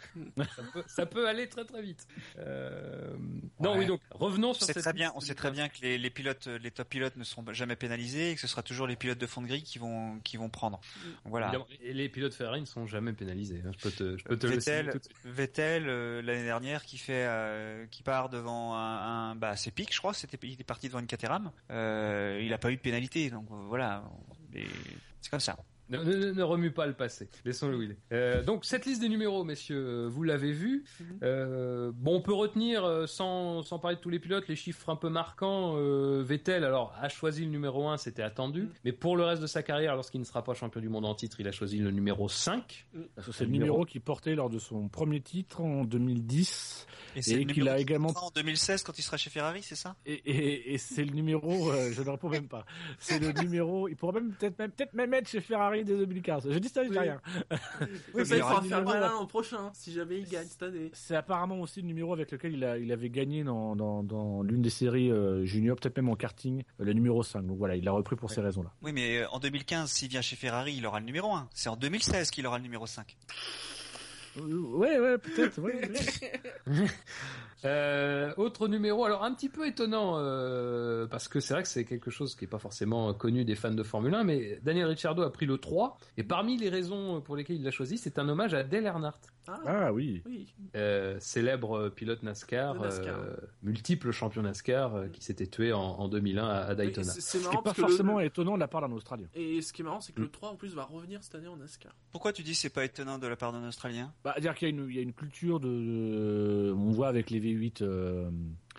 ça, 0.56 0.64
peut, 0.74 0.84
ça 0.88 1.06
peut 1.06 1.28
aller 1.28 1.48
très 1.50 1.66
très 1.66 1.82
vite. 1.82 2.08
Euh, 2.40 3.14
Non, 3.60 3.74
Ouais. 3.74 3.80
oui, 3.80 3.86
donc 3.86 4.02
revenons 4.12 4.50
On 4.50 4.54
sur 4.54 4.66
sait 4.66 4.74
cette 4.74 4.84
très 4.84 4.94
bien, 4.94 5.12
on 5.16 5.20
sait 5.20 5.36
très 5.36 5.52
bien 5.52 5.70
que 5.70 5.82
les, 5.82 5.98
les 5.98 6.10
pilotes, 6.10 6.48
les 6.48 6.72
top 6.72 6.90
pilotes 6.90 7.16
ne 7.18 7.24
seront 7.24 7.44
jamais 7.54 7.76
pénalisés 7.76 8.32
et 8.32 8.36
que 8.36 8.42
ce 8.42 8.48
sera 8.48 8.64
toujours 8.64 8.88
les 8.88 8.96
pilotes 8.96 9.18
de 9.18 9.28
fond 9.28 9.42
de 9.42 9.48
grille 9.48 9.64
qui 9.64 9.80
vont, 9.80 10.20
qui 10.24 10.38
vont 10.38 10.50
prendre. 10.50 10.80
Voilà. 11.26 11.48
Évidemment. 11.48 11.68
Et 11.82 11.94
les 11.94 12.10
pilotes 12.10 12.34
Ferrari 12.34 12.62
ne 12.62 12.66
sont 12.66 12.86
jamais 12.88 13.14
pénalisés. 13.14 13.62
hein. 13.66 13.72
Je 13.78 13.82
peux 13.84 13.92
te, 13.92 14.18
je 14.18 14.24
peux 14.24 14.38
te 14.38 14.48
le 14.48 14.54
Vettel. 14.56 15.00
Vettel 15.24 15.86
euh, 15.88 16.22
l'année 16.22 16.44
dernière 16.46 16.84
qui 16.86 16.98
fait, 16.98 17.26
euh, 17.28 17.86
qui 17.88 18.04
part 18.04 18.30
devant 18.30 18.76
un, 18.76 19.32
un 19.32 19.36
bah 19.36 19.56
c'est 19.56 19.72
Pic, 19.72 19.94
je 19.94 20.00
crois, 20.00 20.14
c'était 20.14 20.38
il 20.48 20.60
est 20.60 20.64
parti 20.64 20.88
devant 20.88 21.00
une 21.00 21.08
Caterham. 21.08 21.52
Euh, 21.72 22.40
il 22.44 22.54
a 22.54 22.58
pas 22.58 22.72
eu 22.72 22.76
de 22.76 22.82
pénalité, 22.82 23.30
donc 23.30 23.46
voilà. 23.50 24.04
C'est 25.22 25.30
comme 25.30 25.40
ça. 25.40 25.58
Ne, 25.90 25.98
ne- 26.00 26.16
ne- 26.16 26.32
ne 26.32 26.44
remue 26.44 26.72
pas 26.72 26.88
le 26.88 26.94
passé. 26.94 27.30
Laissons-le 27.46 27.78
où 27.78 27.82
il 27.84 27.92
est. 27.92 27.98
Euh, 28.12 28.44
donc 28.44 28.66
cette 28.66 28.86
liste 28.86 29.02
des 29.02 29.10
numéros, 29.10 29.44
messieurs, 29.44 29.78
euh, 29.78 30.08
vous 30.10 30.24
l'avez 30.24 30.52
vu. 30.52 30.84
Mhm. 31.00 31.20
Euh, 31.24 31.92
bon, 31.94 32.16
on 32.16 32.22
peut 32.22 32.34
retenir 32.34 32.84
euh, 32.84 33.06
sans, 33.06 33.62
sans 33.62 33.78
parler 33.78 33.98
de 33.98 34.02
tous 34.02 34.10
les 34.10 34.20
pilotes 34.20 34.48
les 34.48 34.56
chiffres 34.56 34.90
un 34.90 34.96
peu 34.96 35.10
marquants. 35.10 35.76
Euh, 35.78 36.24
Vettel, 36.26 36.64
alors 36.64 36.94
a 37.00 37.08
choisi 37.10 37.44
le 37.46 37.52
numéro 37.52 37.88
1, 37.88 37.98
c'était 37.98 38.24
attendu. 38.24 38.64
Mhm. 38.64 38.70
Mais 38.86 38.92
pour 38.94 39.16
le 39.16 39.24
reste 39.26 39.42
de 39.42 39.48
sa 39.48 39.62
carrière, 39.64 39.96
lorsqu'il 39.96 40.20
ne 40.20 40.26
sera 40.26 40.44
pas 40.44 40.54
champion 40.56 40.82
du 40.82 40.90
monde 40.90 41.06
en 41.06 41.14
titre, 41.16 41.40
il 41.40 41.48
a 41.48 41.52
choisi 41.52 41.78
le 41.78 41.92
numéro 41.92 42.28
5. 42.30 42.88
Parce 43.16 43.28
que 43.28 43.34
C'est 43.34 43.46
le 43.46 43.52
numéro 43.52 43.86
qu'il 43.86 44.02
portait 44.02 44.34
lors 44.36 44.50
de 44.50 44.58
son 44.60 44.88
premier 44.90 45.22
titre 45.22 45.62
en 45.62 45.84
2010. 45.86 46.88
c'est 47.22 47.32
Et 47.32 47.36
le 47.36 47.46
qu'il 47.46 47.58
numéro 47.64 47.76
a 47.76 47.80
également- 47.80 48.10
en 48.16 48.32
2016 48.34 48.84
quand 48.84 48.98
il 48.98 49.02
sera 49.04 49.18
chez 49.18 49.30
Ferrari, 49.30 49.62
c'est 49.62 49.76
ça? 49.76 49.96
Et, 50.06 50.14
et, 50.14 50.74
et 50.74 50.78
c'est 50.78 51.04
le 51.06 51.12
numéro, 51.14 51.72
euh, 51.72 51.92
je 51.94 52.02
ne 52.02 52.10
réponds 52.10 52.30
même 52.30 52.48
pas. 52.48 52.66
C'est 53.00 53.20
le 53.20 53.32
numéro, 53.42 53.88
il 53.88 53.96
pourrait 53.96 54.20
même 54.20 54.34
peut-être 54.34 54.58
même, 54.60 54.72
peut-être 54.72 54.94
même 54.94 55.14
être 55.14 55.30
chez 55.30 55.42
Ferrari 55.42 55.75
dès 55.84 55.98
2015. 55.98 56.50
Je 56.52 56.58
dis 56.60 56.70
ça, 56.70 56.84
je 56.84 56.90
dis 56.90 56.98
rien. 56.98 57.20
Oui, 58.14 58.22
il 58.22 58.26
ça, 58.26 58.36
il 58.38 58.42
faudra 58.42 58.58
un 58.60 58.62
faire 58.62 58.80
numéro- 58.80 58.84
malin 59.00 59.10
l'an 59.12 59.26
prochain, 59.26 59.72
si 59.74 59.92
jamais 59.92 60.20
il 60.20 60.28
gagne 60.28 60.48
cette 60.48 60.64
année. 60.64 60.90
C'est 60.94 61.16
apparemment 61.16 61.60
aussi 61.60 61.82
le 61.82 61.88
numéro 61.88 62.14
avec 62.14 62.32
lequel 62.32 62.54
il, 62.54 62.64
a, 62.64 62.78
il 62.78 62.92
avait 62.92 63.10
gagné 63.10 63.44
dans, 63.44 63.76
dans, 63.76 64.04
dans 64.04 64.42
l'une 64.44 64.62
des 64.62 64.70
séries 64.70 65.12
euh, 65.12 65.44
junior, 65.46 65.76
peut-être 65.78 65.98
même 65.98 66.10
en 66.10 66.16
karting, 66.16 66.64
euh, 66.80 66.84
le 66.86 66.94
numéro 66.94 67.22
5. 67.24 67.42
Donc 67.46 67.58
voilà, 67.58 67.76
il 67.76 67.84
l'a 67.84 67.92
repris 67.92 68.16
pour 68.16 68.32
ces 68.32 68.42
raisons-là. 68.42 68.72
Oui, 68.82 68.92
mais 68.94 69.20
euh, 69.20 69.30
en 69.32 69.40
2015, 69.40 69.92
s'il 69.92 70.10
vient 70.10 70.22
chez 70.22 70.36
Ferrari, 70.36 70.76
il 70.78 70.86
aura 70.86 71.00
le 71.00 71.06
numéro 71.06 71.34
1. 71.34 71.50
C'est 71.54 71.70
en 71.70 71.76
2016 71.76 72.30
qu'il 72.32 72.46
aura 72.48 72.58
le 72.58 72.64
numéro 72.64 72.86
5. 72.88 73.18
Ouais, 74.42 75.00
ouais, 75.00 75.18
peut-être. 75.18 75.60
ouais, 75.62 75.74
ouais. 76.68 76.88
Euh, 77.64 78.32
autre 78.38 78.68
numéro, 78.68 79.06
alors 79.06 79.24
un 79.24 79.34
petit 79.34 79.50
peu 79.50 79.66
étonnant 79.66 80.20
euh, 80.20 81.08
parce 81.08 81.28
que 81.28 81.40
c'est 81.40 81.56
vrai 81.56 81.64
que 81.64 81.70
c'est 81.70 81.84
quelque 81.84 82.12
chose 82.12 82.36
qui 82.36 82.46
est 82.46 82.48
pas 82.50 82.60
forcément 82.60 83.12
connu 83.16 83.44
des 83.44 83.56
fans 83.56 83.72
de 83.72 83.82
Formule 83.82 84.14
1, 84.14 84.24
mais 84.24 84.60
Daniel 84.62 84.86
Ricciardo 84.86 85.24
a 85.24 85.32
pris 85.34 85.48
le 85.48 85.58
3 85.58 85.98
et 86.18 86.24
parmi 86.24 86.58
les 86.58 86.70
raisons 86.70 87.22
pour 87.22 87.36
lesquelles 87.36 87.56
il 87.56 87.64
l'a 87.64 87.72
choisi, 87.72 87.98
c'est 87.98 88.20
un 88.20 88.30
hommage 88.30 88.54
à 88.54 88.64
Dale 88.64 88.84
Earnhardt. 88.86 89.18
Ah, 89.48 89.62
Ah 89.66 89.94
oui. 89.94 90.22
oui. 90.28 90.54
Euh, 90.76 91.16
célèbre 91.20 91.90
pilote 91.90 92.22
NASCAR, 92.24 92.76
euh, 92.84 93.36
multiple 93.64 94.12
champion 94.12 94.42
NASCAR 94.44 94.96
euh, 94.96 95.08
qui 95.08 95.24
s'était 95.24 95.48
tué 95.48 95.72
en, 95.74 95.80
en 95.82 96.08
2001 96.08 96.48
à, 96.48 96.76
Daytona. 96.76 97.12
C'est 97.12 97.22
c'est 97.22 97.38
Ce 97.38 97.38
qui 97.38 97.44
marrant 97.46 97.54
est 97.54 97.64
pas 97.64 97.64
parce 97.64 97.78
le- 97.78 97.88
forcément 97.88 98.20
étonnant 98.20 98.56
de 98.56 98.60
la 98.60 98.68
part 98.68 98.82
d'un 98.82 98.92
Australien. 98.92 99.28
Et 99.34 99.62
ce 99.62 99.72
qui 99.74 99.82
est 99.82 99.86
marrant, 99.86 100.02
c'est 100.02 100.14
que 100.14 100.20
Mm. 100.20 100.24
le 100.26 100.30
3 100.32 100.50
en 100.50 100.56
plus 100.56 100.76
va 100.76 100.84
revenir 100.84 101.24
cette 101.24 101.36
année 101.36 101.48
en 101.48 101.58
NASCAR. 101.58 101.96
Pourquoi 102.12 102.32
tu 102.34 102.44
dis 102.44 102.54
c'est 102.54 102.70
pas 102.70 102.86
étonnant 102.86 103.18
de 103.18 103.26
la 103.28 103.36
part 103.36 103.52
d'un 103.54 103.68
Australien? 103.68 104.12
Bah, 104.26 104.34
dire 104.40 104.56
qu'il 104.56 104.68
y 104.68 104.72
a 104.72 104.74
une, 104.74 104.90
il 104.90 104.96
y 104.96 104.98
a 104.98 105.04
une 105.04 105.14
culture 105.14 105.60
de, 105.60 106.74
on 106.76 106.90
voit 106.90 107.10
avec 107.10 107.30
les 107.30 107.40
V8, 107.40 107.84
euh, 107.84 108.32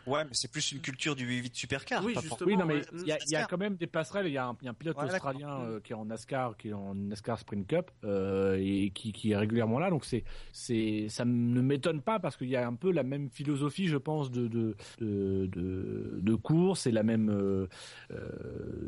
Ouais, 0.07 0.25
mais 0.25 0.31
c'est 0.33 0.51
plus 0.51 0.73
une 0.73 0.81
culture 0.81 1.17
du 1.17 1.27
8 1.27 1.55
supercar. 1.55 2.05
Oui, 2.05 2.15
pas 2.15 2.21
justement. 2.21 2.47
Oui, 2.47 2.57
non, 2.57 2.65
mais 2.67 2.75
ouais. 2.77 2.83
il 2.95 3.07
y, 3.07 3.13
a- 3.37 3.43
y 3.43 3.47
quand 3.49 3.59
même 3.59 3.77
des 3.77 3.87
passerelles. 3.87 4.27
Il 4.27 4.33
y, 4.33 4.39
a 4.39 4.47
un 4.47 4.57
il 4.61 4.65
y 4.65 4.69
a 4.69 4.71
un 4.71 4.75
pilote 4.75 4.97
Ouais, 4.99 5.05
australien 5.05 5.61
euh, 5.63 5.81
qui 5.81 5.93
est 5.93 5.97
en 5.97 6.05
NASCAR, 6.05 6.57
qui 6.57 6.69
est 6.69 6.73
en 6.73 6.95
NASCAR 6.95 7.39
Sprint 7.39 7.67
Cup 7.67 7.91
euh, 8.05 8.57
et 8.61 8.91
qui, 8.95 9.13
qui 9.13 9.33
est 9.33 9.37
régulièrement 9.37 9.79
là. 9.79 9.91
Donc 9.91 10.05
c'est, 10.05 10.25
c'est, 10.53 11.07
ça 11.09 11.25
ne 11.25 11.61
m'étonne 11.61 12.03
pas 12.03 12.19
parce 12.21 12.37
qu'il 12.37 12.49
y 12.49 12.57
a 12.57 12.67
un 12.67 12.75
peu 12.75 12.91
la 12.93 13.03
même 13.03 13.31
philosophie, 13.31 13.89
je 13.89 13.97
pense, 13.97 14.31
de 14.31 14.47
de 14.49 14.77
de, 14.99 15.47
de, 15.47 16.19
de 16.21 16.35
course 16.35 16.87
et 16.87 16.93
la 16.93 17.03
même 17.03 17.31
euh, 17.31 17.67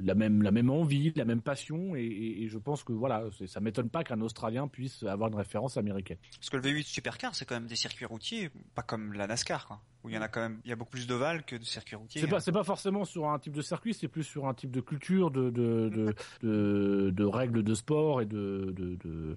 la 0.02 0.14
même 0.14 0.42
la 0.42 0.50
même 0.50 0.70
envie, 0.70 1.12
la 1.16 1.24
même 1.24 1.40
passion. 1.42 1.96
Et, 1.96 2.02
et- 2.04 2.42
et 2.44 2.48
je 2.48 2.58
pense 2.58 2.84
que 2.84 2.92
voilà, 2.92 3.24
ça 3.46 3.60
m'étonne 3.60 3.88
pas 3.90 4.04
qu'un 4.04 4.20
Australien 4.20 4.68
puisse 4.68 5.02
avoir 5.02 5.28
une 5.28 5.34
référence 5.36 5.76
américaine. 5.76 6.18
Parce 6.38 6.50
que 6.50 6.56
le 6.56 6.62
V8 6.62 6.84
supercar, 6.84 7.34
c'est 7.34 7.44
quand 7.44 7.54
même 7.56 7.66
des 7.66 7.76
circuits 7.76 8.04
routiers, 8.06 8.50
pas 8.74 8.82
comme 8.82 9.12
la 9.14 9.26
NASCAR, 9.26 9.66
quoi. 9.66 9.80
Où 10.04 10.08
il 10.10 10.14
y 10.14 10.18
en 10.18 10.22
a 10.22 10.28
quand 10.28 10.40
même, 10.40 10.60
il 10.64 10.70
y 10.70 10.72
a 10.72 10.76
beaucoup 10.76 10.96
plus 10.98 11.06
d'ovales 11.06 11.44
que 11.44 11.56
de 11.56 11.64
circuits 11.64 11.96
routiers. 11.96 12.20
C'est 12.20 12.26
pas, 12.26 12.40
c'est 12.40 12.52
pas 12.52 12.64
forcément 12.64 13.04
sur 13.04 13.28
un 13.28 13.38
type 13.38 13.52
de 13.54 13.62
circuit, 13.62 13.94
c'est 13.94 14.08
plus 14.08 14.24
sur 14.24 14.46
un 14.46 14.54
type 14.54 14.70
de 14.70 14.80
culture, 14.80 15.30
de, 15.30 15.50
de, 15.50 15.88
de, 15.88 16.14
de, 16.42 17.10
de 17.10 17.24
règles 17.24 17.62
de 17.62 17.74
sport 17.74 18.20
et 18.22 18.26
de, 18.26 18.72
de, 18.76 18.96
de- 19.04 19.36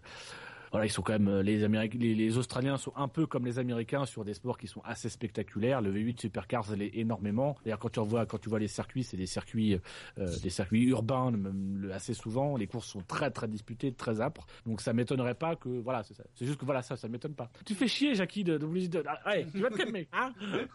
voilà, 0.71 0.85
ils 0.85 0.89
sont 0.89 1.01
quand 1.01 1.13
même 1.19 1.41
les 1.41 1.63
Américains, 1.63 1.97
les, 1.99 2.15
les 2.15 2.37
Australiens 2.37 2.77
sont 2.77 2.93
un 2.95 3.07
peu 3.07 3.25
comme 3.27 3.45
les 3.45 3.59
Américains 3.59 4.05
sur 4.05 4.23
des 4.25 4.33
sports 4.33 4.57
qui 4.57 4.67
sont 4.67 4.81
assez 4.85 5.09
spectaculaires. 5.09 5.81
Le 5.81 5.91
V8 5.91 6.19
Supercars, 6.21 6.65
ça 6.65 6.75
l'est 6.75 6.91
énormément. 6.95 7.57
D'ailleurs, 7.63 7.79
quand 7.79 7.89
tu 7.89 7.99
vois, 7.99 8.25
quand 8.25 8.37
tu 8.39 8.49
vois 8.49 8.59
les 8.59 8.67
circuits, 8.67 9.03
c'est 9.03 9.17
des 9.17 9.25
circuits, 9.25 9.79
euh, 10.17 10.39
des 10.41 10.49
circuits 10.49 10.83
urbains, 10.85 11.31
même 11.31 11.77
le- 11.81 11.93
assez 11.93 12.13
souvent. 12.13 12.55
Les 12.57 12.67
courses 12.67 12.87
sont 12.87 13.01
très 13.01 13.31
très 13.31 13.47
disputées, 13.47 13.91
très 13.93 14.21
âpres. 14.21 14.45
Donc 14.65 14.81
ça 14.81 14.93
m'étonnerait 14.93 15.35
pas 15.35 15.55
que, 15.55 15.67
voilà, 15.69 16.03
c'est 16.03 16.13
ça. 16.13 16.23
C'est 16.35 16.45
juste 16.45 16.59
que 16.59 16.65
voilà, 16.65 16.81
ça, 16.81 16.95
ça 16.95 17.07
m'étonne 17.07 17.33
pas. 17.35 17.49
Tu 17.65 17.75
fais 17.75 17.87
chier, 17.87 18.15
Jackie, 18.15 18.43
de, 18.43 18.57
de, 18.57 18.87
de, 18.87 19.03
ah, 19.07 19.19
ouais, 19.29 19.45
tu 19.51 19.59
vas 19.59 19.69
te 19.69 19.75
calmer, 19.77 20.07
hein 20.13 20.31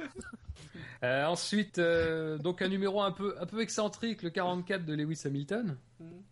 Euh, 1.03 1.27
ensuite, 1.27 1.79
euh, 1.79 2.39
donc 2.39 2.63
un 2.63 2.69
numéro 2.69 3.03
un 3.03 3.13
peu, 3.13 3.35
un 3.39 3.45
peu 3.47 3.61
excentrique, 3.61 4.23
le 4.23 4.31
44 4.31 4.85
de 4.87 4.95
Lewis 4.95 5.21
Hamilton. 5.27 5.77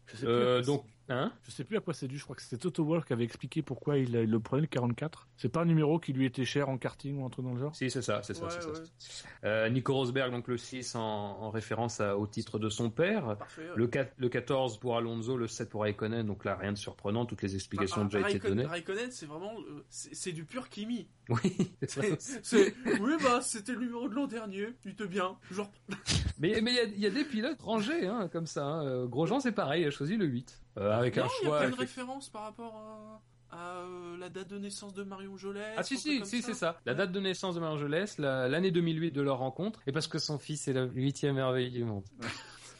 Je 0.06 0.16
sais 0.16 0.24
plus 0.24 0.26
Euh, 0.28 0.62
donc, 0.62 0.84
hein 1.08 1.32
Je 1.42 1.50
sais 1.50 1.64
plus 1.64 1.76
à 1.76 1.80
quoi 1.80 1.92
c'est 1.94 2.08
dû, 2.08 2.16
je 2.18 2.24
crois 2.24 2.34
que 2.36 2.42
c'était 2.42 2.56
Toto 2.58 2.84
Wolff 2.84 3.04
qui 3.04 3.12
avait 3.12 3.24
expliqué 3.24 3.62
pourquoi 3.62 3.98
il, 3.98 4.14
il 4.14 4.30
le 4.30 4.40
prenait 4.40 4.62
le 4.62 4.66
44. 4.68 5.28
C'est 5.36 5.48
pas 5.48 5.62
un 5.62 5.64
numéro 5.66 5.98
qui 5.98 6.12
lui 6.12 6.24
était 6.26 6.44
cher 6.44 6.68
en 6.68 6.78
karting 6.78 7.18
ou 7.18 7.26
un 7.26 7.30
truc 7.30 7.44
dans 7.44 7.52
le 7.54 7.60
genre 7.60 7.74
Si, 7.74 7.90
c'est 7.90 8.02
ça, 8.02 8.22
c'est 8.22 8.34
ça, 8.34 8.44
Ouais, 8.44 8.50
c'est 8.50 9.12
ça. 9.12 9.28
Euh, 9.44 9.68
Nico 9.68 9.92
Rosberg, 9.94 10.30
donc 10.32 10.48
le 10.48 10.56
6 10.56 10.94
en, 10.94 11.00
en 11.00 11.50
référence 11.50 12.00
à- 12.00 12.16
au 12.16 12.26
titre 12.26 12.58
de 12.58 12.68
son 12.68 12.90
père. 12.90 13.36
Parfait. 13.36 13.68
Le, 13.76 13.86
4, 13.86 14.14
le 14.16 14.28
14 14.28 14.78
pour 14.78 14.96
Alonso, 14.96 15.36
le 15.36 15.46
7 15.48 15.68
pour 15.70 15.82
Raikkonen, 15.82 16.26
donc 16.26 16.44
là 16.44 16.56
rien 16.56 16.72
de 16.72 16.78
surprenant, 16.78 17.26
toutes 17.26 17.42
les 17.42 17.54
explications 17.54 18.02
ont 18.02 18.04
Bah, 18.06 18.22
déjà 18.22 18.30
été 18.30 18.48
données. 18.48 18.64
Raikkonen, 18.64 19.10
c'est 19.10 19.26
vraiment, 19.26 19.52
euh, 19.60 19.84
c'est 19.90 20.32
du 20.32 20.44
pur 20.44 20.68
Kimi. 20.68 21.08
Oui, 21.28 21.38
c'est. 21.88 22.20
C'est, 22.20 22.74
oui 23.00 23.12
bah 23.22 23.40
c'était 23.40 23.72
le 23.72 23.80
numéro 23.80 24.08
de 24.08 24.14
l'an 24.14 24.26
dernier, 24.26 24.68
il 24.84 24.90
était 24.92 25.06
bien. 25.06 25.36
Genre, 25.50 25.70
Mais 26.38 26.60
mais 26.60 26.72
il 26.72 26.76
y 26.76 26.80
a- 26.80 26.84
y, 26.84 27.06
a 27.06 27.10
des 27.10 27.24
pilotes 27.24 27.60
rangés 27.62 28.06
hein, 28.06 28.28
comme 28.32 28.46
ça. 28.46 28.64
hein. 28.64 28.84
Euh, 28.86 29.06
Grosjean 29.06 29.40
c'est 29.40 29.52
pareil, 29.52 29.82
il 29.82 29.86
a 29.86 29.90
choisi 29.90 30.16
le 30.16 30.26
8 30.26 30.60
euh, 30.60 30.63
avec 30.76 31.16
non, 31.16 31.24
un 31.24 31.26
il 31.26 31.44
y 31.44 31.46
a 31.46 31.48
choix. 31.50 31.58
pas 31.60 31.66
une 31.66 31.72
qui- 31.74 31.80
référence 31.80 32.28
par 32.30 32.42
rapport 32.42 32.74
à, 32.74 33.56
à, 33.56 33.76
euh, 33.78 34.16
la 34.18 34.28
date 34.28 34.48
de 34.48 34.58
naissance 34.58 34.94
de 34.94 35.04
Marion 35.04 35.36
Jolet. 35.36 35.74
Ah 35.76 35.82
si 35.82 35.96
si 35.96 36.24
si 36.26 36.42
c'est 36.42 36.54
ça. 36.54 36.80
La 36.86 36.94
date 36.94 37.12
de 37.12 37.20
naissance 37.20 37.54
de 37.54 37.60
Marie 37.60 37.74
Angeles, 37.74 38.14
la- 38.18 38.48
l'année 38.48 38.70
2008 38.70 39.12
de 39.12 39.22
leur 39.22 39.38
rencontre, 39.38 39.80
et 39.86 39.92
parce 39.92 40.08
que 40.08 40.18
son 40.18 40.38
fils 40.38 40.66
est 40.68 40.72
la 40.72 40.84
huitième 40.84 41.36
merveille 41.36 41.70
du 41.70 41.84
monde. 41.84 42.04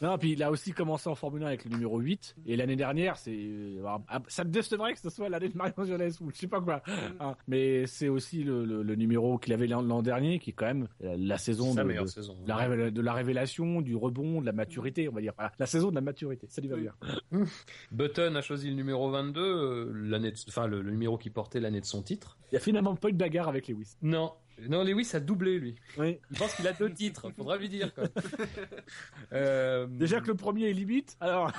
Non, 0.05 0.19
puis 0.19 0.33
il 0.33 0.43
a 0.43 0.51
aussi 0.51 0.73
commencé 0.73 1.09
en 1.09 1.15
Formule 1.15 1.43
1 1.45 1.47
avec 1.47 1.65
le 1.65 1.71
numéro 1.71 1.99
8. 1.99 2.37
Et 2.47 2.57
l'année 2.57 2.77
dernière, 2.77 3.17
c'est, 3.17 3.35
euh, 3.35 3.83
ah, 4.09 4.21
ça 4.29 4.45
me 4.45 4.51
décevrait 4.51 4.93
que 4.93 4.99
ce 5.01 5.09
soit 5.09 5.29
l'année 5.31 5.49
de 5.49 5.57
Mario 5.57 5.73
Angeles 5.79 6.19
ou 6.21 6.31
je 6.31 6.37
sais 6.37 6.47
pas 6.47 6.61
quoi. 6.61 6.83
Hein. 7.21 7.35
Mais 7.49 7.87
c'est 7.87 8.09
aussi 8.09 8.45
le, 8.45 8.65
le- 8.67 8.83
le 8.83 8.95
numéro 8.97 9.39
qu'il 9.39 9.53
avait 9.55 9.67
l'an 9.67 10.03
dernier, 10.03 10.39
qui 10.39 10.51
est 10.51 10.53
quand 10.53 10.67
même 10.67 10.89
la 11.01 11.39
saison 11.39 11.73
Sa 11.73 11.83
de, 11.83 11.89
meilleure 11.89 12.05
de- 12.05 12.11
saison. 12.11 12.37
la 12.47 12.57
révéla- 12.57 12.91
de 12.91 13.01
la 13.01 13.13
révélation, 13.15 13.81
du 13.81 13.97
rebond, 13.97 14.41
de 14.41 14.47
la 14.47 14.53
maturité, 14.53 15.09
on 15.09 15.13
va 15.13 15.21
dire. 15.23 15.33
Voilà, 15.37 15.53
la 15.59 15.67
saison 15.67 15.89
de 15.89 15.95
la 15.95 16.01
maturité, 16.03 16.47
ça 16.51 16.61
lui 16.61 16.69
va 16.69 16.77
bien. 16.77 16.93
Button 17.93 18.35
a 18.35 18.43
choisi 18.43 18.69
le 18.69 18.75
numéro 18.77 19.11
22, 19.11 19.41
euh, 19.41 19.93
l'année, 19.95 20.33
de- 20.33 20.37
enfin 20.49 20.67
le, 20.67 20.83
le 20.83 20.91
numéro 20.91 21.17
qui 21.19 21.31
portait 21.31 21.61
l'année 21.61 21.81
de 21.81 21.87
son 21.87 22.03
titre. 22.03 22.37
Il 22.53 22.55
y 22.55 22.59
a 22.59 22.61
finalement 22.61 22.95
pas 22.95 23.09
eu 23.09 23.13
de 23.13 23.19
bagarre 23.19 23.49
avec 23.49 23.69
Lewis. 23.69 23.97
Non, 24.03 24.33
non 24.69 24.85
Lewis 24.85 25.11
a 25.15 25.21
doublé 25.21 25.59
lui. 25.59 25.75
Oui. 25.99 26.19
Il 26.31 26.39
pense 26.39 26.55
qu'il 26.55 26.67
a 26.69 26.73
deux 26.73 26.93
titres, 26.93 27.31
faudra 27.31 27.57
lui 27.57 27.69
dire 27.69 27.95
quoi. 27.95 28.05
Euh, 29.33 29.87
Déjà 29.89 30.21
que 30.21 30.29
le 30.29 30.35
premier 30.35 30.71
est 30.71 30.73
limite, 30.73 31.17
alors 31.21 31.51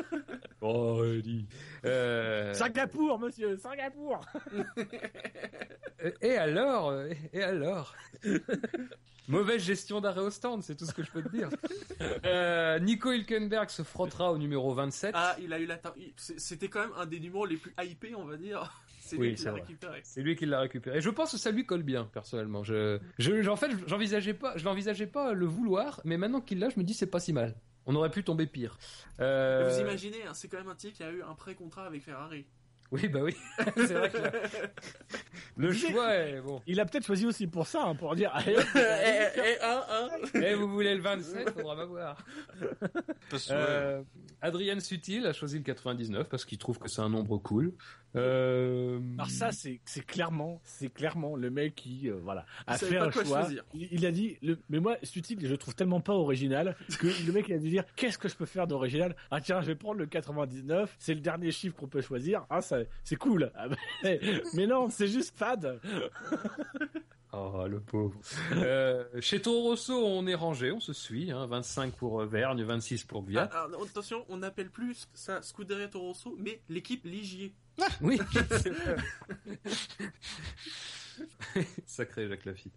Oh, 0.60 1.04
Eddie. 1.04 1.46
Euh, 1.84 2.52
Singapour, 2.54 3.18
monsieur, 3.18 3.56
Singapour. 3.56 4.20
Et 6.20 6.36
alors 6.36 6.94
Et 7.32 7.42
alors? 7.42 7.94
Mauvaise 9.28 9.62
gestion 9.62 10.00
d'arrêt 10.00 10.22
au 10.22 10.30
stand, 10.30 10.62
c'est 10.62 10.74
tout 10.74 10.86
ce 10.86 10.94
que 10.94 11.02
je 11.02 11.10
peux 11.10 11.22
te 11.22 11.28
dire. 11.28 11.50
Euh, 12.24 12.78
Nico 12.78 13.12
Hülkenberg 13.12 13.68
se 13.68 13.82
frottera 13.82 14.32
au 14.32 14.38
numéro 14.38 14.72
27. 14.72 15.10
Ah, 15.14 15.36
il 15.40 15.52
a 15.52 15.58
eu 15.58 15.66
la. 15.66 15.78
C'était 16.16 16.68
quand 16.68 16.80
même 16.80 16.94
un 16.96 17.04
des 17.04 17.20
numéros 17.20 17.44
les 17.44 17.56
plus 17.58 17.74
hypés, 17.82 18.14
on 18.14 18.24
va 18.24 18.36
dire. 18.36 18.82
C'est 19.08 19.16
Oui, 19.16 19.28
lui 19.28 19.34
qui 19.36 19.44
l'a 19.44 19.52
récupéré. 19.52 20.00
C'est 20.02 20.22
lui 20.22 20.36
qui 20.36 20.46
l'a 20.46 20.60
récupéré. 20.60 21.00
Je 21.00 21.10
pense 21.10 21.32
que 21.32 21.38
ça 21.38 21.50
lui 21.50 21.64
colle 21.64 21.82
bien, 21.82 22.04
personnellement. 22.12 22.62
Je, 22.64 22.98
je, 23.18 23.48
en 23.48 23.56
fait, 23.56 23.70
j'envisageais 23.86 24.34
pas, 24.34 24.56
je 24.56 24.64
l'envisageais 24.64 25.06
pas 25.06 25.32
le 25.32 25.46
vouloir, 25.46 26.00
mais 26.04 26.16
maintenant 26.16 26.40
qu'il 26.40 26.58
l'a, 26.58 26.68
je 26.68 26.78
me 26.78 26.84
dis 26.84 26.94
c'est 26.94 27.06
pas 27.06 27.20
si 27.20 27.32
mal. 27.32 27.54
On 27.86 27.94
aurait 27.94 28.10
pu 28.10 28.22
tomber 28.22 28.46
pire. 28.46 28.78
Euh, 29.18 29.70
Vous 29.72 29.80
imaginez, 29.80 30.22
hein, 30.28 30.34
c'est 30.34 30.48
quand 30.48 30.58
même 30.58 30.68
un 30.68 30.74
type 30.74 30.92
qui 30.92 31.02
a 31.02 31.10
eu 31.10 31.22
un 31.22 31.34
pré-contrat 31.34 31.86
avec 31.86 32.02
Ferrari. 32.02 32.44
Oui, 32.90 33.06
bah 33.08 33.20
oui. 33.22 33.36
c'est 33.76 33.92
vrai 33.94 34.10
que 34.10 34.16
là- 34.18 34.32
le 35.56 35.72
choix 35.72 36.14
est 36.14 36.40
bon. 36.40 36.62
Il 36.66 36.80
a 36.80 36.86
peut-être 36.86 37.04
choisi 37.04 37.26
aussi 37.26 37.46
pour 37.46 37.66
ça, 37.66 37.84
hein, 37.84 37.94
pour 37.94 38.14
dire. 38.16 38.30
allez, 38.34 38.56
hop, 38.56 38.64
Eh, 38.74 39.26
eh, 39.36 39.62
hein, 39.62 39.82
hein. 39.90 40.08
Eh, 40.34 40.54
vous 40.54 40.68
voulez 40.68 40.94
le 40.94 41.02
27, 41.02 41.50
faudra 41.50 41.74
m'avoir. 41.76 42.24
Euh, 43.50 44.02
Adrien 44.40 44.80
Sutil 44.80 45.26
a 45.26 45.32
choisi 45.32 45.58
le 45.58 45.64
99 45.64 46.28
parce 46.28 46.44
qu'il 46.44 46.58
trouve 46.58 46.78
que 46.78 46.88
c'est 46.88 47.02
un 47.02 47.08
nombre 47.10 47.38
cool. 47.38 47.72
Euh, 48.16 49.00
Alors 49.18 49.28
ça, 49.30 49.52
c'est 49.52 49.80
c'est 49.84 50.04
clairement, 50.04 50.60
c'est 50.64 50.88
clairement 50.92 51.36
le 51.36 51.50
mec 51.50 51.74
qui, 51.74 52.08
euh, 52.08 52.18
voilà, 52.22 52.46
a 52.66 52.78
fait 52.78 52.96
pas 52.96 53.04
un 53.06 53.10
quoi 53.10 53.24
choix. 53.24 53.40
choisir. 53.42 53.64
Il, 53.74 53.88
il 53.92 54.06
a 54.06 54.10
dit, 54.10 54.38
le, 54.42 54.58
mais 54.70 54.80
moi, 54.80 54.96
c'est 55.02 55.14
utile, 55.16 55.38
je 55.42 55.46
le 55.48 55.58
trouve 55.58 55.74
tellement 55.74 56.00
pas 56.00 56.14
original 56.14 56.74
que 56.98 57.06
le 57.26 57.32
mec 57.32 57.46
il 57.48 57.54
a 57.54 57.58
dû 57.58 57.68
dire, 57.68 57.84
qu'est-ce 57.96 58.16
que 58.16 58.28
je 58.28 58.34
peux 58.34 58.46
faire 58.46 58.66
d'original? 58.66 59.14
Ah 59.30 59.40
tiens, 59.42 59.60
je 59.60 59.66
vais 59.66 59.74
prendre 59.74 59.98
le 59.98 60.06
99, 60.06 60.96
c'est 60.98 61.14
le 61.14 61.20
dernier 61.20 61.50
chiffre 61.50 61.76
qu'on 61.76 61.86
peut 61.88 62.00
choisir. 62.00 62.46
Ah 62.48 62.62
ça, 62.62 62.77
c'est 63.04 63.16
cool. 63.16 63.50
Ah, 63.56 63.66
mais, 64.02 64.20
mais 64.54 64.66
non, 64.66 64.88
c'est 64.90 65.08
juste 65.08 65.36
fade. 65.36 65.80
Oh, 67.30 67.66
le 67.68 67.78
pauvre. 67.78 68.18
Euh, 68.52 69.04
chez 69.20 69.42
Toro 69.42 69.64
Rosso, 69.64 69.92
on 70.02 70.26
est 70.26 70.34
rangé, 70.34 70.72
on 70.72 70.80
se 70.80 70.94
suit. 70.94 71.30
Hein, 71.30 71.46
25 71.46 71.92
pour 71.92 72.22
euh, 72.22 72.26
Vergne, 72.26 72.62
26 72.64 73.04
pour 73.04 73.18
Ah, 73.20 73.26
Gviat. 73.26 73.42
alors, 73.42 73.82
attention, 73.84 74.24
on 74.30 74.38
n'appelle 74.38 74.70
plus 74.70 75.06
ça 75.12 75.42
Scuderia 75.42 75.88
Toro 75.88 76.06
Rosso, 76.08 76.34
mais 76.38 76.62
l'équipe 76.70 77.04
Ligier. 77.04 77.52
Oui, 78.00 78.18
c'est 78.62 78.70
vrai. 78.70 78.96
Sacré 81.86 82.28
Jacques 82.28 82.44
Lafitte. 82.44 82.74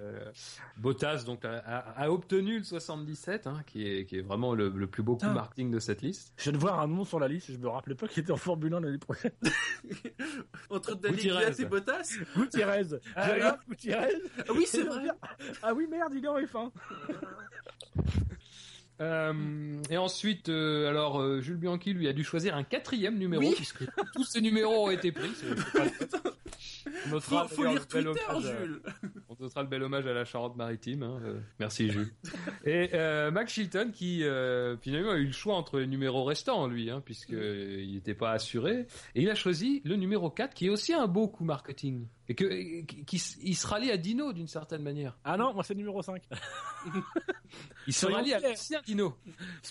Euh, 0.00 0.30
Bottas 0.76 1.24
donc 1.24 1.44
a, 1.44 1.58
a- 1.58 2.02
a 2.04 2.10
obtenu 2.10 2.58
le 2.58 2.64
77, 2.64 3.46
hein, 3.46 3.62
qui 3.66 3.86
est 3.86 4.06
qui 4.06 4.18
est 4.18 4.22
vraiment 4.22 4.54
le, 4.54 4.68
le 4.68 4.86
plus 4.86 5.02
beau 5.02 5.16
coup 5.16 5.26
Ah. 5.28 5.32
marketing 5.32 5.70
de 5.70 5.78
cette 5.78 6.02
liste. 6.02 6.32
Je 6.36 6.44
viens 6.44 6.52
de 6.52 6.58
voir 6.58 6.80
un 6.80 6.86
nom 6.88 7.04
sur 7.04 7.18
la 7.20 7.28
liste, 7.28 7.52
je 7.52 7.56
me 7.58 7.68
rappelais 7.68 7.94
pas 7.94 8.08
qu'il 8.08 8.22
était 8.22 8.32
en 8.32 8.36
Formule 8.36 8.74
1 8.74 8.80
l'année 8.80 8.98
prochaine. 8.98 9.32
Entre 10.70 10.94
Daniel 10.96 11.54
et 11.58 11.64
Bottas. 11.64 12.14
Gutiérrez. 12.36 12.82
Ah, 13.16 13.58
Gutiérrez. 13.68 14.14
Ah 14.48 14.52
oui, 14.54 14.64
c'est 14.66 14.82
vrai. 14.82 15.08
Ah 15.62 15.74
oui, 15.74 15.86
merde, 15.90 16.12
il 16.14 16.24
est 16.24 16.28
en 16.28 16.38
F1. 16.40 16.70
Euh, 19.00 19.80
et 19.90 19.96
ensuite, 19.96 20.48
euh, 20.48 20.88
alors 20.88 21.20
euh, 21.20 21.40
Jules 21.40 21.56
Bianchi 21.56 21.92
lui 21.92 22.06
a 22.08 22.12
dû 22.12 22.22
choisir 22.24 22.54
un 22.54 22.62
quatrième 22.62 23.18
numéro 23.18 23.42
Oui. 23.42 23.54
puisque 23.56 23.84
tous 24.14 24.24
ces 24.24 24.40
numéros 24.40 24.86
ont 24.86 24.90
été 24.90 25.10
pris. 25.12 25.30
C'est- 25.34 25.46
c'est 25.56 26.10
pas- 26.22 26.30
On 27.06 27.10
notera 27.10 27.48
Faut, 27.48 27.56
faut 27.56 27.62
d'ailleurs 27.64 27.74
lire 27.74 27.82
le 27.94 28.02
bel 28.02 28.04
Twitter, 28.12 28.24
hommage 28.28 28.46
à- 28.46 28.58
Jules. 28.64 28.82
On 29.28 29.36
notera 29.42 29.62
le 29.62 29.68
bel 29.68 29.82
hommage 29.82 30.06
à 30.06 30.12
la 30.12 30.24
Charente-Maritime. 30.24 31.02
hein, 31.02 31.20
euh, 31.24 31.40
merci 31.58 31.90
Jules. 31.90 32.12
Et 32.64 32.90
euh, 32.94 33.30
Max 33.32 33.52
Chilton 33.52 33.90
qui 33.92 34.22
euh, 34.24 34.76
finalement 34.78 35.10
a 35.12 35.16
eu 35.16 35.26
le 35.26 35.32
choix 35.32 35.56
entre 35.56 35.80
les 35.80 35.86
numéros 35.86 36.24
restants 36.24 36.66
lui, 36.68 36.90
hein, 36.90 37.02
puisque 37.04 37.30
il 37.32 37.92
n'était 37.94 38.14
pas 38.14 38.32
assuré, 38.32 38.86
et 39.14 39.22
il 39.22 39.30
a 39.30 39.34
choisi 39.34 39.80
le 39.84 39.96
numéro 39.96 40.30
4 40.30 40.54
qui 40.54 40.66
est 40.66 40.70
aussi 40.70 40.92
un 40.92 41.06
beau 41.08 41.26
coup 41.28 41.44
marketing 41.44 42.06
et 42.28 42.34
que 42.34 42.44
et 42.44 42.84
qui, 42.86 43.04
qui 43.04 43.22
il 43.42 43.56
se 43.56 43.66
rallie 43.66 43.90
à 43.90 43.96
Dino 43.96 44.32
d'une 44.32 44.48
certaine 44.48 44.82
manière. 44.82 45.18
Ah 45.24 45.36
non, 45.36 45.54
moi 45.54 45.64
c'est 45.64 45.74
le 45.74 45.78
numéro 45.78 46.02
5. 46.02 46.22
Il 47.86 47.92
se 47.92 48.00
Soyons 48.00 48.16
rallie 48.16 48.34
à 48.34 48.40
Dino. 48.84 49.16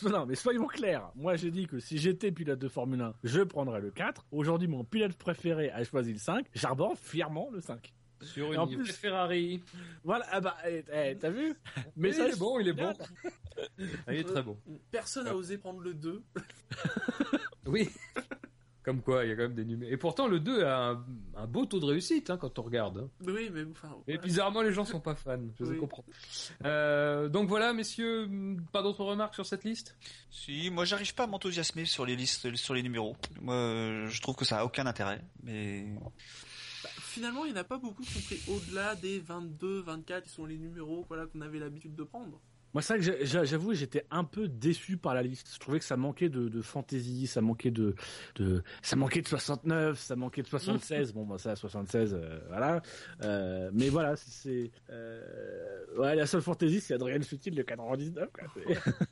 Non, 0.04 0.26
mais 0.26 0.36
soyons 0.36 0.68
clairs. 0.68 1.12
Moi, 1.16 1.36
j'ai 1.36 1.52
dit 1.52 1.66
que 1.68 1.80
si 1.80 1.98
j'étais 1.98 2.32
pilote 2.32 2.60
de 2.60 2.68
Formule 2.68 3.02
1, 3.02 3.14
je 3.24 3.42
prendrais 3.42 3.80
le 3.80 3.92
4. 3.92 4.26
Aujourd'hui, 4.32 4.68
mon 4.68 4.84
pilote 4.84 5.14
préféré 5.14 5.72
a 5.72 5.84
choisi 5.84 6.12
le 6.14 6.20
5. 6.20 6.46
J'arbore 6.54 6.98
fièrement 6.98 7.50
le 7.52 7.62
5. 7.62 7.94
Sur 8.22 8.50
en 8.60 8.68
une 8.68 8.84
plus- 8.84 8.92
Ferrari. 8.94 9.64
Voilà, 10.04 10.26
ah 10.32 10.42
bah, 10.42 10.58
eh, 10.68 10.84
eh, 10.94 11.18
t'as 11.18 11.30
vu? 11.32 11.56
Mais 11.96 12.10
il 12.16 12.22
est 12.22 12.38
bon, 12.38 12.60
il 12.60 12.68
est 12.68 12.74
bon. 12.74 12.94
Ah, 14.06 14.14
il 14.14 14.20
est 14.20 14.24
très 14.24 14.44
bon. 14.44 14.58
Personne 14.92 15.26
n'a 15.26 15.36
osé 15.36 15.58
prendre 15.58 15.80
le 15.82 15.94
2. 15.94 16.22
Oui. 17.66 17.90
Comme 18.84 19.02
quoi, 19.04 19.24
il 19.26 19.30
y 19.30 19.32
a 19.32 19.36
quand 19.36 19.44
même 19.44 19.54
des 19.54 19.64
numéros. 19.66 19.92
Et 19.94 19.98
pourtant, 19.98 20.28
le 20.28 20.40
2 20.40 20.64
a 20.64 20.90
un, 20.90 21.06
un 21.36 21.46
beau 21.46 21.68
taux 21.68 21.80
de 21.80 21.86
réussite 21.86 22.32
hein, 22.32 22.38
quand 22.38 22.58
on 22.58 22.64
regarde. 22.64 22.98
hein. 22.98 23.10
Oui, 23.28 23.52
mais 23.54 23.64
enfin. 23.70 23.96
Et 24.08 24.18
bizarrement, 24.18 24.62
les 24.64 24.74
gens 24.74 24.86
sont 24.86 25.00
pas 25.00 25.14
fans. 25.14 25.38
Je 25.60 25.64
Oui. 25.66 25.74
les 25.74 25.78
comprends. 25.78 26.04
Euh, 26.66 27.30
donc 27.30 27.48
voilà, 27.48 27.74
messieurs, 27.74 28.28
pas 28.72 28.82
d'autres 28.82 29.04
remarques 29.04 29.36
sur 29.36 29.46
cette 29.46 29.64
liste? 29.64 29.96
Si, 30.32 30.70
moi 30.72 30.84
j'arrive 30.86 31.14
pas 31.14 31.26
à 31.26 31.28
m'enthousiasmer 31.28 31.86
sur 31.86 32.06
les 32.08 32.16
listes, 32.16 32.56
sur 32.56 32.74
les 32.74 32.82
numéros. 32.82 33.16
Moi, 33.40 34.08
je 34.08 34.22
trouve 34.22 34.36
que 34.36 34.46
ça 34.46 34.60
a 34.62 34.66
aucun 34.66 34.88
intérêt. 34.88 35.22
Mais 35.44 35.86
Bah, 36.84 36.90
finalement, 37.02 37.46
il 37.46 37.54
n'y 37.54 37.58
en 37.60 37.62
a 37.62 37.66
pas 37.66 37.78
beaucoup 37.78 38.02
qui 38.02 38.12
sont 38.14 38.22
pris 38.26 38.42
au-delà 38.48 38.96
des 38.96 39.20
22, 39.20 39.82
24 39.82 40.24
qui 40.24 40.30
sont 40.32 40.46
les 40.48 40.58
numéros 40.58 41.06
voilà, 41.08 41.28
qu'on 41.28 41.42
avait 41.42 41.60
l'habitude 41.60 41.94
de 41.96 42.04
prendre. 42.04 42.42
Moi, 42.74 42.82
c'est 42.82 42.98
vrai 42.98 43.16
que 43.18 43.26
j'avoue, 43.26 43.74
j'étais 43.74 44.06
un 44.12 44.24
peu 44.24 44.48
déçu 44.48 44.96
par 44.98 45.14
la 45.14 45.22
liste. 45.24 45.50
Je 45.54 45.60
trouvais 45.60 45.80
que 45.80 45.86
ça 45.86 45.98
manquait 45.98 46.30
de, 46.30 46.48
de 46.48 46.62
fantaisie, 46.62 47.28
ça 47.28 47.42
manquait 47.42 47.72
de, 47.72 47.96
de, 48.36 48.64
ça 48.82 48.96
manquait 48.96 49.22
de 49.22 49.28
69, 49.28 50.00
ça 50.00 50.16
manquait 50.16 50.42
de 50.42 50.48
76. 50.48 51.12
bon, 51.14 51.26
bah, 51.26 51.38
ça, 51.38 51.56
76, 51.56 52.14
euh, 52.14 52.40
voilà. 52.48 52.82
Euh, 53.24 53.70
mais 53.74 53.90
voilà, 53.90 54.16
c'est, 54.16 54.72
euh, 54.90 55.86
ouais, 55.98 56.16
la 56.16 56.26
seule 56.26 56.42
fantaisie, 56.42 56.80
c'est 56.80 56.94
Adrien 56.94 57.22
Sutil, 57.22 57.52
le 57.52 57.64
99, 57.64 58.30
quoi. 58.32 58.44
C'est- 58.56 58.66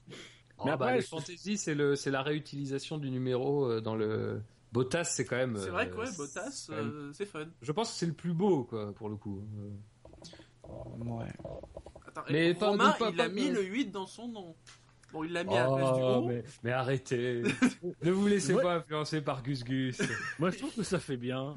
Mais 0.59 0.65
Mais 0.65 0.71
après, 0.71 1.01
je- 1.01 1.07
fantasy, 1.07 1.57
c'est 1.57 1.73
le, 1.73 1.95
c'est 1.95 2.11
la 2.11 2.21
réutilisation 2.21 2.97
du 2.97 3.09
numéro 3.11 3.65
euh, 3.65 3.79
dans 3.79 3.95
le. 3.95 4.41
Bottas, 4.73 5.05
c'est 5.05 5.23
quand 5.23 5.37
même. 5.37 5.55
C'est 5.57 5.69
vrai 5.69 5.87
euh, 5.87 5.89
que 5.89 5.97
ouais, 5.99 6.05
c'est 6.07 6.17
Bottas, 6.17 6.67
euh, 6.71 7.11
c'est 7.13 7.25
fun. 7.25 7.45
Je 7.61 7.71
pense 7.71 7.91
que 7.91 7.97
c'est 7.97 8.05
le 8.05 8.11
plus 8.13 8.33
beau, 8.33 8.65
quoi, 8.65 8.93
pour 8.93 9.07
le 9.07 9.15
coup. 9.15 9.41
Euh, 10.67 11.03
ouais. 11.05 11.31
Attends, 12.19 12.33
Mais 12.33 12.49
et 12.49 12.53
pas- 12.53 12.69
Romain, 12.69 12.91
pas- 12.97 13.09
il 13.09 13.15
pas- 13.17 13.23
a 13.23 13.29
mis 13.29 13.49
le 13.49 13.63
8 13.63 13.91
dans 13.91 14.05
son 14.07 14.27
nom. 14.27 14.55
Bon, 15.11 15.23
il 15.23 15.31
l'a 15.33 15.43
mis 15.43 15.55
à 15.57 15.63
la 15.67 15.75
place 15.75 15.93
du 15.95 16.01
Oh, 16.03 16.15
haut. 16.17 16.27
mais, 16.27 16.43
mais 16.63 16.71
arrêtez. 16.71 17.41
ne 18.03 18.11
vous 18.11 18.27
laissez 18.27 18.53
Ouais. 18.53 18.61
pas 18.61 18.75
influencer 18.75 19.21
par 19.21 19.41
Gus 19.41 19.63
Gus. 19.63 19.97
Moi, 20.39 20.51
je 20.51 20.59
trouve 20.59 20.71
que 20.75 20.83
ça 20.83 20.99
fait 20.99 21.17
bien. 21.17 21.55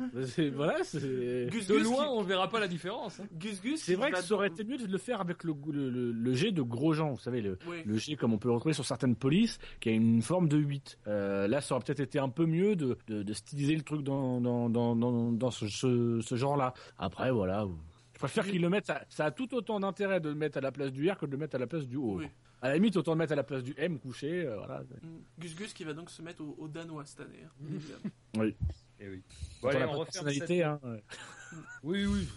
Voilà, 0.55 0.77
c'est. 0.85 1.49
Gus 1.51 1.67
De 1.67 1.75
Gus 1.77 1.85
loin, 1.85 2.05
qui- 2.05 2.11
on 2.13 2.23
verra 2.23 2.49
pas 2.49 2.61
la 2.61 2.67
différence. 2.67 3.21
hein. 3.21 3.25
Gus 3.39 3.61
Gus. 3.61 3.83
C'est 3.83 3.95
vrai 3.95 4.11
que 4.11 4.23
ça 4.23 4.33
aurait 4.35 4.47
été 4.49 4.65
mieux 4.65 4.79
de 4.79 4.87
le 4.91 4.97
faire 4.97 5.21
avec 5.21 5.45
le, 5.45 5.55
le, 5.71 5.91
le, 5.91 6.13
le 6.13 6.33
G 6.33 6.51
de 6.51 6.63
Grosjean, 6.63 7.11
vous 7.13 7.21
savez, 7.21 7.43
le, 7.43 7.59
Oui. 7.69 7.83
le 7.85 7.99
G 7.99 8.17
comme 8.17 8.33
on 8.33 8.39
peut 8.39 8.49
le 8.49 8.55
retrouver 8.55 8.73
sur 8.73 8.87
certaines 8.87 9.17
polices, 9.17 9.59
qui 9.81 9.91
a 9.91 9.93
une 9.93 10.23
forme 10.23 10.49
de 10.49 10.57
8. 10.57 10.99
Euh, 11.07 11.47
là, 11.47 11.61
ça 11.61 11.75
aurait 11.75 11.85
peut-être 11.85 12.01
été 12.01 12.19
un 12.19 12.31
peu 12.31 12.47
mieux 12.47 12.75
de, 12.75 12.97
de, 13.09 13.23
de 13.23 13.33
styliser 13.35 13.77
le 13.77 13.83
truc 13.83 14.01
dans, 14.03 14.41
dans, 14.41 14.71
dans, 14.71 14.97
dans, 14.97 15.31
dans 15.31 15.51
ce, 15.51 15.69
ce, 15.69 16.21
ce 16.23 16.37
genre-là. 16.37 16.73
Après, 16.99 17.31
voilà. 17.31 17.67
Préfère 18.29 18.45
qu'ils 18.47 18.61
le 18.63 18.69
mettent, 18.71 18.87
ça, 18.87 19.03
ça 19.09 19.25
a 19.27 19.31
tout 19.31 19.55
autant 19.55 19.81
d'intérêt 19.81 20.21
de 20.21 20.29
le 20.29 20.35
mettre 20.35 20.59
à 20.59 20.61
la 20.61 20.73
place 20.73 20.93
du 20.93 21.11
R 21.11 21.17
que 21.19 21.27
de 21.27 21.33
le 21.33 21.37
mettre 21.39 21.57
à 21.57 21.59
la 21.59 21.67
place 21.67 21.87
du 21.87 21.97
O. 21.97 22.19
Oui. 22.19 22.29
À 22.61 22.69
la 22.69 22.75
limite, 22.75 22.97
autant 22.97 23.13
le 23.13 23.19
mettre 23.19 23.33
à 23.33 23.37
la 23.37 23.43
place 23.43 23.63
du 23.65 23.75
M 23.77 23.99
couché, 23.99 24.47
euh, 24.47 24.57
voilà. 24.57 24.83
Mm. 25.03 25.19
Gus 25.41 25.57
Gus 25.57 25.73
qui 25.75 25.83
va 25.85 25.95
donc 25.95 26.11
se 26.11 26.23
mettre 26.23 26.43
au, 26.43 26.55
au 26.59 26.69
Danois 26.69 27.05
cette 27.05 27.21
année. 27.21 27.45
hein, 27.45 27.51
Mm. 27.61 28.41
Oui. 28.41 28.57
Eh 29.01 29.09
oui. 29.09 29.23
Pour 29.61 29.71
allez, 29.71 29.81
la 29.81 29.87
on 29.89 29.91
referme 29.93 30.05
personnalité, 30.07 30.47
cette- 30.59 30.65
hein, 30.67 30.81
ouais. 30.85 31.03
Oui, 31.83 32.07
oui. 32.07 32.29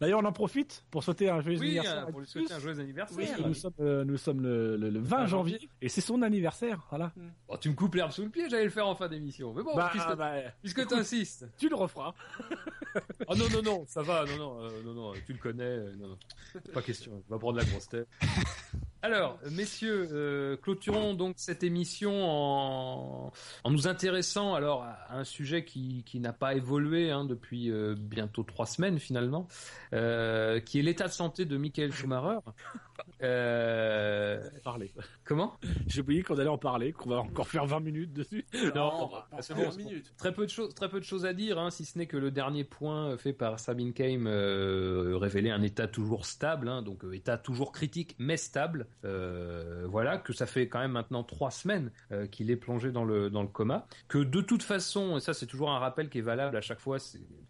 D'ailleurs, 0.00 0.20
on 0.20 0.24
en 0.24 0.32
profite 0.32 0.84
pour 0.90 1.04
souhaiter 1.04 1.30
un 1.30 1.40
joyeux 1.40 1.58
Oui, 1.60 1.66
anniversaire. 1.78 1.98
hein, 2.00 2.06
à 2.08 2.10
pour 2.10 2.20
lui 2.20 2.26
souhaiter 2.26 2.52
un 2.52 2.58
joyeux 2.58 2.80
anniversaire. 2.80 3.16
Oui, 3.16 3.26
Parce 3.26 3.40
que 3.40 3.46
nous 3.48 3.54
sommes, 3.54 3.72
euh, 3.80 4.04
nous 4.04 4.16
sommes 4.16 4.40
le, 4.42 4.76
le, 4.76 4.90
le 4.90 4.98
20 5.00 5.16
20 5.20 5.26
janvier, 5.26 5.70
et 5.80 5.88
c'est 5.88 6.00
son 6.00 6.20
anniversaire, 6.22 6.84
voilà. 6.90 7.12
Bon, 7.48 7.56
tu 7.56 7.70
me 7.70 7.74
coupes 7.74 7.94
l'herbe 7.94 8.10
sous 8.10 8.22
le 8.24 8.28
pied, 8.30 8.48
j'allais 8.50 8.64
le 8.64 8.70
faire 8.70 8.86
en 8.88 8.94
fin 8.96 9.08
d'émission. 9.08 9.54
Mais 9.54 9.62
bon, 9.62 9.74
bah, 9.74 9.88
puisque, 9.92 10.16
bah, 10.16 10.32
puisque 10.60 10.86
t'insistes. 10.88 11.46
tu 11.56 11.68
le 11.68 11.76
referas. 11.76 12.14
Oh 13.28 13.34
non, 13.36 13.46
non, 13.50 13.62
non, 13.62 13.84
ça 13.88 14.02
va, 14.02 14.24
non, 14.26 14.36
non, 14.36 14.62
euh, 14.64 14.82
non, 14.84 14.94
non, 14.94 15.12
tu 15.24 15.32
le 15.32 15.38
connais, 15.38 15.62
euh, 15.64 15.94
non, 15.96 16.08
non. 16.08 16.18
Pas 16.72 16.82
question, 16.82 17.22
on 17.28 17.32
va 17.32 17.38
prendre 17.38 17.58
la 17.58 17.64
grosse 17.64 17.88
tête. 17.88 18.08
Alors, 19.04 19.38
messieurs, 19.50 20.08
euh, 20.12 20.56
clôturons 20.56 21.12
donc 21.12 21.34
cette 21.36 21.62
émission 21.62 22.24
en, 22.24 23.32
en 23.62 23.70
nous 23.70 23.86
intéressant 23.86 24.54
alors 24.54 24.82
à 24.84 25.18
un 25.18 25.24
sujet 25.24 25.62
qui, 25.66 26.04
qui 26.06 26.20
n'a 26.20 26.32
pas 26.32 26.54
évolué 26.54 27.10
hein, 27.10 27.26
depuis 27.26 27.70
euh, 27.70 27.94
bientôt 27.98 28.44
trois 28.44 28.64
semaines 28.64 28.98
finalement, 28.98 29.46
euh, 29.92 30.58
qui 30.58 30.78
est 30.78 30.82
l'état 30.82 31.04
de 31.06 31.12
santé 31.12 31.44
de 31.44 31.58
Michael 31.58 31.92
Schumacher. 31.92 32.38
Parler. 34.62 34.90
comment? 35.24 35.58
J'ai 35.86 36.00
oublié 36.00 36.22
qu'on 36.22 36.38
allait 36.38 36.48
en 36.48 36.56
parler, 36.56 36.92
qu'on 36.92 37.10
va 37.10 37.16
encore 37.18 37.48
faire 37.48 37.66
20 37.66 37.80
minutes 37.80 38.12
dessus. 38.14 38.46
Non, 38.74 38.90
on 39.02 39.06
va 39.08 39.28
pas 39.30 39.42
c'est 39.42 39.52
faire 39.54 39.56
bon, 39.56 39.64
une 39.64 39.70
c'est 39.72 39.82
bon. 39.82 39.88
minute. 39.90 40.14
Très 40.16 40.32
peu 40.32 40.46
de 40.46 40.50
choses, 40.50 40.74
très 40.74 40.88
peu 40.88 40.98
de 40.98 41.04
choses 41.04 41.26
à 41.26 41.34
dire, 41.34 41.58
hein, 41.58 41.70
si 41.70 41.84
ce 41.84 41.98
n'est 41.98 42.06
que 42.06 42.16
le 42.16 42.30
dernier 42.30 42.64
point 42.64 43.18
fait 43.18 43.34
par 43.34 43.60
Sabine 43.60 43.92
Keim 43.92 44.24
révélait 45.18 45.50
un 45.50 45.60
état 45.60 45.88
toujours 45.88 46.24
stable, 46.24 46.68
hein, 46.68 46.80
donc 46.80 47.04
état 47.12 47.36
toujours 47.36 47.70
critique 47.70 48.14
mais 48.18 48.38
stable. 48.38 48.86
Euh, 49.04 49.86
voilà, 49.88 50.18
que 50.18 50.32
ça 50.32 50.46
fait 50.46 50.68
quand 50.68 50.80
même 50.80 50.92
maintenant 50.92 51.24
trois 51.24 51.50
semaines 51.50 51.90
euh, 52.12 52.26
qu'il 52.26 52.50
est 52.50 52.56
plongé 52.56 52.90
dans 52.90 53.04
le 53.04 53.30
dans 53.30 53.42
le 53.42 53.48
coma. 53.48 53.86
Que 54.08 54.18
de 54.18 54.40
toute 54.40 54.62
façon, 54.62 55.18
et 55.18 55.20
ça 55.20 55.34
c'est 55.34 55.46
toujours 55.46 55.70
un 55.70 55.78
rappel 55.78 56.08
qui 56.08 56.18
est 56.18 56.22
valable 56.22 56.56
à 56.56 56.60
chaque 56.60 56.80
fois, 56.80 56.98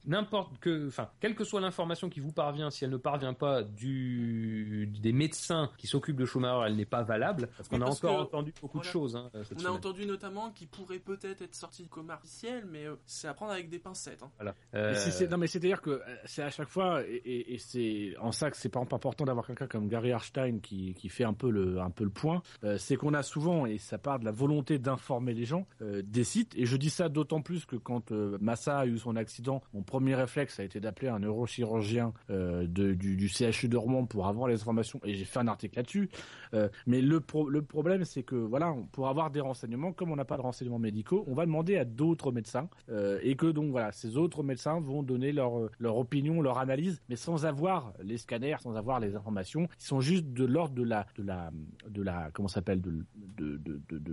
n'importe 0.06 0.58
que, 0.58 0.88
enfin, 0.88 1.08
quelle 1.20 1.34
que 1.34 1.44
soit 1.44 1.60
l'information 1.60 2.08
qui 2.08 2.20
vous 2.20 2.32
parvient, 2.32 2.70
si 2.70 2.84
elle 2.84 2.90
ne 2.90 2.96
parvient 2.96 3.34
pas 3.34 3.62
du 3.62 4.86
des 5.00 5.12
médecins 5.12 5.70
qui 5.78 5.86
s'occupent 5.86 6.16
de 6.16 6.24
Schumacher, 6.26 6.66
elle 6.66 6.76
n'est 6.76 6.84
pas 6.84 7.02
valable. 7.02 7.48
Parce 7.56 7.68
qu'on 7.68 7.76
Oui, 7.76 7.82
a 7.82 7.86
encore 7.90 8.16
que- 8.16 8.22
entendu 8.22 8.52
beaucoup 8.60 8.78
voilà. 8.78 8.88
de 8.88 8.92
choses. 8.92 9.16
Hein, 9.16 9.30
cette 9.44 9.62
On 9.62 9.66
a 9.66 9.70
entendu 9.70 10.06
notamment 10.06 10.50
qu'il 10.50 10.68
pourrait 10.68 10.98
peut-être 10.98 11.42
être 11.42 11.54
sorti 11.54 11.82
du 11.82 11.88
coma 11.88 12.14
artificiel, 12.14 12.64
mais 12.70 12.86
euh, 12.86 12.96
c'est 13.06 13.28
à 13.28 13.34
prendre 13.34 13.52
avec 13.52 13.68
des 13.68 13.78
pincettes. 13.78 14.22
hein. 14.22 14.30
Voilà. 14.36 14.54
Mais 14.72 14.80
Euh, 14.80 15.28
non, 15.30 15.38
mais 15.38 15.46
c'est-à-dire 15.46 15.80
que 15.80 15.90
euh, 15.90 16.00
c'est 16.24 16.42
à 16.42 16.50
chaque 16.50 16.68
fois, 16.68 17.02
et, 17.06 17.14
et- 17.24 17.54
et 17.54 17.58
c'est 17.58 18.14
en 18.20 18.32
ça 18.32 18.50
que 18.50 18.56
c'est 18.56 18.68
exemple 18.68 18.94
important 18.94 19.24
d'avoir 19.24 19.46
quelqu'un 19.46 19.66
comme 19.66 19.88
Gary 19.88 20.12
Harstein 20.12 20.58
qui, 20.60 20.94
qui 20.94 21.08
fait 21.08 21.24
un 21.24 21.32
peu 21.34 21.50
le, 21.50 21.80
un 21.80 21.90
peu 21.90 22.04
le 22.04 22.10
point. 22.10 22.42
Euh, 22.64 22.76
c'est 22.78 22.96
qu'on 22.96 23.14
a 23.14 23.22
souvent, 23.22 23.66
et 23.66 23.78
ça 23.78 23.98
part 23.98 24.18
de 24.18 24.24
la 24.24 24.32
volonté 24.32 24.78
d'informer 24.78 25.32
les 25.34 25.44
gens, 25.44 25.66
euh, 25.82 26.02
des 26.04 26.24
sites. 26.24 26.52
Et 26.56 26.66
je 26.66 26.76
dis 26.76 26.90
ça 26.90 27.08
d'autant 27.08 27.40
plus 27.40 27.64
que 27.66 27.76
quand 27.76 28.10
euh, 28.12 28.36
Massa 28.40 28.78
a 28.78 28.86
eu 28.86 28.98
son 28.98 29.16
accident, 29.16 29.62
mon 29.72 29.82
premier 29.94 30.16
réflexe 30.16 30.58
a 30.58 30.64
été 30.64 30.80
d'appeler 30.80 31.06
un 31.06 31.20
neurochirurgien 31.20 32.12
euh, 32.30 32.66
du, 32.66 32.96
du 32.96 33.28
CHU 33.28 33.68
de 33.68 33.76
Rouen 33.76 34.06
pour 34.06 34.26
avoir 34.26 34.48
les 34.48 34.56
informations. 34.60 35.00
Et 35.04 35.14
j'ai 35.14 35.24
fait 35.24 35.38
un 35.38 35.46
article 35.46 35.76
là-dessus. 35.76 36.08
Euh, 36.52 36.68
mais 36.88 37.00
le, 37.00 37.20
pro- 37.20 37.48
le 37.48 37.62
problème, 37.62 38.04
c'est 38.04 38.24
que 38.24 38.34
voilà, 38.34 38.74
pour 38.90 39.06
avoir 39.08 39.30
des 39.30 39.38
renseignements, 39.40 39.92
comme 39.92 40.10
on 40.10 40.16
n'a 40.16 40.24
pas 40.24 40.36
de 40.36 40.42
renseignements 40.42 40.80
médicaux, 40.80 41.22
on 41.28 41.34
va 41.34 41.46
demander 41.46 41.76
à 41.76 41.84
d'autres 41.84 42.32
médecins 42.32 42.68
euh, 42.90 43.20
et 43.22 43.36
que 43.36 43.46
donc 43.46 43.70
voilà, 43.70 43.92
ces 43.92 44.16
autres 44.16 44.42
médecins 44.42 44.80
vont 44.80 45.04
donner 45.04 45.30
leur 45.30 45.96
opinion, 45.96 46.42
leur 46.42 46.58
analyse, 46.58 47.00
mais 47.08 47.14
sans 47.16 47.46
avoir 47.46 47.92
les 48.02 48.18
scanners, 48.18 48.56
sans 48.60 48.74
avoir 48.74 48.98
les 48.98 49.14
informations, 49.14 49.68
ils 49.78 49.84
sont 49.84 50.00
juste 50.00 50.26
de 50.32 50.44
l'ordre 50.44 50.74
de 50.74 50.82
la 50.82 51.06
de 51.16 51.22
la 51.22 51.52
de 51.88 52.02
la 52.02 52.30
comment 52.32 52.48
s'appelle 52.48 52.80
de, 52.80 53.04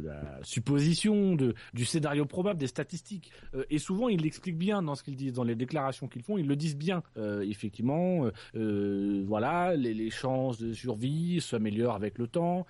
la 0.03 0.37
supposition, 0.43 1.35
de 1.35 1.55
du 1.73 1.85
scénario 1.85 2.25
probable, 2.25 2.59
des 2.59 2.67
statistiques. 2.67 3.31
Et 3.71 3.79
souvent, 3.79 4.09
ils 4.09 4.21
l'expliquent 4.21 4.57
bien 4.59 4.83
dans 4.83 4.93
ce 4.95 5.03
qu'ils 5.03 5.15
disent, 5.15 5.33
dans 5.33 5.43
les 5.43 5.55
déclarations 5.71 6.07
qu'ils 6.07 6.21
font, 6.21 6.37
ils 6.37 6.47
le 6.47 6.55
disent 6.57 6.75
bien. 6.75 7.01
Euh, 7.17 7.41
effectivement, 7.41 8.25
euh, 8.25 8.31
euh, 8.55 9.23
voilà, 9.25 9.75
les, 9.75 10.09
chances 10.09 10.59
de 10.59 10.73
survie 10.73 11.39
s'améliorent 11.39 11.95
avec 11.95 12.17
le 12.17 12.27
temps. 12.27 12.65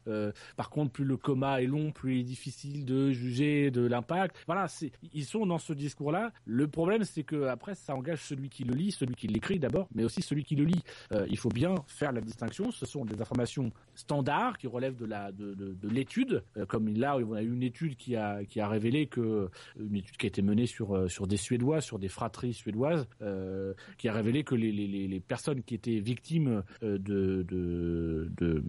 Par 0.55 0.69
contre, 0.69 0.91
plus 0.91 1.05
le 1.05 1.17
coma 1.17 1.61
est 1.61 1.65
long, 1.65 1.91
plus 1.91 2.17
il 2.17 2.19
est 2.19 2.23
difficile 2.23 2.85
de 2.85 3.11
juger 3.11 3.71
de 3.71 3.81
l'impact. 3.81 4.35
Voilà, 4.45 4.67
ils 5.13 5.25
sont 5.25 5.45
dans 5.45 5.57
ce 5.57 5.73
discours-là. 5.73 6.31
Le 6.45 6.67
problème, 6.67 7.03
c'est 7.03 7.23
que 7.23 7.47
après, 7.47 7.73
ça 7.73 7.95
engage 7.95 8.21
celui 8.21 8.49
qui 8.49 8.63
le 8.63 8.75
lit, 8.75 8.91
celui 8.91 9.15
qui 9.15 9.27
l'écrit 9.27 9.57
d'abord, 9.57 9.87
mais 9.95 10.03
aussi 10.03 10.21
celui 10.21 10.43
qui 10.43 10.55
le 10.55 10.65
lit. 10.65 10.83
Il 11.29 11.37
faut 11.37 11.49
bien 11.49 11.75
faire 11.87 12.11
la 12.11 12.21
distinction. 12.21 12.71
Ce 12.71 12.85
sont 12.85 13.05
des 13.05 13.19
informations 13.21 13.71
standards 13.95 14.57
qui 14.57 14.67
relèvent 14.67 14.97
de 14.97 15.87
l'étude. 15.89 16.43
Comme 16.67 16.89
là, 16.89 17.17
on 17.17 17.33
a 17.33 17.41
eu 17.41 17.51
une 17.51 17.63
étude 17.63 17.95
qui 17.95 18.15
a 18.15 18.67
révélé 18.67 19.07
que 19.07 19.49
une 19.79 19.95
étude 19.95 20.17
qui 20.17 20.25
a 20.25 20.29
été 20.29 20.41
menée 20.41 20.67
sur 20.67 21.09
sur 21.09 21.25
des 21.25 21.37
Suédois, 21.37 21.81
sur 21.81 21.97
des 21.97 22.09
fratries 22.09 22.51
suédoises, 22.53 22.90
euh, 23.21 23.73
qui 23.97 24.07
a 24.07 24.13
révélé 24.13 24.43
que 24.43 24.55
les, 24.55 25.19
personnes 25.27 25.61
qui 25.63 25.75
étaient 25.75 25.99
victimes 25.99 26.63
euh, 26.83 26.97
de 26.97 27.43
de 27.43 28.29
de, 28.37 28.63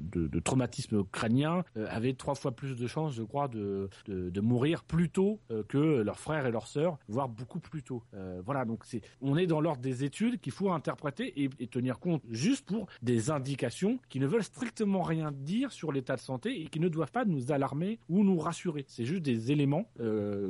de, 0.00 0.26
de 0.28 0.40
traumatisme 0.40 1.04
crânien 1.04 1.64
euh, 1.76 1.86
avaient 1.88 2.14
trois 2.14 2.34
fois 2.34 2.52
plus 2.52 2.76
de 2.76 2.86
chances, 2.86 3.14
je 3.14 3.22
crois, 3.22 3.48
de 3.48 3.88
mourir 4.40 4.84
plus 4.84 5.08
tôt 5.08 5.40
que 5.68 6.02
leurs 6.02 6.18
frères 6.18 6.46
et 6.46 6.50
leurs 6.50 6.66
sœurs, 6.66 6.98
voire 7.08 7.28
beaucoup 7.28 7.60
plus 7.60 7.82
tôt. 7.82 8.02
Voilà, 8.44 8.64
donc 8.64 8.84
on 9.20 9.36
est 9.36 9.46
dans 9.46 9.60
l'ordre 9.60 9.80
des 9.80 10.04
études 10.04 10.40
qu'il 10.40 10.52
faut 10.52 10.70
interpréter 10.70 11.32
et, 11.42 11.66
tenir 11.66 11.98
compte 11.98 12.22
juste 12.30 12.66
pour 12.66 12.86
des 13.02 13.30
indications 13.30 13.98
qui 14.08 14.20
ne 14.20 14.26
veulent 14.26 14.44
strictement 14.44 15.02
rien 15.02 15.32
dire 15.32 15.72
sur 15.72 15.90
l'état 15.92 16.16
de 16.16 16.20
santé 16.20 16.60
et 16.60 16.66
qui 16.66 16.80
ne 16.80 16.88
doivent 16.88 17.12
pas 17.12 17.24
nous 17.24 17.50
alarmer 17.52 17.98
ou 18.08 18.24
nous 18.24 18.38
rassurer. 18.38 18.84
C'est 18.88 19.04
juste 19.04 19.22
des 19.22 19.52
éléments 19.52 19.90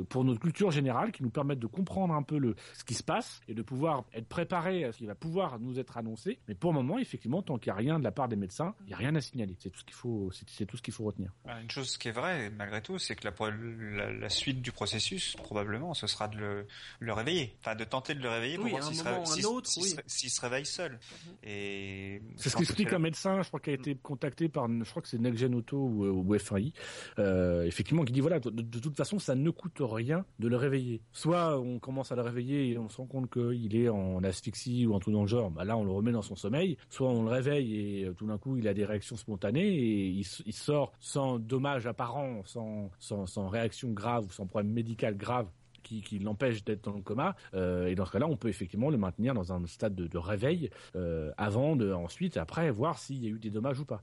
pour 0.09 0.23
notre 0.25 0.39
culture 0.39 0.71
générale 0.71 1.11
qui 1.11 1.23
nous 1.23 1.29
permettent 1.29 1.59
de 1.59 1.67
comprendre 1.67 2.13
un 2.13 2.23
peu 2.23 2.37
le 2.37 2.55
ce 2.73 2.83
qui 2.83 2.92
se 2.93 3.03
passe 3.03 3.41
et 3.47 3.53
de 3.53 3.61
pouvoir 3.61 4.05
être 4.13 4.27
préparé 4.27 4.83
à 4.85 4.91
ce 4.91 4.97
qui 4.99 5.05
va 5.05 5.15
pouvoir 5.15 5.59
nous 5.59 5.79
être 5.79 5.97
annoncé. 5.97 6.39
Mais 6.47 6.55
pour 6.55 6.71
le 6.71 6.77
moment, 6.79 6.97
effectivement, 6.99 7.41
tant 7.41 7.57
qu'il 7.57 7.71
n'y 7.71 7.77
a 7.77 7.79
rien 7.79 7.99
de 7.99 8.03
la 8.03 8.11
part 8.11 8.27
des 8.27 8.35
médecins, 8.35 8.75
il 8.81 8.87
n'y 8.87 8.93
a 8.93 8.97
rien 8.97 9.15
à 9.15 9.21
signaler. 9.21 9.55
C'est 9.59 9.69
tout 9.69 9.79
ce 9.79 9.85
qu'il 9.85 9.93
faut, 9.95 10.29
c'est 10.31 10.49
c'est 10.49 10.65
tout 10.65 10.77
ce 10.77 10.81
qu'il 10.81 10.93
faut 10.93 11.03
retenir. 11.03 11.31
Ah, 11.45 11.61
Une 11.61 11.69
chose 11.71 11.97
qui 11.97 12.07
est 12.07 12.11
vraie, 12.11 12.49
malgré 12.49 12.81
tout, 12.81 12.99
c'est 12.99 13.15
que 13.15 13.27
la, 13.27 13.33
la, 14.05 14.11
la 14.13 14.29
suite 14.29 14.61
du 14.61 14.71
processus, 14.71 15.35
probablement, 15.37 15.93
ce 15.93 16.07
sera 16.07 16.27
de 16.27 16.37
le, 16.37 16.67
le 16.99 17.13
réveiller. 17.13 17.55
Enfin, 17.61 17.75
de 17.75 17.83
tenter 17.83 18.13
de 18.15 18.21
le 18.21 18.29
réveiller 18.29 18.55
pour 18.55 18.65
Oui, 18.65 18.71
voir 18.71 18.83
s'il 18.83 18.95
se, 18.95 19.03
moment 19.03 19.15
ré- 19.15 19.19
ou 19.21 19.31
un 19.31 19.35
s'il- 19.35 19.45
autre, 19.47 19.67
s'il 19.69 19.83
oui. 19.83 19.89
se, 19.89 19.95
s'il 20.07 20.29
se 20.29 20.41
réveille 20.41 20.65
seul. 20.65 20.99
Et 21.43 22.21
C'est 22.37 22.49
ce 22.49 22.57
qu'explique 22.57 22.93
un 22.93 22.99
médecin, 22.99 23.41
je 23.41 23.47
crois, 23.47 23.59
qui 23.59 23.69
a 23.69 23.73
été 23.73 23.95
contacté 23.95 24.49
par, 24.49 24.67
je 24.69 24.89
crois 24.89 25.01
que 25.01 25.07
c'est 25.07 25.17
Next 25.19 25.39
Gen 25.39 25.55
Auto 25.55 25.77
ou, 25.77 26.05
ou 26.05 26.37
FAI, 26.39 26.73
euh, 27.19 27.63
effectivement, 27.63 28.03
qui 28.03 28.13
dit 28.13 28.21
voilà, 28.21 28.39
de, 28.39 28.49
de 28.49 28.79
toute 28.79 28.95
façon, 28.95 29.19
ça 29.19 29.35
ne 29.35 29.49
coûte 29.49 29.77
rien 29.79 30.25
de 30.39 30.47
le 30.47 30.55
réveiller. 30.55 31.01
Soit 31.11 31.59
on 31.59 31.79
commence 31.79 32.11
à 32.11 32.15
le 32.15 32.21
réveiller 32.21 32.69
et 32.71 32.77
on 32.77 32.82
se 32.89 32.97
rend 32.97 33.05
compte 33.05 33.29
qu'il 33.31 33.75
est 33.75 33.89
en 33.89 34.23
asphyxie 34.23 34.85
ou 34.85 34.93
en 34.93 34.99
tout 34.99 35.11
dans 35.11 35.21
le 35.21 35.27
genre, 35.27 35.51
bah 35.51 35.63
là 35.63 35.77
on 35.77 35.83
le 35.83 35.91
remet 35.91 36.11
dans 36.11 36.21
son 36.21 36.35
sommeil. 36.35 36.77
Soit 36.89 37.09
on 37.09 37.23
le 37.23 37.29
réveille 37.29 37.75
et 37.75 38.05
euh, 38.05 38.13
tout 38.13 38.27
d'un 38.27 38.37
coup 38.37 38.57
il 38.57 38.67
a 38.67 38.73
des 38.73 38.85
réactions 38.85 39.15
spontanées 39.15 39.67
et 39.67 40.07
il, 40.07 40.53
sort 40.53 40.93
sans 40.99 41.39
dommage 41.39 41.87
apparent, 41.87 42.41
sans, 42.45 42.89
sans, 42.99 43.47
réaction 43.47 43.89
grave 43.91 44.25
ou 44.25 44.31
sans 44.31 44.45
problème 44.45 44.71
médical 44.71 45.15
grave 45.17 45.47
qui, 45.83 46.19
l'empêche 46.19 46.63
d'être 46.63 46.85
dans 46.85 46.95
le 46.95 47.01
coma. 47.01 47.35
Euh, 47.53 47.87
et 47.87 47.95
dans 47.95 48.05
ce 48.05 48.11
cas-là, 48.11 48.27
on 48.27 48.37
peut 48.37 48.47
effectivement 48.47 48.89
le 48.89 48.97
maintenir 48.97 49.33
dans 49.33 49.51
un 49.51 49.65
stade 49.67 49.95
de, 49.95 50.07
de 50.07 50.17
réveil 50.17 50.69
euh, 50.95 51.31
avant 51.37 51.75
de 51.75 51.91
ensuite 51.91 52.37
après 52.37 52.71
voir 52.71 52.97
s'il 52.97 53.23
y 53.23 53.27
a 53.27 53.29
eu 53.29 53.39
des 53.39 53.49
dommages 53.49 53.79
ou 53.79 53.85
pas. 53.85 54.01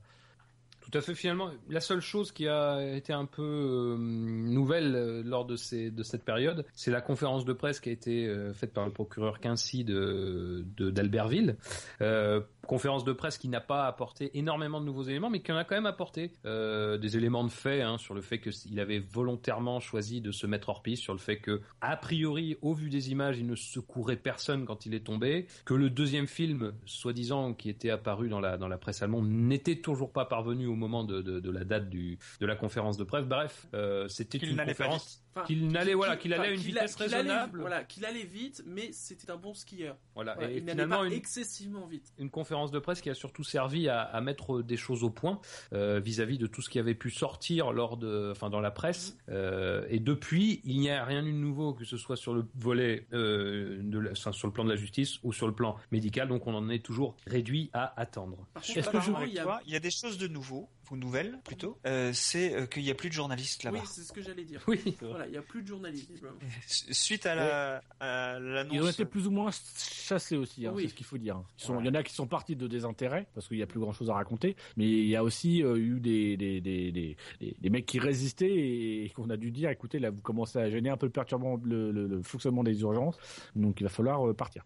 Tout 0.81 0.97
à 0.97 1.01
fait. 1.01 1.13
Finalement, 1.13 1.51
la 1.69 1.79
seule 1.79 2.01
chose 2.01 2.31
qui 2.31 2.47
a 2.47 2.81
été 2.95 3.13
un 3.13 3.25
peu 3.25 3.41
euh, 3.41 3.97
nouvelle 3.97 4.95
euh, 4.95 5.21
lors 5.23 5.45
de, 5.45 5.55
cette 5.55 6.23
période, 6.23 6.65
c'est 6.73 6.91
la 6.91 7.01
conférence 7.01 7.45
de 7.45 7.53
presse 7.53 7.79
qui 7.79 7.89
a 7.89 7.91
été 7.91 8.27
euh, 8.27 8.53
faite 8.53 8.73
par 8.73 8.85
le 8.85 8.91
procureur 8.91 9.39
Quincy 9.39 9.83
d'Albertville. 9.85 11.55
Conférence 12.67 13.03
de 13.03 13.11
presse 13.13 13.37
qui 13.37 13.49
n'a 13.49 13.59
pas 13.61 13.87
apporté 13.87 14.37
énormément 14.37 14.79
de 14.79 14.85
nouveaux 14.85 15.03
éléments, 15.03 15.29
mais 15.29 15.41
qui 15.41 15.51
en 15.51 15.57
a 15.57 15.63
quand 15.63 15.75
même 15.75 15.85
apporté 15.85 16.31
euh, 16.45 16.97
des 16.97 17.17
éléments 17.17 17.43
de 17.43 17.49
fait 17.49 17.81
hein, 17.81 17.97
sur 17.97 18.13
le 18.13 18.21
fait 18.21 18.39
qu'il 18.39 18.79
avait 18.79 18.99
volontairement 18.99 19.79
choisi 19.79 20.21
de 20.21 20.31
se 20.31 20.45
mettre 20.47 20.69
hors 20.69 20.81
piste, 20.81 21.01
sur 21.03 21.13
le 21.13 21.19
fait 21.19 21.37
que, 21.37 21.61
a 21.81 21.97
priori, 21.97 22.57
au 22.61 22.73
vu 22.73 22.89
des 22.89 23.11
images, 23.11 23.37
il 23.39 23.47
ne 23.47 23.55
secourait 23.55 24.15
personne 24.15 24.65
quand 24.65 24.85
il 24.85 24.93
est 24.93 25.05
tombé, 25.05 25.47
que 25.65 25.73
le 25.73 25.89
deuxième 25.89 26.27
film, 26.27 26.73
soi-disant, 26.85 27.53
qui 27.53 27.69
était 27.69 27.89
apparu 27.89 28.29
dans 28.29 28.39
la 28.39 28.57
dans 28.57 28.67
la 28.67 28.77
presse 28.77 29.01
allemande, 29.01 29.27
n'était 29.29 29.77
toujours 29.77 30.11
pas 30.11 30.25
parvenu 30.25 30.67
au 30.67 30.75
moment 30.75 31.03
de, 31.03 31.21
de, 31.21 31.39
de 31.39 31.49
la 31.51 31.63
date 31.63 31.89
du 31.89 32.19
de 32.39 32.45
la 32.45 32.55
conférence 32.55 32.97
de 32.97 33.03
presse. 33.03 33.25
Bref, 33.25 33.67
euh, 33.73 34.07
c'était 34.07 34.37
une 34.37 34.57
conférence 34.57 35.23
Enfin, 35.33 35.45
qu'il 35.45 35.69
n'allait 35.69 35.93
voilà 35.93 36.17
qu'il 36.17 36.33
allait 36.33 36.49
à 36.49 36.51
une 36.51 36.59
vitesse 36.59 36.99
allait- 36.99 37.15
raisonnable. 37.15 37.61
voilà, 37.61 37.85
qu'il 37.85 38.03
allait 38.03 38.25
vite, 38.25 38.63
mais 38.67 38.91
c'était 38.91 39.31
un 39.31 39.37
bon 39.37 39.53
skieur. 39.53 39.95
Voilà. 40.13 40.33
Voilà, 40.35 40.51
Et 40.51 40.57
il 40.57 40.65
n'allait 40.65 40.71
finalement 40.83 40.99
pas 40.99 41.05
une, 41.07 41.13
excessivement 41.13 41.85
vite. 41.87 42.11
une 42.17 42.29
conférence 42.29 42.50
de 42.51 42.79
presse 42.79 43.01
qui 43.01 43.09
a 43.09 43.13
surtout 43.15 43.43
servi 43.43 43.87
à, 43.89 44.01
à 44.01 44.21
mettre 44.21 44.61
des 44.61 44.77
choses 44.77 45.03
au 45.03 45.09
point 45.09 45.39
euh, 45.73 45.99
vis-à-vis 46.03 46.37
de 46.37 46.47
tout 46.47 46.61
ce 46.61 46.69
qui 46.69 46.79
avait 46.79 46.95
pu 46.95 47.09
sortir 47.09 47.71
lors 47.71 47.97
de, 47.97 48.29
enfin 48.31 48.49
dans 48.49 48.59
la 48.61 48.71
presse. 48.71 49.17
Euh, 49.29 49.85
et 49.89 49.99
depuis, 49.99 50.61
il 50.65 50.79
n'y 50.79 50.89
a 50.89 51.03
rien 51.05 51.25
eu 51.25 51.31
de 51.31 51.37
nouveau, 51.37 51.73
que 51.73 51.85
ce 51.85 51.97
soit 51.97 52.17
sur 52.17 52.33
le 52.33 52.45
volet 52.55 53.07
euh, 53.13 53.79
de 53.81 53.99
la- 53.99 54.11
enfin, 54.11 54.31
sur 54.31 54.47
le 54.47 54.53
plan 54.53 54.63
de 54.65 54.69
la 54.69 54.75
justice 54.75 55.19
ou 55.23 55.33
sur 55.33 55.47
le 55.47 55.53
plan 55.53 55.75
médical. 55.91 56.27
Donc 56.27 56.45
on 56.47 56.53
en 56.53 56.69
est 56.69 56.83
toujours 56.85 57.15
réduit 57.25 57.69
à 57.73 57.99
attendre. 57.99 58.45
Par 58.53 58.63
Je 58.63 58.73
contre, 58.73 59.01
suis 59.01 59.11
avec 59.15 59.29
il 59.29 59.35
y 59.35 59.39
a... 59.39 59.43
toi. 59.43 59.59
Il 59.65 59.71
y 59.73 59.75
a 59.75 59.79
des 59.79 59.91
choses 59.91 60.17
de 60.17 60.27
nouveau, 60.27 60.67
ou 60.89 60.97
nouvelles 60.97 61.39
plutôt. 61.45 61.77
Euh, 61.85 62.11
c'est 62.13 62.53
euh, 62.53 62.65
qu'il 62.65 62.83
n'y 62.83 62.91
a 62.91 62.95
plus 62.95 63.07
de 63.09 63.13
journalistes 63.13 63.63
là-bas. 63.63 63.79
Oui, 63.81 63.87
c'est 63.89 64.01
ce 64.01 64.11
que 64.11 64.21
j'allais 64.21 64.43
dire. 64.43 64.61
Oui. 64.67 64.79
Voilà, 65.01 65.25
il 65.27 65.31
n'y 65.31 65.37
a 65.37 65.41
plus 65.41 65.61
de 65.61 65.67
journalisme. 65.67 66.07
visiblement. 66.09 66.35
Suite 66.67 67.25
à 67.25 67.35
la 67.35 67.81
à 67.99 68.39
l'annonce. 68.39 68.73
Ils 68.73 68.81
ont 68.81 68.89
été 68.89 69.05
plus 69.05 69.27
ou 69.27 69.31
moins 69.31 69.51
chassés 69.77 70.35
aussi, 70.35 70.65
hein, 70.65 70.73
Oui. 70.75 70.83
c'est 70.83 70.89
ce 70.89 70.93
qu'il 70.95 71.05
faut 71.05 71.17
dire. 71.17 71.41
Il 71.69 71.85
y 71.85 71.89
en 71.89 71.93
a 71.93 72.03
qui 72.03 72.13
sont 72.13 72.27
partis 72.27 72.55
de 72.55 72.67
désintérêt 72.67 73.27
parce 73.33 73.47
qu'il 73.47 73.57
y 73.57 73.63
a 73.63 73.67
plus 73.67 73.79
grand 73.79 73.93
chose 73.93 74.09
à 74.09 74.13
raconter, 74.15 74.55
mais 74.75 74.85
il 74.89 75.07
y 75.07 75.15
a 75.15 75.23
aussi 75.23 75.63
euh, 75.63 75.77
eu 75.77 75.99
des 75.99 76.35
des, 76.35 76.59
des, 76.61 76.91
des, 76.91 77.15
des- 77.39 77.55
des 77.59 77.69
mecs 77.69 77.85
qui 77.85 77.99
résistaient 77.99 78.49
et, 78.53 79.09
qu'on 79.15 79.29
a 79.29 79.37
dû 79.37 79.51
dire 79.51 79.69
écoutez 79.69 79.99
là 79.99 80.09
vous 80.09 80.21
commencez 80.21 80.59
à 80.59 80.69
gêner 80.69 80.89
un 80.89 80.97
peu 80.97 81.05
le 81.05 81.11
perturbant 81.11 81.59
le, 81.63 81.91
le- 81.91 82.07
le 82.07 82.21
fonctionnement 82.23 82.63
des 82.63 82.81
urgences, 82.81 83.17
donc 83.55 83.79
il 83.79 83.83
va 83.83 83.89
falloir 83.89 84.27
euh, 84.27 84.33
partir. 84.33 84.63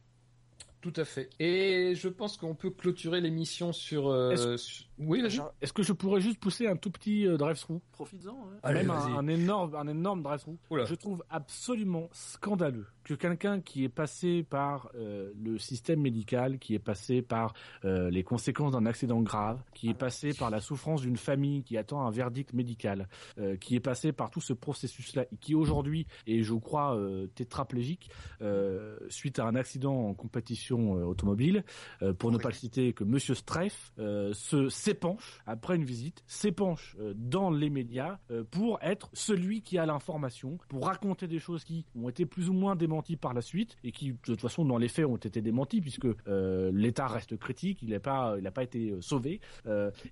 Tout 0.82 0.94
à 0.98 1.04
fait. 1.06 1.30
Et 1.40 1.94
je 1.96 2.08
pense 2.08 2.38
qu'on 2.38 2.54
peut 2.54 2.70
clôturer 2.70 3.20
l'émission 3.20 3.72
euh, 3.94 4.36
sur- 4.58 4.85
Oui, 4.98 5.22
vas-y. 5.22 5.32
Genre, 5.32 5.54
Est-ce 5.62 5.74
que 5.74 5.84
je 5.84 5.94
pourrais 5.94 6.22
juste 6.22 6.40
pousser 6.40 6.68
un 6.68 6.76
tout 6.78 6.90
petit 6.92 7.28
euh, 7.28 7.38
drive-through? 7.38 7.82
Profites-en. 7.92 8.38
Allez, 8.64 8.80
même 8.82 8.92
un, 8.92 9.18
un 9.18 9.28
énorme, 9.28 9.76
un 9.76 9.88
énorme 9.88 10.22
drive-through. 10.24 10.58
Je 10.72 10.96
trouve 10.96 11.24
absolument 11.30 12.10
scandaleux 12.14 12.86
que 13.04 13.14
quelqu'un 13.14 13.62
qui 13.62 13.84
est 13.84 13.90
passé 13.90 14.44
par 14.44 14.90
euh, 14.96 15.32
le 15.40 15.60
système 15.60 16.02
médical, 16.02 16.58
qui 16.58 16.74
est 16.74 16.80
passé 16.80 17.22
par 17.22 17.54
euh, 17.84 18.10
les 18.10 18.24
conséquences 18.24 18.72
d'un 18.72 18.86
accident 18.88 19.22
grave, 19.22 19.62
qui 19.74 19.90
est 19.90 19.94
passé 19.94 20.34
par 20.34 20.50
la 20.50 20.60
souffrance 20.60 21.02
d'une 21.02 21.18
famille 21.18 21.64
qui 21.64 21.78
attend 21.78 22.08
un 22.08 22.10
verdict 22.10 22.54
médical, 22.54 23.08
euh, 23.38 23.58
qui 23.58 23.76
est 23.76 23.80
passé 23.80 24.12
par 24.12 24.32
tout 24.32 24.42
ce 24.42 24.54
processus-là, 24.54 25.26
et 25.32 25.38
qui 25.38 25.54
aujourd'hui 25.54 26.08
est, 26.26 26.42
je 26.42 26.56
crois, 26.56 26.96
euh, 26.96 27.28
tétraplégique 27.28 28.10
euh, 28.42 28.98
suite 29.10 29.38
à 29.40 29.46
un 29.46 29.56
accident 29.56 29.94
en 30.10 30.14
compétition 30.16 30.98
euh, 30.98 31.04
automobile, 31.04 31.64
euh, 32.02 32.14
pour 32.14 32.32
ne 32.32 32.38
pas 32.40 32.50
le 32.50 32.56
citer, 32.56 32.94
que 32.94 33.04
Monsieur 33.04 33.36
Streff 33.36 33.92
euh, 34.00 34.34
se 34.34 34.70
s'épanche 34.86 35.40
après 35.48 35.76
une 35.78 35.84
visite, 35.84 36.24
s'épanche 36.28 36.96
euh, 37.00 37.16
dans 37.16 37.50
les 37.50 37.72
médias 37.72 38.20
euh, 38.30 38.44
pour 38.44 38.78
être 38.84 39.10
celui 39.14 39.64
qui 39.64 39.80
a 39.80 39.86
l'information, 39.88 40.60
pour 40.70 40.86
raconter 40.86 41.28
des 41.28 41.40
choses 41.40 41.64
qui 41.64 41.88
ont 41.96 42.08
été 42.08 42.28
plus 42.28 42.50
ou 42.50 42.54
moins 42.54 42.76
démenties 42.76 43.16
par 43.16 43.34
la 43.34 43.42
suite 43.42 43.78
et 43.84 43.92
qui, 43.92 44.12
de 44.12 44.18
toute 44.22 44.42
façon, 44.42 44.64
dans 44.64 44.78
les 44.78 44.88
faits, 44.88 45.08
ont 45.08 45.16
été 45.16 45.42
démenties 45.42 45.82
puisque 45.82 46.06
euh, 46.28 46.72
l'État 46.72 47.08
reste 47.08 47.36
critique, 47.38 47.82
il 47.82 47.90
n'a 47.90 48.00
pas, 48.00 48.36
il 48.38 48.44
n'a 48.44 48.52
pas 48.52 48.62
été 48.62 48.94
sauvé. 49.02 49.42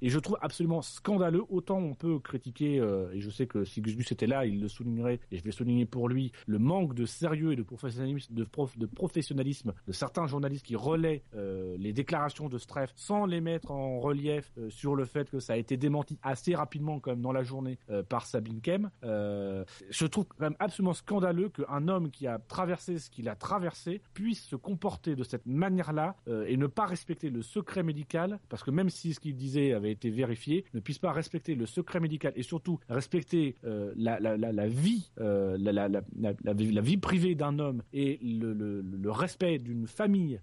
Et 0.01 0.09
je 0.09 0.19
trouve 0.19 0.37
absolument 0.41 0.81
scandaleux. 0.81 1.43
Autant 1.49 1.77
on 1.77 1.93
peut 1.93 2.19
critiquer, 2.19 2.77
et 3.13 3.19
je 3.19 3.29
sais 3.29 3.45
que 3.45 3.63
si 3.65 3.81
Gus 3.81 4.11
était 4.11 4.27
là, 4.27 4.45
il 4.45 4.59
le 4.59 4.67
soulignerait, 4.67 5.19
et 5.31 5.37
je 5.37 5.43
vais 5.43 5.51
souligner 5.51 5.85
pour 5.85 6.09
lui 6.09 6.31
le 6.47 6.57
manque 6.57 6.95
de 6.95 7.05
sérieux 7.05 7.51
et 7.51 7.55
de 7.55 7.63
professionnalisme, 7.63 8.33
de, 8.33 8.43
prof, 8.43 8.75
certains 9.91 10.27
journalistes 10.27 10.65
qui 10.65 10.75
relaient 10.75 11.23
les 11.33 11.93
déclarations 11.93 12.49
de 12.49 12.57
Streff 12.57 12.91
sans 12.95 13.25
les 13.25 13.41
mettre 13.41 13.71
en 13.71 13.99
relief 13.99 14.51
euh, 14.63 14.69
sur 14.69 14.95
le 14.95 15.05
fait 15.05 15.29
que 15.29 15.39
ça 15.39 15.53
a 15.53 15.57
été 15.57 15.77
démenti 15.77 16.17
assez 16.23 16.55
rapidement 16.55 16.99
quand 16.99 17.11
même 17.11 17.21
dans 17.21 17.31
la 17.31 17.43
journée 17.43 17.77
euh, 17.89 18.03
par 18.03 18.25
Sabine 18.25 18.61
Kem. 18.61 18.89
Euh, 19.03 19.63
je 19.89 20.05
trouve 20.05 20.25
quand 20.25 20.41
même 20.41 20.55
absolument 20.59 20.93
scandaleux 20.93 21.49
qu'un 21.49 21.87
homme 21.87 22.09
qui 22.11 22.27
a 22.27 22.39
traversé 22.39 22.99
ce 22.99 23.09
qu'il 23.09 23.29
a 23.29 23.35
traversé 23.35 24.01
puisse 24.13 24.43
se 24.43 24.55
comporter 24.55 25.15
de 25.15 25.23
cette 25.23 25.45
manière-là 25.45 26.15
et 26.47 26.57
ne 26.57 26.67
pas 26.67 26.85
respecter 26.85 27.29
le 27.29 27.41
secret 27.41 27.83
médical, 27.83 28.39
parce 28.49 28.63
que 28.63 28.71
même 28.71 28.89
si 28.89 29.13
ce 29.13 29.19
qu'il 29.19 29.35
disait 29.35 29.73
avait 29.73 29.91
été 29.91 30.09
vérifié, 30.09 30.65
ne 30.73 30.79
puisse 30.79 30.99
pas 30.99 31.11
respecter 31.11 31.55
le 31.55 31.65
secret 31.65 31.99
médical 31.99 32.33
et 32.35 32.43
surtout 32.43 32.79
respecter 32.89 33.55
la, 33.63 34.19
la, 34.19 34.37
la, 34.37 34.67
vie, 34.67 35.11
la, 35.17 35.71
la, 35.71 36.81
vie- 36.81 36.97
privée 36.97 37.35
d'un 37.35 37.59
homme 37.59 37.83
et 37.93 38.19
le, 38.23 38.53
le, 38.53 39.11
respect 39.11 39.57
d'une 39.59 39.87
famille 39.87 40.39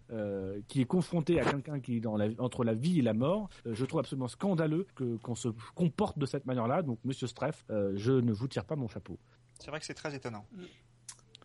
qui 0.69 0.81
est 0.81 0.85
confrontée 0.87 1.41
à 1.41 1.45
quelqu'un 1.45 1.81
qui 1.81 1.97
est 1.97 2.01
dans 2.01 2.19
entre 2.39 2.65
la 2.65 2.75
vie 2.75 2.99
et 2.99 3.03
la 3.03 3.15
mort, 3.15 3.49
je 3.65 3.85
trouve 3.85 4.01
scandaleux 4.29 4.87
que 4.95 5.17
qu'on 5.19 5.35
se 5.35 5.49
comporte 5.75 6.19
de 6.19 6.27
cette 6.27 6.47
manière-là. 6.47 6.83
Donc, 6.83 6.99
Monsieur 7.05 7.27
Streff, 7.27 7.65
euh, 7.71 7.93
je 7.97 8.13
ne 8.13 8.33
vous 8.33 8.49
tire 8.49 8.65
pas 8.65 8.77
mon 8.77 8.89
chapeau. 8.89 9.19
C'est 9.59 9.71
vrai 9.71 9.81
que 9.81 9.87
c'est 9.87 9.95
très 9.95 10.15
étonnant. 10.15 10.47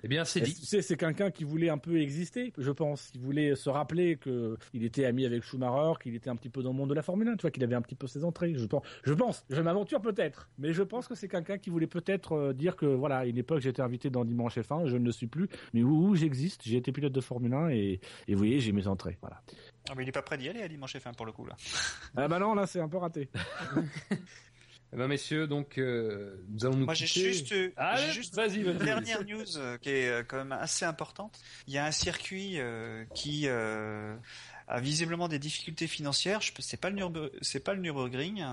Eh 0.03 0.07
bien, 0.07 0.25
c'est 0.25 0.41
dit. 0.41 0.53
Tu 0.53 0.65
sais, 0.65 0.81
c'est 0.81 0.97
quelqu'un 0.97 1.31
qui 1.31 1.43
voulait 1.43 1.69
un 1.69 1.77
peu 1.77 1.99
exister, 1.99 2.53
je 2.57 2.71
pense. 2.71 3.11
Il 3.15 3.21
voulait 3.21 3.55
se 3.55 3.69
rappeler 3.69 4.17
que 4.17 4.57
il 4.73 4.83
était 4.83 5.05
ami 5.05 5.25
avec 5.25 5.43
Schumacher, 5.43 5.99
qu'il 6.01 6.15
était 6.15 6.29
un 6.29 6.35
petit 6.35 6.49
peu 6.49 6.61
dans 6.61 6.71
le 6.71 6.75
monde 6.75 6.89
de 6.89 6.93
la 6.93 7.01
Formule 7.01 7.27
1, 7.27 7.37
tu 7.37 7.41
vois, 7.41 7.51
qu'il 7.51 7.63
avait 7.63 7.75
un 7.75 7.81
petit 7.81 7.95
peu 7.95 8.07
ses 8.07 8.23
entrées. 8.23 8.53
Je 8.55 8.65
pense, 8.65 8.83
je 9.03 9.13
pense, 9.13 9.45
je 9.49 9.61
m'aventure 9.61 10.01
peut-être, 10.01 10.49
mais 10.57 10.73
je 10.73 10.83
pense 10.83 11.07
que 11.07 11.15
c'est 11.15 11.27
quelqu'un 11.27 11.57
qui 11.57 11.69
voulait 11.69 11.87
peut-être 11.87 12.33
euh, 12.33 12.53
dire 12.53 12.75
que 12.75 12.85
voilà, 12.85 13.19
à 13.19 13.25
une 13.25 13.37
époque 13.37 13.61
j'étais 13.61 13.81
invité 13.81 14.09
dans 14.09 14.25
Dimanche 14.25 14.57
F1, 14.57 14.87
je 14.87 14.97
ne 14.97 15.05
le 15.05 15.11
suis 15.11 15.27
plus, 15.27 15.47
mais 15.73 15.83
où, 15.83 16.09
où 16.09 16.15
j'existe, 16.15 16.61
j'ai 16.63 16.77
été 16.77 16.91
pilote 16.91 17.13
de 17.13 17.21
Formule 17.21 17.53
1 17.53 17.69
et, 17.69 17.99
et 18.27 18.33
vous 18.33 18.37
voyez, 18.37 18.59
j'ai 18.59 18.71
mes 18.71 18.87
entrées. 18.87 19.17
Voilà. 19.21 19.41
Ah, 19.89 19.93
mais 19.95 20.03
il 20.03 20.09
est 20.09 20.11
pas 20.11 20.21
prêt 20.21 20.37
d'y 20.37 20.49
aller 20.49 20.61
à 20.61 20.67
dimanche 20.67 20.95
F1 20.95 21.15
pour 21.15 21.25
le 21.25 21.31
coup 21.31 21.45
là. 21.45 21.55
Ah 22.15 22.27
bah 22.27 22.39
non, 22.39 22.53
là 22.55 22.65
c'est 22.67 22.79
un 22.79 22.89
peu 22.89 22.97
raté. 22.97 23.29
Eh 24.95 24.97
ben, 24.97 25.07
messieurs, 25.09 25.45
donc, 25.45 25.77
euh, 25.77 26.37
nous 26.47 26.65
allons 26.65 26.77
nous 26.77 26.85
Moi 26.85 26.93
j'ai 26.93 27.05
juste, 27.05 27.51
euh, 27.51 27.69
Allez, 27.75 28.05
j'ai 28.07 28.11
juste 28.13 28.33
vas-y, 28.33 28.63
vas-y. 28.63 28.75
une 28.75 28.77
dernière 28.77 29.25
news 29.25 29.57
euh, 29.57 29.77
qui 29.77 29.89
est 29.89 30.07
euh, 30.07 30.23
quand 30.25 30.37
même 30.37 30.53
assez 30.53 30.85
importante. 30.85 31.37
Il 31.67 31.73
y 31.73 31.77
a 31.77 31.83
un 31.85 31.91
circuit 31.91 32.59
qui 33.13 33.49
euh, 33.49 34.15
a 34.67 34.79
visiblement 34.79 35.27
des 35.27 35.39
difficultés 35.39 35.87
financières. 35.87 36.39
C'est 36.59 36.77
pas 36.79 36.89
le 36.89 37.31
c'est 37.41 37.59
pas 37.59 37.73
le 37.73 37.81
Nürburgring. 37.81 38.43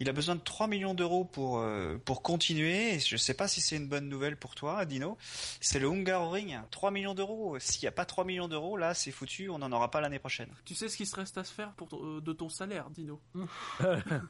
Il 0.00 0.08
a 0.08 0.12
besoin 0.12 0.34
de 0.34 0.40
3 0.40 0.66
millions 0.66 0.94
d'euros 0.94 1.24
pour 1.24 1.58
euh, 1.58 1.96
pour 2.04 2.22
continuer. 2.22 2.94
Et 2.94 2.98
je 3.00 3.16
sais 3.16 3.34
pas 3.34 3.48
si 3.48 3.60
c'est 3.60 3.76
une 3.76 3.88
bonne 3.88 4.08
nouvelle 4.08 4.36
pour 4.36 4.54
toi, 4.54 4.84
Dino. 4.84 5.16
C'est 5.60 5.78
le 5.78 5.88
Hungaroring. 5.88 6.58
3 6.70 6.90
millions 6.90 7.14
d'euros. 7.14 7.58
S'il 7.58 7.82
y 7.84 7.86
a 7.86 7.92
pas 7.92 8.04
3 8.04 8.24
millions 8.24 8.48
d'euros, 8.48 8.76
là 8.76 8.94
c'est 8.94 9.10
foutu. 9.12 9.48
On 9.48 9.58
n'en 9.58 9.72
aura 9.72 9.90
pas 9.90 10.00
l'année 10.00 10.18
prochaine. 10.18 10.48
Tu 10.64 10.74
sais 10.74 10.88
ce 10.88 10.96
qu'il 10.96 11.06
se 11.06 11.16
reste 11.16 11.38
à 11.38 11.44
se 11.44 11.52
faire 11.52 11.72
pour 11.72 11.88
ton- 11.88 12.02
euh, 12.16 12.20
de 12.20 12.32
ton 12.32 12.48
salaire, 12.48 12.90
Dino? 12.90 13.20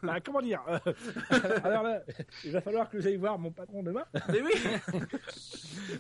Bah, 0.02 0.20
comment 0.24 0.43
dire? 0.43 0.60
Euh, 0.69 0.78
Alors 1.64 1.82
là, 1.82 2.01
il 2.44 2.52
va 2.52 2.60
falloir 2.60 2.89
que 2.89 3.01
j'aille 3.01 3.16
voir 3.16 3.39
mon 3.39 3.51
patron 3.51 3.82
demain. 3.82 4.05
Mais 4.28 4.40
oui 4.43 4.52
Donc 4.93 5.02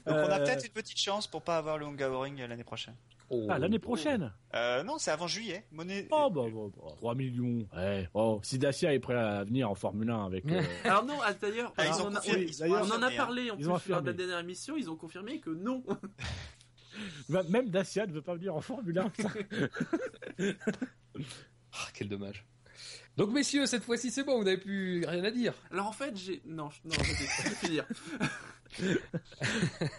on 0.06 0.10
a 0.12 0.38
Euh, 0.40 0.44
peut-être 0.44 0.64
une 0.66 0.72
petite 0.72 0.98
chance 0.98 1.26
pour 1.26 1.42
pas 1.42 1.58
avoir 1.58 1.78
le 1.78 1.86
Hungaroring 1.86 2.40
l'année 2.46 2.64
prochaine. 2.64 2.94
Oh. 3.30 3.46
Ah, 3.50 3.58
l'année 3.58 3.78
prochaine? 3.78 4.32
Euh, 4.54 4.82
non, 4.82 4.98
c'est 4.98 5.10
avant 5.10 5.26
juillet. 5.32 5.64
Monnaie. 5.72 6.06
Oh, 6.10 6.30
bah, 6.30 6.42
bah, 6.52 6.60
bah, 6.76 6.92
3 6.96 7.14
millions. 7.14 7.66
Ouais. 7.76 8.08
Oh, 8.14 8.40
si 8.42 8.58
Dacia 8.58 8.92
est 8.94 8.98
prêt 9.00 9.14
à 9.14 9.44
venir 9.44 9.70
en 9.70 9.74
Formule 9.74 10.10
1 10.10 10.26
avec. 10.26 10.44
euh, 10.46 10.62
Alors 10.84 11.04
non, 11.04 11.18
ah, 11.24 11.32
d'ailleurs, 11.34 11.72
Ah, 11.76 11.84
on, 11.98 12.02
en 12.06 12.14
a- 12.14 12.20
confirmé, 12.20 12.50
on 12.68 12.90
en 12.90 13.16
parlé 13.16 13.50
en 13.50 13.56
Ils 13.58 13.66
plus 13.80 13.90
lors 13.90 14.02
de 14.02 14.06
la 14.06 14.12
dernière 14.12 14.38
émission, 14.40 14.76
ils 14.76 14.88
ont 14.90 14.96
confirmé 14.96 15.40
que 15.40 15.50
non. 15.50 15.82
bah, 17.28 17.42
Même 17.48 17.70
Dacia 17.70 18.06
ne 18.06 18.12
veut 18.12 18.22
pas 18.22 18.34
venir 18.34 18.54
en 18.54 18.60
Formule 18.60 18.98
1. 18.98 19.12
ça. 19.18 19.28
Ah, 21.74 21.88
quel 21.94 22.08
dommage. 22.08 22.44
Donc 23.16 23.30
messieurs, 23.30 23.66
cette 23.66 23.82
fois-ci 23.84 24.10
c'est 24.10 24.24
bon, 24.24 24.38
vous 24.38 24.44
n'avez 24.44 24.56
plus 24.58 25.04
rien 25.06 25.24
à 25.24 25.30
dire. 25.30 25.54
Alors 25.70 25.86
en 25.86 25.92
fait, 25.92 26.16
j'ai 26.16 26.42
non, 26.46 26.68
je- 26.70 26.80
non, 26.88 26.94
je 26.94 27.48
vais 27.48 27.54
finir. 27.56 27.86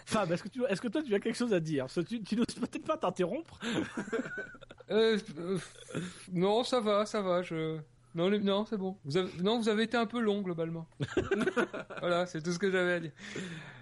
Fab, 0.06 0.30
est-ce 0.32 0.42
que, 0.42 0.48
tu... 0.48 0.64
est-ce 0.68 0.80
que 0.80 0.88
toi 0.88 1.02
tu 1.02 1.14
as 1.14 1.20
quelque 1.20 1.36
chose 1.36 1.52
à 1.54 1.60
dire? 1.60 1.86
Tu, 2.08 2.22
tu 2.22 2.36
n'oses 2.36 2.46
peut-être 2.46 2.84
pas 2.84 2.96
t'interrompre 2.96 3.58
Euh, 4.90 5.18
euh, 5.38 5.58
non, 6.32 6.64
ça 6.64 6.80
va, 6.80 7.06
ça 7.06 7.22
va. 7.22 7.42
Je 7.42 7.78
non, 8.14 8.28
les- 8.28 8.38
non, 8.40 8.64
c'est 8.66 8.76
bon. 8.76 8.96
Vous 9.04 9.16
avez... 9.16 9.30
non, 9.42 9.58
vous 9.58 9.68
avez 9.68 9.84
été 9.84 9.96
un 9.96 10.06
peu 10.06 10.20
long 10.20 10.40
globalement. 10.42 10.86
voilà, 12.00 12.26
c'est 12.26 12.42
tout 12.42 12.52
ce 12.52 12.58
que 12.58 12.70
j'avais 12.70 12.92
à 12.94 13.00
dire. 13.00 13.12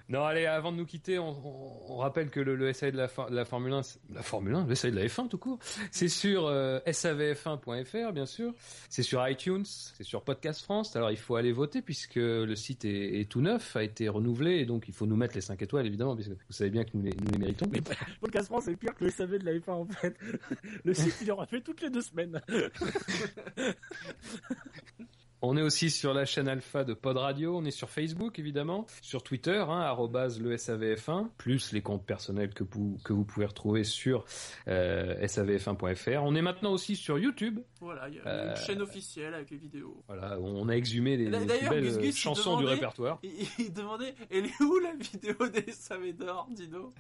Non, 0.09 0.25
allez, 0.25 0.47
avant 0.47 0.73
de 0.73 0.77
nous 0.77 0.85
quitter, 0.87 1.19
on, 1.19 1.31
on- 1.31 1.93
on 1.95 1.97
rappelle 1.99 2.29
que 2.31 2.41
le, 2.41 2.55
le 2.57 2.73
SAV 2.73 2.93
de 2.93 2.97
la, 2.97 3.09
for- 3.09 3.31
de 3.31 3.35
la 3.37 3.45
Formule 3.45 3.73
1, 3.73 3.83
c'est- 3.83 3.99
la 4.13 4.23
Formule 4.23 4.55
1, 4.55 4.67
le 4.67 4.75
SAV 4.75 4.91
de 4.93 4.97
la 5.01 5.07
F1 5.07 5.29
tout 5.29 5.39
court, 5.39 5.59
c'est 5.91 6.09
sur 6.09 6.47
euh, 6.47 6.79
savf1.fr 6.87 8.13
bien 8.13 8.27
sûr, 8.27 8.53
c'est 8.89 9.03
sur 9.03 9.27
iTunes, 9.29 9.65
c'est 9.65 10.03
sur 10.05 10.23
Podcast 10.23 10.63
France. 10.63 10.95
Alors 10.97 11.11
il 11.11 11.17
faut 11.17 11.37
aller 11.37 11.53
voter 11.53 11.83
puisque 11.83 12.17
le 12.17 12.55
site 12.57 12.85
est, 12.85 13.21
est 13.21 13.25
tout 13.29 13.41
neuf, 13.41 13.77
a 13.77 13.83
été 13.85 14.09
renouvelé 14.09 14.59
et 14.59 14.65
donc 14.67 14.85
il 14.89 14.95
faut 14.95 15.07
nous 15.07 15.17
mettre 15.17 15.35
les 15.35 15.41
5 15.41 15.61
étoiles 15.63 15.87
évidemment 15.87 16.15
puisque 16.15 16.31
vous 16.31 16.37
savez 16.51 16.71
bien 16.71 16.85
que 16.85 16.91
nous 16.95 17.03
les, 17.03 17.11
nous 17.15 17.31
les 17.33 17.39
méritons. 17.39 17.67
Mais 17.73 17.81
Podcast 18.21 18.47
France 18.49 18.65
c'est 18.67 18.77
pire 18.77 18.95
que 18.95 19.05
le 19.05 19.11
SAV 19.11 19.39
de 19.39 19.45
la 19.47 19.53
F1 19.59 19.71
en 19.71 19.87
fait. 19.87 20.17
Le 20.85 20.95
site 20.95 21.17
il 21.23 21.31
aura 21.31 21.47
fait 21.47 21.61
toutes 21.61 21.81
les 21.83 21.91
deux 21.91 22.03
semaines. 22.03 22.41
On 25.45 25.57
est 25.57 25.63
aussi 25.63 25.91
sur 25.91 26.15
la 26.15 26.25
chaîne 26.25 26.47
Alpha 26.47 26.85
de 26.85 26.95
Pod 26.95 27.17
Radio, 27.17 27.57
on 27.59 27.65
est 27.65 27.73
sur 27.73 27.91
Facebook 27.91 28.39
évidemment, 28.39 28.87
sur 29.01 29.25
Twitter, 29.25 29.57
hein, 29.59 29.81
arrobase 29.81 30.41
le 30.41 30.55
SAVF1, 30.55 31.31
plus 31.37 31.73
les 31.73 31.83
comptes 31.83 32.07
personnels 32.07 32.55
que 32.55 32.63
vous, 32.63 32.97
que 33.05 33.13
vous 33.13 33.25
pouvez 33.25 33.47
retrouver 33.47 33.83
sur 33.83 34.25
euh, 34.69 35.17
savf1.fr. 35.27 36.21
On 36.23 36.37
est 36.37 36.43
maintenant 36.43 36.71
aussi 36.73 36.95
sur 36.95 37.19
YouTube, 37.19 37.59
Voilà, 37.81 38.09
il 38.09 38.15
y 38.15 38.19
a 38.21 38.27
Euh, 38.29 38.51
une 38.51 38.57
chaîne 38.65 38.83
officielle 38.83 39.35
avec 39.35 39.51
les 39.51 39.57
vidéos. 39.57 40.05
voilà, 40.07 40.39
on 40.39 40.69
a 40.69 40.75
exhumé 40.75 41.17
les, 41.17 41.25
les 41.25 41.37
plus 41.39 41.47
D'ailleurs, 41.47 41.71
belles 41.71 41.85
Gus 41.87 41.99
Gus, 41.99 42.17
il 42.17 42.21
chansons 42.21 42.57
du 42.59 42.65
répertoire. 42.67 43.19
Il, 43.25 43.33
il 43.59 43.73
demandait, 43.73 44.15
elle 44.31 44.47
est 44.47 44.61
où 44.63 44.79
la 44.79 44.95
vidéo 44.95 45.49
des 45.49 45.73
SAV 45.73 46.13
d'or, 46.13 46.47
Dino? 46.53 46.95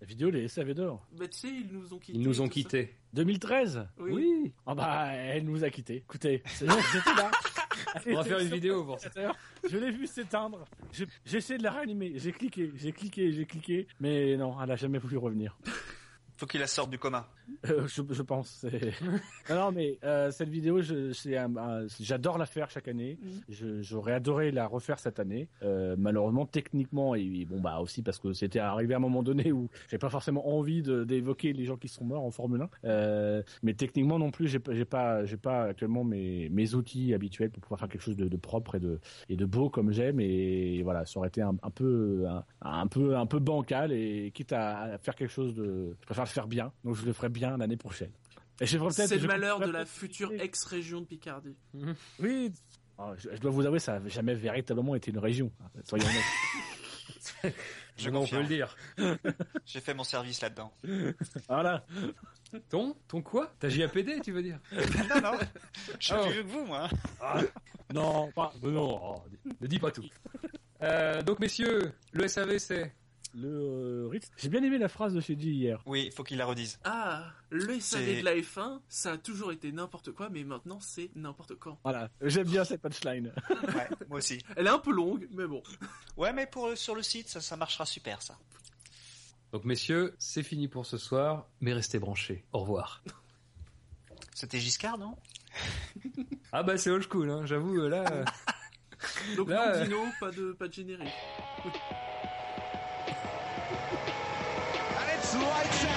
La 0.00 0.06
vidéo 0.06 0.30
les 0.30 0.48
SAV 0.48 0.72
d'or? 0.74 1.06
Bah 1.12 1.26
tu 1.28 1.38
sais, 1.38 1.48
ils 1.48 1.68
nous 1.72 1.92
ont 1.92 1.98
quittés. 1.98 2.18
Ils 2.18 2.22
nous 2.26 2.40
ont 2.40 2.48
quittés. 2.48 2.80
Oui. 2.90 3.22
2013 3.24 3.86
Oui, 3.98 4.52
Ah 4.66 4.74
bah 4.74 5.06
elle 5.14 5.44
nous 5.44 5.62
a 5.64 5.70
quittés. 5.70 5.96
Écoutez, 5.96 6.42
c'est 6.46 6.66
bon, 6.66 6.74
j'étais 6.92 7.14
là. 7.14 7.30
on 8.06 8.14
va 8.14 8.24
faire 8.24 8.38
une 8.38 8.48
vidéo 8.48 8.84
pour 8.84 8.98
ça. 8.98 9.10
Je 9.68 9.78
l'ai 9.78 9.90
vu 9.90 10.06
s'éteindre. 10.06 10.64
J'ai 10.92 11.38
essayé 11.38 11.58
de 11.58 11.62
la 11.64 11.70
réanimer. 11.70 12.12
J'ai 12.16 12.32
cliqué, 12.32 12.72
j'ai 12.76 12.92
cliqué, 12.92 13.32
j'ai 13.32 13.44
cliqué. 13.44 13.86
Mais 14.00 14.36
non, 14.36 14.56
elle 14.62 14.70
a 14.70 14.76
jamais 14.76 14.98
voulu 14.98 15.16
revenir. 15.16 15.58
Faut 16.36 16.46
qu'il 16.46 16.60
la 16.60 16.66
sorte 16.66 16.90
du 16.90 16.98
coma. 16.98 17.28
Euh, 17.70 17.86
je, 17.86 18.02
je 18.10 18.22
pense. 18.22 18.64
non, 19.50 19.54
non, 19.56 19.72
mais 19.72 19.98
euh, 20.04 20.30
cette 20.30 20.48
vidéo, 20.50 20.80
j'adore 22.00 22.38
la 22.38 22.46
faire 22.46 22.70
chaque 22.70 22.88
année. 22.88 23.18
Je- 23.48 23.80
J'aurais 23.82 24.12
adoré 24.12 24.50
la 24.50 24.66
refaire 24.66 24.98
cette 24.98 25.18
année. 25.20 25.48
Euh, 25.62 25.94
malheureusement, 25.98 26.46
techniquement, 26.46 27.14
et, 27.14 27.44
bon 27.44 27.60
bah 27.60 27.78
aussi 27.80 28.02
parce 28.02 28.18
que 28.18 28.32
c'était 28.32 28.58
arrivé 28.58 28.94
à 28.94 28.96
un 28.96 29.00
moment 29.00 29.22
donné 29.22 29.52
où 29.52 29.68
j'ai 29.88 29.98
pas 29.98 30.10
forcément 30.10 30.48
envie 30.48 30.82
d'évoquer 30.82 31.52
les 31.52 31.64
gens 31.64 31.76
qui 31.76 31.88
sont 31.88 32.04
morts 32.04 32.22
en 32.24 32.30
Formule 32.30 32.62
1. 32.62 32.68
Euh, 32.84 33.42
mais 33.62 33.74
techniquement 33.74 34.18
non 34.18 34.30
plus, 34.30 34.48
j'ai 34.48 34.58
pas, 34.58 34.74
j'ai 34.74 34.84
pas, 34.84 35.24
j'ai 35.24 35.36
pas 35.36 35.64
actuellement 35.64 36.04
mes, 36.04 36.48
mes 36.48 36.74
outils 36.74 37.14
habituels 37.14 37.50
pour 37.50 37.62
pouvoir 37.62 37.80
faire 37.80 37.88
quelque 37.88 38.02
chose 38.02 38.16
de, 38.16 38.28
de 38.28 38.36
propre 38.36 38.74
et 38.76 38.80
de, 38.80 38.98
et 39.28 39.36
de 39.36 39.44
beau 39.44 39.70
comme 39.70 39.92
j'aime. 39.92 40.20
Et 40.20 40.82
voilà, 40.82 41.06
ça 41.06 41.18
aurait 41.18 41.28
été 41.28 41.42
un, 41.42 41.56
un 41.62 41.70
peu, 41.70 42.24
un, 42.28 42.44
un 42.60 42.86
peu, 42.86 43.16
un 43.16 43.26
peu 43.26 43.38
bancal 43.38 43.92
et 43.92 44.30
quitte 44.34 44.52
à, 44.52 44.80
à 44.80 44.98
faire 44.98 45.14
quelque 45.14 45.32
chose 45.32 45.54
de, 45.54 45.96
je 46.00 46.06
préfère 46.06 46.25
le 46.26 46.30
faire 46.32 46.46
bien. 46.46 46.72
Donc 46.84 46.94
je 46.96 47.04
le 47.06 47.12
ferai 47.12 47.28
bien 47.28 47.56
l'année 47.56 47.76
prochaine. 47.76 48.10
Et 48.60 48.66
je 48.66 48.78
C'est 48.90 49.16
le 49.18 49.26
malheur 49.26 49.60
de 49.60 49.70
la 49.70 49.84
future 49.84 50.32
ex-région 50.32 51.00
de 51.00 51.06
Picardie. 51.06 51.56
Oui. 52.18 52.52
Ah, 52.98 53.12
je, 53.18 53.28
je 53.34 53.40
dois 53.40 53.50
vous 53.50 53.66
avouer, 53.66 53.78
ça 53.78 54.00
n'a 54.00 54.08
jamais 54.08 54.34
véritablement 54.34 54.94
été 54.94 55.10
une 55.10 55.18
région. 55.18 55.52
Soyons 55.84 56.06
honnêtes. 56.06 57.54
Je 57.98 58.04
Maintenant, 58.10 58.22
on 58.22 58.26
peut 58.26 58.40
le 58.40 58.46
dire. 58.46 58.76
J'ai 59.66 59.80
fait 59.80 59.94
mon 59.94 60.04
service 60.04 60.40
là-dedans. 60.42 60.70
Voilà. 61.48 61.84
Ton, 62.68 62.94
ton 63.08 63.22
quoi 63.22 63.52
Ta 63.58 63.68
JAPD, 63.70 64.20
tu 64.22 64.32
veux 64.32 64.42
dire 64.42 64.58
non, 64.72 65.20
non. 65.22 65.38
Je 65.98 66.06
suis 66.06 66.14
Oh. 66.14 66.22
plus 66.24 66.32
vieux 66.32 66.42
que 66.42 66.48
vous, 66.48 66.64
moi. 66.66 66.88
Non, 67.94 68.30
pas. 68.32 68.52
Non. 68.62 69.00
Oh, 69.02 69.24
Ne 69.60 69.66
dis 69.66 69.78
pas 69.78 69.90
tout. 69.90 70.04
Euh, 70.82 71.22
donc 71.22 71.38
messieurs, 71.40 71.92
le 72.12 72.28
SAV 72.28 72.58
c'est 72.58 72.94
Le 73.38 73.48
euh, 73.48 74.08
Ritz. 74.10 74.30
J'ai 74.38 74.48
bien 74.48 74.62
aimé 74.62 74.78
la 74.78 74.88
phrase 74.88 75.12
de 75.12 75.20
chez 75.20 75.38
G 75.38 75.50
hier. 75.50 75.82
Oui, 75.84 76.04
il 76.06 76.12
faut 76.12 76.24
qu'il 76.24 76.38
la 76.38 76.46
redise. 76.46 76.78
Ah, 76.84 77.24
le 77.50 77.78
SAV 77.78 78.20
de 78.20 78.24
la 78.24 78.34
F1, 78.34 78.80
ça 78.88 79.12
a 79.12 79.18
toujours 79.18 79.52
été 79.52 79.70
n'importe 79.72 80.10
quoi, 80.12 80.30
mais 80.30 80.42
maintenant 80.42 80.80
c'est 80.80 81.10
n'importe 81.14 81.54
quand. 81.56 81.78
Voilà. 81.84 82.08
J'aime 82.22 82.48
bien 82.48 82.64
cette 82.64 82.80
punchline. 82.80 83.32
Ouais, 83.76 83.88
moi 84.08 84.18
aussi. 84.18 84.38
Elle 84.56 84.66
est 84.66 84.70
un 84.70 84.78
peu 84.78 84.90
longue, 84.92 85.28
mais 85.32 85.46
bon. 85.46 85.62
Ouais, 86.16 86.32
mais 86.32 86.46
pour 86.46 86.76
sur 86.78 86.94
le 86.94 87.02
site, 87.02 87.28
ça, 87.28 87.42
ça 87.42 87.56
marchera 87.56 87.84
super, 87.84 88.22
ça. 88.22 88.38
Donc 89.52 89.64
messieurs, 89.64 90.14
c'est 90.18 90.42
fini 90.42 90.66
pour 90.66 90.86
ce 90.86 90.96
soir, 90.96 91.46
mais 91.60 91.74
restez 91.74 91.98
branchés. 91.98 92.42
Au 92.52 92.60
revoir. 92.60 93.02
C'était 94.34 94.58
Giscard, 94.58 94.98
non? 94.98 95.14
Ah 96.52 96.62
bah 96.62 96.78
c'est 96.78 96.90
old 96.90 97.04
school, 97.10 97.28
hein, 97.30 97.44
j'avoue, 97.44 97.80
euh, 97.80 97.88
là... 97.88 98.04
euh, 98.10 98.24
Donc 99.36 99.48
Là, 99.50 99.66
non, 99.66 99.74
euh, 99.74 99.84
Dino, 99.84 99.98
pas 100.20 100.30
de, 100.30 100.52
pas 100.52 100.68
de 100.68 100.72
générique. 100.72 101.12
Lights 105.34 105.84
out. 105.86 105.95